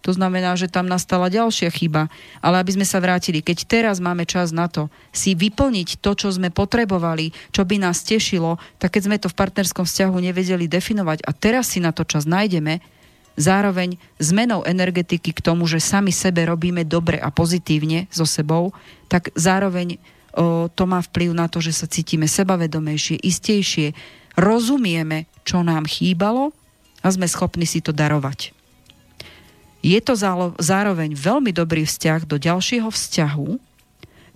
To 0.08 0.16
znamená, 0.16 0.56
že 0.56 0.72
tam 0.72 0.88
nastala 0.88 1.28
ďalšia 1.28 1.68
chyba. 1.68 2.08
Ale 2.40 2.64
aby 2.64 2.80
sme 2.80 2.88
sa 2.88 3.04
vrátili, 3.04 3.44
keď 3.44 3.68
teraz 3.68 4.00
máme 4.00 4.24
čas 4.24 4.56
na 4.56 4.72
to 4.72 4.88
si 5.12 5.36
vyplniť 5.36 6.00
to, 6.00 6.16
čo 6.16 6.32
sme 6.32 6.48
potrebovali, 6.48 7.36
čo 7.52 7.68
by 7.68 7.84
nás 7.84 8.08
tešilo, 8.08 8.56
tak 8.80 8.96
keď 8.96 9.02
sme 9.04 9.18
to 9.20 9.28
v 9.28 9.36
partnerskom 9.36 9.84
vzťahu 9.84 10.16
nevedeli 10.16 10.72
definovať 10.72 11.28
a 11.28 11.36
teraz 11.36 11.76
si 11.76 11.84
na 11.84 11.92
to 11.92 12.08
čas 12.08 12.24
nájdeme, 12.24 12.80
zároveň 13.40 13.96
zmenou 14.20 14.68
energetiky 14.68 15.32
k 15.32 15.40
tomu, 15.40 15.64
že 15.64 15.80
sami 15.80 16.12
sebe 16.12 16.44
robíme 16.44 16.84
dobre 16.84 17.16
a 17.16 17.32
pozitívne 17.32 18.12
so 18.12 18.28
sebou, 18.28 18.76
tak 19.08 19.32
zároveň 19.40 19.96
o, 20.36 20.68
to 20.68 20.84
má 20.84 21.00
vplyv 21.00 21.32
na 21.32 21.48
to, 21.48 21.64
že 21.64 21.72
sa 21.72 21.88
cítime 21.88 22.28
sebavedomejšie, 22.28 23.24
istejšie, 23.24 23.96
rozumieme, 24.36 25.32
čo 25.48 25.64
nám 25.64 25.88
chýbalo 25.88 26.52
a 27.00 27.08
sme 27.08 27.32
schopní 27.32 27.64
si 27.64 27.80
to 27.80 27.96
darovať. 27.96 28.52
Je 29.80 29.96
to 30.04 30.12
zároveň 30.60 31.16
veľmi 31.16 31.56
dobrý 31.56 31.88
vzťah 31.88 32.28
do 32.28 32.36
ďalšieho 32.36 32.92
vzťahu, 32.92 33.50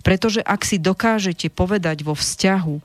pretože 0.00 0.40
ak 0.40 0.64
si 0.64 0.80
dokážete 0.80 1.52
povedať 1.52 2.00
vo 2.00 2.16
vzťahu, 2.16 2.76
o, 2.80 2.82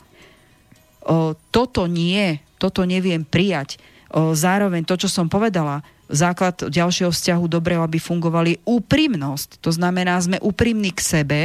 toto 1.55 1.87
nie, 1.87 2.43
toto 2.59 2.83
neviem 2.83 3.23
prijať, 3.23 3.79
o, 4.11 4.35
zároveň 4.35 4.83
to, 4.83 4.99
čo 4.99 5.07
som 5.07 5.31
povedala, 5.31 5.79
základ 6.09 6.57
ďalšieho 6.67 7.13
vzťahu 7.13 7.45
dobre, 7.45 7.77
aby 7.77 8.01
fungovali 8.01 8.65
úprimnosť. 8.65 9.61
To 9.61 9.69
znamená, 9.69 10.17
sme 10.17 10.41
úprimní 10.41 10.91
k 10.91 11.01
sebe, 11.01 11.41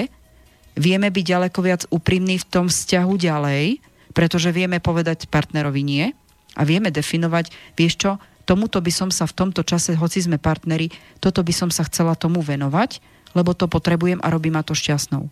vieme 0.75 1.13
byť 1.13 1.25
ďaleko 1.25 1.59
viac 1.61 1.83
úprimní 1.93 2.41
v 2.41 2.49
tom 2.49 2.67
vzťahu 2.73 3.13
ďalej, 3.15 3.79
pretože 4.17 4.51
vieme 4.51 4.81
povedať 4.81 5.29
partnerovi 5.29 5.83
nie 5.85 6.05
a 6.57 6.63
vieme 6.65 6.89
definovať, 6.89 7.53
vieš 7.77 7.95
čo, 8.01 8.11
tomuto 8.49 8.81
by 8.81 8.93
som 8.93 9.09
sa 9.13 9.29
v 9.29 9.37
tomto 9.37 9.63
čase, 9.63 9.95
hoci 9.95 10.25
sme 10.25 10.41
partneri, 10.41 10.91
toto 11.21 11.45
by 11.45 11.53
som 11.53 11.69
sa 11.69 11.85
chcela 11.87 12.17
tomu 12.17 12.41
venovať, 12.41 12.99
lebo 13.35 13.53
to 13.53 13.67
potrebujem 13.67 14.23
a 14.23 14.31
robí 14.31 14.49
ma 14.49 14.63
to 14.63 14.73
šťastnou. 14.73 15.27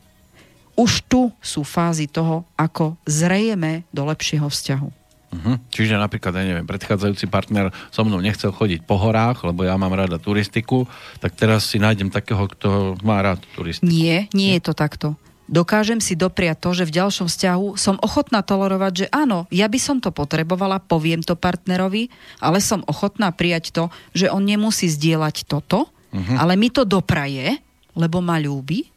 Už 0.73 1.05
tu 1.05 1.29
sú 1.45 1.63
fázy 1.63 2.09
toho, 2.09 2.49
ako 2.57 2.97
zrejeme 3.05 3.85
do 3.93 4.09
lepšieho 4.09 4.49
vzťahu. 4.49 5.02
Uh-huh. 5.33 5.57
Čiže 5.73 5.97
napríklad, 5.97 6.37
ja 6.37 6.45
neviem, 6.45 6.69
predchádzajúci 6.69 7.25
partner 7.33 7.73
so 7.89 8.05
mnou 8.05 8.21
nechcel 8.21 8.53
chodiť 8.53 8.85
po 8.85 9.01
horách, 9.01 9.49
lebo 9.49 9.65
ja 9.65 9.81
mám 9.81 9.97
rada 9.97 10.21
turistiku, 10.21 10.85
tak 11.25 11.33
teraz 11.33 11.73
si 11.73 11.81
nájdem 11.81 12.13
takého, 12.13 12.45
kto 12.45 13.01
má 13.01 13.25
rád 13.25 13.41
turistiku. 13.57 13.89
Nie, 13.89 14.29
nie 14.37 14.53
je 14.61 14.63
to 14.69 14.77
takto. 14.77 15.17
Dokážem 15.49 15.99
si 16.05 16.17
dopriať 16.17 16.65
to, 16.65 16.71
že 16.73 16.89
v 16.89 16.97
ďalšom 17.03 17.27
vzťahu 17.29 17.67
som 17.81 17.97
ochotná 18.01 18.45
tolerovať, 18.45 18.93
že 19.05 19.07
áno, 19.13 19.49
ja 19.49 19.67
by 19.69 19.79
som 19.81 19.97
to 19.99 20.13
potrebovala, 20.13 20.81
poviem 20.81 21.25
to 21.25 21.37
partnerovi, 21.37 22.13
ale 22.41 22.61
som 22.61 22.85
ochotná 22.85 23.33
prijať 23.33 23.73
to, 23.73 23.85
že 24.13 24.29
on 24.29 24.45
nemusí 24.45 24.89
zdieľať 24.89 25.49
toto, 25.49 25.89
uh-huh. 25.89 26.37
ale 26.37 26.57
mi 26.61 26.69
to 26.69 26.85
dopraje, 26.85 27.57
lebo 27.97 28.21
ma 28.21 28.41
ľúbi 28.41 28.89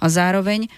a 0.00 0.06
zároveň 0.08 0.68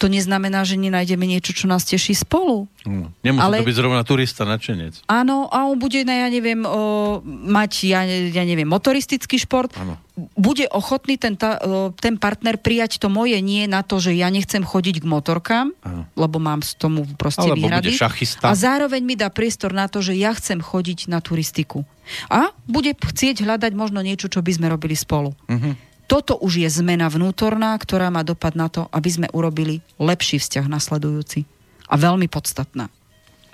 to 0.00 0.08
neznamená, 0.08 0.64
že 0.64 0.80
nenájdeme 0.80 1.28
niečo, 1.28 1.52
čo 1.52 1.68
nás 1.68 1.84
teší 1.84 2.16
spolu. 2.16 2.64
No, 2.88 3.12
nemusí 3.20 3.44
Ale... 3.44 3.60
to 3.60 3.68
byť 3.68 3.76
zrovna 3.76 4.00
turista, 4.00 4.48
nadšenec. 4.48 5.04
Áno, 5.04 5.52
a 5.52 5.68
on 5.68 5.76
bude, 5.76 6.00
ja 6.00 6.28
neviem, 6.32 6.64
o, 6.64 7.20
mať, 7.28 7.72
ja, 7.84 8.08
ja 8.08 8.44
neviem, 8.48 8.64
motoristický 8.64 9.36
šport. 9.36 9.76
Áno. 9.76 10.00
Bude 10.36 10.64
ochotný 10.72 11.20
ten, 11.20 11.36
ta, 11.36 11.60
ten 12.00 12.16
partner 12.16 12.56
prijať 12.56 13.00
to 13.00 13.12
moje 13.12 13.36
nie 13.44 13.68
na 13.68 13.84
to, 13.84 14.00
že 14.00 14.16
ja 14.16 14.32
nechcem 14.32 14.64
chodiť 14.64 15.04
k 15.04 15.06
motorkám, 15.08 15.72
Áno. 15.84 16.02
lebo 16.16 16.36
mám 16.40 16.64
z 16.64 16.80
tomu 16.80 17.04
proste 17.20 17.44
Alebo 17.44 17.60
výhrady. 17.60 17.92
Bude 17.92 18.00
šachista. 18.00 18.48
A 18.48 18.56
zároveň 18.56 19.04
mi 19.04 19.16
dá 19.20 19.28
priestor 19.28 19.76
na 19.76 19.88
to, 19.88 20.00
že 20.00 20.16
ja 20.16 20.32
chcem 20.32 20.64
chodiť 20.64 21.12
na 21.12 21.20
turistiku. 21.20 21.84
A 22.32 22.52
bude 22.64 22.96
chcieť 22.96 23.44
hľadať 23.44 23.72
možno 23.76 24.00
niečo, 24.00 24.32
čo 24.32 24.40
by 24.40 24.52
sme 24.56 24.66
robili 24.72 24.96
spolu. 24.96 25.36
Uh-huh 25.48 25.89
toto 26.10 26.34
už 26.42 26.66
je 26.66 26.68
zmena 26.82 27.06
vnútorná, 27.06 27.78
ktorá 27.78 28.10
má 28.10 28.26
dopad 28.26 28.58
na 28.58 28.66
to, 28.66 28.90
aby 28.90 29.06
sme 29.06 29.28
urobili 29.30 29.78
lepší 29.94 30.42
vzťah 30.42 30.66
nasledujúci. 30.66 31.46
A 31.86 31.94
veľmi 31.94 32.26
podstatná. 32.26 32.90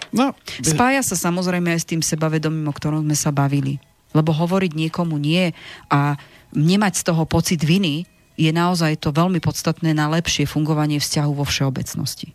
No, 0.09 0.33
by... 0.33 0.65
Spája 0.65 1.05
sa 1.05 1.21
samozrejme 1.21 1.77
aj 1.77 1.81
s 1.85 1.91
tým 1.93 2.01
sebavedomím, 2.01 2.65
o 2.65 2.73
ktorom 2.73 3.05
sme 3.05 3.13
sa 3.13 3.29
bavili. 3.29 3.77
Lebo 4.17 4.33
hovoriť 4.33 4.73
niekomu 4.73 5.21
nie 5.21 5.53
a 5.93 6.17
nemať 6.57 6.93
z 6.97 7.03
toho 7.13 7.29
pocit 7.29 7.61
viny 7.61 8.09
je 8.41 8.49
naozaj 8.49 9.05
to 9.05 9.13
veľmi 9.13 9.41
podstatné 9.41 9.93
na 9.93 10.09
lepšie 10.09 10.49
fungovanie 10.49 10.97
vzťahu 10.97 11.33
vo 11.37 11.45
všeobecnosti. 11.45 12.33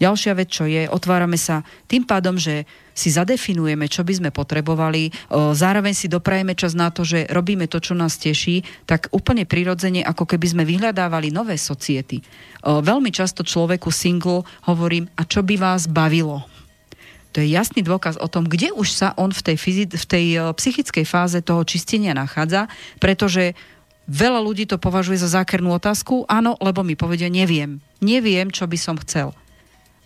Ďalšia 0.00 0.32
vec, 0.32 0.48
čo 0.48 0.64
je, 0.64 0.88
otvárame 0.88 1.36
sa 1.36 1.60
tým 1.84 2.08
pádom, 2.08 2.40
že 2.40 2.64
si 2.96 3.12
zadefinujeme, 3.12 3.84
čo 3.84 4.00
by 4.00 4.12
sme 4.16 4.30
potrebovali, 4.32 5.12
zároveň 5.52 5.92
si 5.92 6.08
doprajeme 6.08 6.56
čas 6.56 6.72
na 6.72 6.88
to, 6.88 7.04
že 7.04 7.28
robíme 7.28 7.68
to, 7.68 7.84
čo 7.84 7.92
nás 7.92 8.16
teší, 8.16 8.64
tak 8.88 9.12
úplne 9.12 9.44
prirodzene, 9.44 10.00
ako 10.00 10.24
keby 10.24 10.46
sme 10.56 10.64
vyhľadávali 10.64 11.28
nové 11.28 11.60
society. 11.60 12.24
Veľmi 12.64 13.12
často 13.12 13.44
človeku 13.44 13.92
single 13.92 14.48
hovorím, 14.64 15.04
a 15.20 15.28
čo 15.28 15.44
by 15.44 15.60
vás 15.60 15.84
bavilo? 15.84 16.48
To 17.36 17.44
je 17.44 17.52
jasný 17.52 17.86
dôkaz 17.86 18.18
o 18.18 18.26
tom, 18.26 18.48
kde 18.48 18.74
už 18.74 18.90
sa 18.90 19.14
on 19.14 19.30
v 19.30 19.52
tej, 19.52 19.56
fyzi- 19.56 19.92
v 19.94 20.06
tej 20.08 20.26
psychickej 20.50 21.06
fáze 21.06 21.38
toho 21.44 21.62
čistenia 21.62 22.16
nachádza, 22.16 22.66
pretože 22.98 23.54
veľa 24.10 24.42
ľudí 24.42 24.66
to 24.66 24.82
považuje 24.82 25.20
za 25.22 25.40
zákernú 25.40 25.70
otázku, 25.70 26.26
áno, 26.26 26.58
lebo 26.58 26.82
mi 26.82 26.98
povedia, 26.98 27.30
neviem. 27.30 27.78
Neviem, 28.02 28.50
čo 28.50 28.66
by 28.66 28.74
som 28.80 28.98
chcel. 28.98 29.30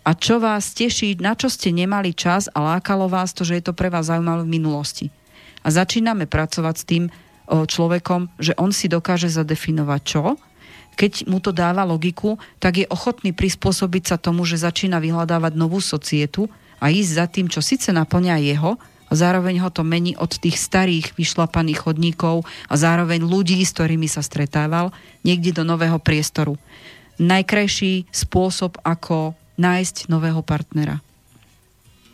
A 0.05 0.13
čo 0.13 0.37
vás 0.37 0.77
teší, 0.77 1.17
na 1.17 1.33
čo 1.33 1.49
ste 1.49 1.73
nemali 1.73 2.13
čas 2.13 2.45
a 2.53 2.61
lákalo 2.61 3.09
vás 3.09 3.33
to, 3.33 3.41
že 3.41 3.57
je 3.57 3.63
to 3.65 3.73
pre 3.73 3.89
vás 3.89 4.05
zaujímavé 4.05 4.45
v 4.45 4.53
minulosti. 4.61 5.05
A 5.65 5.73
začíname 5.73 6.29
pracovať 6.29 6.75
s 6.77 6.85
tým 6.85 7.03
človekom, 7.49 8.29
že 8.37 8.53
on 8.61 8.69
si 8.69 8.85
dokáže 8.85 9.33
zadefinovať 9.33 10.01
čo, 10.05 10.37
keď 10.95 11.27
mu 11.27 11.43
to 11.43 11.51
dáva 11.51 11.83
logiku, 11.83 12.39
tak 12.61 12.79
je 12.79 12.87
ochotný 12.87 13.35
prispôsobiť 13.35 14.03
sa 14.13 14.17
tomu, 14.21 14.47
že 14.47 14.61
začína 14.61 15.03
vyhľadávať 15.03 15.53
novú 15.57 15.83
societu, 15.83 16.47
a 16.79 16.91
ísť 16.91 17.11
za 17.11 17.25
tým, 17.25 17.47
čo 17.49 17.63
síce 17.63 17.91
naplňa 17.91 18.35
jeho, 18.45 18.77
a 19.05 19.13
zároveň 19.13 19.61
ho 19.61 19.69
to 19.69 19.85
mení 19.85 20.17
od 20.17 20.33
tých 20.33 20.57
starých 20.57 21.13
vyšlapaných 21.13 21.85
chodníkov 21.85 22.41
a 22.65 22.73
zároveň 22.73 23.21
ľudí, 23.21 23.61
s 23.61 23.73
ktorými 23.77 24.09
sa 24.09 24.25
stretával, 24.25 24.89
niekde 25.21 25.53
do 25.53 25.61
nového 25.61 26.01
priestoru. 26.01 26.57
Najkrajší 27.21 28.09
spôsob, 28.09 28.81
ako 28.81 29.37
nájsť 29.55 30.11
nového 30.11 30.39
partnera. 30.45 30.99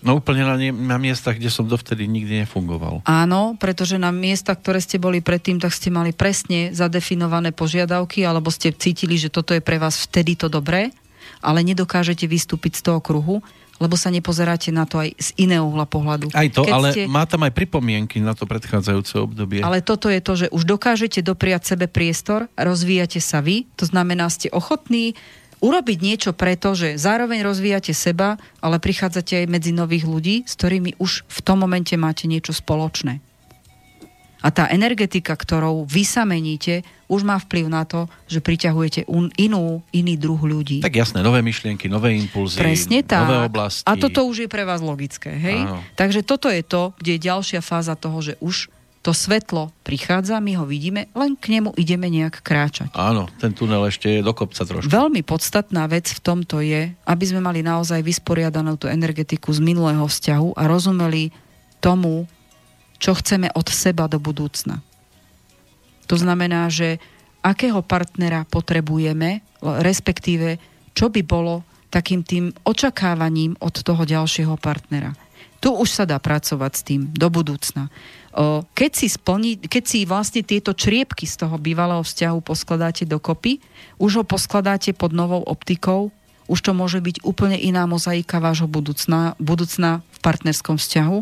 No 0.01 0.17
úplne 0.17 0.41
na, 0.41 0.57
na 0.73 0.97
miestach, 0.97 1.37
kde 1.37 1.53
som 1.53 1.69
dovtedy 1.69 2.09
nikdy 2.09 2.41
nefungoval. 2.41 3.05
Áno, 3.05 3.53
pretože 3.61 4.01
na 4.01 4.09
miestach, 4.09 4.57
ktoré 4.57 4.81
ste 4.81 4.97
boli 4.97 5.21
predtým, 5.21 5.61
tak 5.61 5.69
ste 5.69 5.93
mali 5.93 6.09
presne 6.09 6.73
zadefinované 6.73 7.53
požiadavky, 7.53 8.25
alebo 8.25 8.49
ste 8.49 8.73
cítili, 8.73 9.21
že 9.21 9.29
toto 9.29 9.53
je 9.53 9.61
pre 9.61 9.77
vás 9.77 10.01
vtedy 10.01 10.33
to 10.33 10.49
dobré, 10.49 10.89
ale 11.37 11.61
nedokážete 11.61 12.25
vystúpiť 12.25 12.81
z 12.81 12.85
toho 12.89 12.97
kruhu 12.97 13.45
lebo 13.81 13.97
sa 13.97 14.13
nepozeráte 14.13 14.69
na 14.69 14.85
to 14.85 15.01
aj 15.01 15.09
z 15.17 15.29
iného 15.41 15.65
uhla 15.65 15.89
pohľadu. 15.89 16.29
Aj 16.37 16.45
to, 16.53 16.61
Keď 16.61 16.69
ale 16.69 16.87
ste... 16.93 17.03
má 17.09 17.25
tam 17.25 17.41
aj 17.49 17.57
pripomienky 17.57 18.21
na 18.21 18.37
to 18.37 18.45
predchádzajúce 18.45 19.17
obdobie. 19.17 19.65
Ale 19.65 19.81
toto 19.81 20.05
je 20.05 20.21
to, 20.21 20.33
že 20.37 20.47
už 20.53 20.69
dokážete 20.69 21.25
dopriať 21.25 21.73
sebe 21.73 21.89
priestor, 21.89 22.45
rozvíjate 22.53 23.17
sa 23.17 23.41
vy, 23.41 23.65
to 23.73 23.89
znamená, 23.89 24.29
ste 24.29 24.53
ochotní 24.53 25.17
urobiť 25.61 25.97
niečo 26.01 26.31
preto, 26.33 26.73
že 26.73 26.97
zároveň 26.97 27.45
rozvíjate 27.45 27.93
seba, 27.93 28.41
ale 28.59 28.81
prichádzate 28.81 29.45
aj 29.45 29.45
medzi 29.47 29.71
nových 29.71 30.09
ľudí, 30.09 30.35
s 30.43 30.57
ktorými 30.57 30.97
už 30.97 31.23
v 31.29 31.39
tom 31.45 31.61
momente 31.61 31.93
máte 31.95 32.25
niečo 32.25 32.51
spoločné. 32.51 33.21
A 34.41 34.49
tá 34.49 34.65
energetika, 34.73 35.37
ktorou 35.37 35.85
vy 35.85 36.01
sa 36.01 36.25
meníte, 36.25 36.81
už 37.05 37.21
má 37.21 37.37
vplyv 37.37 37.69
na 37.69 37.85
to, 37.85 38.09
že 38.25 38.41
priťahujete 38.41 39.05
un, 39.05 39.29
inú, 39.37 39.85
iný 39.93 40.17
druh 40.17 40.41
ľudí. 40.41 40.81
Tak 40.81 40.97
jasné, 40.97 41.21
nové 41.21 41.45
myšlienky, 41.45 41.85
nové 41.85 42.17
impulzy, 42.17 42.57
Presne 42.57 43.05
tak. 43.05 43.29
nové 43.29 43.45
oblasti. 43.45 43.85
A 43.85 43.93
toto 43.93 44.25
už 44.25 44.45
je 44.45 44.49
pre 44.49 44.65
vás 44.65 44.81
logické, 44.81 45.29
hej? 45.29 45.61
Áno. 45.61 45.85
Takže 45.93 46.25
toto 46.25 46.49
je 46.49 46.65
to, 46.65 46.97
kde 46.97 47.21
je 47.21 47.25
ďalšia 47.29 47.61
fáza 47.61 47.93
toho, 47.93 48.17
že 48.25 48.33
už 48.41 48.73
to 49.01 49.17
svetlo 49.17 49.73
prichádza, 49.81 50.37
my 50.37 50.61
ho 50.61 50.65
vidíme, 50.69 51.09
len 51.17 51.33
k 51.33 51.57
nemu 51.57 51.73
ideme 51.73 52.05
nejak 52.05 52.45
kráčať. 52.45 52.93
Áno, 52.93 53.25
ten 53.41 53.49
tunel 53.49 53.89
ešte 53.89 54.07
je 54.07 54.21
do 54.21 54.29
kopca 54.29 54.61
trošku. 54.61 54.85
Veľmi 54.85 55.25
podstatná 55.25 55.89
vec 55.89 56.13
v 56.13 56.21
tomto 56.21 56.61
je, 56.61 56.93
aby 57.09 57.25
sme 57.25 57.41
mali 57.41 57.65
naozaj 57.65 58.05
vysporiadanú 58.05 58.77
tú 58.77 58.85
energetiku 58.85 59.49
z 59.49 59.57
minulého 59.57 60.05
vzťahu 60.05 60.53
a 60.53 60.63
rozumeli 60.69 61.33
tomu, 61.81 62.29
čo 63.01 63.17
chceme 63.17 63.49
od 63.57 63.65
seba 63.73 64.05
do 64.05 64.21
budúcna. 64.21 64.85
To 66.05 66.13
znamená, 66.13 66.69
že 66.69 67.01
akého 67.41 67.81
partnera 67.81 68.45
potrebujeme, 68.45 69.41
respektíve 69.65 70.61
čo 70.93 71.09
by 71.09 71.25
bolo 71.25 71.65
takým 71.89 72.21
tým 72.21 72.53
očakávaním 72.63 73.57
od 73.57 73.81
toho 73.81 74.05
ďalšieho 74.05 74.55
partnera. 74.61 75.17
Tu 75.61 75.69
už 75.73 75.89
sa 75.89 76.05
dá 76.05 76.17
pracovať 76.17 76.71
s 76.73 76.81
tým 76.85 77.01
do 77.13 77.27
budúcna. 77.33 77.89
Keď 78.71 78.91
si, 78.95 79.07
splní, 79.11 79.59
keď 79.59 79.83
si 79.83 80.07
vlastne 80.07 80.39
tieto 80.39 80.71
čriepky 80.71 81.27
z 81.27 81.43
toho 81.43 81.59
bývalého 81.59 81.99
vzťahu 81.99 82.39
poskladáte 82.39 83.03
dokopy, 83.03 83.59
už 83.99 84.23
ho 84.23 84.23
poskladáte 84.23 84.95
pod 84.95 85.11
novou 85.11 85.43
optikou, 85.43 86.15
už 86.47 86.59
to 86.63 86.71
môže 86.71 87.03
byť 87.03 87.27
úplne 87.27 87.59
iná 87.59 87.83
mozaika 87.87 88.39
vášho 88.39 88.71
budúcna, 88.71 89.35
budúcna 89.39 90.03
v 90.15 90.17
partnerskom 90.23 90.79
vzťahu 90.79 91.19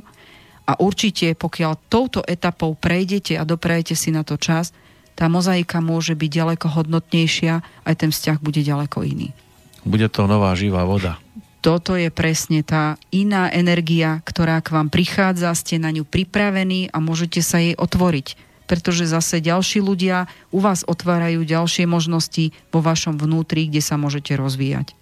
a 0.69 0.72
určite, 0.77 1.34
pokiaľ 1.34 1.90
touto 1.90 2.22
etapou 2.26 2.77
prejdete 2.77 3.38
a 3.38 3.45
doprajete 3.45 3.98
si 3.98 4.14
na 4.14 4.22
to 4.22 4.38
čas, 4.38 4.69
tá 5.18 5.26
mozaika 5.26 5.81
môže 5.81 6.14
byť 6.14 6.30
ďaleko 6.30 6.68
hodnotnejšia, 6.77 7.53
aj 7.90 7.95
ten 7.98 8.10
vzťah 8.14 8.38
bude 8.38 8.61
ďaleko 8.61 9.02
iný. 9.03 9.34
Bude 9.81 10.07
to 10.14 10.30
nová 10.30 10.53
živá 10.53 10.86
voda. 10.86 11.18
Toto 11.60 11.99
je 11.99 12.07
presne 12.07 12.64
tá 12.64 12.95
iná 13.11 13.52
energia, 13.52 14.23
ktorá 14.23 14.64
k 14.64 14.72
vám 14.72 14.88
prichádza, 14.88 15.52
ste 15.60 15.76
na 15.76 15.91
ňu 15.91 16.07
pripravení 16.07 16.88
a 16.95 17.03
môžete 17.03 17.44
sa 17.44 17.60
jej 17.60 17.76
otvoriť. 17.76 18.40
Pretože 18.64 19.10
zase 19.10 19.44
ďalší 19.44 19.84
ľudia 19.84 20.31
u 20.56 20.64
vás 20.64 20.88
otvárajú 20.88 21.44
ďalšie 21.44 21.84
možnosti 21.84 22.56
vo 22.72 22.80
vašom 22.80 23.19
vnútri, 23.19 23.68
kde 23.68 23.84
sa 23.84 23.99
môžete 23.99 24.40
rozvíjať. 24.40 24.95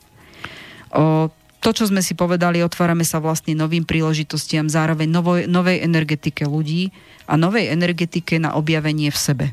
O, 0.96 1.30
to, 1.62 1.70
čo 1.76 1.86
sme 1.86 2.02
si 2.02 2.18
povedali, 2.18 2.64
otvárame 2.64 3.06
sa 3.06 3.22
vlastne 3.22 3.54
novým 3.54 3.84
príležitostiam, 3.86 4.72
zároveň 4.72 5.12
novoj, 5.12 5.40
novej 5.46 5.84
energetike 5.84 6.48
ľudí 6.48 6.90
a 7.30 7.36
novej 7.36 7.70
energetike 7.70 8.40
na 8.42 8.56
objavenie 8.56 9.14
v 9.14 9.20
sebe. 9.20 9.46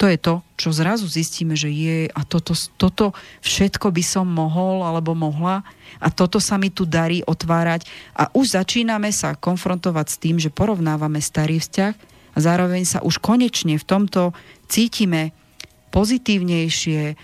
To 0.00 0.08
je 0.08 0.16
to, 0.16 0.40
čo 0.56 0.72
zrazu 0.72 1.04
zistíme, 1.04 1.52
že 1.52 1.68
je 1.68 2.08
a 2.08 2.20
toto, 2.24 2.56
toto 2.80 3.12
všetko 3.44 3.92
by 3.92 4.00
som 4.00 4.24
mohol 4.24 4.80
alebo 4.80 5.12
mohla 5.12 5.60
a 6.00 6.08
toto 6.08 6.40
sa 6.40 6.56
mi 6.56 6.72
tu 6.72 6.88
darí 6.88 7.20
otvárať 7.28 7.84
a 8.16 8.32
už 8.32 8.56
začíname 8.56 9.12
sa 9.12 9.36
konfrontovať 9.36 10.06
s 10.08 10.16
tým, 10.16 10.40
že 10.40 10.48
porovnávame 10.48 11.20
starý 11.20 11.60
vzťah 11.60 11.94
a 12.32 12.38
zároveň 12.40 12.88
sa 12.88 13.04
už 13.04 13.20
konečne 13.20 13.76
v 13.76 13.84
tomto 13.84 14.32
cítime 14.72 15.36
pozitívnejšie, 15.92 17.20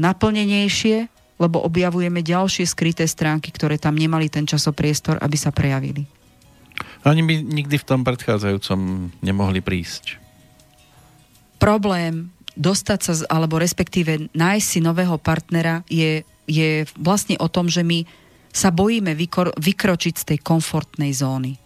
naplnenejšie 0.00 1.12
lebo 1.34 1.60
objavujeme 1.66 2.22
ďalšie 2.22 2.64
skryté 2.64 3.04
stránky, 3.04 3.50
ktoré 3.50 3.76
tam 3.76 3.98
nemali 3.98 4.30
ten 4.30 4.46
časopriestor, 4.46 5.18
aby 5.18 5.34
sa 5.34 5.50
prejavili. 5.50 6.06
Ani 7.04 7.20
by 7.26 7.42
nikdy 7.42 7.76
v 7.76 7.84
tom 7.84 8.06
predchádzajúcom 8.06 9.10
nemohli 9.20 9.60
prísť. 9.60 10.23
Problém 11.58 12.30
dostať 12.54 12.98
sa, 13.02 13.12
alebo 13.30 13.58
respektíve 13.58 14.30
nájsť 14.30 14.66
si 14.66 14.78
nového 14.78 15.18
partnera 15.18 15.82
je, 15.90 16.22
je 16.46 16.86
vlastne 16.98 17.34
o 17.42 17.50
tom, 17.50 17.66
že 17.66 17.82
my 17.82 18.06
sa 18.54 18.70
bojíme 18.70 19.18
vykor, 19.18 19.50
vykročiť 19.58 20.14
z 20.14 20.24
tej 20.34 20.38
komfortnej 20.38 21.10
zóny 21.10 21.58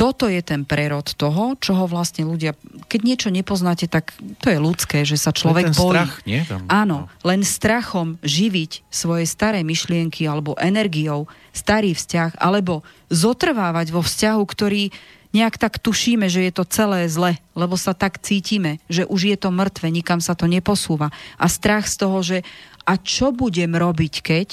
toto 0.00 0.32
je 0.32 0.40
ten 0.40 0.64
prerod 0.64 1.04
toho, 1.12 1.60
čo 1.60 1.76
ho 1.76 1.84
vlastne 1.84 2.24
ľudia, 2.24 2.56
keď 2.88 3.00
niečo 3.04 3.28
nepoznáte, 3.28 3.84
tak 3.84 4.16
to 4.40 4.48
je 4.48 4.56
ľudské, 4.56 5.04
že 5.04 5.20
sa 5.20 5.28
človek 5.28 5.76
bojí. 5.76 6.00
Strach, 6.00 6.14
nie? 6.24 6.40
Tam, 6.48 6.64
Áno, 6.72 7.04
no. 7.04 7.12
len 7.20 7.44
strachom 7.44 8.16
živiť 8.24 8.88
svoje 8.88 9.28
staré 9.28 9.60
myšlienky 9.60 10.24
alebo 10.24 10.56
energiou 10.56 11.28
starý 11.52 11.92
vzťah, 11.92 12.40
alebo 12.40 12.80
zotrvávať 13.12 13.92
vo 13.92 14.00
vzťahu, 14.00 14.40
ktorý 14.40 14.88
nejak 15.30 15.58
tak 15.58 15.78
tušíme, 15.78 16.26
že 16.26 16.46
je 16.46 16.52
to 16.54 16.64
celé 16.66 17.06
zle, 17.06 17.38
lebo 17.54 17.78
sa 17.78 17.94
tak 17.94 18.18
cítime, 18.18 18.82
že 18.90 19.06
už 19.06 19.30
je 19.30 19.36
to 19.38 19.54
mŕtve, 19.54 19.86
nikam 19.90 20.18
sa 20.18 20.34
to 20.34 20.50
neposúva. 20.50 21.14
A 21.38 21.46
strach 21.46 21.86
z 21.86 21.96
toho, 22.02 22.18
že 22.22 22.38
a 22.82 22.98
čo 22.98 23.30
budem 23.30 23.78
robiť, 23.78 24.14
keď 24.24 24.48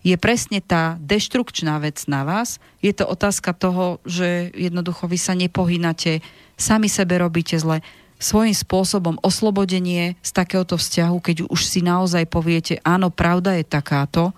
je 0.00 0.16
presne 0.16 0.64
tá 0.64 0.96
deštrukčná 0.98 1.76
vec 1.78 2.08
na 2.08 2.24
vás. 2.24 2.56
Je 2.80 2.90
to 2.96 3.04
otázka 3.04 3.52
toho, 3.52 4.00
že 4.08 4.48
jednoducho 4.56 5.04
vy 5.04 5.18
sa 5.20 5.36
nepohynate, 5.36 6.24
sami 6.56 6.88
sebe 6.88 7.20
robíte 7.20 7.60
zle. 7.60 7.84
Svojím 8.20 8.56
spôsobom 8.56 9.16
oslobodenie 9.20 10.16
z 10.20 10.30
takéhoto 10.32 10.76
vzťahu, 10.76 11.16
keď 11.20 11.36
už 11.48 11.60
si 11.64 11.80
naozaj 11.84 12.28
poviete, 12.28 12.80
áno, 12.84 13.12
pravda 13.12 13.56
je 13.56 13.64
takáto, 13.64 14.32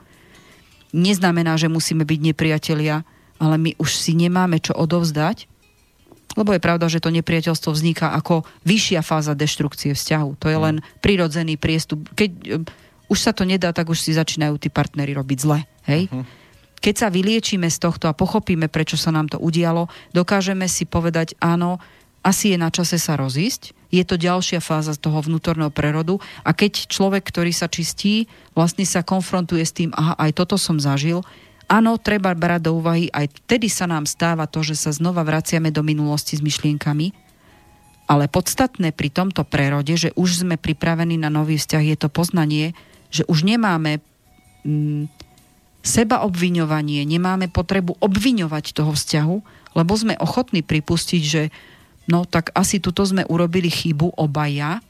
neznamená, 0.94 1.58
že 1.58 1.70
musíme 1.70 2.06
byť 2.06 2.20
nepriatelia, 2.30 3.06
ale 3.42 3.56
my 3.58 3.70
už 3.78 3.90
si 3.90 4.14
nemáme 4.14 4.62
čo 4.62 4.74
odovzdať, 4.74 5.50
lebo 6.32 6.52
je 6.56 6.64
pravda, 6.64 6.88
že 6.88 7.02
to 7.02 7.12
nepriateľstvo 7.12 7.70
vzniká 7.72 8.16
ako 8.16 8.44
vyššia 8.64 9.00
fáza 9.04 9.36
deštrukcie 9.36 9.92
vzťahu. 9.92 10.30
To 10.40 10.46
je 10.48 10.58
len 10.58 10.76
prirodzený 11.04 11.60
priestup. 11.60 12.08
Keď 12.16 12.64
už 13.12 13.18
sa 13.20 13.36
to 13.36 13.44
nedá, 13.44 13.76
tak 13.76 13.92
už 13.92 14.00
si 14.00 14.16
začínajú 14.16 14.56
tí 14.56 14.72
partnery 14.72 15.12
robiť 15.12 15.38
zle. 15.38 15.68
Hej? 15.84 16.08
Uh-huh. 16.08 16.24
Keď 16.82 16.94
sa 16.96 17.08
vyliečíme 17.12 17.68
z 17.68 17.78
tohto 17.78 18.08
a 18.08 18.16
pochopíme, 18.16 18.66
prečo 18.72 18.96
sa 18.96 19.12
nám 19.12 19.28
to 19.30 19.38
udialo, 19.38 19.86
dokážeme 20.16 20.66
si 20.66 20.88
povedať, 20.88 21.36
áno, 21.38 21.78
asi 22.24 22.54
je 22.54 22.58
na 22.58 22.70
čase 22.70 22.96
sa 22.96 23.18
rozísť, 23.18 23.74
je 23.92 24.02
to 24.06 24.16
ďalšia 24.16 24.62
fáza 24.64 24.96
toho 24.96 25.20
vnútorného 25.20 25.68
prerodu 25.68 26.16
a 26.46 26.56
keď 26.56 26.88
človek, 26.88 27.28
ktorý 27.28 27.52
sa 27.52 27.68
čistí, 27.68 28.30
vlastne 28.56 28.88
sa 28.88 29.04
konfrontuje 29.04 29.62
s 29.62 29.74
tým, 29.76 29.90
aha, 29.92 30.16
aj 30.16 30.30
toto 30.32 30.56
som 30.56 30.80
zažil, 30.80 31.20
áno, 31.72 31.96
treba 31.96 32.36
brať 32.36 32.68
do 32.68 32.76
úvahy, 32.76 33.08
aj 33.08 33.48
vtedy 33.48 33.72
sa 33.72 33.88
nám 33.88 34.04
stáva 34.04 34.44
to, 34.44 34.60
že 34.60 34.76
sa 34.76 34.92
znova 34.92 35.24
vraciame 35.24 35.72
do 35.72 35.80
minulosti 35.80 36.36
s 36.36 36.44
myšlienkami, 36.44 37.16
ale 38.04 38.28
podstatné 38.28 38.92
pri 38.92 39.08
tomto 39.08 39.40
prerode, 39.48 39.96
že 39.96 40.12
už 40.12 40.44
sme 40.44 40.60
pripravení 40.60 41.16
na 41.16 41.32
nový 41.32 41.56
vzťah, 41.56 41.84
je 41.88 41.96
to 41.96 42.12
poznanie, 42.12 42.76
že 43.08 43.24
už 43.24 43.48
nemáme 43.48 44.04
mm, 44.68 45.08
seba 45.80 46.20
obviňovanie, 46.28 47.08
nemáme 47.08 47.48
potrebu 47.48 47.96
obviňovať 48.04 48.76
toho 48.76 48.92
vzťahu, 48.92 49.36
lebo 49.72 49.92
sme 49.96 50.20
ochotní 50.20 50.60
pripustiť, 50.60 51.22
že 51.24 51.42
no 52.04 52.28
tak 52.28 52.52
asi 52.52 52.84
tuto 52.84 53.08
sme 53.08 53.24
urobili 53.24 53.72
chybu 53.72 54.12
obaja 54.20 54.84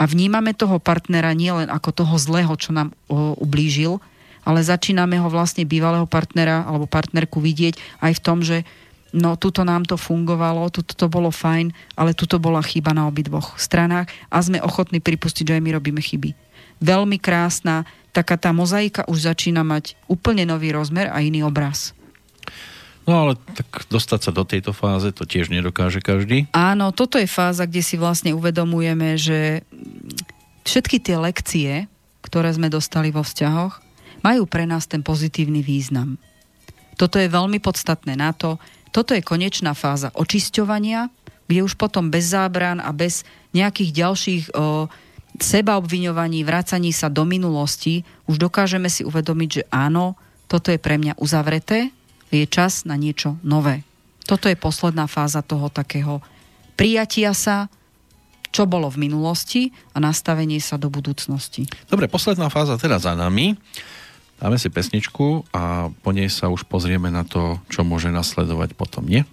a 0.00 0.02
vnímame 0.08 0.56
toho 0.56 0.80
partnera 0.80 1.36
nielen 1.36 1.68
ako 1.68 1.92
toho 1.92 2.16
zlého, 2.16 2.56
čo 2.56 2.72
nám 2.72 2.96
o, 3.04 3.36
ublížil, 3.36 4.00
ale 4.44 4.64
začíname 4.64 5.20
ho 5.20 5.28
vlastne 5.28 5.68
bývalého 5.68 6.08
partnera 6.08 6.64
alebo 6.64 6.88
partnerku 6.88 7.40
vidieť 7.40 8.02
aj 8.04 8.12
v 8.16 8.24
tom, 8.24 8.38
že 8.40 8.64
no 9.10 9.34
tuto 9.34 9.66
nám 9.66 9.86
to 9.86 9.98
fungovalo, 9.98 10.70
tuto 10.70 10.94
to 10.94 11.06
bolo 11.10 11.34
fajn, 11.34 11.74
ale 11.98 12.14
tuto 12.14 12.38
bola 12.38 12.62
chyba 12.62 12.94
na 12.94 13.10
obidvoch 13.10 13.58
stranách 13.58 14.10
a 14.30 14.38
sme 14.38 14.62
ochotní 14.62 15.02
pripustiť, 15.02 15.44
že 15.50 15.54
aj 15.58 15.62
my 15.62 15.70
robíme 15.76 16.00
chyby. 16.00 16.30
Veľmi 16.80 17.20
krásna, 17.20 17.84
taká 18.14 18.40
tá 18.40 18.54
mozaika 18.54 19.04
už 19.10 19.28
začína 19.28 19.66
mať 19.66 19.98
úplne 20.06 20.46
nový 20.48 20.72
rozmer 20.72 21.10
a 21.10 21.20
iný 21.20 21.44
obraz. 21.44 21.92
No 23.08 23.26
ale 23.26 23.32
tak 23.58 23.90
dostať 23.90 24.20
sa 24.22 24.30
do 24.30 24.46
tejto 24.46 24.70
fáze 24.70 25.10
to 25.10 25.26
tiež 25.26 25.50
nedokáže 25.50 25.98
každý. 25.98 26.46
Áno, 26.54 26.94
toto 26.94 27.18
je 27.18 27.26
fáza, 27.26 27.66
kde 27.66 27.82
si 27.82 27.98
vlastne 27.98 28.30
uvedomujeme, 28.36 29.18
že 29.18 29.66
všetky 30.62 31.02
tie 31.02 31.16
lekcie, 31.18 31.70
ktoré 32.22 32.54
sme 32.54 32.70
dostali 32.70 33.10
vo 33.10 33.26
vzťahoch, 33.26 33.82
majú 34.20 34.44
pre 34.44 34.64
nás 34.68 34.86
ten 34.86 35.00
pozitívny 35.00 35.64
význam. 35.64 36.20
Toto 37.00 37.16
je 37.16 37.32
veľmi 37.32 37.58
podstatné 37.60 38.16
na 38.16 38.36
to, 38.36 38.60
toto 38.90 39.14
je 39.14 39.22
konečná 39.22 39.72
fáza 39.72 40.10
očisťovania, 40.12 41.08
kde 41.46 41.60
už 41.66 41.78
potom 41.78 42.10
bez 42.10 42.30
zábran 42.30 42.78
a 42.82 42.90
bez 42.90 43.26
nejakých 43.54 43.90
ďalších 43.90 44.42
o, 44.54 44.86
sebaobviňovaní, 45.38 46.42
vracaní 46.42 46.90
sa 46.90 47.06
do 47.06 47.22
minulosti, 47.22 48.02
už 48.26 48.38
dokážeme 48.38 48.90
si 48.90 49.06
uvedomiť, 49.06 49.48
že 49.50 49.62
áno, 49.70 50.18
toto 50.50 50.74
je 50.74 50.78
pre 50.82 50.98
mňa 50.98 51.18
uzavreté, 51.22 51.94
je 52.30 52.46
čas 52.46 52.86
na 52.86 52.94
niečo 52.94 53.38
nové. 53.42 53.82
Toto 54.26 54.46
je 54.46 54.54
posledná 54.54 55.10
fáza 55.10 55.42
toho 55.42 55.70
takého 55.70 56.22
prijatia 56.78 57.34
sa, 57.34 57.66
čo 58.50 58.66
bolo 58.66 58.90
v 58.90 59.10
minulosti 59.10 59.70
a 59.94 60.02
nastavenie 60.02 60.58
sa 60.58 60.78
do 60.78 60.90
budúcnosti. 60.90 61.66
Dobre, 61.86 62.10
posledná 62.10 62.50
fáza 62.50 62.78
teda 62.78 62.98
za 62.98 63.14
nami. 63.14 63.54
Dáme 64.40 64.56
si 64.56 64.72
pesničku 64.72 65.52
a 65.52 65.92
po 66.00 66.16
nej 66.16 66.32
sa 66.32 66.48
už 66.48 66.64
pozrieme 66.64 67.12
na 67.12 67.28
to, 67.28 67.60
čo 67.68 67.84
môže 67.84 68.08
nasledovať 68.08 68.72
potom, 68.72 69.04
nie? 69.04 69.28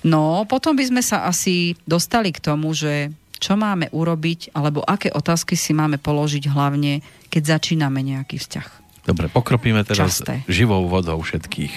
No, 0.00 0.48
potom 0.48 0.72
by 0.72 0.88
sme 0.88 1.02
sa 1.04 1.28
asi 1.28 1.76
dostali 1.84 2.32
k 2.32 2.40
tomu, 2.40 2.72
že 2.72 3.12
čo 3.36 3.60
máme 3.60 3.92
urobiť, 3.92 4.56
alebo 4.56 4.80
aké 4.80 5.12
otázky 5.12 5.52
si 5.52 5.76
máme 5.76 6.00
položiť 6.00 6.48
hlavne, 6.48 7.04
keď 7.28 7.60
začíname 7.60 8.00
nejaký 8.00 8.40
vzťah. 8.40 8.66
Dobre, 9.04 9.28
pokropíme 9.28 9.84
teraz 9.84 10.24
Časté. 10.24 10.40
živou 10.48 10.88
vodou 10.88 11.20
všetkých. 11.20 11.74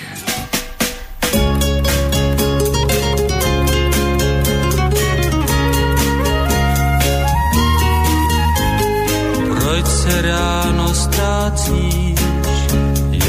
Proč 9.59 9.85
se 9.87 10.15
ráno 10.23 10.87
ztrácíš 10.87 12.40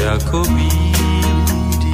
jako 0.03 0.43
bídý? 0.43 1.93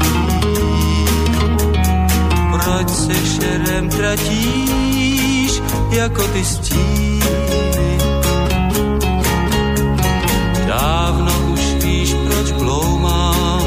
Proč 2.52 2.90
se 2.90 3.14
šerem 3.14 3.90
tratíš 3.90 5.62
jako 5.92 6.28
ty 6.28 6.46
stíny? 6.46 7.98
Dávno 10.68 11.32
už 11.54 11.62
víš, 11.84 12.16
proč 12.28 12.52
bloumám 12.52 13.64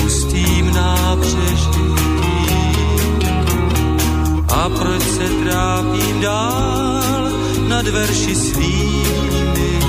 pustým 0.00 0.74
nábřeží. 0.74 1.90
A 4.48 4.68
proč 4.68 5.02
se 5.02 5.28
trápím 5.44 6.20
dál 6.20 7.30
nad 7.68 7.88
verši 7.88 8.34
svými? 8.34 9.79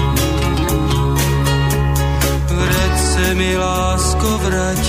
Se 3.21 3.35
mi 3.35 3.57
lásko 3.57 4.29
vrať, 4.37 4.83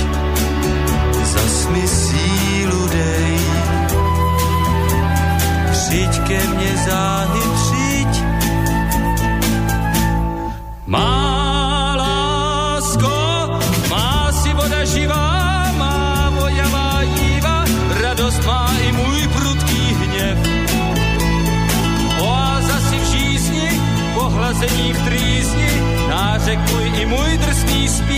zas 1.32 1.56
mi 1.68 1.84
sílu 1.84 2.88
dej. 2.88 3.36
Přiď 5.72 6.12
ke 6.28 6.40
mne 6.48 6.72
záhy, 6.86 7.44
přiď. 7.60 8.12
Má 10.86 11.12
lásko, 12.04 13.16
má 13.92 14.32
si 14.32 14.50
voda 14.56 14.80
živá, 14.84 15.28
má 15.76 16.32
vojavá 16.40 17.02
jíva, 17.02 17.64
radost 18.00 18.40
má 18.46 18.64
i 18.80 18.92
můj 18.92 19.20
prudký 19.36 19.82
hněv. 20.00 20.38
Oáza 22.20 22.78
si 22.88 22.96
v 22.96 23.04
žízni, 23.12 23.68
pohlazení 24.14 24.92
v 24.92 24.98
trýzni, 25.04 25.70
nářek 26.08 26.58
můj 26.72 26.86
i 27.00 27.06
můj 27.06 27.30
drsný 27.38 27.88
zpěv. 27.88 28.11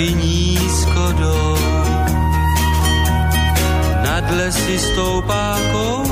Mraky 0.00 0.14
nízko 0.14 1.12
jdou. 1.18 1.56
Nad 4.02 4.30
lesy 4.36 4.78
stoupá 4.78 5.56
kous 5.72 6.09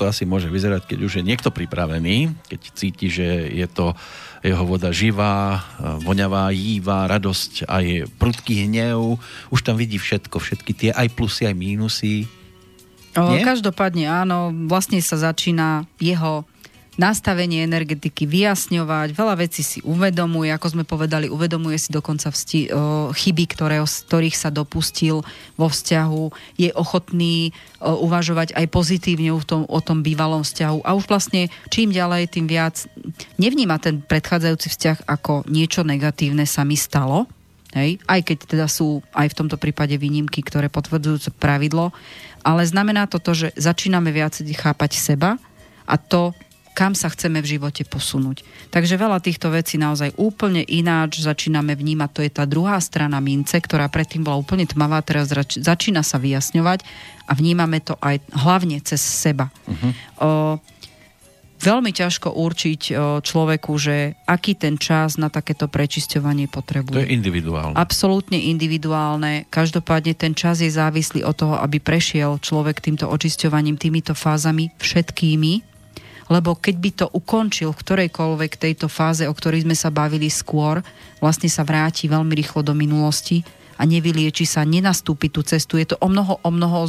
to 0.00 0.08
asi 0.08 0.24
môže 0.24 0.48
vyzerať, 0.48 0.88
keď 0.88 0.98
už 1.04 1.12
je 1.20 1.28
niekto 1.28 1.52
pripravený, 1.52 2.32
keď 2.48 2.60
cíti, 2.72 3.12
že 3.12 3.52
je 3.52 3.68
to 3.68 3.92
jeho 4.40 4.64
voda 4.64 4.88
živá, 4.88 5.60
voňavá, 6.00 6.48
jívá, 6.56 7.04
radosť, 7.04 7.68
aj 7.68 8.08
prudký 8.16 8.64
hnev, 8.64 9.20
už 9.52 9.60
tam 9.60 9.76
vidí 9.76 10.00
všetko, 10.00 10.40
všetky 10.40 10.72
tie 10.72 10.90
aj 10.96 11.12
plusy, 11.12 11.44
aj 11.44 11.52
mínusy. 11.52 12.24
O, 13.12 13.36
každopádne 13.44 14.08
áno, 14.08 14.48
vlastne 14.70 15.04
sa 15.04 15.20
začína 15.20 15.84
jeho 16.00 16.48
nastavenie 16.98 17.62
energetiky 17.62 18.26
vyjasňovať, 18.26 19.14
veľa 19.14 19.34
vecí 19.38 19.62
si 19.62 19.78
uvedomuje, 19.86 20.50
ako 20.50 20.66
sme 20.74 20.84
povedali, 20.86 21.30
uvedomuje 21.30 21.78
si 21.78 21.94
dokonca 21.94 22.34
vsti- 22.34 22.70
o, 22.70 22.78
chyby, 23.14 23.44
ktoré, 23.46 23.78
z 23.86 23.96
ktorých 24.10 24.36
sa 24.36 24.50
dopustil 24.50 25.22
vo 25.54 25.68
vzťahu, 25.70 26.24
je 26.58 26.70
ochotný 26.74 27.54
o, 27.78 28.04
uvažovať 28.04 28.58
aj 28.58 28.66
pozitívne 28.72 29.30
o 29.30 29.40
tom, 29.40 29.64
o 29.70 29.80
tom 29.84 30.02
bývalom 30.02 30.42
vzťahu 30.42 30.82
a 30.82 30.90
už 30.98 31.06
vlastne 31.06 31.46
čím 31.70 31.94
ďalej, 31.94 32.32
tým 32.32 32.50
viac 32.50 32.84
nevníma 33.38 33.78
ten 33.78 34.02
predchádzajúci 34.02 34.68
vzťah 34.74 34.98
ako 35.06 35.46
niečo 35.46 35.86
negatívne 35.86 36.42
sa 36.44 36.66
mi 36.66 36.74
stalo, 36.74 37.30
Hej? 37.70 38.02
Aj 38.02 38.18
keď 38.18 38.38
teda 38.50 38.66
sú 38.66 38.98
aj 39.14 39.30
v 39.30 39.38
tomto 39.38 39.54
prípade 39.54 39.94
výnimky, 39.94 40.42
ktoré 40.42 40.66
potvrdzujú 40.66 41.30
pravidlo, 41.38 41.94
ale 42.42 42.66
znamená 42.66 43.06
to 43.06 43.22
to, 43.22 43.46
že 43.46 43.48
začíname 43.54 44.10
viac 44.10 44.34
chápať 44.34 44.98
seba 44.98 45.38
a 45.86 45.94
to, 45.94 46.34
kam 46.70 46.94
sa 46.94 47.10
chceme 47.10 47.42
v 47.42 47.58
živote 47.58 47.82
posunúť. 47.84 48.46
Takže 48.70 48.94
veľa 48.96 49.18
týchto 49.20 49.50
vecí 49.50 49.76
naozaj 49.76 50.14
úplne 50.16 50.62
ináč 50.64 51.20
začíname 51.20 51.74
vnímať. 51.74 52.10
To 52.14 52.20
je 52.24 52.30
tá 52.32 52.44
druhá 52.46 52.78
strana 52.78 53.18
mince, 53.18 53.58
ktorá 53.58 53.90
predtým 53.90 54.22
bola 54.24 54.38
úplne 54.38 54.64
tmavá, 54.64 55.02
teraz 55.02 55.28
začína 55.58 56.06
sa 56.06 56.16
vyjasňovať 56.22 56.86
a 57.26 57.32
vnímame 57.34 57.82
to 57.82 57.98
aj 58.00 58.22
hlavne 58.32 58.78
cez 58.80 59.02
seba. 59.02 59.50
Uh-huh. 59.66 59.90
O, 60.18 60.28
veľmi 61.60 61.92
ťažko 61.92 62.32
určiť 62.32 62.80
človeku, 63.20 63.72
že 63.76 64.16
aký 64.24 64.56
ten 64.56 64.80
čas 64.80 65.20
na 65.20 65.28
takéto 65.28 65.68
prečisťovanie 65.68 66.48
potrebuje. 66.48 66.96
To 66.96 67.04
je 67.04 67.12
individuálne. 67.12 67.76
Absolútne 67.76 68.40
individuálne. 68.40 69.44
Každopádne 69.52 70.16
ten 70.16 70.32
čas 70.32 70.64
je 70.64 70.72
závislý 70.72 71.20
od 71.20 71.36
toho, 71.36 71.60
aby 71.60 71.76
prešiel 71.76 72.40
človek 72.40 72.80
týmto 72.80 73.12
očisťovaním, 73.12 73.76
týmito 73.76 74.16
fázami 74.16 74.72
všetkými 74.80 75.69
lebo 76.30 76.54
keď 76.54 76.74
by 76.78 76.90
to 76.94 77.06
ukončil 77.10 77.74
v 77.74 77.82
ktorejkoľvek 77.82 78.52
tejto 78.54 78.86
fáze, 78.86 79.26
o 79.26 79.34
ktorej 79.34 79.66
sme 79.66 79.74
sa 79.74 79.90
bavili 79.90 80.30
skôr, 80.30 80.78
vlastne 81.18 81.50
sa 81.50 81.66
vráti 81.66 82.06
veľmi 82.06 82.30
rýchlo 82.30 82.62
do 82.62 82.70
minulosti 82.70 83.42
a 83.74 83.82
nevylieči 83.82 84.46
sa, 84.46 84.62
nenastúpi 84.62 85.26
tú 85.26 85.42
cestu. 85.42 85.82
Je 85.82 85.90
to 85.90 85.98
o 85.98 86.06
mnoho, 86.06 86.38
o 86.40 86.50
mnoho 86.54 86.86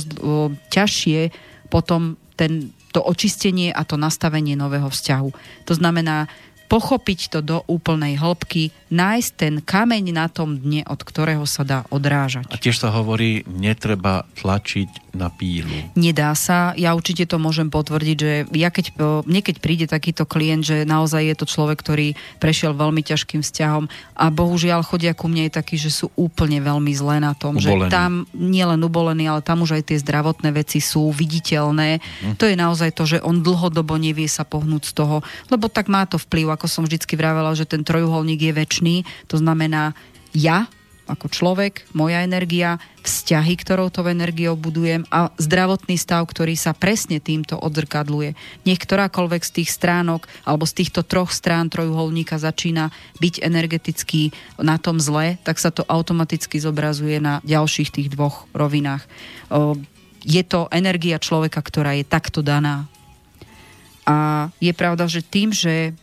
ťažšie 0.70 1.34
potom 1.74 2.22
ten, 2.38 2.70
to 2.92 3.02
očistenie 3.02 3.72
a 3.72 3.82
to 3.88 3.96
nastavenie 3.96 4.54
nového 4.54 4.92
vzťahu. 4.92 5.30
To 5.66 5.74
znamená, 5.74 6.28
pochopiť 6.72 7.20
to 7.36 7.40
do 7.44 7.58
úplnej 7.68 8.16
hĺbky, 8.16 8.72
nájsť 8.88 9.32
ten 9.36 9.54
kameň 9.60 10.16
na 10.16 10.32
tom 10.32 10.56
dne, 10.56 10.88
od 10.88 11.04
ktorého 11.04 11.44
sa 11.44 11.68
dá 11.68 11.84
odrážať. 11.92 12.48
A 12.48 12.56
tiež 12.56 12.80
sa 12.80 12.96
hovorí, 12.96 13.44
netreba 13.44 14.24
tlačiť 14.40 15.12
na 15.12 15.28
pílu. 15.28 15.68
Nedá 16.00 16.32
sa. 16.32 16.72
Ja 16.80 16.96
určite 16.96 17.28
to 17.28 17.36
môžem 17.36 17.68
potvrdiť, 17.68 18.18
že 18.18 18.34
ja 18.56 18.72
keď, 18.72 18.96
mne 19.28 19.42
keď 19.44 19.56
príde 19.60 19.86
takýto 19.88 20.24
klient, 20.24 20.64
že 20.64 20.88
naozaj 20.88 21.28
je 21.28 21.36
to 21.36 21.46
človek, 21.48 21.84
ktorý 21.84 22.16
prešiel 22.40 22.72
veľmi 22.72 23.04
ťažkým 23.04 23.44
vzťahom 23.44 23.92
a 24.16 24.26
bohužiaľ 24.32 24.88
chodia 24.88 25.12
ku 25.12 25.28
mne 25.28 25.52
aj 25.52 25.60
takí, 25.60 25.76
že 25.76 25.92
sú 25.92 26.08
úplne 26.16 26.64
veľmi 26.64 26.92
zlé 26.96 27.20
na 27.20 27.36
tom, 27.36 27.60
ubolení. 27.60 27.92
že 27.92 27.92
tam 27.92 28.24
nielen 28.32 28.80
ubolení, 28.80 29.28
ale 29.28 29.44
tam 29.44 29.68
už 29.68 29.84
aj 29.84 29.92
tie 29.92 30.00
zdravotné 30.00 30.56
veci 30.56 30.80
sú 30.80 31.12
viditeľné. 31.12 32.00
Hm. 32.00 32.40
To 32.40 32.48
je 32.48 32.56
naozaj 32.56 32.96
to, 32.96 33.04
že 33.04 33.18
on 33.20 33.44
dlhodobo 33.44 34.00
nevie 34.00 34.32
sa 34.32 34.48
pohnúť 34.48 34.84
z 34.88 34.94
toho, 34.96 35.20
lebo 35.52 35.68
tak 35.68 35.92
má 35.92 36.08
to 36.08 36.16
vplyv, 36.16 36.56
ako 36.62 36.70
som 36.70 36.86
vždycky 36.86 37.18
vravela, 37.18 37.58
že 37.58 37.66
ten 37.66 37.82
trojuholník 37.82 38.38
je 38.38 38.54
väčší, 38.54 38.96
to 39.26 39.42
znamená 39.42 39.98
ja, 40.30 40.70
ako 41.10 41.26
človek, 41.26 41.90
moja 41.98 42.22
energia, 42.22 42.78
vzťahy, 43.02 43.58
ktorou 43.58 43.90
to 43.90 44.06
energiou 44.06 44.54
budujem 44.54 45.10
a 45.10 45.34
zdravotný 45.42 45.98
stav, 45.98 46.22
ktorý 46.30 46.54
sa 46.54 46.78
presne 46.78 47.18
týmto 47.18 47.58
odzrkadluje. 47.58 48.38
Nech 48.70 48.78
ktorákoľvek 48.78 49.42
z 49.42 49.52
tých 49.58 49.74
stránok 49.74 50.30
alebo 50.46 50.70
z 50.70 50.86
týchto 50.86 51.02
troch 51.02 51.34
strán 51.34 51.74
trojuholníka 51.74 52.38
začína 52.38 52.94
byť 53.18 53.42
energeticky 53.42 54.30
na 54.62 54.78
tom 54.78 55.02
zle, 55.02 55.42
tak 55.42 55.58
sa 55.58 55.74
to 55.74 55.82
automaticky 55.90 56.62
zobrazuje 56.62 57.18
na 57.18 57.42
ďalších 57.42 57.90
tých 57.90 58.14
dvoch 58.14 58.46
rovinách. 58.54 59.02
Je 60.22 60.44
to 60.46 60.70
energia 60.70 61.18
človeka, 61.18 61.58
ktorá 61.66 61.98
je 61.98 62.06
takto 62.06 62.46
daná. 62.46 62.86
A 64.06 64.48
je 64.62 64.72
pravda, 64.72 65.10
že 65.10 65.26
tým, 65.26 65.50
že 65.50 65.98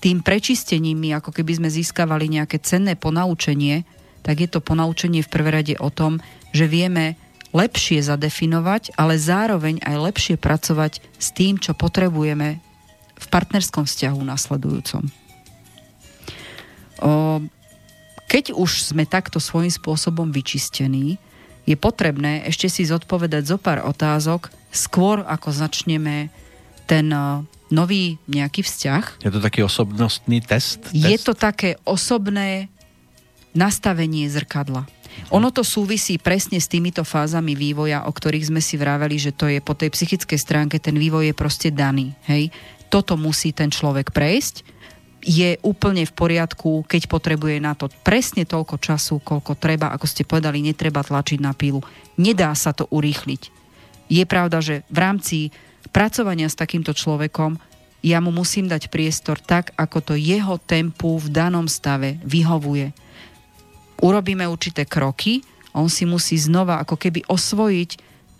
tým 0.00 0.24
prečistením 0.24 0.96
my 0.96 1.20
ako 1.20 1.30
keby 1.36 1.60
sme 1.60 1.68
získavali 1.68 2.32
nejaké 2.32 2.56
cenné 2.64 2.96
ponaučenie, 2.96 3.84
tak 4.24 4.40
je 4.40 4.48
to 4.48 4.64
ponaučenie 4.64 5.20
v 5.20 5.32
prvé 5.32 5.50
rade 5.52 5.74
o 5.76 5.92
tom, 5.92 6.20
že 6.56 6.64
vieme 6.64 7.20
lepšie 7.52 8.00
zadefinovať, 8.00 8.96
ale 8.96 9.20
zároveň 9.20 9.82
aj 9.84 9.96
lepšie 10.00 10.36
pracovať 10.40 11.04
s 11.20 11.28
tým, 11.36 11.60
čo 11.60 11.76
potrebujeme 11.76 12.62
v 13.20 13.26
partnerskom 13.28 13.84
vzťahu 13.84 14.20
nasledujúcom. 14.24 15.02
O, 17.00 17.42
keď 18.30 18.54
už 18.54 18.94
sme 18.94 19.04
takto 19.04 19.42
svojím 19.42 19.72
spôsobom 19.72 20.30
vyčistení, 20.30 21.20
je 21.68 21.76
potrebné 21.76 22.46
ešte 22.48 22.72
si 22.72 22.88
zodpovedať 22.88 23.42
zo 23.44 23.58
pár 23.60 23.84
otázok, 23.84 24.48
skôr 24.70 25.26
ako 25.26 25.50
začneme 25.50 26.30
ten 26.86 27.10
nový 27.70 28.18
nejaký 28.26 28.66
vzťah. 28.66 29.22
Je 29.22 29.30
to 29.32 29.40
taký 29.40 29.62
osobnostný 29.62 30.42
test? 30.42 30.82
Je 30.90 31.14
test? 31.16 31.24
to 31.24 31.32
také 31.38 31.78
osobné 31.86 32.68
nastavenie 33.54 34.26
zrkadla. 34.30 34.86
Ono 35.34 35.50
to 35.50 35.66
súvisí 35.66 36.18
presne 36.18 36.62
s 36.62 36.70
týmito 36.70 37.02
fázami 37.02 37.58
vývoja, 37.58 38.06
o 38.06 38.12
ktorých 38.14 38.50
sme 38.50 38.62
si 38.62 38.78
vraveli, 38.78 39.18
že 39.18 39.34
to 39.34 39.50
je 39.50 39.58
po 39.58 39.74
tej 39.74 39.90
psychickej 39.90 40.38
stránke, 40.38 40.78
ten 40.78 40.94
vývoj 40.94 41.30
je 41.30 41.34
proste 41.34 41.68
daný. 41.74 42.14
Hej? 42.30 42.54
Toto 42.90 43.18
musí 43.18 43.50
ten 43.50 43.70
človek 43.70 44.14
prejsť. 44.14 44.66
Je 45.20 45.58
úplne 45.60 46.06
v 46.06 46.16
poriadku, 46.16 46.86
keď 46.88 47.10
potrebuje 47.10 47.60
na 47.60 47.76
to 47.76 47.92
presne 48.06 48.48
toľko 48.48 48.80
času, 48.80 49.20
koľko 49.20 49.58
treba, 49.58 49.92
ako 49.92 50.06
ste 50.08 50.24
povedali, 50.24 50.64
netreba 50.64 51.04
tlačiť 51.04 51.38
na 51.42 51.52
pílu. 51.52 51.84
Nedá 52.16 52.54
sa 52.56 52.72
to 52.72 52.88
urýchliť. 52.88 53.42
Je 54.10 54.24
pravda, 54.26 54.58
že 54.64 54.82
v 54.90 54.98
rámci 54.98 55.38
pracovania 55.90 56.48
s 56.48 56.58
takýmto 56.58 56.94
človekom 56.94 57.58
ja 58.00 58.18
mu 58.24 58.32
musím 58.32 58.64
dať 58.64 58.88
priestor 58.88 59.36
tak, 59.36 59.76
ako 59.76 60.00
to 60.00 60.14
jeho 60.16 60.56
tempu 60.56 61.20
v 61.20 61.28
danom 61.28 61.68
stave 61.68 62.16
vyhovuje. 62.24 62.96
Urobíme 64.00 64.48
určité 64.48 64.88
kroky, 64.88 65.44
on 65.76 65.92
si 65.92 66.08
musí 66.08 66.40
znova 66.40 66.80
ako 66.80 66.96
keby 66.96 67.28
osvojiť 67.28 67.90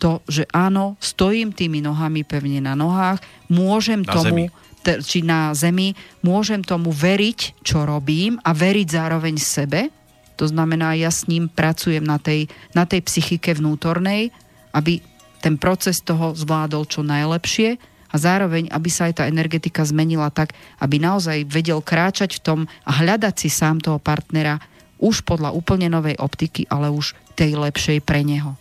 to, 0.01 0.25
že 0.25 0.49
áno, 0.49 0.97
stojím 0.97 1.53
tými 1.53 1.77
nohami 1.85 2.25
pevne 2.25 2.57
na 2.57 2.73
nohách, 2.73 3.21
môžem 3.53 4.01
na 4.01 4.09
tomu, 4.17 4.49
zemi. 4.49 5.05
či 5.05 5.21
na 5.21 5.53
zemi, 5.53 5.93
môžem 6.25 6.65
tomu 6.65 6.89
veriť, 6.89 7.61
čo 7.61 7.85
robím 7.85 8.41
a 8.41 8.49
veriť 8.57 8.87
zároveň 8.89 9.37
sebe. 9.37 9.93
To 10.41 10.49
znamená, 10.49 10.97
ja 10.97 11.13
s 11.13 11.29
ním 11.29 11.45
pracujem 11.45 12.01
na 12.01 12.17
tej, 12.17 12.49
na 12.73 12.89
tej 12.89 13.05
psychike 13.05 13.53
vnútornej, 13.53 14.33
aby 14.73 15.05
ten 15.41 15.57
proces 15.57 15.99
toho 16.05 16.37
zvládol 16.37 16.85
čo 16.85 17.01
najlepšie 17.01 17.81
a 18.11 18.15
zároveň, 18.15 18.69
aby 18.69 18.89
sa 18.91 19.09
aj 19.09 19.19
tá 19.19 19.23
energetika 19.25 19.81
zmenila 19.81 20.29
tak, 20.29 20.53
aby 20.77 21.01
naozaj 21.01 21.49
vedel 21.49 21.81
kráčať 21.81 22.37
v 22.37 22.43
tom 22.43 22.59
a 22.85 22.91
hľadať 23.01 23.35
si 23.41 23.49
sám 23.49 23.81
toho 23.81 23.97
partnera 23.97 24.61
už 25.01 25.25
podľa 25.25 25.57
úplne 25.57 25.89
novej 25.89 26.15
optiky, 26.21 26.69
ale 26.69 26.93
už 26.93 27.17
tej 27.33 27.57
lepšej 27.57 28.05
pre 28.05 28.21
neho. 28.21 28.53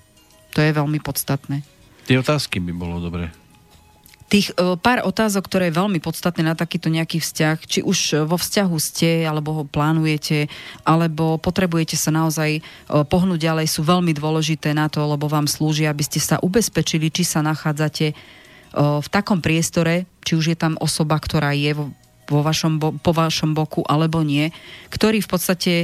To 0.56 0.64
je 0.64 0.72
veľmi 0.72 0.98
podstatné. 1.04 1.62
Tie 2.08 2.16
otázky 2.16 2.58
by 2.64 2.72
bolo 2.72 2.96
dobre 2.98 3.28
tých 4.30 4.54
e, 4.54 4.78
pár 4.78 5.02
otázok, 5.02 5.50
ktoré 5.50 5.68
je 5.68 5.78
veľmi 5.82 5.98
podstatné 5.98 6.46
na 6.46 6.54
takýto 6.54 6.86
nejaký 6.86 7.18
vzťah, 7.18 7.56
či 7.66 7.82
už 7.82 7.98
e, 8.14 8.14
vo 8.22 8.38
vzťahu 8.38 8.76
ste, 8.78 9.26
alebo 9.26 9.50
ho 9.60 9.64
plánujete, 9.66 10.46
alebo 10.86 11.34
potrebujete 11.42 11.98
sa 11.98 12.14
naozaj 12.14 12.50
e, 12.56 12.60
pohnúť 12.86 13.42
ďalej, 13.42 13.66
sú 13.66 13.82
veľmi 13.82 14.14
dôležité 14.14 14.70
na 14.70 14.86
to, 14.86 15.02
lebo 15.02 15.26
vám 15.26 15.50
slúžia, 15.50 15.90
aby 15.90 16.06
ste 16.06 16.22
sa 16.22 16.38
ubezpečili, 16.38 17.10
či 17.10 17.26
sa 17.26 17.42
nachádzate 17.42 18.38
v 18.78 19.08
takom 19.10 19.42
priestore, 19.42 20.06
či 20.22 20.38
už 20.38 20.54
je 20.54 20.58
tam 20.58 20.78
osoba, 20.78 21.18
ktorá 21.18 21.50
je 21.50 21.74
vo, 21.74 21.90
vo 22.30 22.40
vašom, 22.46 23.02
po 23.02 23.10
vašom 23.10 23.50
boku, 23.50 23.82
alebo 23.82 24.22
nie, 24.22 24.54
ktorý 24.94 25.18
v 25.18 25.26
podstate 25.26 25.74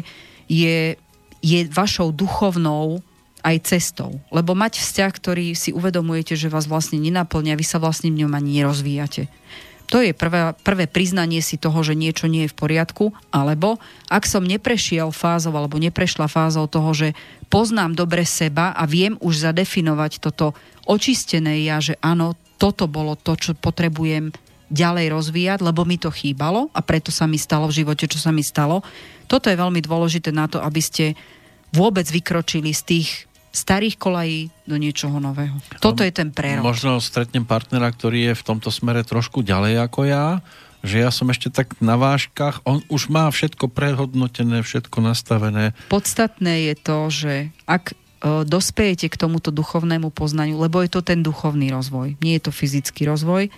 je, 0.46 0.94
je 1.42 1.60
vašou 1.66 2.14
duchovnou 2.14 3.02
aj 3.46 3.56
cestou. 3.62 4.18
Lebo 4.34 4.58
mať 4.58 4.82
vzťah, 4.82 5.12
ktorý 5.14 5.54
si 5.54 5.70
uvedomujete, 5.70 6.34
že 6.34 6.50
vás 6.50 6.66
vlastne 6.66 6.98
nenaplňa, 6.98 7.54
vy 7.54 7.62
sa 7.62 7.78
vlastne 7.78 8.10
v 8.10 8.26
ňom 8.26 8.34
ani 8.34 8.58
nerozvíjate. 8.58 9.30
To 9.86 10.02
je 10.02 10.10
prvé, 10.10 10.50
prvé 10.66 10.90
priznanie 10.90 11.38
si 11.38 11.54
toho, 11.54 11.78
že 11.86 11.94
niečo 11.94 12.26
nie 12.26 12.46
je 12.46 12.50
v 12.50 12.58
poriadku, 12.58 13.14
alebo 13.30 13.78
ak 14.10 14.26
som 14.26 14.42
neprešiel 14.42 15.14
fázou 15.14 15.54
alebo 15.54 15.78
neprešla 15.78 16.26
fázou 16.26 16.66
toho, 16.66 16.90
že 16.90 17.08
poznám 17.46 17.94
dobre 17.94 18.26
seba 18.26 18.74
a 18.74 18.82
viem 18.82 19.14
už 19.22 19.46
zadefinovať 19.46 20.18
toto 20.18 20.58
očistené 20.90 21.62
ja, 21.62 21.78
že 21.78 21.94
áno, 22.02 22.34
toto 22.58 22.90
bolo 22.90 23.14
to, 23.14 23.38
čo 23.38 23.54
potrebujem 23.54 24.34
ďalej 24.74 25.14
rozvíjať, 25.14 25.62
lebo 25.62 25.86
mi 25.86 25.94
to 26.02 26.10
chýbalo 26.10 26.66
a 26.74 26.82
preto 26.82 27.14
sa 27.14 27.30
mi 27.30 27.38
stalo 27.38 27.70
v 27.70 27.86
živote, 27.86 28.10
čo 28.10 28.18
sa 28.18 28.34
mi 28.34 28.42
stalo. 28.42 28.82
Toto 29.30 29.46
je 29.46 29.54
veľmi 29.54 29.78
dôležité 29.78 30.34
na 30.34 30.50
to, 30.50 30.58
aby 30.58 30.82
ste 30.82 31.14
vôbec 31.70 32.06
vykročili 32.10 32.74
z 32.74 32.82
tých 32.82 33.08
starých 33.56 33.96
kolají 33.96 34.52
do 34.68 34.76
niečoho 34.76 35.16
nového. 35.16 35.56
Toto 35.80 36.04
je 36.04 36.12
ten 36.12 36.28
prerod. 36.28 36.60
Možno 36.60 37.00
stretnem 37.00 37.48
partnera, 37.48 37.88
ktorý 37.88 38.32
je 38.32 38.34
v 38.36 38.42
tomto 38.44 38.68
smere 38.68 39.00
trošku 39.00 39.40
ďalej 39.40 39.80
ako 39.80 40.00
ja, 40.04 40.44
že 40.84 41.00
ja 41.00 41.10
som 41.10 41.32
ešte 41.32 41.48
tak 41.48 41.74
na 41.80 41.96
váškach, 41.96 42.60
on 42.68 42.84
už 42.92 43.08
má 43.08 43.26
všetko 43.32 43.72
prehodnotené, 43.72 44.60
všetko 44.60 45.00
nastavené. 45.00 45.72
Podstatné 45.88 46.70
je 46.70 46.74
to, 46.76 46.98
že 47.08 47.34
ak 47.64 47.92
e, 47.92 47.94
dospejete 48.44 49.08
k 49.08 49.16
tomuto 49.16 49.48
duchovnému 49.48 50.12
poznaniu, 50.12 50.60
lebo 50.60 50.84
je 50.84 50.92
to 50.92 51.00
ten 51.00 51.24
duchovný 51.24 51.72
rozvoj, 51.72 52.20
nie 52.20 52.36
je 52.36 52.42
to 52.44 52.52
fyzický 52.52 53.08
rozvoj, 53.08 53.48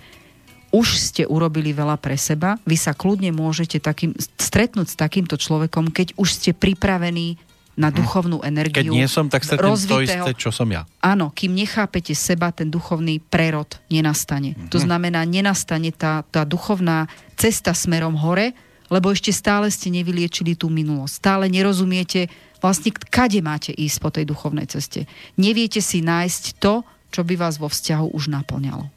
už 0.68 1.00
ste 1.00 1.24
urobili 1.24 1.72
veľa 1.72 1.96
pre 1.96 2.16
seba, 2.20 2.60
vy 2.68 2.76
sa 2.76 2.92
kľudne 2.92 3.32
môžete 3.32 3.80
takým, 3.80 4.12
stretnúť 4.36 4.92
s 4.92 5.00
takýmto 5.00 5.40
človekom, 5.40 5.88
keď 5.88 6.12
už 6.20 6.28
ste 6.28 6.50
pripravení 6.52 7.40
na 7.78 7.94
mhm. 7.94 7.96
duchovnú 8.02 8.38
energiu. 8.42 8.90
Keď 8.90 8.98
nie 8.98 9.06
som, 9.06 9.30
tak 9.30 9.46
stretnem 9.46 9.78
to 9.78 10.02
isté, 10.02 10.30
čo 10.34 10.50
som 10.50 10.66
ja. 10.66 10.82
Áno, 10.98 11.30
kým 11.30 11.54
nechápete 11.54 12.10
seba, 12.18 12.50
ten 12.50 12.66
duchovný 12.66 13.22
prerod 13.22 13.78
nenastane. 13.86 14.58
Mm-hmm. 14.58 14.70
To 14.74 14.78
znamená, 14.82 15.22
nenastane 15.22 15.94
tá, 15.94 16.26
tá 16.26 16.42
duchovná 16.42 17.06
cesta 17.38 17.70
smerom 17.70 18.18
hore, 18.18 18.50
lebo 18.90 19.14
ešte 19.14 19.30
stále 19.30 19.70
ste 19.70 19.94
nevyliečili 19.94 20.58
tú 20.58 20.66
minulosť. 20.66 21.14
Stále 21.22 21.44
nerozumiete 21.46 22.26
vlastne, 22.58 22.90
kade 22.90 23.38
máte 23.38 23.70
ísť 23.70 23.96
po 24.02 24.10
tej 24.10 24.26
duchovnej 24.26 24.66
ceste. 24.66 25.06
Neviete 25.38 25.78
si 25.78 26.02
nájsť 26.02 26.58
to, 26.58 26.82
čo 27.14 27.22
by 27.22 27.38
vás 27.38 27.62
vo 27.62 27.70
vzťahu 27.70 28.10
už 28.10 28.28
naplňalo. 28.34 28.90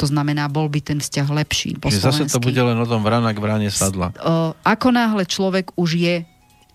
To 0.00 0.08
znamená, 0.08 0.48
bol 0.48 0.72
by 0.72 0.80
ten 0.80 0.96
vzťah 0.96 1.28
lepší. 1.28 1.76
Po 1.76 1.92
Čiže 1.92 2.00
zase 2.00 2.22
to 2.32 2.40
bude 2.40 2.56
len 2.56 2.72
o 2.80 2.88
tom 2.88 3.04
vrana 3.04 3.36
k 3.36 3.42
vrane 3.42 3.68
sadla. 3.68 4.16
Ako 4.64 4.88
náhle 4.96 5.28
človek 5.28 5.76
už 5.76 6.00
je 6.00 6.14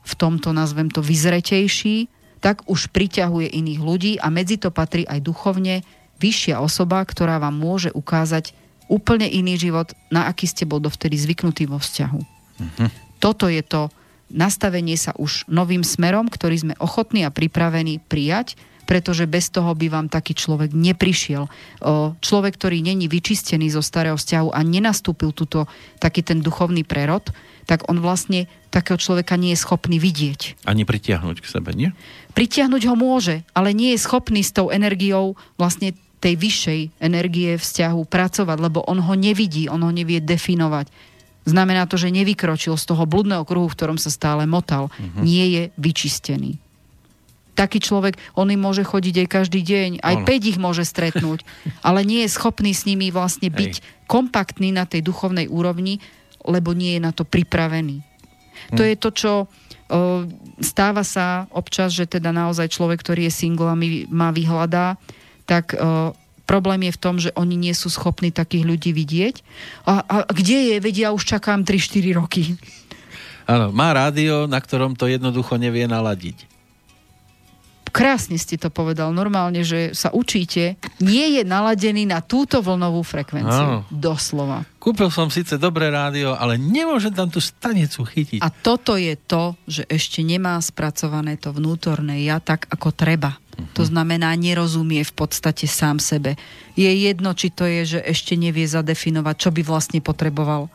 v 0.05 0.13
tomto, 0.13 0.53
nazvem 0.53 0.93
to, 0.93 1.01
vyzretejší, 1.01 2.07
tak 2.39 2.61
už 2.69 2.93
priťahuje 2.93 3.49
iných 3.49 3.81
ľudí 3.81 4.13
a 4.21 4.29
medzi 4.29 4.61
to 4.61 4.69
patrí 4.69 5.01
aj 5.09 5.25
duchovne 5.25 5.81
vyššia 6.21 6.61
osoba, 6.61 7.01
ktorá 7.01 7.41
vám 7.41 7.57
môže 7.57 7.89
ukázať 7.89 8.53
úplne 8.85 9.25
iný 9.25 9.57
život, 9.57 9.97
na 10.13 10.29
aký 10.29 10.45
ste 10.45 10.69
bol 10.69 10.77
dovtedy 10.77 11.17
zvyknutý 11.17 11.65
vo 11.65 11.81
vzťahu. 11.81 12.21
Uh-huh. 12.21 12.87
Toto 13.17 13.49
je 13.49 13.65
to 13.65 13.89
nastavenie 14.29 14.93
sa 14.93 15.17
už 15.17 15.49
novým 15.49 15.81
smerom, 15.81 16.29
ktorý 16.29 16.55
sme 16.61 16.75
ochotní 16.77 17.25
a 17.25 17.33
pripravení 17.33 17.97
prijať, 17.97 18.53
pretože 18.85 19.25
bez 19.25 19.49
toho 19.49 19.73
by 19.73 19.89
vám 19.89 20.07
taký 20.13 20.37
človek 20.37 20.69
neprišiel. 20.69 21.49
Človek, 22.21 22.53
ktorý 22.53 22.85
není 22.85 23.09
vyčistený 23.09 23.73
zo 23.73 23.81
starého 23.81 24.13
vzťahu 24.13 24.53
a 24.53 24.61
nenastúpil 24.61 25.33
túto 25.33 25.65
taký 25.97 26.21
ten 26.21 26.45
duchovný 26.45 26.85
prerod, 26.85 27.25
tak 27.65 27.89
on 27.89 27.99
vlastne 27.99 28.45
takého 28.69 28.97
človeka 28.97 29.35
nie 29.35 29.57
je 29.57 29.63
schopný 29.65 29.97
vidieť. 29.97 30.65
Ani 30.69 30.85
pritiahnuť 30.85 31.37
k 31.41 31.47
sebe, 31.49 31.73
nie? 31.73 31.91
Pritiahnuť 32.37 32.81
ho 32.89 32.95
môže, 32.97 33.41
ale 33.57 33.73
nie 33.73 33.97
je 33.97 34.03
schopný 34.05 34.45
s 34.45 34.53
tou 34.53 34.69
energiou 34.69 35.33
vlastne 35.57 35.97
tej 36.25 36.41
vyššej 36.41 36.81
energie 36.97 37.53
vzťahu 37.53 38.01
pracovať, 38.09 38.57
lebo 38.57 38.81
on 38.89 38.97
ho 38.97 39.13
nevidí, 39.13 39.69
on 39.69 39.85
ho 39.85 39.91
nevie 39.93 40.17
definovať. 40.17 40.89
Znamená 41.45 41.85
to, 41.85 42.01
že 42.01 42.09
nevykročil 42.09 42.73
z 42.73 42.85
toho 42.89 43.05
bludného 43.05 43.45
kruhu, 43.45 43.69
v 43.69 43.77
ktorom 43.77 44.01
sa 44.01 44.09
stále 44.09 44.49
motal. 44.49 44.89
Uh-huh. 44.89 45.21
Nie 45.21 45.45
je 45.53 45.63
vyčistený. 45.77 46.57
Taký 47.55 47.79
človek, 47.79 48.19
on 48.35 48.51
im 48.51 48.59
môže 48.59 48.83
chodiť 48.83 49.23
aj 49.23 49.27
každý 49.31 49.61
deň, 49.63 49.89
aj 50.03 50.15
ono. 50.17 50.27
5 50.27 50.51
ich 50.51 50.59
môže 50.59 50.83
stretnúť, 50.83 51.45
ale 51.87 52.01
nie 52.01 52.25
je 52.25 52.33
schopný 52.33 52.73
s 52.73 52.89
nimi 52.89 53.13
vlastne 53.13 53.53
byť 53.53 53.73
Hej. 53.79 53.85
kompaktný 54.09 54.73
na 54.73 54.89
tej 54.89 55.05
duchovnej 55.05 55.45
úrovni, 55.47 56.01
lebo 56.45 56.71
nie 56.71 56.97
je 56.97 57.01
na 57.01 57.11
to 57.11 57.25
pripravený. 57.25 58.01
Hm. 58.01 58.77
To 58.77 58.81
je 58.85 58.95
to, 58.95 59.09
čo 59.11 59.31
stáva 60.57 61.05
sa 61.05 61.45
občas, 61.53 61.93
že 61.93 62.09
teda 62.09 62.33
naozaj 62.33 62.73
človek, 62.73 63.05
ktorý 63.05 63.29
je 63.29 63.37
single 63.37 63.69
a 63.69 63.77
má 64.09 64.33
vyhľadá, 64.33 64.97
tak 65.45 65.77
problém 66.49 66.89
je 66.89 66.95
v 66.97 67.01
tom, 67.01 67.15
že 67.21 67.29
oni 67.37 67.53
nie 67.53 67.75
sú 67.77 67.93
schopní 67.93 68.33
takých 68.33 68.65
ľudí 68.65 68.89
vidieť. 68.97 69.45
A, 69.85 70.01
a 70.01 70.15
kde 70.25 70.73
je? 70.73 70.75
Vedia, 70.81 71.13
ja 71.13 71.13
už 71.13 71.37
čakám 71.37 71.61
3-4 71.61 72.17
roky. 72.17 72.57
Áno, 73.45 73.69
má 73.69 73.93
rádio, 73.93 74.49
na 74.49 74.57
ktorom 74.57 74.97
to 74.97 75.05
jednoducho 75.05 75.61
nevie 75.61 75.85
naladiť 75.85 76.54
krásne 77.95 78.35
ste 78.35 78.59
to 78.59 78.67
povedal, 78.67 79.15
normálne, 79.15 79.63
že 79.63 79.95
sa 79.95 80.11
učíte, 80.11 80.75
nie 80.99 81.39
je 81.39 81.47
naladený 81.47 82.03
na 82.03 82.19
túto 82.19 82.59
vlnovú 82.59 82.99
frekvenciu. 83.07 83.87
Áno. 83.87 83.87
Doslova. 83.87 84.67
Kúpil 84.83 85.07
som 85.07 85.31
síce 85.31 85.55
dobré 85.55 85.87
rádio, 85.87 86.35
ale 86.35 86.59
nemôžem 86.59 87.15
tam 87.15 87.31
tú 87.31 87.39
stanicu 87.39 88.03
chytiť. 88.03 88.43
A 88.43 88.51
toto 88.51 88.99
je 88.99 89.15
to, 89.15 89.55
že 89.63 89.87
ešte 89.87 90.19
nemá 90.27 90.59
spracované 90.59 91.39
to 91.39 91.55
vnútorné 91.55 92.27
ja 92.27 92.43
tak, 92.43 92.67
ako 92.67 92.91
treba. 92.91 93.39
Uh-huh. 93.39 93.63
To 93.79 93.87
znamená, 93.87 94.35
nerozumie 94.35 95.07
v 95.07 95.13
podstate 95.15 95.63
sám 95.63 96.03
sebe. 96.03 96.35
Je 96.75 96.91
jedno, 96.91 97.31
či 97.31 97.47
to 97.47 97.63
je, 97.63 97.97
že 97.97 97.99
ešte 98.03 98.35
nevie 98.35 98.67
zadefinovať, 98.67 99.35
čo 99.39 99.49
by 99.55 99.61
vlastne 99.63 100.03
potreboval 100.03 100.67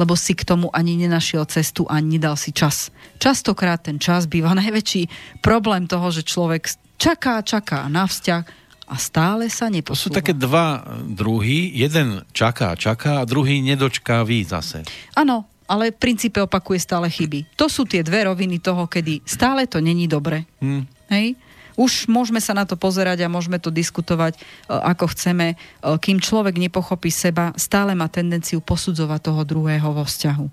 lebo 0.00 0.16
si 0.16 0.32
k 0.32 0.48
tomu 0.48 0.72
ani 0.72 0.96
nenašiel 0.96 1.44
cestu, 1.44 1.84
ani 1.84 2.16
nedal 2.16 2.40
si 2.40 2.56
čas. 2.56 2.88
Častokrát 3.20 3.84
ten 3.84 4.00
čas 4.00 4.24
býva 4.24 4.56
najväčší 4.64 5.36
problém 5.44 5.84
toho, 5.84 6.08
že 6.08 6.24
človek 6.24 6.72
čaká, 6.96 7.44
čaká 7.44 7.84
na 7.92 8.08
vzťah 8.08 8.44
a 8.90 8.94
stále 8.96 9.46
sa 9.52 9.68
neposúva. 9.68 10.10
To 10.10 10.16
sú 10.16 10.20
také 10.24 10.32
dva 10.34 10.82
druhy. 11.06 11.70
Jeden 11.76 12.26
čaká, 12.32 12.74
čaká 12.74 13.22
a 13.22 13.28
druhý 13.28 13.62
nedočká 13.62 14.26
ví 14.26 14.42
zase. 14.42 14.82
Áno, 15.14 15.46
ale 15.70 15.94
v 15.94 16.00
princípe 16.02 16.42
opakuje 16.42 16.82
stále 16.82 17.06
chyby. 17.06 17.54
To 17.54 17.70
sú 17.70 17.86
tie 17.86 18.02
dve 18.02 18.26
roviny 18.26 18.58
toho, 18.58 18.90
kedy 18.90 19.22
stále 19.22 19.70
to 19.70 19.78
není 19.78 20.10
dobre. 20.10 20.42
Hmm. 20.58 20.90
Hej? 21.06 21.38
Už 21.80 22.12
môžeme 22.12 22.44
sa 22.44 22.52
na 22.52 22.68
to 22.68 22.76
pozerať 22.76 23.24
a 23.24 23.32
môžeme 23.32 23.56
to 23.56 23.72
diskutovať, 23.72 24.36
e, 24.36 24.40
ako 24.68 25.16
chceme. 25.16 25.56
E, 25.56 25.96
kým 25.96 26.20
človek 26.20 26.60
nepochopí 26.60 27.08
seba, 27.08 27.56
stále 27.56 27.96
má 27.96 28.12
tendenciu 28.12 28.60
posudzovať 28.60 29.32
toho 29.32 29.42
druhého 29.48 29.88
vo 29.88 30.04
vzťahu. 30.04 30.46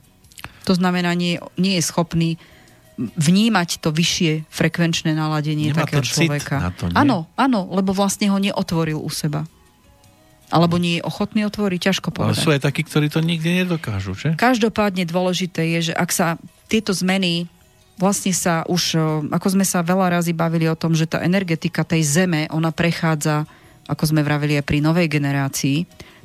To 0.72 0.74
znamená, 0.76 1.12
nie, 1.20 1.36
nie 1.60 1.76
je 1.76 1.84
schopný 1.84 2.40
vnímať 2.98 3.84
to 3.84 3.94
vyššie 3.94 4.50
frekvenčné 4.50 5.14
naladenie 5.14 5.70
Nemá 5.70 5.86
takého 5.86 6.02
človeka. 6.02 6.74
Áno, 6.98 7.30
áno, 7.38 7.70
lebo 7.70 7.94
vlastne 7.94 8.32
ho 8.34 8.40
neotvoril 8.42 8.98
u 8.98 9.12
seba. 9.12 9.46
Alebo 10.48 10.80
nie 10.80 10.98
je 10.98 11.06
ochotný 11.06 11.44
otvoriť, 11.44 11.92
ťažko 11.92 12.10
povedať. 12.16 12.40
Ale 12.40 12.44
sú 12.48 12.50
aj 12.56 12.64
takí, 12.64 12.88
ktorí 12.88 13.12
to 13.12 13.20
nikdy 13.20 13.68
nedokážu, 13.68 14.16
že? 14.16 14.34
Každopádne 14.40 15.04
dôležité 15.04 15.76
je, 15.78 15.92
že 15.92 15.94
ak 15.94 16.10
sa 16.10 16.40
tieto 16.72 16.96
zmeny 16.96 17.52
vlastne 17.98 18.32
sa 18.32 18.64
už, 18.70 18.98
ako 19.34 19.48
sme 19.58 19.66
sa 19.66 19.82
veľa 19.82 20.22
razy 20.22 20.32
bavili 20.32 20.70
o 20.70 20.78
tom, 20.78 20.94
že 20.94 21.10
tá 21.10 21.22
energetika 21.26 21.82
tej 21.84 22.06
zeme, 22.06 22.46
ona 22.54 22.70
prechádza, 22.70 23.44
ako 23.90 24.04
sme 24.14 24.22
vravili 24.22 24.56
aj 24.58 24.66
pri 24.66 24.80
novej 24.80 25.08
generácii, 25.10 25.78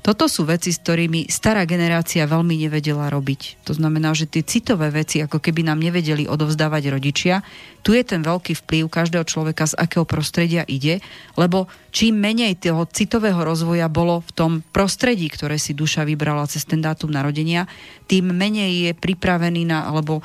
toto 0.02 0.26
sú 0.26 0.42
veci, 0.42 0.74
s 0.74 0.82
ktorými 0.82 1.30
stará 1.30 1.62
generácia 1.62 2.26
veľmi 2.26 2.58
nevedela 2.66 3.06
robiť. 3.06 3.62
To 3.62 3.70
znamená, 3.70 4.10
že 4.18 4.26
tie 4.26 4.42
citové 4.42 4.90
veci, 4.90 5.22
ako 5.22 5.38
keby 5.38 5.62
nám 5.62 5.78
nevedeli 5.78 6.26
odovzdávať 6.26 6.90
rodičia, 6.90 7.46
tu 7.86 7.94
je 7.94 8.02
ten 8.02 8.18
veľký 8.18 8.66
vplyv 8.66 8.90
každého 8.90 9.22
človeka, 9.22 9.70
z 9.70 9.78
akého 9.78 10.02
prostredia 10.02 10.66
ide, 10.66 10.98
lebo 11.38 11.70
čím 11.94 12.18
menej 12.18 12.58
toho 12.58 12.82
citového 12.90 13.46
rozvoja 13.46 13.86
bolo 13.86 14.26
v 14.26 14.30
tom 14.34 14.52
prostredí, 14.74 15.30
ktoré 15.30 15.54
si 15.54 15.70
duša 15.70 16.02
vybrala 16.02 16.50
cez 16.50 16.66
ten 16.66 16.82
dátum 16.82 17.14
narodenia, 17.14 17.70
tým 18.10 18.34
menej 18.34 18.90
je 18.90 18.92
pripravený 18.98 19.70
na, 19.70 19.86
alebo 19.86 20.18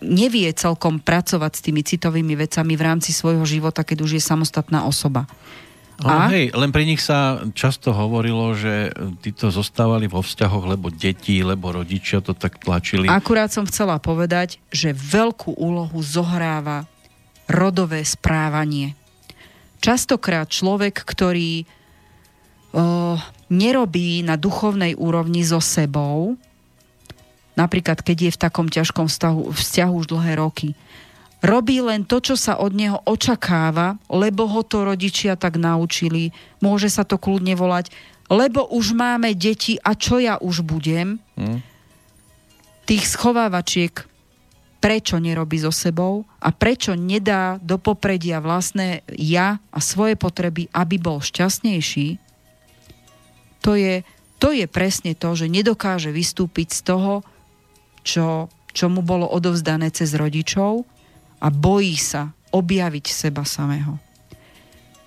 nevie 0.00 0.48
celkom 0.56 1.00
pracovať 1.00 1.52
s 1.56 1.64
tými 1.64 1.82
citovými 1.84 2.34
vecami 2.34 2.72
v 2.74 2.82
rámci 2.82 3.12
svojho 3.12 3.44
života, 3.44 3.84
keď 3.84 3.98
už 4.04 4.18
je 4.18 4.22
samostatná 4.22 4.88
osoba. 4.88 5.28
A? 6.02 6.26
hej, 6.26 6.50
len 6.50 6.74
pri 6.74 6.90
nich 6.90 6.98
sa 6.98 7.46
často 7.54 7.94
hovorilo, 7.94 8.50
že 8.58 8.90
títo 9.22 9.54
zostávali 9.54 10.10
vo 10.10 10.26
vzťahoch, 10.26 10.74
lebo 10.74 10.90
deti, 10.90 11.38
lebo 11.46 11.70
rodičia 11.70 12.18
to 12.18 12.34
tak 12.34 12.58
tlačili. 12.58 13.06
Akurát 13.06 13.54
som 13.54 13.62
chcela 13.62 14.02
povedať, 14.02 14.58
že 14.74 14.90
veľkú 14.90 15.54
úlohu 15.54 16.02
zohráva 16.02 16.90
rodové 17.46 18.02
správanie. 18.02 18.98
Častokrát 19.78 20.50
človek, 20.50 20.98
ktorý 20.98 21.62
o, 21.62 21.66
nerobí 23.52 24.26
na 24.26 24.34
duchovnej 24.34 24.98
úrovni 24.98 25.46
so 25.46 25.62
sebou, 25.62 26.34
napríklad 27.54 28.02
keď 28.02 28.28
je 28.28 28.34
v 28.34 28.40
takom 28.40 28.66
ťažkom 28.70 29.06
vzťahu, 29.06 29.54
vzťahu 29.54 29.92
už 29.94 30.06
dlhé 30.10 30.32
roky, 30.38 30.74
robí 31.44 31.80
len 31.80 32.08
to, 32.08 32.22
čo 32.24 32.34
sa 32.34 32.56
od 32.58 32.72
neho 32.72 32.98
očakáva, 33.04 34.00
lebo 34.08 34.48
ho 34.48 34.62
to 34.64 34.82
rodičia 34.86 35.36
tak 35.36 35.60
naučili. 35.60 36.32
Môže 36.64 36.88
sa 36.88 37.04
to 37.04 37.20
kľudne 37.20 37.52
volať 37.52 37.92
lebo 38.32 38.64
už 38.72 38.96
máme 38.96 39.36
deti 39.36 39.76
a 39.80 39.92
čo 39.92 40.20
ja 40.20 40.40
už 40.40 40.64
budem, 40.64 41.20
hmm. 41.36 41.60
tých 42.88 43.04
schovávačiek 43.04 43.92
prečo 44.80 45.16
nerobí 45.16 45.56
so 45.56 45.72
sebou 45.72 46.28
a 46.44 46.52
prečo 46.52 46.92
nedá 46.92 47.56
do 47.60 47.80
popredia 47.80 48.36
vlastné 48.40 49.00
ja 49.16 49.56
a 49.72 49.78
svoje 49.80 50.12
potreby, 50.12 50.68
aby 50.76 51.00
bol 51.00 51.24
šťastnejší, 51.24 52.20
to 53.64 53.80
je, 53.80 54.04
to 54.36 54.52
je 54.52 54.68
presne 54.68 55.16
to, 55.16 55.32
že 55.32 55.48
nedokáže 55.48 56.12
vystúpiť 56.12 56.68
z 56.76 56.80
toho, 56.84 57.24
čo, 58.04 58.52
čo 58.70 58.86
mu 58.92 59.00
bolo 59.00 59.26
odovzdané 59.26 59.88
cez 59.90 60.12
rodičov 60.14 60.84
a 61.40 61.48
bojí 61.48 61.96
sa 61.96 62.30
objaviť 62.54 63.06
seba 63.10 63.42
samého. 63.42 63.98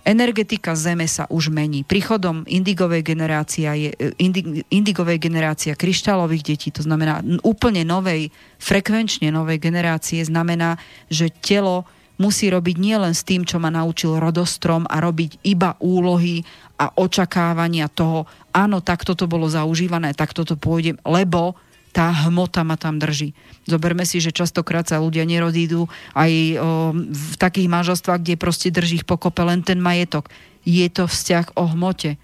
Energetika 0.08 0.72
Zeme 0.72 1.04
sa 1.04 1.28
už 1.28 1.52
mení. 1.52 1.84
Príchodom 1.84 2.48
indigovej 2.48 3.04
generácia 3.04 3.76
je, 3.76 3.92
e, 3.92 4.16
indi, 4.16 4.64
indigovej 4.72 5.20
generácia 5.20 5.76
kryštálových 5.76 6.56
detí, 6.56 6.72
to 6.72 6.80
znamená 6.80 7.20
úplne 7.44 7.84
novej, 7.84 8.32
frekvenčne 8.56 9.36
novej 9.36 9.60
generácie, 9.60 10.24
znamená, 10.24 10.80
že 11.12 11.28
telo 11.44 11.84
musí 12.16 12.48
robiť 12.48 12.76
nielen 12.80 13.12
s 13.12 13.28
tým, 13.28 13.44
čo 13.44 13.60
ma 13.60 13.68
naučil 13.68 14.16
rodostrom 14.16 14.88
a 14.88 15.04
robiť 15.04 15.44
iba 15.44 15.76
úlohy 15.84 16.40
a 16.80 16.88
očakávania 16.96 17.92
toho, 17.92 18.32
áno, 18.56 18.80
takto 18.80 19.12
to 19.12 19.28
bolo 19.28 19.52
zaužívané, 19.52 20.16
takto 20.16 20.48
to 20.48 20.56
pôjdem, 20.56 20.96
lebo 21.04 21.60
tá 21.92 22.14
hmota 22.14 22.62
ma 22.62 22.78
tam 22.78 23.02
drží. 23.02 23.34
Zoberme 23.66 24.06
si, 24.06 24.22
že 24.22 24.36
častokrát 24.36 24.86
sa 24.86 25.02
ľudia 25.02 25.26
nerodídu 25.26 25.90
aj 26.14 26.32
o, 26.32 26.56
v 26.94 27.36
takých 27.42 27.68
manželstvách, 27.72 28.22
kde 28.22 28.36
proste 28.38 28.70
drží 28.70 29.02
ich 29.02 29.10
pokope 29.10 29.42
len 29.42 29.66
ten 29.66 29.82
majetok. 29.82 30.30
Je 30.62 30.86
to 30.94 31.10
vzťah 31.10 31.58
o 31.58 31.66
hmote. 31.74 32.20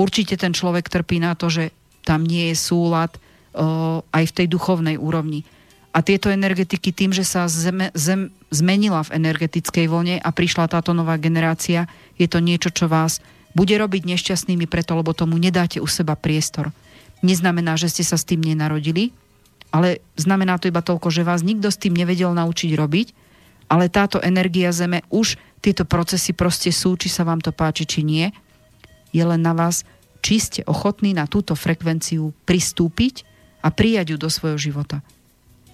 Určite 0.00 0.40
ten 0.40 0.56
človek 0.56 0.88
trpí 0.88 1.20
na 1.20 1.36
to, 1.36 1.52
že 1.52 1.76
tam 2.08 2.24
nie 2.24 2.50
je 2.50 2.56
súlad 2.56 3.12
o, 3.52 4.00
aj 4.00 4.24
v 4.32 4.36
tej 4.40 4.46
duchovnej 4.48 4.96
úrovni. 4.96 5.44
A 5.90 6.06
tieto 6.06 6.30
energetiky 6.30 6.94
tým, 6.94 7.10
že 7.10 7.26
sa 7.26 7.50
zem, 7.50 7.90
zem 7.98 8.30
zmenila 8.48 9.02
v 9.02 9.18
energetickej 9.18 9.90
vlne 9.90 10.16
a 10.22 10.28
prišla 10.30 10.70
táto 10.70 10.94
nová 10.94 11.18
generácia, 11.18 11.90
je 12.14 12.30
to 12.30 12.38
niečo, 12.38 12.70
čo 12.70 12.86
vás 12.86 13.18
bude 13.50 13.74
robiť 13.74 14.06
nešťastnými 14.06 14.70
preto, 14.70 14.94
lebo 14.94 15.10
tomu 15.10 15.34
nedáte 15.34 15.82
u 15.82 15.88
seba 15.90 16.14
priestor 16.14 16.70
neznamená, 17.20 17.76
že 17.76 17.92
ste 17.92 18.04
sa 18.04 18.16
s 18.16 18.26
tým 18.26 18.40
nenarodili, 18.40 19.12
ale 19.70 20.02
znamená 20.18 20.58
to 20.58 20.68
iba 20.68 20.82
toľko, 20.82 21.08
že 21.14 21.26
vás 21.26 21.46
nikto 21.46 21.70
s 21.70 21.78
tým 21.78 21.94
nevedel 21.94 22.34
naučiť 22.34 22.70
robiť, 22.74 23.08
ale 23.70 23.86
táto 23.86 24.18
energia 24.18 24.74
Zeme 24.74 25.06
už 25.14 25.38
tieto 25.62 25.86
procesy 25.86 26.34
proste 26.34 26.74
sú, 26.74 26.98
či 26.98 27.06
sa 27.06 27.22
vám 27.22 27.38
to 27.38 27.54
páči, 27.54 27.86
či 27.86 28.02
nie. 28.02 28.34
Je 29.14 29.22
len 29.22 29.38
na 29.38 29.54
vás, 29.54 29.86
či 30.20 30.42
ste 30.42 30.60
ochotní 30.66 31.14
na 31.14 31.30
túto 31.30 31.54
frekvenciu 31.54 32.34
pristúpiť 32.44 33.22
a 33.62 33.70
prijať 33.70 34.12
ju 34.12 34.16
do 34.18 34.26
svojho 34.26 34.58
života. 34.58 35.04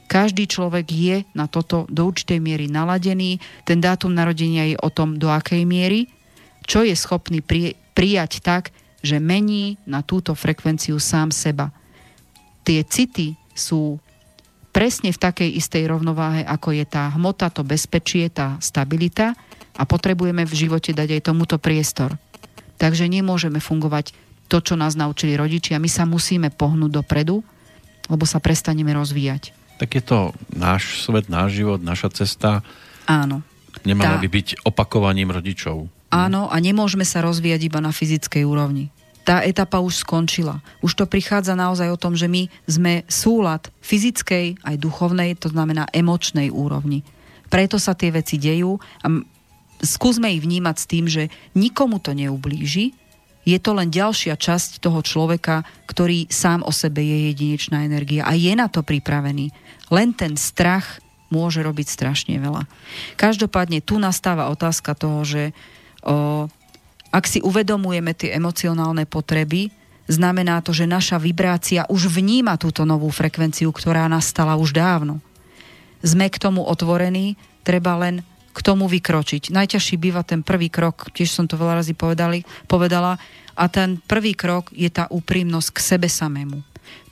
Každý 0.06 0.46
človek 0.46 0.86
je 0.86 1.16
na 1.34 1.50
toto 1.50 1.88
do 1.90 2.06
určitej 2.06 2.38
miery 2.38 2.70
naladený, 2.70 3.42
ten 3.66 3.82
dátum 3.82 4.14
narodenia 4.14 4.70
je 4.70 4.76
o 4.78 4.90
tom, 4.92 5.18
do 5.18 5.32
akej 5.32 5.66
miery, 5.66 6.06
čo 6.62 6.86
je 6.86 6.94
schopný 6.94 7.42
prijať 7.94 8.42
tak, 8.42 8.70
že 9.04 9.20
mení 9.20 9.76
na 9.84 10.00
túto 10.00 10.32
frekvenciu 10.32 10.96
sám 11.00 11.30
seba. 11.30 11.72
Tie 12.66 12.82
city 12.82 13.36
sú 13.54 14.00
presne 14.76 15.08
v 15.08 15.16
takej 15.16 15.56
istej 15.56 15.88
rovnováhe, 15.88 16.44
ako 16.44 16.76
je 16.76 16.84
tá 16.84 17.08
hmota, 17.16 17.48
to 17.48 17.64
bezpečie, 17.64 18.28
tá 18.28 18.60
stabilita 18.60 19.32
a 19.72 19.88
potrebujeme 19.88 20.44
v 20.44 20.52
živote 20.52 20.92
dať 20.92 21.16
aj 21.16 21.26
tomuto 21.32 21.56
priestor. 21.56 22.20
Takže 22.76 23.08
nemôžeme 23.08 23.56
fungovať 23.56 24.12
to, 24.52 24.60
čo 24.60 24.76
nás 24.76 24.92
naučili 24.92 25.32
rodičia. 25.32 25.80
My 25.80 25.88
sa 25.88 26.04
musíme 26.04 26.52
pohnúť 26.52 26.92
dopredu, 26.92 27.40
lebo 28.12 28.24
sa 28.28 28.36
prestaneme 28.36 28.92
rozvíjať. 28.92 29.56
Tak 29.80 29.90
je 29.96 30.02
to 30.04 30.18
náš 30.52 31.04
svet, 31.04 31.32
náš 31.32 31.56
život, 31.56 31.80
naša 31.80 32.12
cesta. 32.12 32.60
Áno. 33.08 33.40
Nemala 33.84 34.16
tá... 34.16 34.22
by 34.24 34.28
byť 34.28 34.48
opakovaním 34.64 35.32
rodičov. 35.32 35.88
Áno, 36.12 36.46
a 36.48 36.56
nemôžeme 36.62 37.02
sa 37.02 37.22
rozvíjať 37.24 37.66
iba 37.66 37.80
na 37.82 37.90
fyzickej 37.90 38.46
úrovni 38.46 38.94
tá 39.26 39.42
etapa 39.42 39.82
už 39.82 40.06
skončila. 40.06 40.62
Už 40.78 40.94
to 40.94 41.02
prichádza 41.02 41.58
naozaj 41.58 41.90
o 41.90 41.98
tom, 41.98 42.14
že 42.14 42.30
my 42.30 42.46
sme 42.70 43.02
súlad 43.10 43.74
fyzickej 43.82 44.62
aj 44.62 44.78
duchovnej, 44.78 45.34
to 45.34 45.50
znamená 45.50 45.90
emočnej 45.90 46.54
úrovni. 46.54 47.02
Preto 47.50 47.82
sa 47.82 47.98
tie 47.98 48.14
veci 48.14 48.38
dejú 48.38 48.78
a 48.78 49.06
skúsme 49.82 50.30
ich 50.30 50.46
vnímať 50.46 50.76
s 50.78 50.86
tým, 50.86 51.04
že 51.10 51.26
nikomu 51.58 51.98
to 51.98 52.14
neublíži, 52.14 52.94
je 53.46 53.58
to 53.62 53.78
len 53.78 53.90
ďalšia 53.90 54.34
časť 54.34 54.82
toho 54.82 55.02
človeka, 55.02 55.66
ktorý 55.86 56.26
sám 56.30 56.66
o 56.66 56.70
sebe 56.74 57.02
je 57.02 57.30
jedinečná 57.30 57.86
energia 57.86 58.26
a 58.26 58.34
je 58.34 58.50
na 58.54 58.66
to 58.66 58.82
pripravený. 58.82 59.54
Len 59.90 60.10
ten 60.14 60.34
strach 60.34 60.98
môže 61.30 61.62
robiť 61.62 61.86
strašne 61.86 62.38
veľa. 62.42 62.66
Každopádne 63.14 63.82
tu 63.86 64.02
nastáva 64.02 64.50
otázka 64.50 64.98
toho, 64.98 65.22
že 65.22 65.54
ak 67.10 67.24
si 67.26 67.42
uvedomujeme 67.42 68.14
tie 68.14 68.38
emocionálne 68.38 69.04
potreby, 69.10 69.74
znamená 70.06 70.62
to, 70.62 70.70
že 70.70 70.86
naša 70.86 71.18
vibrácia 71.18 71.82
už 71.90 72.06
vníma 72.14 72.54
túto 72.56 72.86
novú 72.86 73.10
frekvenciu, 73.10 73.74
ktorá 73.74 74.06
nastala 74.06 74.54
už 74.54 74.70
dávno. 74.70 75.18
Sme 76.06 76.30
k 76.30 76.38
tomu 76.38 76.62
otvorení, 76.62 77.34
treba 77.66 77.98
len 77.98 78.22
k 78.54 78.58
tomu 78.62 78.86
vykročiť. 78.86 79.50
Najťažší 79.50 79.98
býva 79.98 80.22
ten 80.22 80.40
prvý 80.46 80.70
krok, 80.70 81.10
tiež 81.12 81.28
som 81.28 81.44
to 81.50 81.58
veľa 81.58 81.82
razy 81.82 81.92
povedala, 82.64 83.18
a 83.56 83.64
ten 83.72 83.96
prvý 84.04 84.36
krok 84.36 84.68
je 84.76 84.92
tá 84.92 85.08
úprimnosť 85.08 85.68
k 85.72 85.78
sebe 85.80 86.08
samému. 86.12 86.60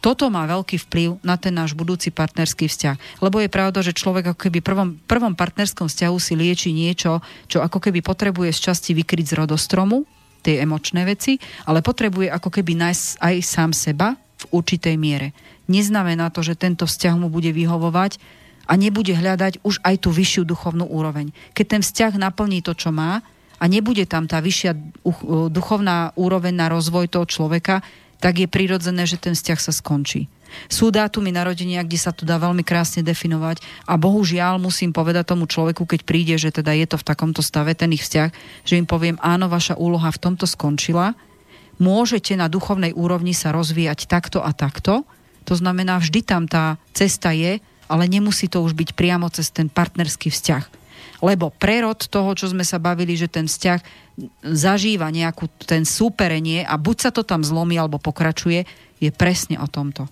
Toto 0.05 0.29
má 0.29 0.45
veľký 0.45 0.77
vplyv 0.89 1.25
na 1.25 1.41
ten 1.41 1.55
náš 1.57 1.73
budúci 1.73 2.13
partnerský 2.13 2.69
vzťah. 2.69 3.25
Lebo 3.25 3.41
je 3.41 3.49
pravda, 3.49 3.81
že 3.81 3.97
človek 3.97 4.33
ako 4.33 4.41
keby 4.49 4.59
prvom, 4.61 5.01
prvom 5.09 5.33
partnerskom 5.33 5.89
vzťahu 5.89 6.17
si 6.21 6.37
lieči 6.37 6.71
niečo, 6.77 7.25
čo 7.49 7.65
ako 7.65 7.81
keby 7.81 8.05
potrebuje 8.05 8.53
z 8.53 8.71
časti 8.71 8.93
vykryť 8.93 9.33
z 9.33 9.39
rodostromu, 9.41 10.05
tie 10.45 10.61
emočné 10.61 11.09
veci, 11.09 11.41
ale 11.65 11.81
potrebuje 11.81 12.29
ako 12.29 12.53
keby 12.53 12.77
nájsť 12.77 13.07
aj 13.25 13.35
sám 13.41 13.71
seba 13.73 14.13
v 14.15 14.45
určitej 14.61 15.01
miere. 15.01 15.33
Neznamená 15.73 16.29
to, 16.29 16.45
že 16.45 16.61
tento 16.61 16.85
vzťah 16.85 17.17
mu 17.17 17.33
bude 17.33 17.49
vyhovovať 17.49 18.21
a 18.69 18.77
nebude 18.77 19.17
hľadať 19.17 19.65
už 19.65 19.81
aj 19.81 20.05
tú 20.05 20.13
vyššiu 20.13 20.45
duchovnú 20.45 20.85
úroveň. 20.85 21.33
Keď 21.57 21.65
ten 21.65 21.81
vzťah 21.81 22.13
naplní 22.21 22.61
to, 22.61 22.77
čo 22.77 22.93
má, 22.93 23.25
a 23.55 23.65
nebude 23.65 24.05
tam 24.05 24.29
tá 24.29 24.45
vyššia 24.45 24.77
duchovná 25.49 26.13
úroveň 26.21 26.53
na 26.53 26.67
rozvoj 26.69 27.09
toho 27.09 27.25
človeka, 27.25 27.81
tak 28.19 28.43
je 28.43 28.49
prirodzené, 28.49 29.05
že 29.05 29.21
ten 29.21 29.33
vzťah 29.33 29.61
sa 29.61 29.73
skončí. 29.73 30.27
Sú 30.71 30.95
dátumy 30.95 31.35
narodenia, 31.35 31.83
kde 31.83 31.99
sa 31.99 32.15
to 32.15 32.23
dá 32.23 32.39
veľmi 32.39 32.63
krásne 32.63 33.03
definovať 33.03 33.59
a 33.91 33.99
bohužiaľ 33.99 34.63
musím 34.63 34.95
povedať 34.95 35.35
tomu 35.35 35.51
človeku, 35.51 35.83
keď 35.83 36.01
príde, 36.07 36.35
že 36.39 36.55
teda 36.55 36.71
je 36.79 36.87
to 36.87 36.97
v 37.01 37.07
takomto 37.07 37.43
stave, 37.43 37.75
ten 37.75 37.91
ich 37.91 38.07
vzťah, 38.07 38.31
že 38.63 38.79
im 38.79 38.87
poviem, 38.87 39.19
áno, 39.19 39.51
vaša 39.51 39.75
úloha 39.75 40.09
v 40.15 40.23
tomto 40.23 40.47
skončila, 40.47 41.19
môžete 41.83 42.39
na 42.39 42.47
duchovnej 42.47 42.95
úrovni 42.95 43.35
sa 43.35 43.51
rozvíjať 43.51 44.07
takto 44.07 44.39
a 44.47 44.55
takto, 44.55 45.03
to 45.45 45.55
znamená, 45.59 46.01
vždy 46.01 46.25
tam 46.25 46.47
tá 46.49 46.81
cesta 46.97 47.35
je, 47.35 47.61
ale 47.85 48.09
nemusí 48.09 48.49
to 48.49 48.65
už 48.65 48.73
byť 48.73 48.97
priamo 48.97 49.29
cez 49.29 49.53
ten 49.53 49.69
partnerský 49.69 50.33
vzťah. 50.33 50.84
Lebo 51.25 51.49
prerod 51.49 51.97
toho, 51.97 52.37
čo 52.37 52.53
sme 52.53 52.69
sa 52.69 52.77
bavili, 52.77 53.17
že 53.17 53.33
ten 53.33 53.49
vzťah 53.49 53.81
zažíva 54.45 55.09
nejakú 55.09 55.49
ten 55.65 55.89
súperenie 55.89 56.69
a 56.69 56.77
buď 56.77 56.97
sa 57.09 57.11
to 57.11 57.25
tam 57.25 57.41
zlomí 57.41 57.81
alebo 57.81 57.97
pokračuje, 57.97 58.69
je 59.01 59.11
presne 59.11 59.57
o 59.57 59.65
tomto. 59.65 60.05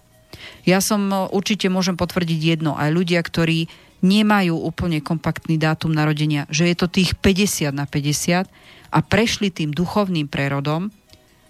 Ja 0.65 0.81
som 0.81 1.13
e, 1.13 1.17
určite 1.31 1.69
môžem 1.69 1.95
potvrdiť 1.95 2.41
jedno, 2.41 2.75
aj 2.75 2.91
ľudia, 2.91 3.21
ktorí 3.21 3.69
nemajú 4.03 4.59
úplne 4.59 4.99
kompaktný 4.99 5.61
dátum 5.61 5.95
narodenia, 5.95 6.51
že 6.51 6.67
je 6.67 6.77
to 6.77 6.91
tých 6.91 7.15
50 7.21 7.71
na 7.71 7.87
50 7.87 8.51
a 8.91 8.99
prešli 8.99 9.55
tým 9.55 9.71
duchovným 9.71 10.27
prerodom, 10.27 10.91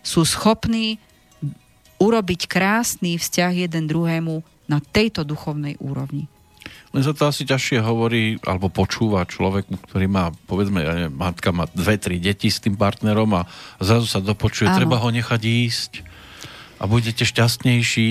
sú 0.04 0.26
schopní 0.26 1.00
urobiť 2.02 2.50
krásny 2.50 3.16
vzťah 3.16 3.52
jeden 3.70 3.86
druhému 3.86 4.42
na 4.66 4.82
tejto 4.82 5.22
duchovnej 5.22 5.78
úrovni. 5.78 6.31
Len 6.92 7.00
sa 7.00 7.16
to 7.16 7.24
asi 7.24 7.48
ťažšie 7.48 7.80
hovorí 7.80 8.36
alebo 8.44 8.68
počúva 8.68 9.24
človeku, 9.24 9.80
ktorý 9.88 10.06
má, 10.12 10.28
povedzme, 10.44 10.84
ja 10.84 10.92
neviem, 10.92 11.16
matka 11.16 11.48
má 11.48 11.64
dve, 11.72 11.96
tri 11.96 12.20
deti 12.20 12.52
s 12.52 12.60
tým 12.60 12.76
partnerom 12.76 13.32
a 13.32 13.48
zrazu 13.80 14.04
sa 14.04 14.20
dopočuje, 14.20 14.68
Áno. 14.68 14.76
treba 14.76 15.00
ho 15.00 15.08
nechať 15.08 15.40
ísť 15.40 15.92
a 16.76 16.84
budete 16.84 17.24
šťastnejší 17.24 18.10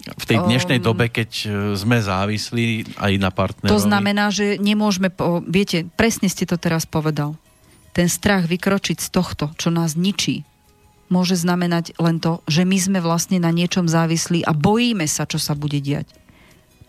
v 0.00 0.24
tej 0.24 0.38
dnešnej 0.40 0.80
um, 0.80 0.84
dobe, 0.84 1.12
keď 1.12 1.30
e, 1.44 1.46
sme 1.76 2.00
závislí 2.00 2.96
aj 2.96 3.12
na 3.20 3.28
partnerovi. 3.28 3.76
To 3.76 3.84
znamená, 3.84 4.32
že 4.32 4.56
nemôžeme, 4.56 5.12
po, 5.12 5.44
viete, 5.44 5.84
presne 6.00 6.32
ste 6.32 6.48
to 6.48 6.56
teraz 6.56 6.88
povedal. 6.88 7.36
Ten 7.92 8.08
strach 8.08 8.48
vykročiť 8.48 8.96
z 8.96 9.08
tohto, 9.12 9.52
čo 9.60 9.68
nás 9.68 10.00
ničí, 10.00 10.48
môže 11.12 11.36
znamenať 11.36 12.00
len 12.00 12.16
to, 12.16 12.40
že 12.48 12.64
my 12.64 12.78
sme 12.80 12.98
vlastne 13.04 13.36
na 13.44 13.52
niečom 13.52 13.90
závislí 13.92 14.40
a 14.48 14.56
bojíme 14.56 15.04
sa, 15.04 15.28
čo 15.28 15.36
sa 15.36 15.52
bude 15.52 15.82
diať 15.84 16.19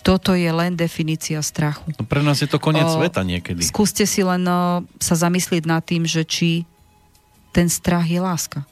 toto 0.02 0.34
je 0.34 0.50
len 0.50 0.74
definícia 0.74 1.38
strachu. 1.42 1.94
No 1.96 2.06
pre 2.06 2.26
nás 2.26 2.42
je 2.42 2.50
to 2.50 2.58
koniec 2.58 2.90
o, 2.90 2.98
sveta 2.98 3.22
niekedy. 3.22 3.62
Skúste 3.62 4.10
si 4.10 4.26
len 4.26 4.42
o, 4.50 4.82
sa 4.98 5.16
zamyslieť 5.16 5.64
nad 5.70 5.86
tým, 5.86 6.10
že 6.10 6.26
či 6.26 6.66
ten 7.54 7.70
strach 7.70 8.10
je 8.10 8.18
láska. 8.18 8.66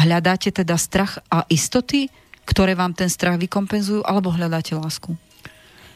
Hľadáte 0.00 0.48
teda 0.48 0.80
strach 0.80 1.20
a 1.28 1.44
istoty, 1.52 2.08
ktoré 2.48 2.72
vám 2.72 2.96
ten 2.96 3.12
strach 3.12 3.36
vykompenzujú, 3.36 4.00
alebo 4.02 4.32
hľadáte 4.32 4.72
lásku? 4.72 5.12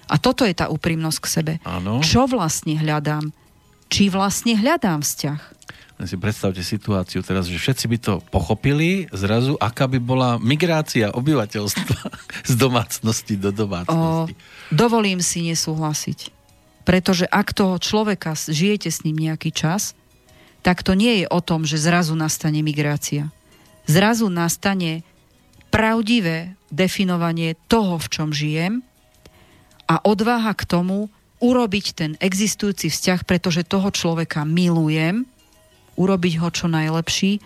A 0.05 0.21
toto 0.21 0.45
je 0.45 0.53
tá 0.53 0.69
úprimnosť 0.69 1.19
k 1.19 1.27
sebe. 1.27 1.55
Áno. 1.65 2.05
Čo 2.05 2.29
vlastne 2.29 2.77
hľadám? 2.77 3.33
Či 3.89 4.13
vlastne 4.13 4.53
hľadám 4.53 5.01
vzťah? 5.01 5.41
Si 6.03 6.19
predstavte 6.19 6.59
situáciu 6.59 7.23
teraz, 7.23 7.47
že 7.47 7.55
všetci 7.55 7.87
by 7.87 7.99
to 8.03 8.15
pochopili 8.35 9.07
zrazu, 9.15 9.55
aká 9.63 9.87
by 9.87 10.03
bola 10.03 10.31
migrácia 10.43 11.15
obyvateľstva 11.15 11.99
z 12.51 12.53
domácnosti 12.59 13.39
do 13.39 13.55
domácnosti. 13.55 14.35
O, 14.35 14.75
dovolím 14.75 15.23
si 15.23 15.47
nesúhlasiť. 15.47 16.35
Pretože 16.83 17.31
ak 17.31 17.55
toho 17.55 17.79
človeka 17.79 18.35
žijete 18.35 18.91
s 18.91 19.07
ním 19.07 19.23
nejaký 19.23 19.55
čas, 19.55 19.95
tak 20.67 20.83
to 20.83 20.99
nie 20.99 21.23
je 21.23 21.27
o 21.31 21.39
tom, 21.39 21.63
že 21.63 21.79
zrazu 21.79 22.19
nastane 22.19 22.61
migrácia. 22.61 23.31
Zrazu 23.87 24.27
nastane 24.27 25.07
pravdivé 25.71 26.59
definovanie 26.75 27.55
toho, 27.71 28.03
v 28.03 28.07
čom 28.11 28.29
žijem 28.35 28.83
a 29.87 30.03
odvaha 30.03 30.57
k 30.59 30.65
tomu 30.67 31.13
urobiť 31.45 31.87
ten 31.93 32.11
existujúci 32.19 32.89
vzťah, 32.89 33.21
pretože 33.29 33.69
toho 33.69 33.93
človeka 33.93 34.49
milujem, 34.49 35.29
urobiť 35.95 36.35
ho 36.43 36.49
čo 36.51 36.67
najlepší 36.67 37.39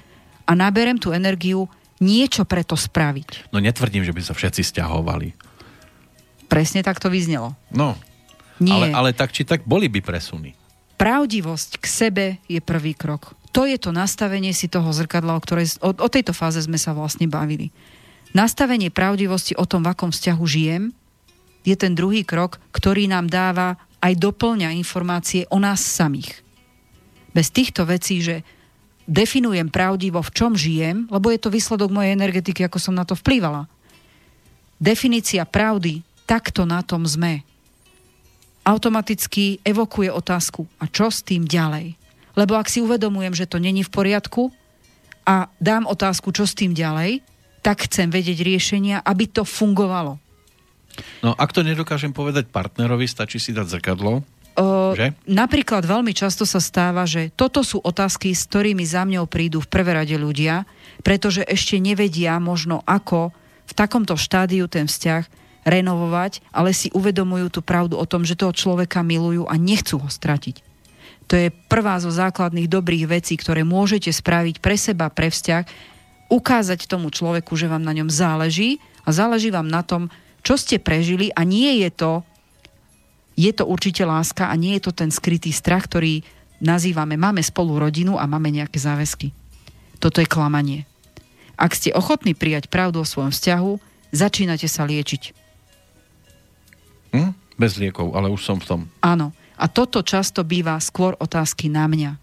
a 0.49 0.53
naberem 0.57 0.97
tú 0.97 1.13
energiu 1.13 1.69
niečo 1.99 2.47
preto 2.47 2.79
spraviť. 2.79 3.51
No 3.53 3.59
netvrdím, 3.59 4.07
že 4.07 4.15
by 4.15 4.23
sa 4.23 4.33
všetci 4.33 4.63
stiahovali. 4.63 5.35
Presne 6.49 6.81
tak 6.81 7.03
to 7.03 7.13
vyznelo. 7.13 7.53
No, 7.75 7.99
Nie. 8.59 8.75
Ale, 8.75 8.87
ale 8.91 9.11
tak 9.15 9.31
či 9.31 9.47
tak 9.47 9.63
boli 9.63 9.87
by 9.87 10.03
presuny 10.03 10.59
pravdivosť 10.99 11.79
k 11.79 11.87
sebe 11.87 12.27
je 12.51 12.59
prvý 12.59 12.93
krok. 12.93 13.39
To 13.55 13.65
je 13.65 13.79
to 13.79 13.95
nastavenie 13.95 14.53
si 14.53 14.67
toho 14.69 14.91
zrkadla, 14.91 15.39
o, 15.39 15.41
ktorej, 15.41 15.79
o, 15.81 15.95
o 15.95 16.09
tejto 16.11 16.35
fáze 16.35 16.61
sme 16.61 16.77
sa 16.77 16.93
vlastne 16.93 17.31
bavili. 17.31 17.71
Nastavenie 18.37 18.93
pravdivosti 18.93 19.57
o 19.57 19.65
tom, 19.65 19.87
v 19.87 19.95
akom 19.95 20.11
vzťahu 20.13 20.45
žijem, 20.45 20.93
je 21.65 21.73
ten 21.79 21.97
druhý 21.97 22.27
krok, 22.27 22.61
ktorý 22.77 23.09
nám 23.09 23.31
dáva 23.31 23.81
aj 24.05 24.21
doplňa 24.21 24.77
informácie 24.77 25.49
o 25.49 25.57
nás 25.57 25.81
samých. 25.81 26.45
Bez 27.33 27.53
týchto 27.53 27.85
vecí, 27.85 28.25
že 28.25 28.43
definujem 29.09 29.73
pravdivo, 29.73 30.21
v 30.21 30.35
čom 30.37 30.53
žijem, 30.53 31.09
lebo 31.09 31.33
je 31.33 31.41
to 31.41 31.53
výsledok 31.53 31.89
mojej 31.89 32.13
energetiky, 32.13 32.65
ako 32.69 32.79
som 32.81 32.95
na 32.97 33.09
to 33.09 33.17
vplývala. 33.17 33.65
Definícia 34.79 35.43
pravdy, 35.49 36.05
takto 36.29 36.69
na 36.69 36.85
tom 36.85 37.09
sme 37.09 37.43
automaticky 38.69 39.65
evokuje 39.65 40.13
otázku, 40.13 40.69
a 40.77 40.85
čo 40.93 41.09
s 41.09 41.25
tým 41.25 41.49
ďalej? 41.49 41.97
Lebo 42.37 42.55
ak 42.55 42.69
si 42.69 42.85
uvedomujem, 42.85 43.33
že 43.33 43.49
to 43.49 43.57
není 43.57 43.81
v 43.81 43.91
poriadku 43.91 44.53
a 45.25 45.49
dám 45.57 45.89
otázku, 45.89 46.31
čo 46.31 46.45
s 46.45 46.53
tým 46.53 46.77
ďalej, 46.77 47.25
tak 47.65 47.89
chcem 47.89 48.13
vedieť 48.13 48.45
riešenia, 48.45 49.01
aby 49.03 49.27
to 49.27 49.43
fungovalo. 49.43 50.21
No 51.25 51.33
ak 51.33 51.51
to 51.51 51.65
nedokážem 51.65 52.13
povedať 52.13 52.53
partnerovi, 52.53 53.09
stačí 53.09 53.41
si 53.41 53.57
dať 53.57 53.67
zrkadlo, 53.79 54.23
že? 54.99 55.15
Napríklad 55.31 55.87
veľmi 55.87 56.11
často 56.11 56.43
sa 56.43 56.59
stáva, 56.59 57.07
že 57.07 57.31
toto 57.35 57.63
sú 57.63 57.79
otázky, 57.79 58.35
s 58.35 58.51
ktorými 58.51 58.83
za 58.83 59.07
mňou 59.07 59.31
prídu 59.31 59.63
v 59.63 59.71
prvé 59.71 59.95
rade 59.95 60.17
ľudia, 60.19 60.67
pretože 61.07 61.47
ešte 61.47 61.79
nevedia 61.79 62.37
možno 62.43 62.83
ako 62.83 63.31
v 63.69 63.73
takomto 63.73 64.19
štádiu 64.19 64.67
ten 64.67 64.91
vzťah 64.91 65.25
renovovať, 65.69 66.41
ale 66.51 66.73
si 66.73 66.89
uvedomujú 66.97 67.53
tú 67.53 67.61
pravdu 67.61 68.01
o 68.01 68.09
tom, 68.09 68.25
že 68.25 68.39
toho 68.39 68.57
človeka 68.57 69.05
milujú 69.05 69.45
a 69.45 69.55
nechcú 69.61 70.01
ho 70.01 70.09
stratiť. 70.09 70.65
To 71.29 71.37
je 71.37 71.53
prvá 71.69 72.01
zo 72.01 72.09
základných 72.09 72.73
dobrých 72.73 73.05
vecí, 73.05 73.37
ktoré 73.37 73.61
môžete 73.61 74.09
spraviť 74.09 74.65
pre 74.65 74.81
seba, 74.81 75.13
pre 75.13 75.29
vzťah, 75.29 75.65
ukázať 76.33 76.89
tomu 76.89 77.13
človeku, 77.13 77.53
že 77.53 77.69
vám 77.69 77.85
na 77.85 77.93
ňom 77.93 78.09
záleží 78.09 78.81
a 79.05 79.13
záleží 79.13 79.53
vám 79.53 79.69
na 79.69 79.85
tom, 79.85 80.09
čo 80.41 80.57
ste 80.57 80.81
prežili 80.81 81.29
a 81.37 81.45
nie 81.45 81.85
je 81.85 81.91
to, 81.93 82.25
je 83.39 83.55
to 83.55 83.71
určite 83.71 84.03
láska 84.03 84.51
a 84.51 84.55
nie 84.59 84.75
je 84.77 84.91
to 84.91 84.93
ten 84.93 85.15
skrytý 85.15 85.55
strach, 85.55 85.87
ktorý 85.87 86.27
nazývame, 86.59 87.15
máme 87.15 87.39
spolu 87.39 87.79
rodinu 87.79 88.19
a 88.19 88.27
máme 88.27 88.51
nejaké 88.51 88.83
záväzky. 88.83 89.31
Toto 90.03 90.19
je 90.19 90.27
klamanie. 90.27 90.91
Ak 91.55 91.75
ste 91.75 91.95
ochotní 91.95 92.35
prijať 92.35 92.67
pravdu 92.67 93.03
o 93.03 93.07
svojom 93.07 93.31
vzťahu, 93.31 93.73
začínate 94.11 94.67
sa 94.67 94.83
liečiť. 94.83 95.23
Hm? 97.15 97.31
Bez 97.59 97.79
liekov, 97.79 98.15
ale 98.15 98.27
už 98.31 98.43
som 98.43 98.59
v 98.59 98.67
tom. 98.67 98.81
Áno. 99.03 99.31
A 99.59 99.67
toto 99.67 100.07
často 100.07 100.47
býva 100.47 100.79
skôr 100.79 101.19
otázky 101.19 101.67
na 101.67 101.91
mňa. 101.91 102.15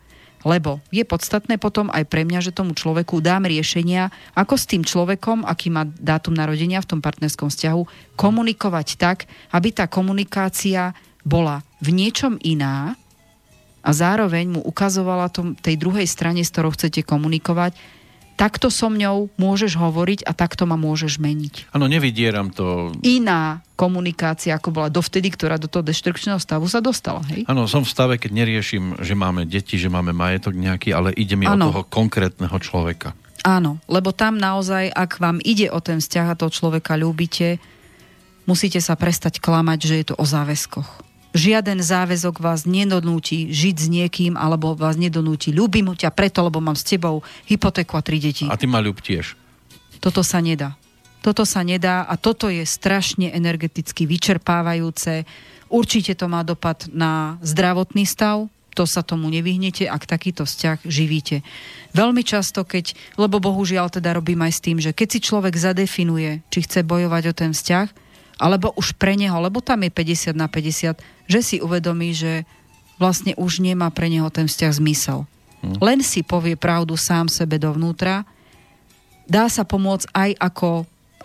Lebo 0.45 0.77
je 0.93 1.01
podstatné 1.01 1.57
potom 1.57 1.89
aj 1.89 2.05
pre 2.05 2.21
mňa, 2.21 2.39
že 2.45 2.53
tomu 2.53 2.77
človeku 2.77 3.17
dám 3.17 3.49
riešenia, 3.49 4.13
ako 4.37 4.53
s 4.53 4.69
tým 4.69 4.85
človekom, 4.85 5.41
aký 5.41 5.73
má 5.73 5.89
dátum 5.97 6.37
narodenia 6.37 6.77
v 6.85 6.89
tom 6.93 6.99
partnerskom 7.01 7.49
vzťahu, 7.49 8.13
komunikovať 8.13 8.87
tak, 9.01 9.25
aby 9.49 9.73
tá 9.73 9.89
komunikácia 9.89 10.93
bola 11.25 11.65
v 11.81 11.97
niečom 11.97 12.37
iná 12.45 12.93
a 13.81 13.89
zároveň 13.89 14.53
mu 14.53 14.61
ukazovala 14.61 15.33
tom, 15.33 15.57
tej 15.57 15.81
druhej 15.81 16.05
strane, 16.05 16.45
s 16.45 16.53
ktorou 16.53 16.77
chcete 16.77 17.01
komunikovať, 17.01 17.73
takto 18.35 18.67
so 18.67 18.91
mňou 18.91 19.31
môžeš 19.39 19.79
hovoriť 19.79 20.27
a 20.27 20.31
takto 20.35 20.67
ma 20.67 20.75
môžeš 20.75 21.17
meniť. 21.17 21.71
Áno, 21.71 21.87
nevydieram 21.87 22.51
to. 22.51 22.91
Iná 23.01 23.63
komunikácia, 23.79 24.55
ako 24.55 24.69
bola 24.71 24.89
dovtedy, 24.91 25.31
ktorá 25.31 25.55
do 25.55 25.71
toho 25.71 25.83
deštrukčného 25.83 26.39
stavu 26.39 26.67
sa 26.67 26.83
dostala. 26.83 27.23
Áno, 27.47 27.67
som 27.67 27.83
v 27.83 27.91
stave, 27.91 28.13
keď 28.19 28.31
neriešim, 28.35 28.99
že 28.99 29.15
máme 29.15 29.47
deti, 29.47 29.79
že 29.79 29.87
máme 29.87 30.11
majetok 30.11 30.55
nejaký, 30.55 30.91
ale 30.91 31.15
ide 31.15 31.39
mi 31.39 31.47
ano. 31.47 31.67
o 31.67 31.71
toho 31.71 31.81
konkrétneho 31.87 32.55
človeka. 32.59 33.15
Áno, 33.45 33.77
lebo 33.87 34.11
tam 34.11 34.41
naozaj, 34.41 34.89
ak 34.91 35.21
vám 35.21 35.37
ide 35.43 35.69
o 35.71 35.79
ten 35.79 36.01
vzťah 36.01 36.33
a 36.33 36.39
toho 36.39 36.51
človeka 36.51 36.97
ľúbite, 36.97 37.61
musíte 38.49 38.81
sa 38.81 38.97
prestať 38.97 39.37
klamať, 39.37 39.79
že 39.85 39.95
je 40.01 40.05
to 40.11 40.15
o 40.17 40.25
záväzkoch 40.25 41.04
žiaden 41.35 41.83
záväzok 41.83 42.39
vás 42.39 42.63
nedonúti 42.63 43.51
žiť 43.51 43.75
s 43.75 43.87
niekým, 43.91 44.33
alebo 44.39 44.73
vás 44.73 44.95
nedonúti. 44.95 45.51
Ľúbim 45.51 45.91
ťa 45.91 46.15
preto, 46.15 46.41
lebo 46.47 46.63
mám 46.63 46.79
s 46.79 46.87
tebou 46.87 47.21
hypotéku 47.45 47.99
a 47.99 48.01
tri 48.01 48.23
deti. 48.23 48.47
A 48.47 48.55
ty 48.55 48.65
ma 48.65 48.79
ľúb 48.79 49.03
tiež. 49.03 49.35
Toto 49.99 50.23
sa 50.23 50.39
nedá. 50.39 50.79
Toto 51.19 51.43
sa 51.43 51.65
nedá 51.65 52.07
a 52.07 52.15
toto 52.15 52.47
je 52.47 52.63
strašne 52.63 53.33
energeticky 53.33 54.07
vyčerpávajúce. 54.07 55.27
Určite 55.67 56.15
to 56.15 56.31
má 56.31 56.45
dopad 56.45 56.85
na 56.93 57.41
zdravotný 57.41 58.05
stav, 58.05 58.47
to 58.75 58.83
sa 58.83 59.01
tomu 59.01 59.31
nevyhnete, 59.31 59.87
ak 59.87 60.03
takýto 60.03 60.43
vzťah 60.43 60.83
živíte. 60.83 61.41
Veľmi 61.95 62.21
často, 62.27 62.67
keď, 62.67 62.93
lebo 63.15 63.39
bohužiaľ 63.39 63.87
teda 63.87 64.13
robím 64.13 64.43
aj 64.43 64.53
s 64.53 64.61
tým, 64.61 64.77
že 64.83 64.91
keď 64.91 65.07
si 65.15 65.19
človek 65.23 65.55
zadefinuje, 65.55 66.43
či 66.51 66.59
chce 66.67 66.83
bojovať 66.83 67.23
o 67.31 67.33
ten 67.33 67.51
vzťah, 67.55 67.87
alebo 68.35 68.75
už 68.75 68.99
pre 68.99 69.15
neho, 69.15 69.39
lebo 69.39 69.63
tam 69.63 69.87
je 69.87 69.91
50 69.95 70.35
na 70.35 70.51
50, 70.51 70.99
že 71.25 71.39
si 71.41 71.57
uvedomí, 71.61 72.13
že 72.13 72.45
vlastne 73.01 73.35
už 73.35 73.59
nemá 73.59 73.91
pre 73.91 74.07
neho 74.07 74.27
ten 74.31 74.47
vzťah 74.47 74.71
zmysel. 74.79 75.27
Hmm. 75.61 75.77
Len 75.81 75.99
si 76.05 76.21
povie 76.21 76.55
pravdu 76.55 76.95
sám 76.95 77.27
sebe 77.27 77.59
dovnútra. 77.59 78.23
Dá 79.25 79.49
sa 79.49 79.65
pomôcť 79.65 80.07
aj 80.13 80.31
ako 80.37 80.69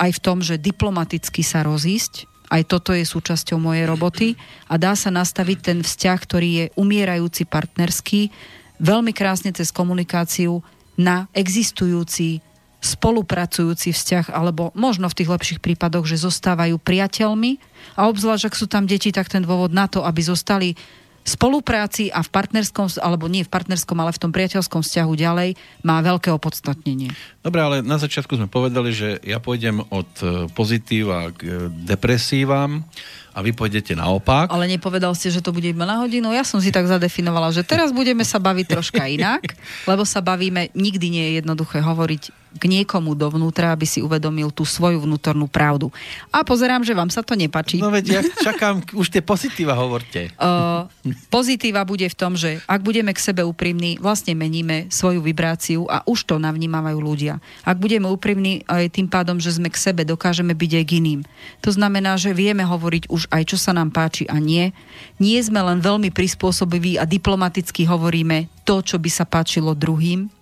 aj 0.00 0.10
v 0.16 0.22
tom, 0.24 0.40
že 0.40 0.56
diplomaticky 0.56 1.44
sa 1.44 1.60
rozísť, 1.60 2.24
aj 2.50 2.66
toto 2.66 2.90
je 2.96 3.04
súčasťou 3.06 3.60
mojej 3.60 3.84
roboty 3.86 4.28
a 4.66 4.74
dá 4.80 4.98
sa 4.98 5.12
nastaviť 5.12 5.58
ten 5.60 5.78
vzťah, 5.84 6.18
ktorý 6.18 6.48
je 6.50 6.64
umierajúci 6.74 7.46
partnerský, 7.46 8.32
veľmi 8.80 9.12
krásne 9.14 9.54
cez 9.54 9.70
komunikáciu 9.70 10.64
na 10.98 11.30
existujúci 11.36 12.42
spolupracujúci 12.80 13.92
vzťah, 13.92 14.32
alebo 14.32 14.72
možno 14.72 15.12
v 15.12 15.16
tých 15.20 15.32
lepších 15.32 15.60
prípadoch, 15.60 16.08
že 16.08 16.24
zostávajú 16.24 16.80
priateľmi 16.80 17.60
a 18.00 18.08
obzvlášť, 18.08 18.48
ak 18.48 18.58
sú 18.58 18.66
tam 18.66 18.88
deti, 18.88 19.12
tak 19.12 19.28
ten 19.28 19.44
dôvod 19.44 19.70
na 19.70 19.84
to, 19.84 20.00
aby 20.02 20.20
zostali 20.24 20.72
spolupráci 21.20 22.08
a 22.08 22.24
v 22.24 22.32
partnerskom, 22.32 22.88
alebo 23.04 23.28
nie 23.28 23.44
v 23.44 23.52
partnerskom, 23.52 24.00
ale 24.00 24.16
v 24.16 24.22
tom 24.24 24.32
priateľskom 24.32 24.80
vzťahu 24.80 25.12
ďalej, 25.12 25.50
má 25.84 26.00
veľké 26.00 26.32
opodstatnenie. 26.32 27.12
Dobre, 27.44 27.60
ale 27.60 27.76
na 27.84 28.00
začiatku 28.00 28.40
sme 28.40 28.48
povedali, 28.48 28.90
že 28.96 29.20
ja 29.20 29.36
pôjdem 29.36 29.84
od 29.92 30.08
e, 30.24 30.48
pozitíva 30.56 31.28
k 31.36 31.40
e, 31.44 31.48
depresívam 31.84 32.88
a 33.36 33.44
vy 33.44 33.52
pôjdete 33.52 33.92
naopak. 33.92 34.48
Ale 34.48 34.64
nepovedal 34.66 35.12
ste, 35.12 35.28
že 35.28 35.44
to 35.44 35.52
bude 35.52 35.68
iba 35.68 35.84
na 35.84 36.00
hodinu. 36.00 36.32
Ja 36.32 36.42
som 36.42 36.58
si 36.58 36.72
tak 36.72 36.88
zadefinovala, 36.88 37.52
že 37.52 37.68
teraz 37.68 37.92
budeme 37.92 38.24
sa 38.24 38.40
baviť 38.40 38.66
troška 38.66 39.04
inak, 39.04 39.54
lebo 39.84 40.08
sa 40.08 40.24
bavíme, 40.24 40.72
nikdy 40.72 41.06
nie 41.12 41.24
je 41.30 41.32
jednoduché 41.44 41.84
hovoriť 41.84 42.39
k 42.58 42.62
niekomu 42.66 43.14
dovnútra, 43.14 43.70
aby 43.70 43.86
si 43.86 44.02
uvedomil 44.02 44.50
tú 44.50 44.66
svoju 44.66 45.06
vnútornú 45.06 45.46
pravdu. 45.46 45.94
A 46.34 46.42
pozerám, 46.42 46.82
že 46.82 46.96
vám 46.96 47.12
sa 47.12 47.22
to 47.22 47.38
nepačí. 47.38 47.78
No 47.78 47.94
veď 47.94 48.04
ja 48.10 48.20
čakám, 48.26 48.82
už 48.90 49.12
tie 49.12 49.22
pozitíva 49.22 49.78
hovorte. 49.78 50.28
Uh, 50.40 50.88
pozitíva 51.28 51.84
bude 51.84 52.08
v 52.08 52.16
tom, 52.16 52.32
že 52.34 52.64
ak 52.64 52.80
budeme 52.80 53.12
k 53.12 53.20
sebe 53.20 53.44
úprimní, 53.44 54.00
vlastne 54.00 54.32
meníme 54.32 54.88
svoju 54.88 55.20
vibráciu 55.20 55.84
a 55.86 56.00
už 56.08 56.26
to 56.26 56.40
navnímavajú 56.40 56.96
ľudia. 56.96 57.38
Ak 57.62 57.76
budeme 57.76 58.08
úprimní 58.08 58.64
aj 58.66 58.96
tým 58.96 59.06
pádom, 59.06 59.36
že 59.36 59.52
sme 59.52 59.68
k 59.68 59.76
sebe, 59.76 60.02
dokážeme 60.02 60.56
byť 60.56 60.72
aj 60.80 60.84
k 60.88 60.92
iným. 60.96 61.20
To 61.60 61.70
znamená, 61.70 62.16
že 62.16 62.32
vieme 62.32 62.64
hovoriť 62.64 63.12
už 63.12 63.28
aj, 63.30 63.42
čo 63.52 63.56
sa 63.60 63.76
nám 63.76 63.92
páči 63.92 64.24
a 64.26 64.40
nie. 64.40 64.72
Nie 65.20 65.44
sme 65.44 65.60
len 65.60 65.78
veľmi 65.78 66.08
prispôsobiví 66.08 66.96
a 66.96 67.04
diplomaticky 67.04 67.84
hovoríme 67.84 68.48
to, 68.64 68.80
čo 68.80 68.96
by 68.96 69.10
sa 69.12 69.28
páčilo 69.28 69.76
druhým, 69.76 70.39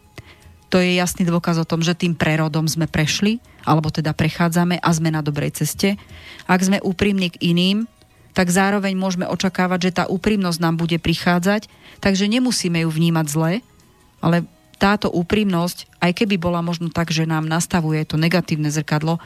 to 0.69 0.81
je 0.81 1.01
jasný 1.01 1.25
dôkaz 1.25 1.57
o 1.61 1.69
tom, 1.69 1.81
že 1.81 1.97
tým 1.97 2.13
prerodom 2.13 2.69
sme 2.69 2.85
prešli, 2.85 3.41
alebo 3.65 3.89
teda 3.89 4.13
prechádzame 4.13 4.81
a 4.81 4.89
sme 4.93 5.09
na 5.09 5.25
dobrej 5.25 5.65
ceste. 5.65 5.97
Ak 6.45 6.61
sme 6.61 6.81
úprimní 6.81 7.33
k 7.33 7.41
iným, 7.53 7.89
tak 8.37 8.53
zároveň 8.53 8.95
môžeme 8.95 9.27
očakávať, 9.27 9.91
že 9.91 9.97
tá 9.99 10.05
úprimnosť 10.07 10.63
nám 10.63 10.79
bude 10.79 11.01
prichádzať, 11.01 11.67
takže 11.99 12.31
nemusíme 12.31 12.85
ju 12.85 12.91
vnímať 12.93 13.27
zle, 13.27 13.53
ale 14.23 14.47
táto 14.79 15.11
úprimnosť, 15.11 15.91
aj 15.99 16.23
keby 16.23 16.39
bola 16.39 16.63
možno 16.63 16.87
tak, 16.87 17.11
že 17.11 17.27
nám 17.27 17.51
nastavuje 17.51 18.07
to 18.07 18.15
negatívne 18.15 18.71
zrkadlo, 18.71 19.19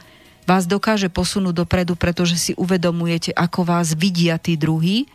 vás 0.43 0.67
dokáže 0.67 1.07
posunúť 1.07 1.63
dopredu, 1.63 1.95
pretože 1.95 2.35
si 2.35 2.51
uvedomujete, 2.59 3.31
ako 3.31 3.63
vás 3.63 3.95
vidia 3.95 4.35
tí 4.35 4.59
druhí. 4.59 5.07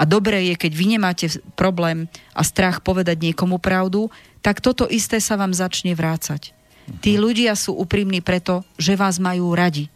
A 0.00 0.08
dobré 0.08 0.48
je, 0.48 0.54
keď 0.56 0.72
vy 0.72 0.86
nemáte 0.96 1.26
problém 1.52 2.08
a 2.32 2.40
strach 2.40 2.80
povedať 2.80 3.20
niekomu 3.20 3.60
pravdu, 3.60 4.08
tak 4.40 4.64
toto 4.64 4.88
isté 4.88 5.20
sa 5.20 5.36
vám 5.36 5.52
začne 5.52 5.92
vrácať. 5.92 6.56
Tí 6.98 7.20
ľudia 7.20 7.54
sú 7.54 7.76
úprimní 7.78 8.18
preto, 8.18 8.66
že 8.74 8.98
vás 8.98 9.22
majú 9.22 9.54
radi. 9.54 9.86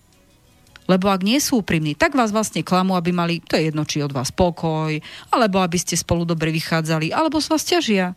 Lebo 0.84 1.08
ak 1.08 1.24
nie 1.24 1.40
sú 1.40 1.64
úprimní, 1.64 1.96
tak 1.96 2.12
vás 2.12 2.28
vlastne 2.28 2.60
klamú, 2.60 2.92
aby 2.92 3.08
mali, 3.10 3.40
to 3.40 3.56
je 3.56 3.72
jedno, 3.72 3.88
či 3.88 4.04
od 4.04 4.12
vás 4.12 4.28
pokoj, 4.28 4.92
alebo 5.32 5.64
aby 5.64 5.80
ste 5.80 5.96
spolu 5.96 6.28
dobre 6.28 6.52
vychádzali, 6.52 7.08
alebo 7.08 7.40
z 7.40 7.48
vás 7.48 7.64
ťažia. 7.64 8.12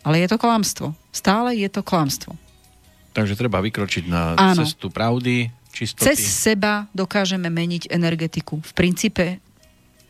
Ale 0.00 0.24
je 0.24 0.28
to 0.32 0.40
klamstvo. 0.40 0.96
Stále 1.12 1.52
je 1.60 1.68
to 1.68 1.84
klamstvo. 1.84 2.32
Takže 3.14 3.36
treba 3.38 3.60
vykročiť 3.60 4.04
na 4.08 4.34
Áno. 4.34 4.64
cestu 4.64 4.88
pravdy, 4.88 5.52
čistoty. 5.70 6.08
Cez 6.08 6.24
seba 6.24 6.88
dokážeme 6.96 7.52
meniť 7.52 7.92
energetiku. 7.92 8.64
V 8.64 8.72
princípe 8.72 9.38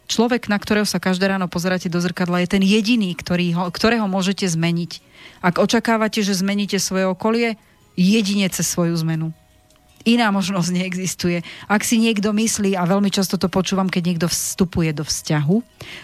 človek, 0.06 0.48
na 0.52 0.60
ktorého 0.60 0.86
sa 0.88 1.02
každé 1.02 1.30
ráno 1.30 1.48
pozeráte 1.48 1.88
do 1.88 2.00
zrkadla, 2.00 2.44
je 2.44 2.58
ten 2.58 2.64
jediný, 2.64 3.12
ktorý 3.16 3.56
ho, 3.56 3.62
ktorého 3.72 4.06
môžete 4.08 4.44
zmeniť. 4.48 5.00
Ak 5.40 5.60
očakávate, 5.60 6.20
že 6.20 6.36
zmeníte 6.36 6.80
svoje 6.80 7.08
okolie, 7.08 7.60
jedine 7.94 8.46
cez 8.50 8.66
svoju 8.68 8.94
zmenu. 9.06 9.30
Iná 10.04 10.28
možnosť 10.28 10.68
neexistuje. 10.68 11.40
Ak 11.64 11.80
si 11.80 11.96
niekto 11.96 12.28
myslí, 12.36 12.76
a 12.76 12.84
veľmi 12.84 13.08
často 13.08 13.40
to 13.40 13.48
počúvam, 13.48 13.88
keď 13.88 14.02
niekto 14.04 14.28
vstupuje 14.28 14.92
do 14.92 15.00
vzťahu 15.00 15.56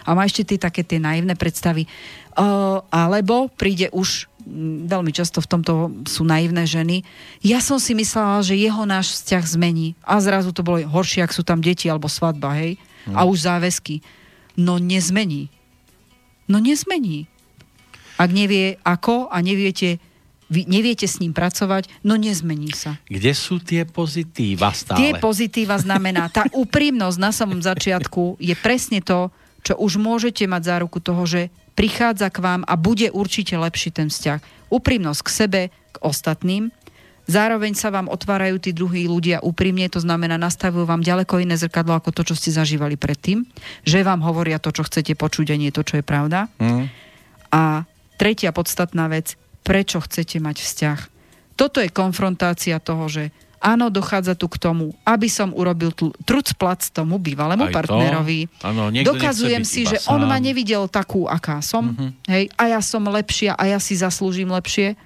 a 0.08 0.16
má 0.16 0.24
ešte 0.24 0.48
tie 0.48 0.56
také 0.56 0.80
tie 0.80 0.96
naivné 0.96 1.36
predstavy, 1.36 1.84
uh, 1.84 2.80
alebo 2.88 3.52
príde 3.52 3.92
už 3.92 4.24
mm, 4.40 4.88
veľmi 4.88 5.12
často 5.12 5.44
v 5.44 5.50
tomto 5.52 5.72
sú 6.08 6.24
naivné 6.24 6.64
ženy. 6.64 7.04
Ja 7.44 7.60
som 7.60 7.76
si 7.76 7.92
myslela, 7.92 8.40
že 8.40 8.56
jeho 8.56 8.88
náš 8.88 9.20
vzťah 9.20 9.44
zmení. 9.60 9.92
A 10.00 10.16
zrazu 10.24 10.56
to 10.56 10.64
bolo 10.64 10.80
horšie, 10.80 11.20
ak 11.20 11.36
sú 11.36 11.44
tam 11.44 11.60
deti 11.60 11.92
alebo 11.92 12.08
svadba, 12.08 12.56
hej? 12.56 12.80
A 13.14 13.24
už 13.24 13.48
záväzky. 13.48 14.04
No 14.58 14.76
nezmení. 14.76 15.48
No 16.50 16.58
nezmení. 16.58 17.30
Ak 18.20 18.28
nevie 18.34 18.76
ako 18.84 19.32
a 19.32 19.40
neviete, 19.40 19.96
vy 20.50 20.66
neviete 20.66 21.06
s 21.06 21.22
ním 21.22 21.30
pracovať, 21.30 21.88
no 22.02 22.18
nezmení 22.18 22.74
sa. 22.74 22.98
Kde 23.06 23.32
sú 23.32 23.62
tie 23.62 23.86
pozitíva 23.86 24.74
stále? 24.74 24.98
Tie 24.98 25.10
pozitíva 25.16 25.78
znamená, 25.78 26.28
tá 26.28 26.44
úprimnosť 26.66 27.16
na 27.16 27.30
samom 27.30 27.62
začiatku 27.62 28.36
je 28.42 28.52
presne 28.58 29.00
to, 29.00 29.30
čo 29.62 29.78
už 29.78 29.96
môžete 29.96 30.44
mať 30.50 30.62
záruku 30.74 30.98
toho, 30.98 31.22
že 31.24 31.48
prichádza 31.78 32.28
k 32.28 32.42
vám 32.42 32.62
a 32.66 32.74
bude 32.74 33.08
určite 33.14 33.54
lepší 33.54 33.94
ten 33.94 34.10
vzťah. 34.10 34.68
Úprimnosť 34.68 35.20
k 35.22 35.30
sebe, 35.30 35.62
k 35.70 35.96
ostatným. 36.02 36.74
Zároveň 37.30 37.78
sa 37.78 37.94
vám 37.94 38.10
otvárajú 38.10 38.58
tí 38.58 38.74
druhí 38.74 39.06
ľudia 39.06 39.38
úprimne, 39.38 39.86
to 39.86 40.02
znamená, 40.02 40.34
nastavujú 40.34 40.82
vám 40.82 41.06
ďaleko 41.06 41.38
iné 41.38 41.54
zrkadlo 41.54 41.94
ako 41.94 42.10
to, 42.10 42.22
čo 42.26 42.34
ste 42.34 42.50
zažívali 42.50 42.98
predtým. 42.98 43.46
Že 43.86 44.02
vám 44.02 44.26
hovoria 44.26 44.58
to, 44.58 44.74
čo 44.74 44.82
chcete 44.82 45.14
počuť 45.14 45.54
a 45.54 45.56
nie 45.56 45.70
to, 45.70 45.86
čo 45.86 46.02
je 46.02 46.04
pravda. 46.04 46.50
Hm? 46.58 46.90
A 47.54 47.86
tretia 48.18 48.50
podstatná 48.50 49.06
vec, 49.06 49.38
prečo 49.62 50.02
chcete 50.02 50.42
mať 50.42 50.58
vzťah. 50.58 50.98
Toto 51.54 51.78
je 51.78 51.92
konfrontácia 51.92 52.82
toho, 52.82 53.06
že 53.06 53.30
áno, 53.60 53.92
dochádza 53.92 54.34
tu 54.34 54.48
k 54.48 54.56
tomu, 54.56 54.96
aby 55.04 55.28
som 55.28 55.52
urobil 55.52 55.92
tu 55.92 56.10
truc 56.24 56.56
plac 56.56 56.80
tomu 56.90 57.20
bývalému 57.20 57.68
Aj 57.68 57.72
to. 57.72 57.76
partnerovi. 57.76 58.48
Áno, 58.64 58.88
niekto 58.88 59.12
Dokazujem 59.14 59.62
si, 59.68 59.84
že 59.84 60.00
on 60.08 60.24
sám. 60.24 60.28
ma 60.32 60.40
nevidel 60.40 60.88
takú, 60.88 61.28
aká 61.28 61.60
som. 61.60 61.92
Mhm. 61.94 62.08
Hej, 62.26 62.44
a 62.56 62.74
ja 62.74 62.80
som 62.80 63.04
lepšia 63.04 63.54
a 63.54 63.68
ja 63.68 63.78
si 63.78 63.94
zaslúžim 63.94 64.48
lepšie. 64.48 64.96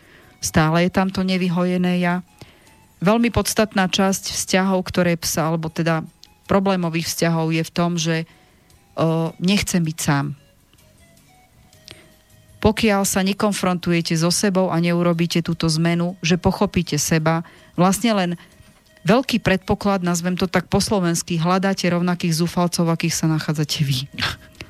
Stále 0.44 0.84
je 0.84 0.90
tam 0.92 1.08
to 1.08 1.24
nevyhojené 1.24 2.04
ja. 2.04 2.20
Veľmi 3.00 3.32
podstatná 3.32 3.88
časť 3.88 4.36
vzťahov, 4.36 4.84
ktoré 4.84 5.16
psa, 5.16 5.48
alebo 5.48 5.72
teda 5.72 6.04
problémových 6.44 7.08
vzťahov 7.08 7.56
je 7.56 7.64
v 7.64 7.72
tom, 7.72 7.96
že 7.96 8.28
o, 9.00 9.32
nechcem 9.40 9.80
byť 9.80 9.98
sám 9.98 10.36
pokiaľ 12.64 13.04
sa 13.04 13.20
nekonfrontujete 13.20 14.16
so 14.16 14.32
sebou 14.32 14.72
a 14.72 14.80
neurobíte 14.80 15.44
túto 15.44 15.68
zmenu, 15.68 16.16
že 16.24 16.40
pochopíte 16.40 16.96
seba, 16.96 17.44
vlastne 17.76 18.16
len 18.16 18.30
veľký 19.04 19.44
predpoklad, 19.44 20.00
nazvem 20.00 20.32
to 20.32 20.48
tak 20.48 20.72
po 20.72 20.80
slovensky, 20.80 21.36
hľadáte 21.36 21.84
rovnakých 21.92 22.40
zúfalcov, 22.40 22.88
akých 22.88 23.20
sa 23.20 23.28
nachádzate 23.28 23.84
vy. 23.84 24.08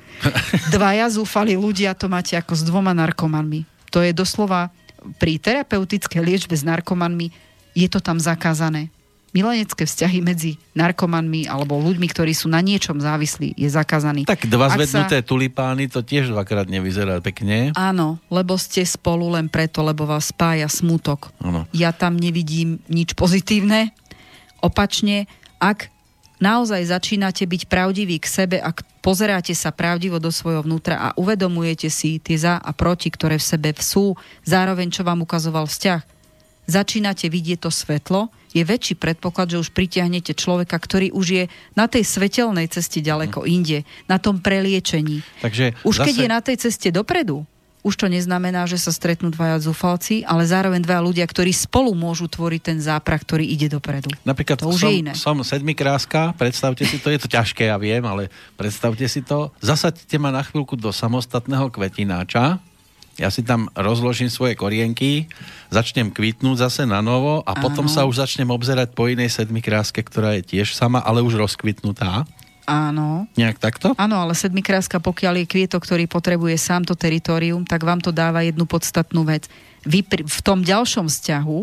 Dvaja 0.75 1.07
zúfali 1.07 1.55
ľudia 1.55 1.95
to 1.95 2.11
máte 2.11 2.35
ako 2.35 2.59
s 2.59 2.67
dvoma 2.67 2.91
narkomanmi. 2.91 3.63
To 3.95 4.03
je 4.03 4.11
doslova 4.11 4.75
pri 5.21 5.37
terapeutickej 5.37 6.21
liečbe 6.21 6.55
s 6.57 6.65
narkomanmi 6.65 7.29
je 7.75 7.87
to 7.91 7.99
tam 7.99 8.17
zakázané. 8.17 8.89
Milenecké 9.35 9.83
vzťahy 9.83 10.23
medzi 10.23 10.55
narkomanmi 10.79 11.51
alebo 11.51 11.75
ľuďmi, 11.75 12.07
ktorí 12.07 12.31
sú 12.31 12.47
na 12.47 12.63
niečom 12.63 13.03
závislí, 13.03 13.51
je 13.59 13.67
zakázaný. 13.67 14.23
Tak 14.23 14.47
dva 14.47 14.71
Ak 14.71 14.79
zvednuté 14.79 15.19
tulipány, 15.27 15.91
to 15.91 15.99
tiež 16.07 16.31
dvakrát 16.31 16.71
nevyzerá 16.71 17.19
pekne. 17.19 17.75
Áno, 17.75 18.15
lebo 18.31 18.55
ste 18.55 18.87
spolu 18.87 19.35
len 19.35 19.51
preto, 19.51 19.83
lebo 19.83 20.07
vás 20.07 20.31
spája 20.31 20.71
smutok. 20.71 21.35
Áno. 21.43 21.67
Ja 21.75 21.91
tam 21.91 22.15
nevidím 22.15 22.79
nič 22.87 23.11
pozitívne. 23.11 23.91
Opačne, 24.63 25.27
ak 25.59 25.91
naozaj 26.39 26.81
začínate 26.87 27.45
byť 27.45 27.61
pravdiví 27.69 28.19
k 28.19 28.27
sebe, 28.27 28.57
ak 28.59 28.83
pozeráte 28.99 29.53
sa 29.53 29.69
pravdivo 29.69 30.17
do 30.17 30.33
svojho 30.33 30.65
vnútra 30.65 30.97
a 30.97 31.07
uvedomujete 31.15 31.87
si 31.93 32.17
tie 32.17 32.35
za 32.39 32.57
a 32.57 32.71
proti, 32.73 33.13
ktoré 33.13 33.37
v 33.37 33.45
sebe 33.45 33.69
sú, 33.77 34.17
zároveň 34.43 34.89
čo 34.91 35.05
vám 35.05 35.21
ukazoval 35.23 35.69
vzťah, 35.69 36.01
začínate 36.65 37.29
vidieť 37.29 37.65
to 37.65 37.71
svetlo, 37.71 38.33
je 38.55 38.63
väčší 38.63 38.95
predpoklad, 38.95 39.51
že 39.51 39.61
už 39.61 39.75
pritiahnete 39.75 40.31
človeka, 40.31 40.79
ktorý 40.79 41.11
už 41.11 41.27
je 41.27 41.43
na 41.75 41.91
tej 41.91 42.07
svetelnej 42.07 42.71
ceste 42.71 43.03
ďaleko 43.03 43.43
inde, 43.43 43.83
na 44.07 44.15
tom 44.15 44.39
preliečení. 44.39 45.19
Takže 45.43 45.75
Už 45.83 45.99
keď 45.99 46.15
zase- 46.15 46.23
je 46.23 46.27
na 46.31 46.39
tej 46.39 46.57
ceste 46.63 46.87
dopredu, 46.89 47.43
už 47.85 47.93
to 48.01 48.09
neznamená, 48.09 48.65
že 48.65 48.81
sa 48.81 48.89
stretnú 48.89 49.29
dvaja 49.29 49.61
zúfalci, 49.61 50.25
ale 50.25 50.49
zároveň 50.49 50.81
dvaja 50.81 51.05
ľudia, 51.05 51.25
ktorí 51.29 51.53
spolu 51.53 51.93
môžu 51.93 52.25
tvoriť 52.25 52.61
ten 52.73 52.77
záprah, 52.81 53.21
ktorý 53.21 53.45
ide 53.45 53.69
dopredu. 53.69 54.09
Napríklad 54.25 54.65
To 54.65 54.73
už 54.73 54.81
som, 54.81 54.89
je 54.89 55.05
iné. 55.05 55.13
som 55.13 55.37
sedmikráska, 55.45 56.33
predstavte 56.33 56.81
si 56.81 56.97
to, 56.97 57.13
je 57.13 57.21
to 57.21 57.29
ťažké, 57.29 57.69
ja 57.69 57.77
viem, 57.77 58.01
ale 58.01 58.33
predstavte 58.57 59.05
si 59.05 59.21
to. 59.21 59.53
Zasaďte 59.61 60.17
ma 60.17 60.33
na 60.33 60.41
chvíľku 60.41 60.73
do 60.73 60.89
samostatného 60.89 61.69
kvetináča, 61.69 62.57
ja 63.15 63.31
si 63.31 63.47
tam 63.47 63.71
rozložím 63.71 64.27
svoje 64.27 64.59
korienky, 64.59 65.31
začnem 65.71 66.11
kvitnúť 66.11 66.67
zase 66.67 66.83
na 66.83 66.99
novo 66.99 67.39
a 67.47 67.55
potom 67.55 67.87
Áno. 67.87 67.93
sa 67.93 68.03
už 68.03 68.19
začnem 68.19 68.51
obzerať 68.51 68.91
po 68.91 69.07
inej 69.07 69.31
sedmikráske, 69.31 70.03
ktorá 70.03 70.35
je 70.35 70.43
tiež 70.43 70.75
sama, 70.75 70.99
ale 70.99 71.23
už 71.23 71.39
rozkvitnutá. 71.39 72.27
Áno. 72.65 73.29
Nejak 73.37 73.61
takto? 73.61 73.93
Áno, 73.95 74.17
ale 74.17 74.33
sedmikráska, 74.33 74.97
pokiaľ 74.97 75.45
je 75.45 75.45
kvietok, 75.45 75.85
ktorý 75.85 76.09
potrebuje 76.09 76.57
sám 76.57 76.83
to 76.85 76.97
teritorium, 76.97 77.63
tak 77.63 77.85
vám 77.85 78.01
to 78.01 78.09
dáva 78.09 78.41
jednu 78.41 78.65
podstatnú 78.65 79.21
vec. 79.25 79.45
Vy 79.85 80.01
pri, 80.01 80.21
v 80.25 80.39
tom 80.41 80.65
ďalšom 80.65 81.05
vzťahu 81.05 81.59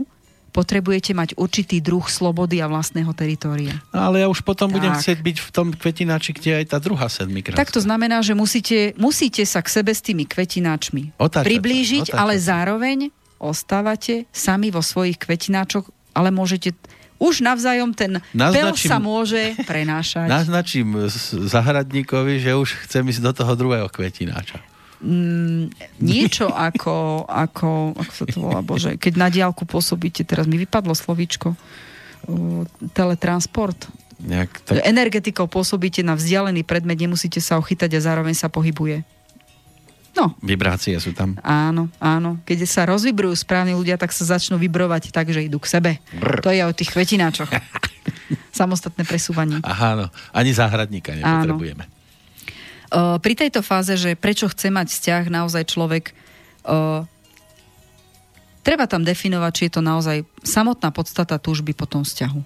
potrebujete 0.52 1.16
mať 1.16 1.34
určitý 1.40 1.80
druh 1.80 2.04
slobody 2.04 2.60
a 2.60 2.68
vlastného 2.68 3.08
teritória. 3.16 3.72
Ale 3.90 4.20
ja 4.20 4.28
už 4.28 4.44
potom 4.44 4.68
Tak. 4.68 4.76
budem 4.76 4.92
chcieť 4.92 5.18
byť 5.24 5.36
v 5.40 5.50
tom 5.50 5.66
kvetináči, 5.72 6.36
kde 6.36 6.48
je 6.52 6.56
aj 6.62 6.66
tá 6.76 6.78
druhá 6.78 7.08
sedmikráska. 7.08 7.58
Tak 7.58 7.72
to 7.72 7.80
znamená, 7.80 8.20
že 8.20 8.36
musíte, 8.36 8.92
musíte 9.00 9.42
sa 9.48 9.64
k 9.64 9.72
sebe 9.72 9.96
s 9.96 10.04
tými 10.04 10.28
kvetináčmi 10.28 11.16
Otáčať 11.16 11.48
priblížiť, 11.48 12.12
otáčať 12.12 12.20
ale 12.20 12.34
zároveň 12.36 12.98
ostávate 13.40 14.28
sami 14.30 14.68
vo 14.70 14.84
svojich 14.84 15.18
kvetináčoch, 15.18 15.88
ale 16.12 16.28
môžete 16.28 16.76
už 17.22 17.40
navzájom 17.40 17.94
ten 17.94 18.18
pel 18.18 18.34
Naznačím- 18.34 18.90
sa 18.90 18.98
môže 18.98 19.54
prenášať. 19.62 20.26
Naznačím 20.26 21.06
zahradníkovi, 21.46 22.42
že 22.42 22.58
už 22.58 22.82
chcem 22.84 23.06
ísť 23.06 23.22
do 23.22 23.32
toho 23.32 23.52
druhého 23.54 23.86
kvetináča. 23.86 24.58
mm, 24.98 25.70
niečo 25.98 26.50
ako, 26.50 27.26
ako, 27.26 27.94
ako 27.94 28.12
sa 28.12 28.24
to 28.26 28.38
volá, 28.38 28.60
bože, 28.62 28.98
keď 28.98 29.12
na 29.18 29.28
diálku 29.30 29.62
pôsobíte, 29.62 30.22
teraz 30.22 30.46
mi 30.46 30.58
vypadlo 30.58 30.94
slovíčko, 30.94 31.54
uh, 31.54 32.62
teletransport. 32.94 33.90
Nejak 34.22 34.62
Tak. 34.62 34.86
Energetikou 34.86 35.50
pôsobíte 35.50 36.06
na 36.06 36.14
vzdialený 36.14 36.62
predmet, 36.62 36.94
nemusíte 36.94 37.42
sa 37.42 37.58
ho 37.58 37.62
chytať 37.62 37.98
a 37.98 38.00
zároveň 38.00 38.38
sa 38.38 38.46
pohybuje. 38.46 39.02
No, 40.12 40.36
Vibrácie 40.44 40.92
sú 41.00 41.16
tam. 41.16 41.40
áno, 41.40 41.88
áno. 41.96 42.36
Keď 42.44 42.68
sa 42.68 42.84
rozvibrujú 42.84 43.32
správni 43.32 43.72
ľudia, 43.72 43.96
tak 43.96 44.12
sa 44.12 44.28
začnú 44.28 44.60
vibrovať 44.60 45.08
tak, 45.08 45.32
že 45.32 45.48
idú 45.48 45.56
k 45.56 45.72
sebe. 45.72 45.90
Brr. 46.12 46.44
To 46.44 46.52
je 46.52 46.60
o 46.60 46.72
tých 46.76 46.92
kvetináčoch. 46.92 47.48
Samostatné 48.52 49.08
presúvanie. 49.08 49.64
Aha, 49.64 49.96
no. 49.96 50.06
Ani 50.36 50.52
záhradníka 50.52 51.16
nepotrebujeme. 51.16 51.88
Uh, 52.92 53.16
pri 53.24 53.32
tejto 53.32 53.64
fáze, 53.64 53.96
že 53.96 54.12
prečo 54.12 54.52
chce 54.52 54.68
mať 54.68 54.92
vzťah, 54.92 55.22
naozaj 55.32 55.64
človek 55.72 56.12
uh, 56.68 57.08
treba 58.60 58.84
tam 58.84 59.00
definovať, 59.00 59.52
či 59.56 59.62
je 59.68 59.72
to 59.72 59.80
naozaj 59.80 60.28
samotná 60.44 60.92
podstata 60.92 61.40
túžby 61.40 61.72
po 61.72 61.88
tom 61.88 62.04
vzťahu. 62.04 62.40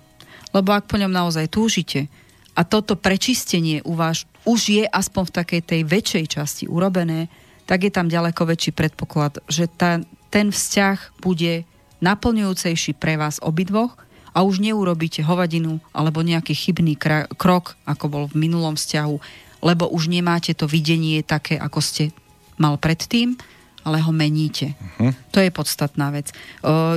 Lebo 0.55 0.71
ak 0.71 0.87
po 0.87 1.03
ňom 1.03 1.11
naozaj 1.11 1.51
túžite 1.51 2.07
a 2.55 2.63
toto 2.63 2.95
prečistenie 2.95 3.83
u 3.83 3.99
vás 3.99 4.23
už 4.47 4.61
je 4.71 4.85
aspoň 4.87 5.23
v 5.27 5.35
takej 5.35 5.61
tej 5.67 5.81
väčšej 5.83 6.25
časti 6.39 6.65
urobené, 6.71 7.27
tak 7.67 7.85
je 7.87 7.93
tam 7.93 8.07
ďaleko 8.07 8.47
väčší 8.47 8.73
predpoklad, 8.73 9.43
že 9.51 9.67
tá, 9.67 10.01
ten 10.31 10.55
vzťah 10.55 11.19
bude 11.21 11.67
naplňujúcejší 11.99 12.95
pre 12.97 13.19
vás 13.19 13.43
obidvoch 13.43 13.99
a 14.37 14.45
už 14.45 14.63
neurobíte 14.63 15.25
hovadinu 15.25 15.83
alebo 15.91 16.23
nejaký 16.23 16.55
chybný 16.55 16.95
krok, 17.37 17.75
ako 17.89 18.05
bol 18.07 18.25
v 18.31 18.47
minulom 18.47 18.79
vzťahu, 18.79 19.17
lebo 19.65 19.89
už 19.91 20.13
nemáte 20.13 20.53
to 20.53 20.69
videnie 20.69 21.25
také, 21.25 21.57
ako 21.57 21.81
ste 21.81 22.15
mal 22.61 22.77
predtým, 22.77 23.35
ale 23.83 23.99
ho 24.05 24.13
meníte. 24.13 24.77
Uh-huh. 24.77 25.15
To 25.33 25.39
je 25.41 25.51
podstatná 25.51 26.13
vec. 26.13 26.31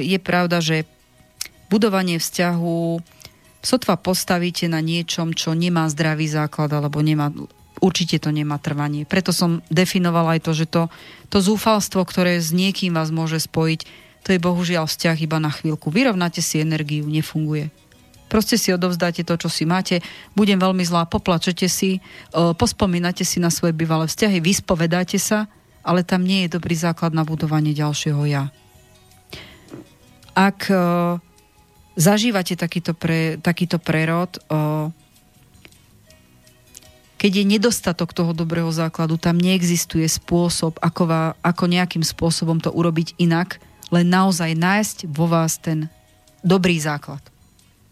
Je 0.04 0.20
pravda, 0.20 0.60
že 0.60 0.84
budovanie 1.72 2.20
vzťahu 2.20 3.00
sotva 3.64 3.96
postavíte 4.00 4.68
na 4.68 4.84
niečom, 4.84 5.32
čo 5.32 5.56
nemá 5.56 5.88
zdravý 5.92 6.28
základ 6.28 6.72
alebo 6.76 7.00
nemá 7.00 7.32
určite 7.80 8.20
to 8.20 8.30
nemá 8.30 8.60
trvanie. 8.60 9.08
Preto 9.08 9.32
som 9.36 9.64
definovala 9.72 10.38
aj 10.38 10.42
to, 10.46 10.52
že 10.56 10.66
to, 10.68 10.84
to 11.32 11.40
zúfalstvo, 11.40 12.04
ktoré 12.04 12.40
s 12.40 12.52
niekým 12.52 12.96
vás 12.96 13.12
môže 13.12 13.40
spojiť, 13.40 13.82
to 14.24 14.36
je 14.36 14.40
bohužiaľ 14.40 14.86
vzťah 14.86 15.18
iba 15.24 15.40
na 15.40 15.52
chvíľku. 15.52 15.90
Vyrovnáte 15.90 16.44
si 16.44 16.60
energiu, 16.60 17.08
nefunguje. 17.08 17.72
Proste 18.30 18.62
si 18.62 18.70
odovzdáte 18.70 19.26
to, 19.26 19.34
čo 19.42 19.50
si 19.50 19.66
máte, 19.66 20.06
budem 20.38 20.62
veľmi 20.62 20.86
zlá, 20.86 21.10
poplačete 21.10 21.66
si, 21.66 21.98
e, 21.98 22.00
pospomínate 22.54 23.26
si 23.26 23.42
na 23.42 23.50
svoje 23.50 23.74
bývalé 23.74 24.06
vzťahy, 24.06 24.38
vyspovedáte 24.38 25.18
sa, 25.18 25.50
ale 25.82 26.06
tam 26.06 26.22
nie 26.22 26.46
je 26.46 26.54
dobrý 26.54 26.78
základ 26.78 27.10
na 27.10 27.26
budovanie 27.26 27.74
ďalšieho 27.74 28.22
ja. 28.30 28.54
Ak 30.38 30.70
e, 30.70 30.78
zažívate 31.98 32.54
takýto, 32.54 32.94
pre, 32.94 33.42
takýto 33.42 33.82
prerod, 33.82 34.38
e, 34.38 34.40
keď 37.20 37.44
je 37.44 37.52
nedostatok 37.60 38.16
toho 38.16 38.32
dobrého 38.32 38.72
základu, 38.72 39.20
tam 39.20 39.36
neexistuje 39.36 40.08
spôsob, 40.08 40.80
ako, 40.80 41.04
va, 41.04 41.24
ako 41.44 41.68
nejakým 41.68 42.02
spôsobom 42.02 42.64
to 42.64 42.72
urobiť 42.72 43.20
inak, 43.20 43.60
len 43.92 44.08
naozaj 44.08 44.56
nájsť 44.56 44.98
vo 45.12 45.28
vás 45.28 45.60
ten 45.60 45.92
dobrý 46.40 46.80
základ. 46.80 47.20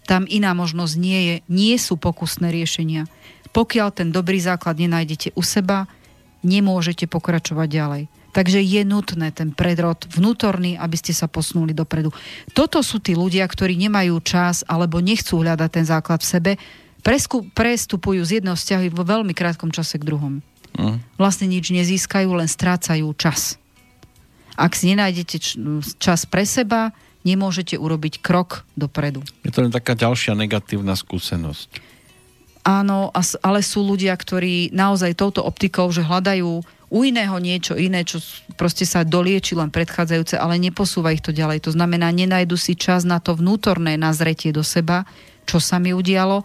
Tam 0.08 0.24
iná 0.32 0.56
možnosť 0.56 0.94
nie 0.96 1.20
je, 1.20 1.36
nie 1.52 1.76
sú 1.76 2.00
pokusné 2.00 2.48
riešenia. 2.56 3.12
Pokiaľ 3.52 3.88
ten 3.92 4.08
dobrý 4.16 4.40
základ 4.40 4.80
nenájdete 4.80 5.36
u 5.36 5.44
seba, 5.44 5.92
nemôžete 6.48 7.12
pokračovať 7.12 7.68
ďalej. 7.68 8.04
Takže 8.32 8.64
je 8.64 8.82
nutné 8.88 9.34
ten 9.36 9.52
predrod 9.52 9.98
vnútorný, 10.08 10.80
aby 10.80 10.96
ste 10.96 11.12
sa 11.12 11.28
posunuli 11.28 11.76
dopredu. 11.76 12.14
Toto 12.56 12.80
sú 12.80 13.04
tí 13.04 13.18
ľudia, 13.18 13.44
ktorí 13.44 13.76
nemajú 13.76 14.16
čas 14.24 14.64
alebo 14.70 15.04
nechcú 15.04 15.44
hľadať 15.44 15.70
ten 15.74 15.84
základ 15.84 16.24
v 16.24 16.32
sebe, 16.32 16.52
presku, 17.02 17.46
prestupujú 17.52 18.22
z 18.26 18.42
jedného 18.42 18.58
vzťahu 18.58 18.94
vo 18.94 19.06
veľmi 19.06 19.34
krátkom 19.36 19.74
čase 19.74 19.98
k 19.98 20.08
druhom. 20.08 20.46
Mm. 20.78 21.02
Vlastne 21.18 21.50
nič 21.50 21.74
nezískajú, 21.74 22.30
len 22.38 22.50
strácajú 22.50 23.10
čas. 23.18 23.58
Ak 24.58 24.74
si 24.74 24.90
nenájdete 24.94 25.38
čas 26.02 26.26
pre 26.26 26.46
seba, 26.46 26.94
nemôžete 27.22 27.78
urobiť 27.78 28.24
krok 28.24 28.66
dopredu. 28.74 29.22
Je 29.46 29.54
to 29.54 29.62
len 29.66 29.74
taká 29.74 29.94
ďalšia 29.94 30.34
negatívna 30.34 30.98
skúsenosť. 30.98 31.98
Áno, 32.68 33.16
ale 33.16 33.60
sú 33.64 33.80
ľudia, 33.80 34.12
ktorí 34.12 34.76
naozaj 34.76 35.16
touto 35.16 35.40
optikou, 35.40 35.88
že 35.88 36.04
hľadajú 36.04 36.64
u 36.88 37.00
iného 37.04 37.36
niečo 37.40 37.76
iné, 37.80 38.04
čo 38.04 38.20
proste 38.60 38.84
sa 38.84 39.08
dolieči 39.08 39.56
len 39.56 39.72
predchádzajúce, 39.72 40.36
ale 40.36 40.60
neposúva 40.60 41.16
ich 41.16 41.24
to 41.24 41.36
ďalej. 41.36 41.64
To 41.68 41.72
znamená, 41.72 42.12
nenajdu 42.12 42.60
si 42.60 42.76
čas 42.76 43.08
na 43.08 43.24
to 43.24 43.36
vnútorné 43.36 43.96
nazretie 43.96 44.52
do 44.52 44.64
seba, 44.68 45.08
čo 45.48 45.64
sa 45.64 45.80
mi 45.80 45.96
udialo, 45.96 46.44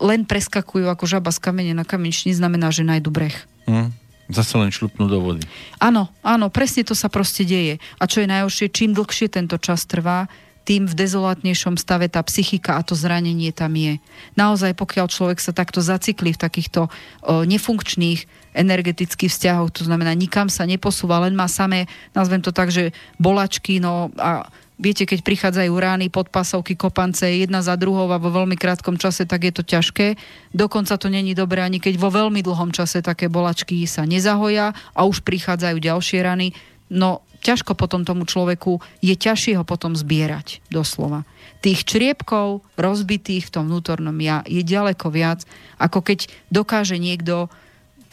len 0.00 0.26
preskakujú 0.26 0.86
ako 0.90 1.04
žaba 1.06 1.30
z 1.30 1.38
kamene 1.38 1.72
na 1.76 1.86
kameň, 1.86 2.34
znamená, 2.34 2.70
že 2.74 2.86
nájdu 2.86 3.10
breh. 3.10 3.36
Hmm. 3.68 3.92
Zase 4.32 4.56
len 4.56 4.72
šlupnú 4.72 5.04
do 5.04 5.20
vody. 5.20 5.44
Áno, 5.76 6.08
áno, 6.24 6.48
presne 6.48 6.80
to 6.80 6.96
sa 6.96 7.12
proste 7.12 7.44
deje. 7.44 7.76
A 8.00 8.08
čo 8.08 8.24
je 8.24 8.32
najhoršie, 8.32 8.72
čím 8.72 8.96
dlhšie 8.96 9.28
tento 9.28 9.60
čas 9.60 9.84
trvá, 9.84 10.32
tým 10.64 10.88
v 10.88 10.96
dezolátnejšom 10.96 11.76
stave 11.76 12.08
tá 12.08 12.24
psychika 12.24 12.80
a 12.80 12.82
to 12.82 12.96
zranenie 12.96 13.52
tam 13.52 13.76
je. 13.76 14.00
Naozaj, 14.32 14.72
pokiaľ 14.80 15.06
človek 15.12 15.38
sa 15.38 15.52
takto 15.52 15.84
zacikli 15.84 16.32
v 16.32 16.40
takýchto 16.40 16.88
o, 16.88 17.44
nefunkčných 17.44 18.24
energetických 18.56 19.28
vzťahoch, 19.28 19.68
to 19.76 19.84
znamená, 19.84 20.16
nikam 20.16 20.48
sa 20.48 20.64
neposúva, 20.64 21.20
len 21.20 21.36
má 21.36 21.44
samé, 21.52 21.84
nazvem 22.16 22.40
to 22.40 22.48
tak, 22.48 22.72
že 22.72 22.96
bolačky, 23.20 23.76
no 23.76 24.08
a 24.16 24.48
Viete, 24.74 25.06
keď 25.06 25.22
prichádzajú 25.22 25.70
rány, 25.70 26.10
podpasovky, 26.10 26.74
kopance 26.74 27.22
jedna 27.22 27.62
za 27.62 27.78
druhou 27.78 28.10
a 28.10 28.18
vo 28.18 28.34
veľmi 28.34 28.58
krátkom 28.58 28.98
čase, 28.98 29.22
tak 29.22 29.46
je 29.46 29.54
to 29.54 29.62
ťažké. 29.62 30.18
Dokonca 30.50 30.98
to 30.98 31.06
není 31.06 31.30
dobré 31.30 31.62
ani 31.62 31.78
keď 31.78 31.94
vo 31.94 32.10
veľmi 32.10 32.42
dlhom 32.42 32.74
čase 32.74 32.98
také 32.98 33.30
bolačky 33.30 33.86
sa 33.86 34.02
nezahoja 34.02 34.74
a 34.74 35.00
už 35.06 35.22
prichádzajú 35.22 35.78
ďalšie 35.78 36.18
rany. 36.26 36.58
No 36.90 37.22
ťažko 37.44 37.78
potom 37.78 38.02
tomu 38.02 38.26
človeku, 38.26 38.82
je 38.98 39.14
ťažšie 39.14 39.60
ho 39.60 39.64
potom 39.68 39.94
zbierať, 39.94 40.64
doslova. 40.72 41.22
Tých 41.62 41.86
čriepkov 41.86 42.66
rozbitých 42.74 43.46
v 43.46 43.52
tom 43.54 43.70
vnútornom 43.70 44.16
ja 44.18 44.42
je 44.48 44.64
ďaleko 44.64 45.06
viac, 45.12 45.46
ako 45.78 46.02
keď 46.02 46.26
dokáže 46.50 46.98
niekto 46.98 47.52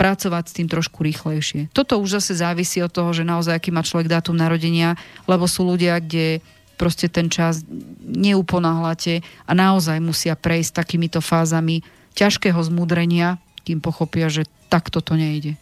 pracovať 0.01 0.43
s 0.49 0.55
tým 0.57 0.65
trošku 0.65 1.05
rýchlejšie. 1.05 1.69
Toto 1.69 2.01
už 2.01 2.17
zase 2.17 2.41
závisí 2.41 2.81
od 2.81 2.89
toho, 2.89 3.13
že 3.13 3.21
naozaj 3.21 3.53
aký 3.53 3.69
má 3.69 3.85
človek 3.85 4.09
dátum 4.09 4.33
narodenia, 4.33 4.97
lebo 5.29 5.45
sú 5.45 5.61
ľudia, 5.61 6.01
kde 6.01 6.41
proste 6.73 7.05
ten 7.05 7.29
čas 7.29 7.61
neuponáhľate 8.01 9.21
a 9.45 9.51
naozaj 9.53 10.01
musia 10.01 10.33
prejsť 10.33 10.81
takýmito 10.81 11.21
fázami 11.21 11.85
ťažkého 12.17 12.57
zmudrenia, 12.57 13.37
kým 13.61 13.77
pochopia, 13.77 14.33
že 14.33 14.49
takto 14.73 15.05
to 15.05 15.13
nejde. 15.13 15.53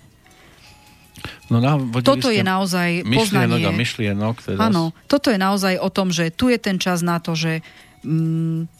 No, 1.51 1.59
toto 1.99 2.31
je 2.31 2.39
naozaj 2.39 3.03
poznanie. 3.03 3.67
a 3.67 3.75
myšlienok. 3.75 4.39
Teda... 4.39 4.71
Áno, 4.71 4.95
toto 5.11 5.27
je 5.27 5.35
naozaj 5.35 5.75
o 5.83 5.91
tom, 5.91 6.15
že 6.15 6.31
tu 6.31 6.47
je 6.47 6.55
ten 6.55 6.79
čas 6.79 7.03
na 7.03 7.19
to, 7.19 7.35
že 7.35 7.59
mm, 8.07 8.71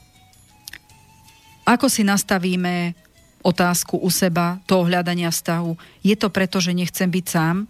ako 1.68 1.91
si 1.91 2.07
nastavíme 2.07 2.95
otázku 3.41 3.99
u 3.99 4.09
seba, 4.11 4.59
toho 4.67 4.87
hľadania 4.87 5.31
vzťahu. 5.31 5.71
Je 6.03 6.15
to 6.19 6.27
preto, 6.27 6.59
že 6.59 6.75
nechcem 6.75 7.07
byť 7.07 7.25
sám? 7.25 7.67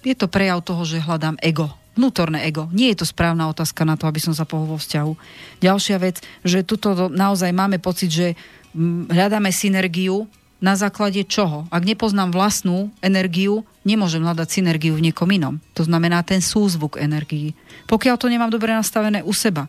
Je 0.00 0.14
to 0.16 0.30
prejav 0.30 0.64
toho, 0.64 0.82
že 0.86 1.02
hľadám 1.02 1.36
ego. 1.42 1.68
Vnútorné 1.98 2.46
ego. 2.46 2.70
Nie 2.72 2.94
je 2.94 3.04
to 3.04 3.06
správna 3.10 3.50
otázka 3.50 3.82
na 3.84 3.98
to, 3.98 4.06
aby 4.06 4.22
som 4.22 4.32
sa 4.32 4.48
pohol 4.48 4.76
vo 4.76 4.78
vzťahu. 4.80 5.12
Ďalšia 5.60 5.96
vec, 6.00 6.22
že 6.46 6.64
tuto 6.64 7.10
naozaj 7.10 7.50
máme 7.50 7.82
pocit, 7.82 8.08
že 8.08 8.38
mm, 8.72 9.10
hľadáme 9.10 9.50
synergiu 9.50 10.30
na 10.62 10.76
základe 10.78 11.24
čoho? 11.26 11.66
Ak 11.72 11.82
nepoznám 11.82 12.30
vlastnú 12.30 12.92
energiu, 13.00 13.66
nemôžem 13.82 14.22
hľadať 14.22 14.48
synergiu 14.48 14.94
v 14.94 15.10
niekom 15.10 15.28
inom. 15.32 15.58
To 15.74 15.82
znamená 15.82 16.22
ten 16.22 16.44
súzvuk 16.44 17.00
energii. 17.00 17.56
Pokiaľ 17.88 18.16
to 18.20 18.30
nemám 18.30 18.52
dobre 18.52 18.70
nastavené 18.70 19.24
u 19.24 19.32
seba, 19.32 19.66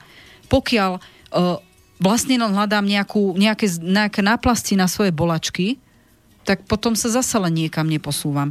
pokiaľ 0.51 0.91
uh, 0.99 1.63
vlastne 2.01 2.41
len 2.41 2.49
hľadám 2.49 2.81
nejakú, 2.81 3.37
nejaké, 3.37 3.69
nejaké 3.77 4.25
náplasti 4.25 4.73
na 4.73 4.89
svoje 4.89 5.13
bolačky, 5.13 5.77
tak 6.41 6.65
potom 6.65 6.97
sa 6.97 7.13
zase 7.13 7.37
len 7.37 7.53
niekam 7.53 7.85
neposúvam. 7.85 8.49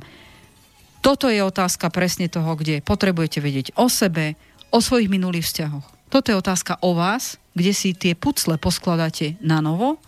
Toto 1.03 1.27
je 1.27 1.43
otázka 1.43 1.91
presne 1.91 2.31
toho, 2.31 2.55
kde 2.55 2.79
potrebujete 2.87 3.43
vedieť 3.43 3.75
o 3.75 3.91
sebe, 3.91 4.39
o 4.71 4.79
svojich 4.79 5.11
minulých 5.11 5.51
vzťahoch. 5.51 5.83
Toto 6.07 6.31
je 6.31 6.39
otázka 6.39 6.79
o 6.87 6.95
vás, 6.95 7.43
kde 7.59 7.73
si 7.75 7.91
tie 7.91 8.15
pucle 8.15 8.55
poskladáte 8.55 9.35
na 9.43 9.59
novo, 9.59 9.99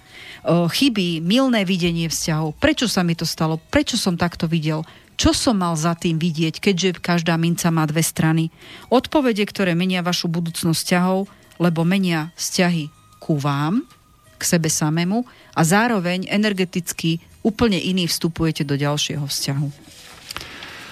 chyby, 0.46 1.18
milné 1.18 1.66
videnie 1.66 2.06
vzťahov, 2.06 2.54
prečo 2.62 2.86
sa 2.86 3.02
mi 3.02 3.18
to 3.18 3.26
stalo, 3.26 3.58
prečo 3.58 3.98
som 3.98 4.14
takto 4.14 4.46
videl, 4.46 4.86
čo 5.18 5.34
som 5.34 5.58
mal 5.58 5.74
za 5.74 5.98
tým 5.98 6.18
vidieť, 6.18 6.62
keďže 6.62 7.02
každá 7.02 7.34
minca 7.34 7.70
má 7.74 7.86
dve 7.90 8.02
strany. 8.02 8.54
Odpovede, 8.86 9.42
ktoré 9.46 9.74
menia 9.74 10.02
vašu 10.06 10.30
budúcnosť 10.30 10.78
vzťahov, 10.78 11.26
lebo 11.58 11.82
menia 11.82 12.30
vzťahy 12.38 13.01
ku 13.22 13.38
vám, 13.38 13.86
k 14.34 14.42
sebe 14.42 14.66
samému 14.66 15.22
a 15.54 15.62
zároveň 15.62 16.26
energeticky 16.26 17.22
úplne 17.46 17.78
iný 17.78 18.10
vstupujete 18.10 18.66
do 18.66 18.74
ďalšieho 18.74 19.22
vzťahu. 19.22 19.92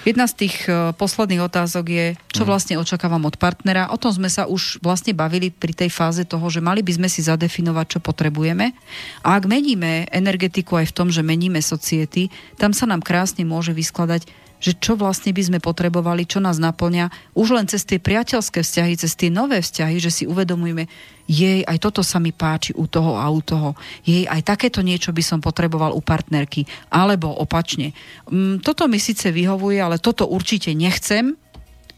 Jedna 0.00 0.24
z 0.24 0.46
tých 0.46 0.64
e, 0.64 0.96
posledných 0.96 1.44
otázok 1.44 1.84
je, 1.92 2.06
čo 2.32 2.42
mhm. 2.42 2.48
vlastne 2.48 2.74
očakávam 2.80 3.20
od 3.28 3.36
partnera. 3.36 3.92
O 3.92 4.00
tom 4.00 4.08
sme 4.08 4.32
sa 4.32 4.48
už 4.48 4.80
vlastne 4.80 5.12
bavili 5.12 5.52
pri 5.52 5.76
tej 5.76 5.92
fáze 5.92 6.24
toho, 6.24 6.48
že 6.48 6.64
mali 6.64 6.80
by 6.80 6.96
sme 6.96 7.08
si 7.12 7.20
zadefinovať, 7.20 7.98
čo 7.98 8.00
potrebujeme. 8.00 8.72
A 9.20 9.36
ak 9.36 9.44
meníme 9.44 10.08
energetiku 10.08 10.80
aj 10.80 10.88
v 10.88 10.96
tom, 10.96 11.08
že 11.12 11.20
meníme 11.20 11.60
society, 11.60 12.32
tam 12.56 12.72
sa 12.72 12.88
nám 12.88 13.04
krásne 13.04 13.44
môže 13.44 13.76
vyskladať 13.76 14.24
že 14.60 14.76
čo 14.76 14.94
vlastne 14.94 15.32
by 15.32 15.42
sme 15.42 15.58
potrebovali, 15.58 16.28
čo 16.28 16.38
nás 16.38 16.60
naplňa, 16.60 17.32
už 17.32 17.56
len 17.56 17.66
cez 17.66 17.88
tie 17.88 17.96
priateľské 17.96 18.60
vzťahy, 18.60 18.92
cez 19.00 19.16
tie 19.16 19.32
nové 19.32 19.64
vzťahy, 19.64 19.96
že 19.96 20.12
si 20.12 20.24
uvedomujeme, 20.28 20.84
jej, 21.24 21.64
aj 21.64 21.78
toto 21.80 22.04
sa 22.04 22.20
mi 22.20 22.36
páči 22.36 22.76
u 22.76 22.84
toho 22.84 23.16
a 23.16 23.24
u 23.32 23.40
toho, 23.40 23.72
jej, 24.04 24.28
aj 24.28 24.44
takéto 24.44 24.84
niečo 24.84 25.16
by 25.16 25.22
som 25.24 25.40
potreboval 25.40 25.96
u 25.96 26.04
partnerky, 26.04 26.68
alebo 26.92 27.32
opačne. 27.32 27.96
Mm, 28.28 28.60
toto 28.60 28.84
mi 28.84 29.00
síce 29.00 29.32
vyhovuje, 29.32 29.80
ale 29.80 29.96
toto 29.96 30.28
určite 30.28 30.76
nechcem, 30.76 31.32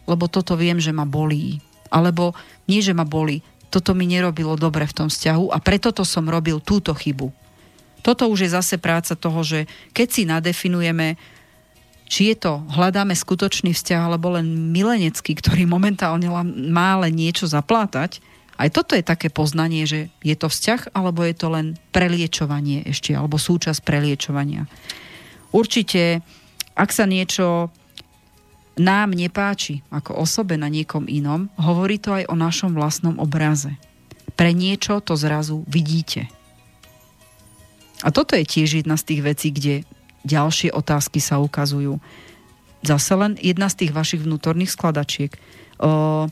lebo 0.06 0.30
toto 0.30 0.54
viem, 0.54 0.78
že 0.78 0.94
ma 0.94 1.02
bolí. 1.02 1.58
Alebo 1.92 2.32
nie, 2.70 2.80
že 2.80 2.96
ma 2.96 3.04
bolí, 3.04 3.42
toto 3.72 3.96
mi 3.96 4.04
nerobilo 4.04 4.54
dobre 4.54 4.84
v 4.84 4.96
tom 5.04 5.08
vzťahu 5.08 5.50
a 5.50 5.58
preto 5.58 5.90
to 5.90 6.04
som 6.04 6.28
robil 6.28 6.60
túto 6.60 6.92
chybu. 6.92 7.32
Toto 8.04 8.28
už 8.28 8.44
je 8.44 8.50
zase 8.52 8.76
práca 8.76 9.16
toho, 9.16 9.40
že 9.40 9.64
keď 9.96 10.08
si 10.10 10.22
nadefinujeme, 10.28 11.16
či 12.12 12.36
je 12.36 12.44
to, 12.44 12.60
hľadáme 12.68 13.16
skutočný 13.16 13.72
vzťah, 13.72 14.02
alebo 14.04 14.36
len 14.36 14.68
milenecký, 14.68 15.32
ktorý 15.32 15.64
momentálne 15.64 16.28
má 16.68 17.00
len 17.00 17.16
niečo 17.16 17.48
zaplátať, 17.48 18.20
aj 18.60 18.68
toto 18.68 18.92
je 18.92 19.00
také 19.00 19.32
poznanie, 19.32 19.88
že 19.88 20.12
je 20.20 20.36
to 20.36 20.52
vzťah, 20.52 20.92
alebo 20.92 21.24
je 21.24 21.32
to 21.32 21.48
len 21.48 21.80
preliečovanie 21.88 22.84
ešte, 22.84 23.16
alebo 23.16 23.40
súčasť 23.40 23.80
preliečovania. 23.80 24.68
Určite, 25.56 26.20
ak 26.76 26.92
sa 26.92 27.08
niečo 27.08 27.72
nám 28.76 29.16
nepáči 29.16 29.80
ako 29.88 30.20
osobe 30.20 30.60
na 30.60 30.68
niekom 30.68 31.08
inom, 31.08 31.48
hovorí 31.56 31.96
to 31.96 32.12
aj 32.12 32.28
o 32.28 32.36
našom 32.36 32.76
vlastnom 32.76 33.16
obraze. 33.16 33.72
Pre 34.36 34.52
niečo 34.52 35.00
to 35.00 35.16
zrazu 35.16 35.64
vidíte. 35.64 36.28
A 38.04 38.12
toto 38.12 38.36
je 38.36 38.44
tiež 38.44 38.84
jedna 38.84 39.00
z 39.00 39.16
tých 39.16 39.20
vecí, 39.24 39.48
kde 39.48 39.74
ďalšie 40.22 40.70
otázky 40.74 41.18
sa 41.18 41.38
ukazujú. 41.42 41.98
Zase 42.82 43.12
len 43.14 43.38
jedna 43.38 43.70
z 43.70 43.86
tých 43.86 43.92
vašich 43.94 44.22
vnútorných 44.26 44.74
skladačiek. 44.74 45.30
O, 45.78 46.26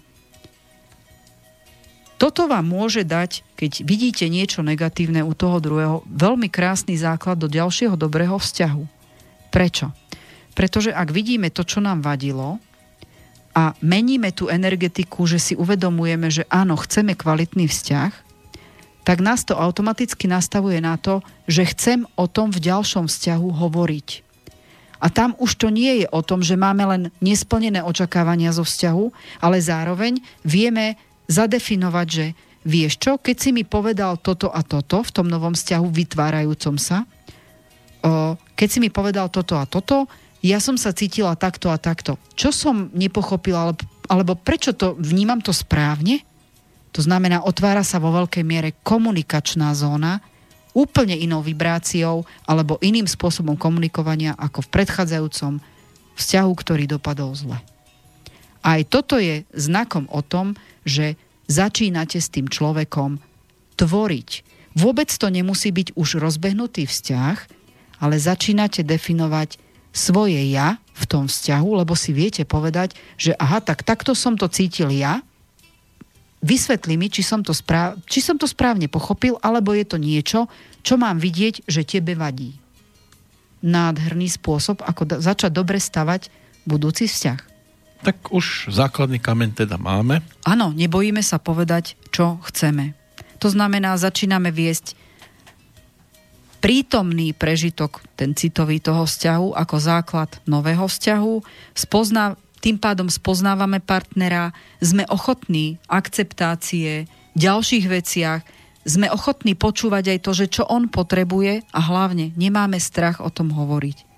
toto 2.21 2.43
vám 2.51 2.67
môže 2.67 3.07
dať, 3.07 3.47
keď 3.57 3.87
vidíte 3.87 4.27
niečo 4.29 4.61
negatívne 4.61 5.25
u 5.25 5.33
toho 5.33 5.57
druhého, 5.62 6.03
veľmi 6.05 6.53
krásny 6.53 6.99
základ 6.99 7.41
do 7.41 7.49
ďalšieho 7.49 7.95
dobrého 7.97 8.37
vzťahu. 8.37 8.85
Prečo? 9.49 9.95
Pretože 10.53 10.93
ak 10.93 11.09
vidíme 11.15 11.49
to, 11.49 11.65
čo 11.65 11.81
nám 11.81 12.05
vadilo 12.05 12.61
a 13.57 13.73
meníme 13.81 14.31
tú 14.35 14.53
energetiku, 14.53 15.25
že 15.25 15.39
si 15.41 15.55
uvedomujeme, 15.57 16.29
že 16.29 16.45
áno, 16.53 16.77
chceme 16.77 17.17
kvalitný 17.17 17.67
vzťah, 17.71 18.30
tak 19.06 19.24
nás 19.24 19.43
to 19.48 19.56
automaticky 19.56 20.28
nastavuje 20.28 20.78
na 20.78 21.01
to, 21.01 21.24
že 21.48 21.72
chcem 21.72 22.05
o 22.14 22.28
tom 22.28 22.52
v 22.52 22.60
ďalšom 22.60 23.09
vzťahu 23.09 23.48
hovoriť. 23.48 24.09
A 25.01 25.09
tam 25.09 25.32
už 25.40 25.56
to 25.56 25.72
nie 25.72 26.05
je 26.05 26.06
o 26.12 26.20
tom, 26.20 26.44
že 26.44 26.60
máme 26.60 26.85
len 26.85 27.02
nesplnené 27.24 27.81
očakávania 27.81 28.52
zo 28.52 28.68
vzťahu, 28.68 29.05
ale 29.40 29.56
zároveň 29.56 30.20
vieme 30.44 31.01
zadefinovať, 31.24 32.06
že 32.12 32.27
vieš 32.68 33.01
čo, 33.01 33.16
keď 33.16 33.36
si 33.40 33.51
mi 33.56 33.64
povedal 33.64 34.20
toto 34.20 34.52
a 34.52 34.60
toto 34.60 35.01
v 35.01 35.10
tom 35.14 35.24
novom 35.32 35.56
vzťahu 35.56 35.86
vytvárajúcom 35.89 36.77
sa, 36.77 37.09
keď 38.52 38.68
si 38.68 38.78
mi 38.81 38.93
povedal 38.93 39.32
toto 39.32 39.56
a 39.56 39.64
toto, 39.64 40.05
ja 40.44 40.60
som 40.60 40.77
sa 40.77 40.93
cítila 40.93 41.36
takto 41.36 41.72
a 41.72 41.81
takto. 41.81 42.16
Čo 42.32 42.52
som 42.52 42.89
nepochopila, 42.93 43.72
alebo, 44.09 44.32
prečo 44.36 44.72
to 44.77 44.97
vnímam 44.97 45.40
to 45.40 45.52
správne? 45.52 46.24
To 47.01 47.09
znamená, 47.09 47.48
otvára 47.48 47.81
sa 47.81 47.97
vo 47.97 48.12
veľkej 48.12 48.44
miere 48.44 48.77
komunikačná 48.85 49.72
zóna, 49.72 50.20
úplne 50.77 51.16
inou 51.16 51.40
vibráciou 51.40 52.28
alebo 52.44 52.77
iným 52.85 53.09
spôsobom 53.09 53.56
komunikovania 53.56 54.36
ako 54.36 54.68
v 54.68 54.68
predchádzajúcom 54.68 55.64
vzťahu, 56.20 56.52
ktorý 56.52 56.85
dopadol 56.85 57.32
zle. 57.32 57.56
Aj 58.60 58.85
toto 58.85 59.16
je 59.16 59.48
znakom 59.56 60.12
o 60.12 60.20
tom, 60.20 60.52
že 60.85 61.16
začínate 61.48 62.20
s 62.20 62.28
tým 62.28 62.52
človekom 62.52 63.16
tvoriť. 63.81 64.31
Vôbec 64.77 65.09
to 65.09 65.32
nemusí 65.32 65.72
byť 65.72 65.97
už 65.97 66.20
rozbehnutý 66.20 66.85
vzťah, 66.85 67.36
ale 68.05 68.20
začínate 68.20 68.85
definovať 68.85 69.56
svoje 69.97 70.52
ja 70.52 70.77
v 70.93 71.05
tom 71.09 71.32
vzťahu, 71.32 71.81
lebo 71.81 71.97
si 71.97 72.12
viete 72.12 72.44
povedať, 72.44 72.93
že 73.16 73.32
aha, 73.40 73.64
tak 73.64 73.89
takto 73.89 74.12
som 74.12 74.36
to 74.36 74.52
cítil 74.52 74.93
ja, 74.93 75.24
vysvetli 76.41 76.97
mi, 76.97 77.12
či 77.12 77.21
som, 77.21 77.45
to 77.45 77.53
správ, 77.53 78.01
či 78.09 78.25
som 78.25 78.41
to 78.41 78.49
správne 78.49 78.89
pochopil, 78.89 79.37
alebo 79.45 79.77
je 79.77 79.85
to 79.85 80.01
niečo, 80.01 80.49
čo 80.81 80.97
mám 80.97 81.21
vidieť, 81.21 81.69
že 81.69 81.85
tebe 81.85 82.17
vadí. 82.17 82.57
Nádherný 83.61 84.33
spôsob, 84.33 84.81
ako 84.81 85.03
da, 85.05 85.17
začať 85.21 85.53
dobre 85.53 85.77
stavať 85.77 86.33
budúci 86.65 87.05
vzťah. 87.09 87.41
Tak 88.01 88.33
už 88.33 88.73
základný 88.73 89.21
kamen 89.21 89.53
teda 89.53 89.77
máme. 89.77 90.25
Áno, 90.49 90.73
nebojíme 90.73 91.21
sa 91.21 91.37
povedať, 91.37 92.01
čo 92.09 92.41
chceme. 92.49 92.97
To 93.45 93.53
znamená, 93.53 94.01
začíname 94.01 94.49
viesť 94.49 94.97
prítomný 96.61 97.33
prežitok, 97.33 98.05
ten 98.17 98.37
citový 98.37 98.81
toho 98.81 99.09
vzťahu, 99.09 99.57
ako 99.57 99.77
základ 99.81 100.31
nového 100.45 100.89
vzťahu, 100.89 101.35
spozná, 101.73 102.37
tým 102.61 102.77
pádom 102.77 103.09
spoznávame 103.09 103.81
partnera, 103.81 104.53
sme 104.85 105.09
ochotní 105.09 105.81
akceptácie, 105.89 107.09
ďalších 107.35 107.85
veciach, 107.89 108.41
sme 108.85 109.12
ochotní 109.12 109.53
počúvať 109.57 110.16
aj 110.16 110.19
to, 110.24 110.31
že 110.32 110.47
čo 110.49 110.62
on 110.69 110.89
potrebuje 110.89 111.65
a 111.69 111.81
hlavne 111.81 112.32
nemáme 112.37 112.81
strach 112.81 113.20
o 113.20 113.28
tom 113.28 113.53
hovoriť. 113.53 114.09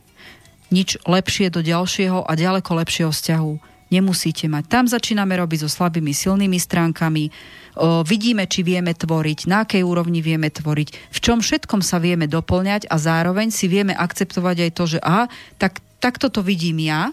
Nič 0.73 1.03
lepšie 1.05 1.53
do 1.53 1.61
ďalšieho 1.61 2.25
a 2.25 2.33
ďaleko 2.33 2.71
lepšieho 2.81 3.11
vzťahu 3.13 3.73
nemusíte 3.93 4.49
mať. 4.49 4.65
Tam 4.73 4.85
začíname 4.89 5.37
robiť 5.37 5.69
so 5.69 5.71
slabými, 5.71 6.17
silnými 6.17 6.57
stránkami, 6.57 7.29
o, 7.29 8.01
vidíme, 8.01 8.49
či 8.49 8.65
vieme 8.65 8.97
tvoriť, 8.97 9.45
na 9.45 9.69
akej 9.69 9.85
úrovni 9.85 10.25
vieme 10.25 10.49
tvoriť, 10.49 11.13
v 11.13 11.19
čom 11.21 11.45
všetkom 11.45 11.85
sa 11.85 12.01
vieme 12.01 12.25
doplňať 12.25 12.89
a 12.89 12.97
zároveň 12.97 13.53
si 13.53 13.69
vieme 13.69 13.93
akceptovať 13.93 14.57
aj 14.65 14.71
to, 14.73 14.85
že 14.97 14.99
aha, 15.05 15.29
tak, 15.61 15.85
takto 16.01 16.33
to 16.33 16.41
vidím 16.41 16.81
ja, 16.81 17.13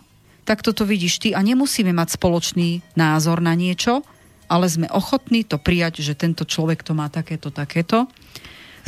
takto 0.50 0.74
to 0.74 0.82
vidíš 0.90 1.22
ty 1.22 1.38
a 1.38 1.46
nemusíme 1.46 1.94
mať 1.94 2.18
spoločný 2.18 2.82
názor 2.98 3.38
na 3.38 3.54
niečo, 3.54 4.02
ale 4.50 4.66
sme 4.66 4.90
ochotní 4.90 5.46
to 5.46 5.62
prijať, 5.62 6.02
že 6.02 6.18
tento 6.18 6.42
človek 6.42 6.82
to 6.82 6.98
má 6.98 7.06
takéto, 7.06 7.54
takéto. 7.54 8.10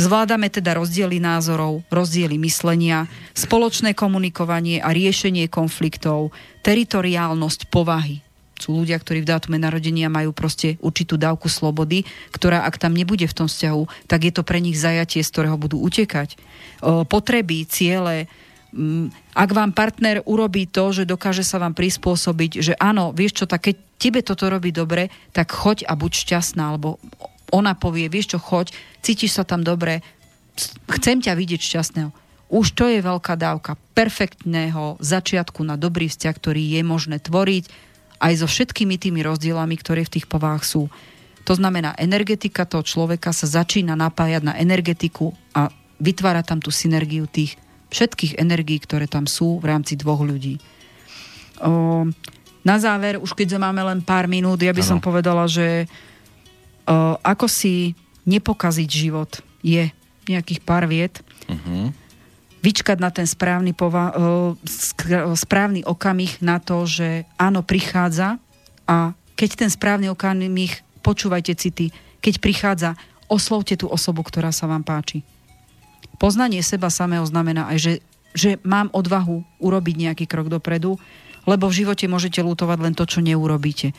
Zvládame 0.01 0.49
teda 0.49 0.73
rozdiely 0.73 1.21
názorov, 1.21 1.85
rozdiely 1.93 2.41
myslenia, 2.41 3.05
spoločné 3.37 3.93
komunikovanie 3.93 4.81
a 4.81 4.89
riešenie 4.89 5.45
konfliktov, 5.53 6.33
teritoriálnosť 6.65 7.69
povahy. 7.69 8.25
Sú 8.57 8.77
ľudia, 8.77 8.97
ktorí 8.97 9.21
v 9.21 9.29
dátume 9.29 9.57
narodenia 9.61 10.09
majú 10.09 10.33
proste 10.33 10.81
určitú 10.81 11.17
dávku 11.17 11.49
slobody, 11.49 12.05
ktorá 12.33 12.65
ak 12.65 12.81
tam 12.81 12.97
nebude 12.97 13.29
v 13.29 13.37
tom 13.37 13.45
vzťahu, 13.49 14.09
tak 14.09 14.25
je 14.25 14.33
to 14.33 14.41
pre 14.41 14.57
nich 14.61 14.77
zajatie, 14.77 15.21
z 15.21 15.29
ktorého 15.33 15.57
budú 15.61 15.77
utekať. 15.81 16.37
Potreby, 17.05 17.65
ciele, 17.69 18.25
ak 19.35 19.49
vám 19.51 19.75
partner 19.75 20.23
urobí 20.23 20.63
to, 20.63 20.95
že 20.95 21.03
dokáže 21.03 21.43
sa 21.43 21.59
vám 21.59 21.75
prispôsobiť, 21.75 22.51
že 22.63 22.73
áno, 22.79 23.11
vieš 23.11 23.43
čo, 23.43 23.45
tak 23.47 23.67
keď 23.67 23.75
tebe 23.99 24.19
toto 24.23 24.47
robí 24.47 24.71
dobre, 24.71 25.11
tak 25.35 25.51
choď 25.51 25.83
a 25.91 25.93
buď 25.99 26.11
šťastná, 26.23 26.63
alebo 26.71 26.95
ona 27.51 27.75
povie, 27.75 28.07
vieš 28.07 28.35
čo, 28.35 28.39
choď, 28.39 28.71
cítiš 29.03 29.35
sa 29.35 29.43
tam 29.43 29.61
dobre, 29.61 29.99
chcem 30.87 31.19
ťa 31.19 31.35
vidieť 31.35 31.61
šťastného. 31.61 32.09
Už 32.51 32.75
to 32.75 32.87
je 32.87 32.99
veľká 32.99 33.39
dávka 33.39 33.79
perfektného 33.95 34.99
začiatku 34.99 35.63
na 35.63 35.79
dobrý 35.79 36.11
vzťah, 36.11 36.35
ktorý 36.35 36.63
je 36.79 36.81
možné 36.83 37.19
tvoriť 37.19 37.65
aj 38.19 38.33
so 38.39 38.47
všetkými 38.47 38.95
tými 38.99 39.23
rozdielami, 39.23 39.75
ktoré 39.79 40.03
v 40.07 40.19
tých 40.19 40.27
povách 40.27 40.63
sú. 40.63 40.83
To 41.47 41.53
znamená, 41.57 41.95
energetika 41.97 42.67
toho 42.67 42.85
človeka 42.85 43.33
sa 43.33 43.49
začína 43.49 43.95
napájať 43.97 44.45
na 44.45 44.53
energetiku 44.59 45.33
a 45.55 45.71
vytvára 45.97 46.45
tam 46.45 46.61
tú 46.61 46.69
synergiu 46.69 47.25
tých 47.25 47.57
všetkých 47.91 48.39
energií, 48.39 48.79
ktoré 48.79 49.05
tam 49.05 49.27
sú 49.27 49.59
v 49.59 49.67
rámci 49.67 49.99
dvoch 49.99 50.23
ľudí. 50.23 50.57
O, 51.59 52.07
na 52.63 52.75
záver, 52.79 53.19
už 53.19 53.35
keď 53.35 53.59
máme 53.59 53.83
len 53.83 53.99
pár 53.99 54.25
minút, 54.31 54.63
ja 54.63 54.71
by 54.71 54.81
ano. 54.81 54.89
som 54.95 54.99
povedala, 55.03 55.45
že 55.45 55.85
o, 56.87 57.19
ako 57.19 57.45
si 57.51 57.93
nepokaziť 58.23 58.89
život 58.89 59.43
je 59.61 59.91
nejakých 60.31 60.63
pár 60.63 60.87
viet. 60.87 61.19
Uh-huh. 61.51 61.91
Vyčkať 62.61 62.97
na 63.01 63.11
ten 63.11 63.27
správny, 63.27 63.75
pova- 63.75 64.15
o, 64.15 64.55
správny 65.35 65.83
okamih 65.83 66.39
na 66.39 66.63
to, 66.63 66.87
že 66.87 67.27
áno, 67.35 67.61
prichádza 67.61 68.39
a 68.87 69.11
keď 69.35 69.67
ten 69.67 69.71
správny 69.73 70.07
okamih, 70.13 70.85
počúvajte 71.01 71.53
city, 71.57 71.89
keď 72.21 72.33
prichádza, 72.37 72.89
oslovte 73.25 73.73
tú 73.73 73.89
osobu, 73.89 74.21
ktorá 74.21 74.53
sa 74.53 74.69
vám 74.69 74.85
páči 74.85 75.25
poznanie 76.21 76.61
seba 76.61 76.93
samého 76.93 77.25
znamená 77.25 77.65
aj, 77.73 77.77
že, 77.81 77.93
že 78.37 78.49
mám 78.61 78.93
odvahu 78.93 79.41
urobiť 79.57 79.95
nejaký 79.97 80.25
krok 80.29 80.53
dopredu, 80.53 81.01
lebo 81.49 81.65
v 81.65 81.81
živote 81.81 82.05
môžete 82.05 82.45
lutovať 82.45 82.77
len 82.77 82.93
to, 82.93 83.09
čo 83.09 83.25
neurobíte. 83.25 83.97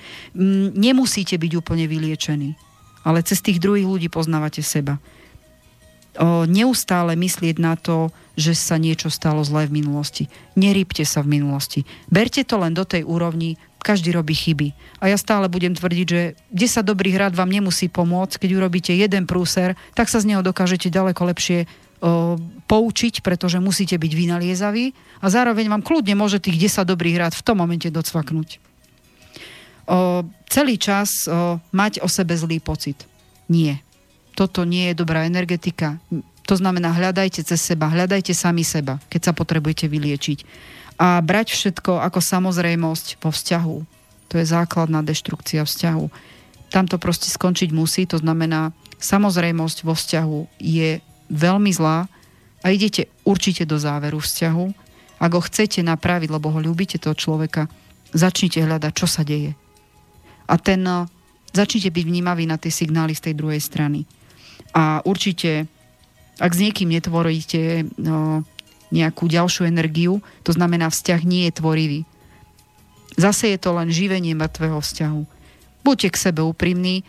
Nemusíte 0.78 1.35
byť 1.35 1.53
úplne 1.59 1.90
vyliečení, 1.90 2.55
ale 3.03 3.27
cez 3.27 3.43
tých 3.43 3.59
druhých 3.59 3.90
ľudí 3.90 4.07
poznávate 4.07 4.62
seba. 4.62 5.03
O, 6.12 6.44
neustále 6.47 7.19
myslieť 7.19 7.57
na 7.59 7.74
to, 7.74 8.15
že 8.39 8.55
sa 8.55 8.78
niečo 8.78 9.09
stalo 9.11 9.43
zlé 9.43 9.66
v 9.66 9.82
minulosti. 9.82 10.28
Nerýpte 10.55 11.03
sa 11.03 11.24
v 11.24 11.40
minulosti. 11.40 11.89
Berte 12.07 12.47
to 12.47 12.61
len 12.61 12.77
do 12.77 12.85
tej 12.85 13.03
úrovni, 13.03 13.59
každý 13.82 14.15
robí 14.15 14.36
chyby. 14.36 14.70
A 15.03 15.11
ja 15.11 15.19
stále 15.19 15.51
budem 15.51 15.74
tvrdiť, 15.74 16.07
že 16.07 16.23
10 16.55 16.86
dobrých 16.86 17.19
rád 17.19 17.32
vám 17.35 17.51
nemusí 17.51 17.90
pomôcť, 17.90 18.47
keď 18.47 18.51
urobíte 18.55 18.93
jeden 18.94 19.27
prúser, 19.27 19.74
tak 19.99 20.07
sa 20.07 20.23
z 20.23 20.31
neho 20.31 20.44
dokážete 20.44 20.93
ďaleko 20.93 21.27
lepšie 21.32 21.66
poučiť, 22.66 23.22
pretože 23.22 23.62
musíte 23.62 23.94
byť 23.94 24.12
vynaliezaví 24.12 24.90
a 25.22 25.26
zároveň 25.30 25.70
vám 25.70 25.86
kľudne 25.86 26.18
môže 26.18 26.42
tých 26.42 26.58
10 26.66 26.82
dobrých 26.82 27.16
rád 27.22 27.34
v 27.38 27.44
tom 27.46 27.62
momente 27.62 27.86
docvaknúť. 27.86 28.58
o, 29.86 30.26
celý 30.50 30.82
čas 30.82 31.30
o, 31.30 31.62
mať 31.70 32.02
o 32.02 32.08
sebe 32.10 32.34
zlý 32.34 32.58
pocit. 32.58 33.06
Nie. 33.46 33.78
Toto 34.34 34.66
nie 34.66 34.90
je 34.90 34.98
dobrá 34.98 35.30
energetika. 35.30 36.02
To 36.50 36.54
znamená, 36.58 36.90
hľadajte 36.90 37.46
cez 37.46 37.60
seba, 37.62 37.86
hľadajte 37.86 38.34
sami 38.34 38.66
seba, 38.66 38.98
keď 39.06 39.30
sa 39.30 39.32
potrebujete 39.36 39.86
vyliečiť. 39.86 40.42
A 40.98 41.22
brať 41.22 41.54
všetko 41.54 42.02
ako 42.02 42.18
samozrejmosť 42.18 43.22
vo 43.22 43.30
vzťahu. 43.30 43.76
To 44.32 44.34
je 44.40 44.46
základná 44.48 45.06
deštrukcia 45.06 45.62
vzťahu. 45.62 46.04
Tam 46.72 46.88
to 46.88 46.96
proste 46.98 47.30
skončiť 47.30 47.70
musí, 47.70 48.08
to 48.08 48.18
znamená, 48.18 48.74
samozrejmosť 48.98 49.78
vo 49.84 49.94
vzťahu 49.94 50.38
je 50.58 51.04
veľmi 51.32 51.72
zlá 51.72 52.06
a 52.62 52.66
idete 52.70 53.09
určite 53.24 53.64
do 53.64 53.80
záveru 53.80 54.20
vzťahu. 54.20 54.66
Ak 55.18 55.32
ho 55.32 55.42
chcete 55.42 55.80
napraviť, 55.82 56.28
lebo 56.28 56.52
ho 56.52 56.60
ľúbite 56.60 57.00
toho 57.00 57.16
človeka, 57.16 57.66
začnite 58.12 58.60
hľadať, 58.60 58.92
čo 58.92 59.09
sa 59.09 59.24
deje. 59.24 59.56
A 60.46 60.54
ten, 60.60 60.84
eh, 60.84 61.09
začnite 61.56 61.88
byť 61.88 62.04
vnímaví 62.04 62.44
na 62.44 62.60
tie 62.60 62.70
signály 62.70 63.16
z 63.16 63.30
tej 63.30 63.34
druhej 63.40 63.60
strany. 63.60 64.04
A 64.76 65.00
určite, 65.04 65.68
ak 66.40 66.52
s 66.52 66.62
niekým 66.62 66.88
netvoríte 66.88 67.84
no, 68.00 68.44
nejakú 68.92 69.28
ďalšiu 69.28 69.68
energiu, 69.68 70.20
to 70.44 70.52
znamená 70.52 70.88
vzťah 70.88 71.20
nie 71.24 71.48
je 71.48 71.52
tvorivý. 71.56 72.00
Zase 73.20 73.52
je 73.52 73.59
to 73.60 73.76
len 73.76 73.92
živenie 73.92 74.32
mŕtvého 74.32 74.80
vzťahu. 74.80 75.22
Buďte 75.84 76.09
k 76.09 76.22
sebe 76.30 76.40
úprimní, 76.40 77.04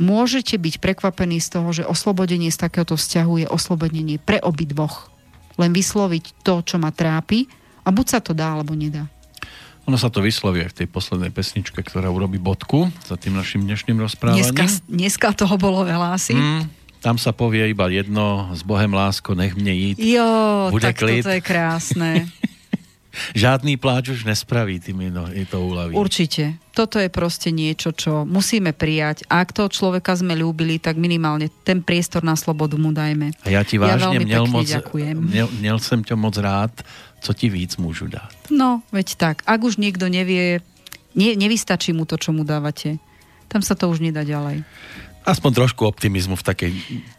môžete 0.00 0.56
byť 0.56 0.80
prekvapení 0.80 1.40
z 1.40 1.48
toho, 1.58 1.68
že 1.72 1.88
oslobodenie 1.88 2.48
z 2.48 2.58
takéhoto 2.60 2.96
vzťahu 2.96 3.44
je 3.44 3.46
oslobodenie 3.48 4.16
pre 4.20 4.40
obidvoch. 4.40 5.12
Len 5.60 5.72
vysloviť 5.72 6.44
to, 6.44 6.64
čo 6.64 6.80
ma 6.80 6.92
trápi 6.92 7.44
a 7.84 7.88
buď 7.92 8.06
sa 8.08 8.20
to 8.24 8.32
dá, 8.32 8.56
alebo 8.56 8.72
nedá. 8.72 9.08
Ono 9.90 9.98
sa 9.98 10.14
to 10.14 10.22
vysloví 10.22 10.62
aj 10.62 10.70
v 10.72 10.78
tej 10.84 10.88
poslednej 10.88 11.34
pesničke, 11.34 11.82
ktorá 11.82 12.06
urobí 12.06 12.38
bodku 12.38 12.86
za 13.02 13.18
tým 13.18 13.34
našim 13.34 13.66
dnešným 13.66 13.98
rozprávaním. 13.98 14.54
Dneska, 14.54 14.64
dneska 14.86 15.28
toho 15.34 15.58
bolo 15.58 15.82
veľa 15.82 16.14
asi. 16.14 16.38
Mm, 16.38 16.70
tam 17.02 17.18
sa 17.18 17.34
povie 17.34 17.66
iba 17.74 17.90
jedno, 17.90 18.54
s 18.54 18.62
Bohem 18.62 18.94
lásko, 18.94 19.34
nech 19.34 19.58
mne 19.58 19.74
jít. 19.74 19.98
Jo, 19.98 20.70
Bude 20.70 20.86
tak 20.86 21.02
klid. 21.02 21.26
toto 21.26 21.34
je 21.34 21.42
krásne. 21.42 22.10
Žiadný 23.36 23.76
pláč 23.76 24.16
už 24.16 24.24
nespraví 24.24 24.80
tým 24.80 25.12
je 25.36 25.46
to 25.46 25.58
uľaví. 25.60 25.92
Určite. 25.92 26.56
Toto 26.72 26.96
je 26.96 27.12
proste 27.12 27.52
niečo, 27.52 27.92
čo 27.92 28.24
musíme 28.24 28.72
prijať. 28.72 29.28
Ak 29.28 29.52
toho 29.52 29.68
človeka 29.68 30.16
sme 30.16 30.32
ľúbili, 30.32 30.80
tak 30.80 30.96
minimálne 30.96 31.52
ten 31.68 31.84
priestor 31.84 32.24
na 32.24 32.32
slobodu 32.32 32.80
mu 32.80 32.96
dajme. 32.96 33.36
A 33.44 33.48
ja 33.52 33.60
ti 33.60 33.76
vážne 33.76 34.16
ja 34.16 34.24
měl, 34.24 34.44
moc, 34.48 34.68
měl, 35.20 35.48
měl 35.60 35.78
som 35.78 36.00
ťa 36.00 36.16
moc 36.16 36.34
rád, 36.40 36.72
co 37.20 37.30
ti 37.36 37.52
víc 37.52 37.76
môžu 37.76 38.08
dať. 38.08 38.48
No, 38.48 38.80
veď 38.88 39.20
tak. 39.20 39.36
Ak 39.44 39.60
už 39.60 39.76
niekto 39.76 40.08
nevie, 40.08 40.64
ne, 41.12 41.28
nevystačí 41.36 41.92
mu 41.92 42.08
to, 42.08 42.16
čo 42.16 42.32
mu 42.32 42.42
dávate. 42.42 42.96
Tam 43.52 43.60
sa 43.60 43.76
to 43.76 43.92
už 43.92 44.00
nedá 44.00 44.24
ďalej. 44.24 44.64
Aspoň 45.28 45.50
trošku 45.54 45.84
optimizmu 45.86 46.34
v 46.34 46.44
takej 46.48 46.72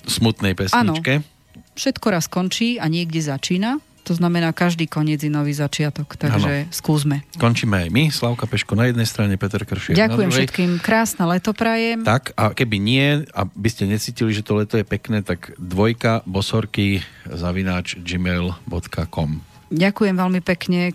smutnej 0.10 0.58
pesničke. 0.58 1.24
Áno, 1.24 1.78
všetko 1.78 2.08
raz 2.10 2.26
končí 2.28 2.82
a 2.82 2.90
niekde 2.90 3.22
začína. 3.22 3.78
To 4.04 4.14
znamená, 4.14 4.52
každý 4.52 4.84
koniec 4.84 5.24
je 5.24 5.32
nový 5.32 5.56
začiatok, 5.56 6.20
takže 6.20 6.68
ano. 6.68 6.72
skúsme. 6.76 7.24
Končíme 7.40 7.88
aj 7.88 7.90
my, 7.90 8.04
Slavka 8.12 8.44
Peško 8.44 8.76
na 8.76 8.92
jednej 8.92 9.08
strane, 9.08 9.40
Peter 9.40 9.64
Kršiak 9.64 9.96
Ďakujem 9.96 10.30
na 10.30 10.36
všetkým, 10.36 10.72
krásne 10.84 11.24
leto 11.24 11.56
prajem. 11.56 12.04
Tak 12.04 12.36
a 12.36 12.52
keby 12.52 12.78
nie, 12.84 13.24
a 13.32 13.48
by 13.48 13.70
ste 13.72 13.88
necítili, 13.88 14.36
že 14.36 14.44
to 14.44 14.60
leto 14.60 14.76
je 14.76 14.84
pekné, 14.84 15.24
tak 15.24 15.56
dvojka 15.56 16.28
bosorky 16.28 17.00
zavináč 17.32 17.96
gmail.com 18.04 19.40
Ďakujem 19.72 20.16
veľmi 20.20 20.42
pekne 20.44 20.92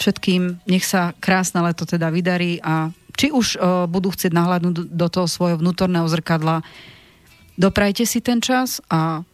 všetkým, 0.00 0.64
nech 0.64 0.88
sa 0.88 1.12
krásne 1.20 1.60
leto 1.60 1.84
teda 1.84 2.08
vydarí 2.08 2.64
a 2.64 2.94
či 3.18 3.34
už 3.34 3.58
uh, 3.58 3.90
budú 3.90 4.14
chcieť 4.14 4.30
nahľadnúť 4.30 4.74
do, 4.74 4.82
do 4.86 5.08
toho 5.10 5.26
svojho 5.26 5.58
vnútorného 5.58 6.06
zrkadla, 6.06 6.62
doprajte 7.58 8.06
si 8.06 8.22
ten 8.22 8.38
čas 8.38 8.78
a 8.86 9.26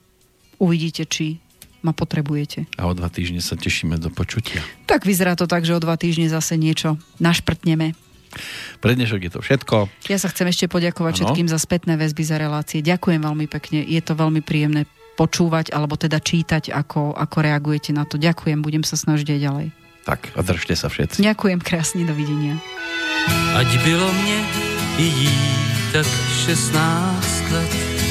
uvidíte, 0.57 1.05
či 1.05 1.44
ma 1.85 1.93
potrebujete. 1.93 2.65
A 2.81 2.89
o 2.89 2.97
dva 2.97 3.13
týždne 3.13 3.45
sa 3.45 3.55
tešíme 3.55 4.01
do 4.01 4.09
počutia. 4.09 4.65
Tak 4.89 5.05
vyzerá 5.05 5.37
to 5.37 5.45
tak, 5.45 5.69
že 5.69 5.77
o 5.77 5.81
dva 5.85 6.01
týždne 6.01 6.33
zase 6.33 6.57
niečo 6.57 6.97
našprtneme. 7.21 7.93
Pre 8.83 8.93
dnešok 8.97 9.21
je 9.29 9.31
to 9.31 9.41
všetko. 9.45 9.77
Ja 10.11 10.19
sa 10.19 10.33
chcem 10.33 10.51
ešte 10.51 10.67
poďakovať 10.67 11.13
ano. 11.15 11.19
všetkým 11.23 11.47
za 11.47 11.59
spätné 11.61 11.95
väzby, 11.95 12.23
za 12.27 12.41
relácie. 12.41 12.83
Ďakujem 12.83 13.21
veľmi 13.23 13.47
pekne. 13.47 13.87
Je 13.87 14.01
to 14.03 14.19
veľmi 14.19 14.43
príjemné 14.43 14.91
počúvať 15.15 15.71
alebo 15.71 15.95
teda 15.95 16.19
čítať, 16.19 16.75
ako, 16.75 17.15
ako 17.15 17.37
reagujete 17.39 17.95
na 17.95 18.03
to. 18.03 18.19
Ďakujem, 18.19 18.67
budem 18.67 18.83
sa 18.83 18.99
snažiť 18.99 19.39
aj 19.39 19.41
ďalej. 19.41 19.67
Tak 20.05 20.21
a 20.35 20.41
držte 20.43 20.75
sa 20.75 20.91
všetci. 20.91 21.23
Ďakujem 21.23 21.61
krásne, 21.63 22.03
dovidenia. 22.05 22.59
Ať 23.57 23.71
bylo 23.87 24.05
mne 24.11 24.39
i 25.01 25.07
jí 25.07 25.33
tak 25.95 26.07
16 26.45 27.55
let. 27.55 28.04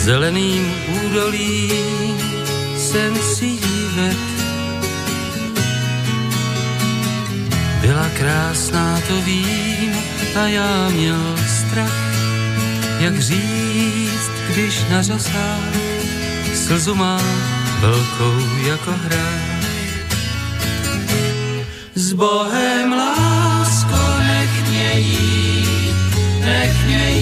Zeleným 0.00 0.72
údolím 1.04 2.16
jsem 2.78 3.16
si 3.16 3.44
jí 3.44 3.88
ved. 3.96 4.16
Byla 7.80 8.08
krásná, 8.18 9.00
to 9.08 9.20
vím, 9.20 9.92
a 10.42 10.46
já 10.46 10.88
měl 10.88 11.36
strach, 11.46 12.14
jak 13.00 13.20
říct, 13.20 14.30
když 14.48 14.84
na 14.90 15.02
řasách 15.02 15.74
slzu 16.54 16.94
má 16.94 17.20
velkou 17.80 18.38
jako 18.68 18.90
hrách 18.90 19.60
s 21.94 22.12
Bohem 22.12 22.92
lásko, 22.92 24.18
nech 24.18 24.68
mě 24.68 24.92
jít, 24.96 25.96
nech 26.40 26.86
mě 26.86 27.10
jít, 27.10 27.19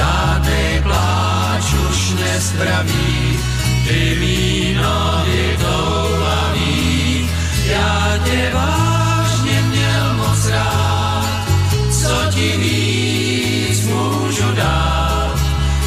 žádný 0.00 0.82
pláč 0.82 1.64
už 1.88 1.98
nespraví, 2.20 3.38
ty 3.84 4.16
mý 4.20 4.74
nohy 4.74 5.56
toulaví, 5.60 7.28
já 7.66 8.18
tě 8.24 8.50
vážně 8.54 9.62
měl 9.62 10.14
moc 10.16 10.48
rád, 10.48 11.44
co 11.90 12.14
ti 12.34 12.48
víc 12.56 13.84
můžu 13.84 14.52
dát, 14.56 15.38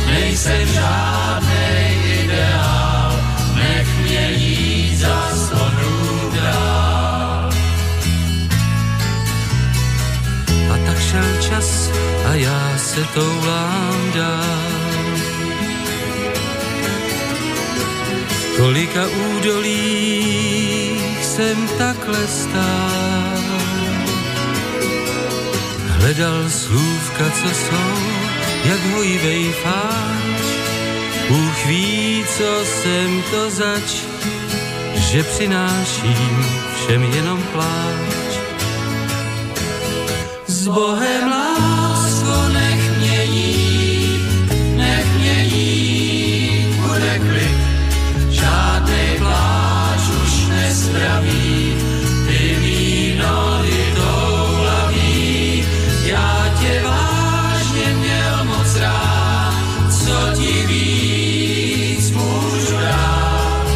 nejsem 0.06 0.68
žádnej 0.68 1.88
ideál, 2.24 3.12
nech 3.56 3.88
mě 4.06 4.32
jít 4.32 4.98
za 4.98 5.24
šel 11.14 11.42
čas 11.42 11.90
a 12.26 12.34
já 12.34 12.73
se 12.94 13.04
toulám 13.14 14.12
dál. 14.16 15.14
Kolika 18.58 19.08
údolí 19.08 19.82
jsem 21.22 21.68
takhle 21.78 22.28
stál. 22.28 23.44
Hledal 25.88 26.50
slůvka, 26.50 27.24
co 27.30 27.50
jsou, 27.50 27.98
jak 28.66 28.80
hojivej 28.94 29.52
fáč. 29.52 30.44
Bůh 31.30 31.66
ví, 31.66 32.26
co 32.38 32.66
jsem 32.66 33.24
to 33.32 33.50
zač, 33.50 34.04
že 34.96 35.24
přináším 35.24 36.46
všem 36.76 37.04
jenom 37.04 37.44
pláč 37.44 38.24
s 40.48 40.68
Bohem 40.68 41.30
lásko, 41.30 41.83
nespraví, 50.94 51.78
ty 52.28 52.58
mý 52.62 53.16
nohy 53.18 53.94
toulaví, 53.96 55.66
já 56.06 56.46
tě 56.60 56.82
vážně 56.84 57.96
měl 57.96 58.46
moc 58.46 58.76
rád, 58.76 59.54
co 59.90 60.42
ti 60.42 60.68
víc 60.68 62.12
můžu 62.12 62.78
dát, 62.82 63.68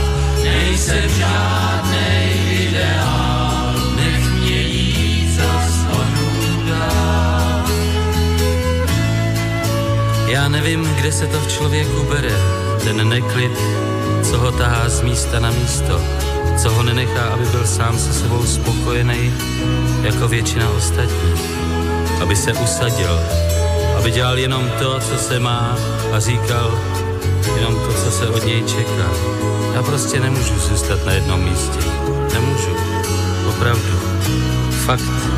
nejsem 0.43 1.09
žádnej 1.09 2.67
ideál. 2.69 3.27
Já 10.27 10.49
nevím, 10.49 10.83
kde 10.83 11.11
se 11.11 11.27
to 11.27 11.39
v 11.39 11.47
člověku 11.47 12.03
bere, 12.03 12.35
ten 12.83 13.09
neklid, 13.09 13.51
co 14.23 14.37
ho 14.37 14.51
tahá 14.51 14.89
z 14.89 15.01
místa 15.01 15.39
na 15.39 15.51
místo, 15.51 16.01
co 16.57 16.69
ho 16.69 16.83
nenechá, 16.83 17.23
aby 17.23 17.45
byl 17.45 17.67
sám 17.67 17.99
se 17.99 18.13
sebou 18.13 18.45
spokojený, 18.45 19.33
jako 20.01 20.27
většina 20.27 20.69
ostatních. 20.69 21.41
Aby 22.21 22.35
se 22.35 22.53
usadil, 22.53 23.19
aby 23.97 24.11
dělal 24.11 24.37
jenom 24.37 24.71
to, 24.79 24.99
co 24.99 25.17
se 25.17 25.39
má 25.39 25.77
a 26.11 26.19
říkal, 26.19 26.79
jenom 27.55 27.75
to, 27.75 27.93
co 28.03 28.11
se 28.11 28.27
od 28.27 28.45
něj 28.45 28.63
čeká. 28.63 29.09
Já 29.73 29.83
prostě 29.83 30.19
nemůžu 30.19 30.59
zůstat 30.59 31.05
na 31.05 31.13
jednom 31.13 31.43
místě. 31.43 31.79
Nemůžu. 32.33 32.75
Opravdu. 33.49 33.99
Fakt. 34.85 35.36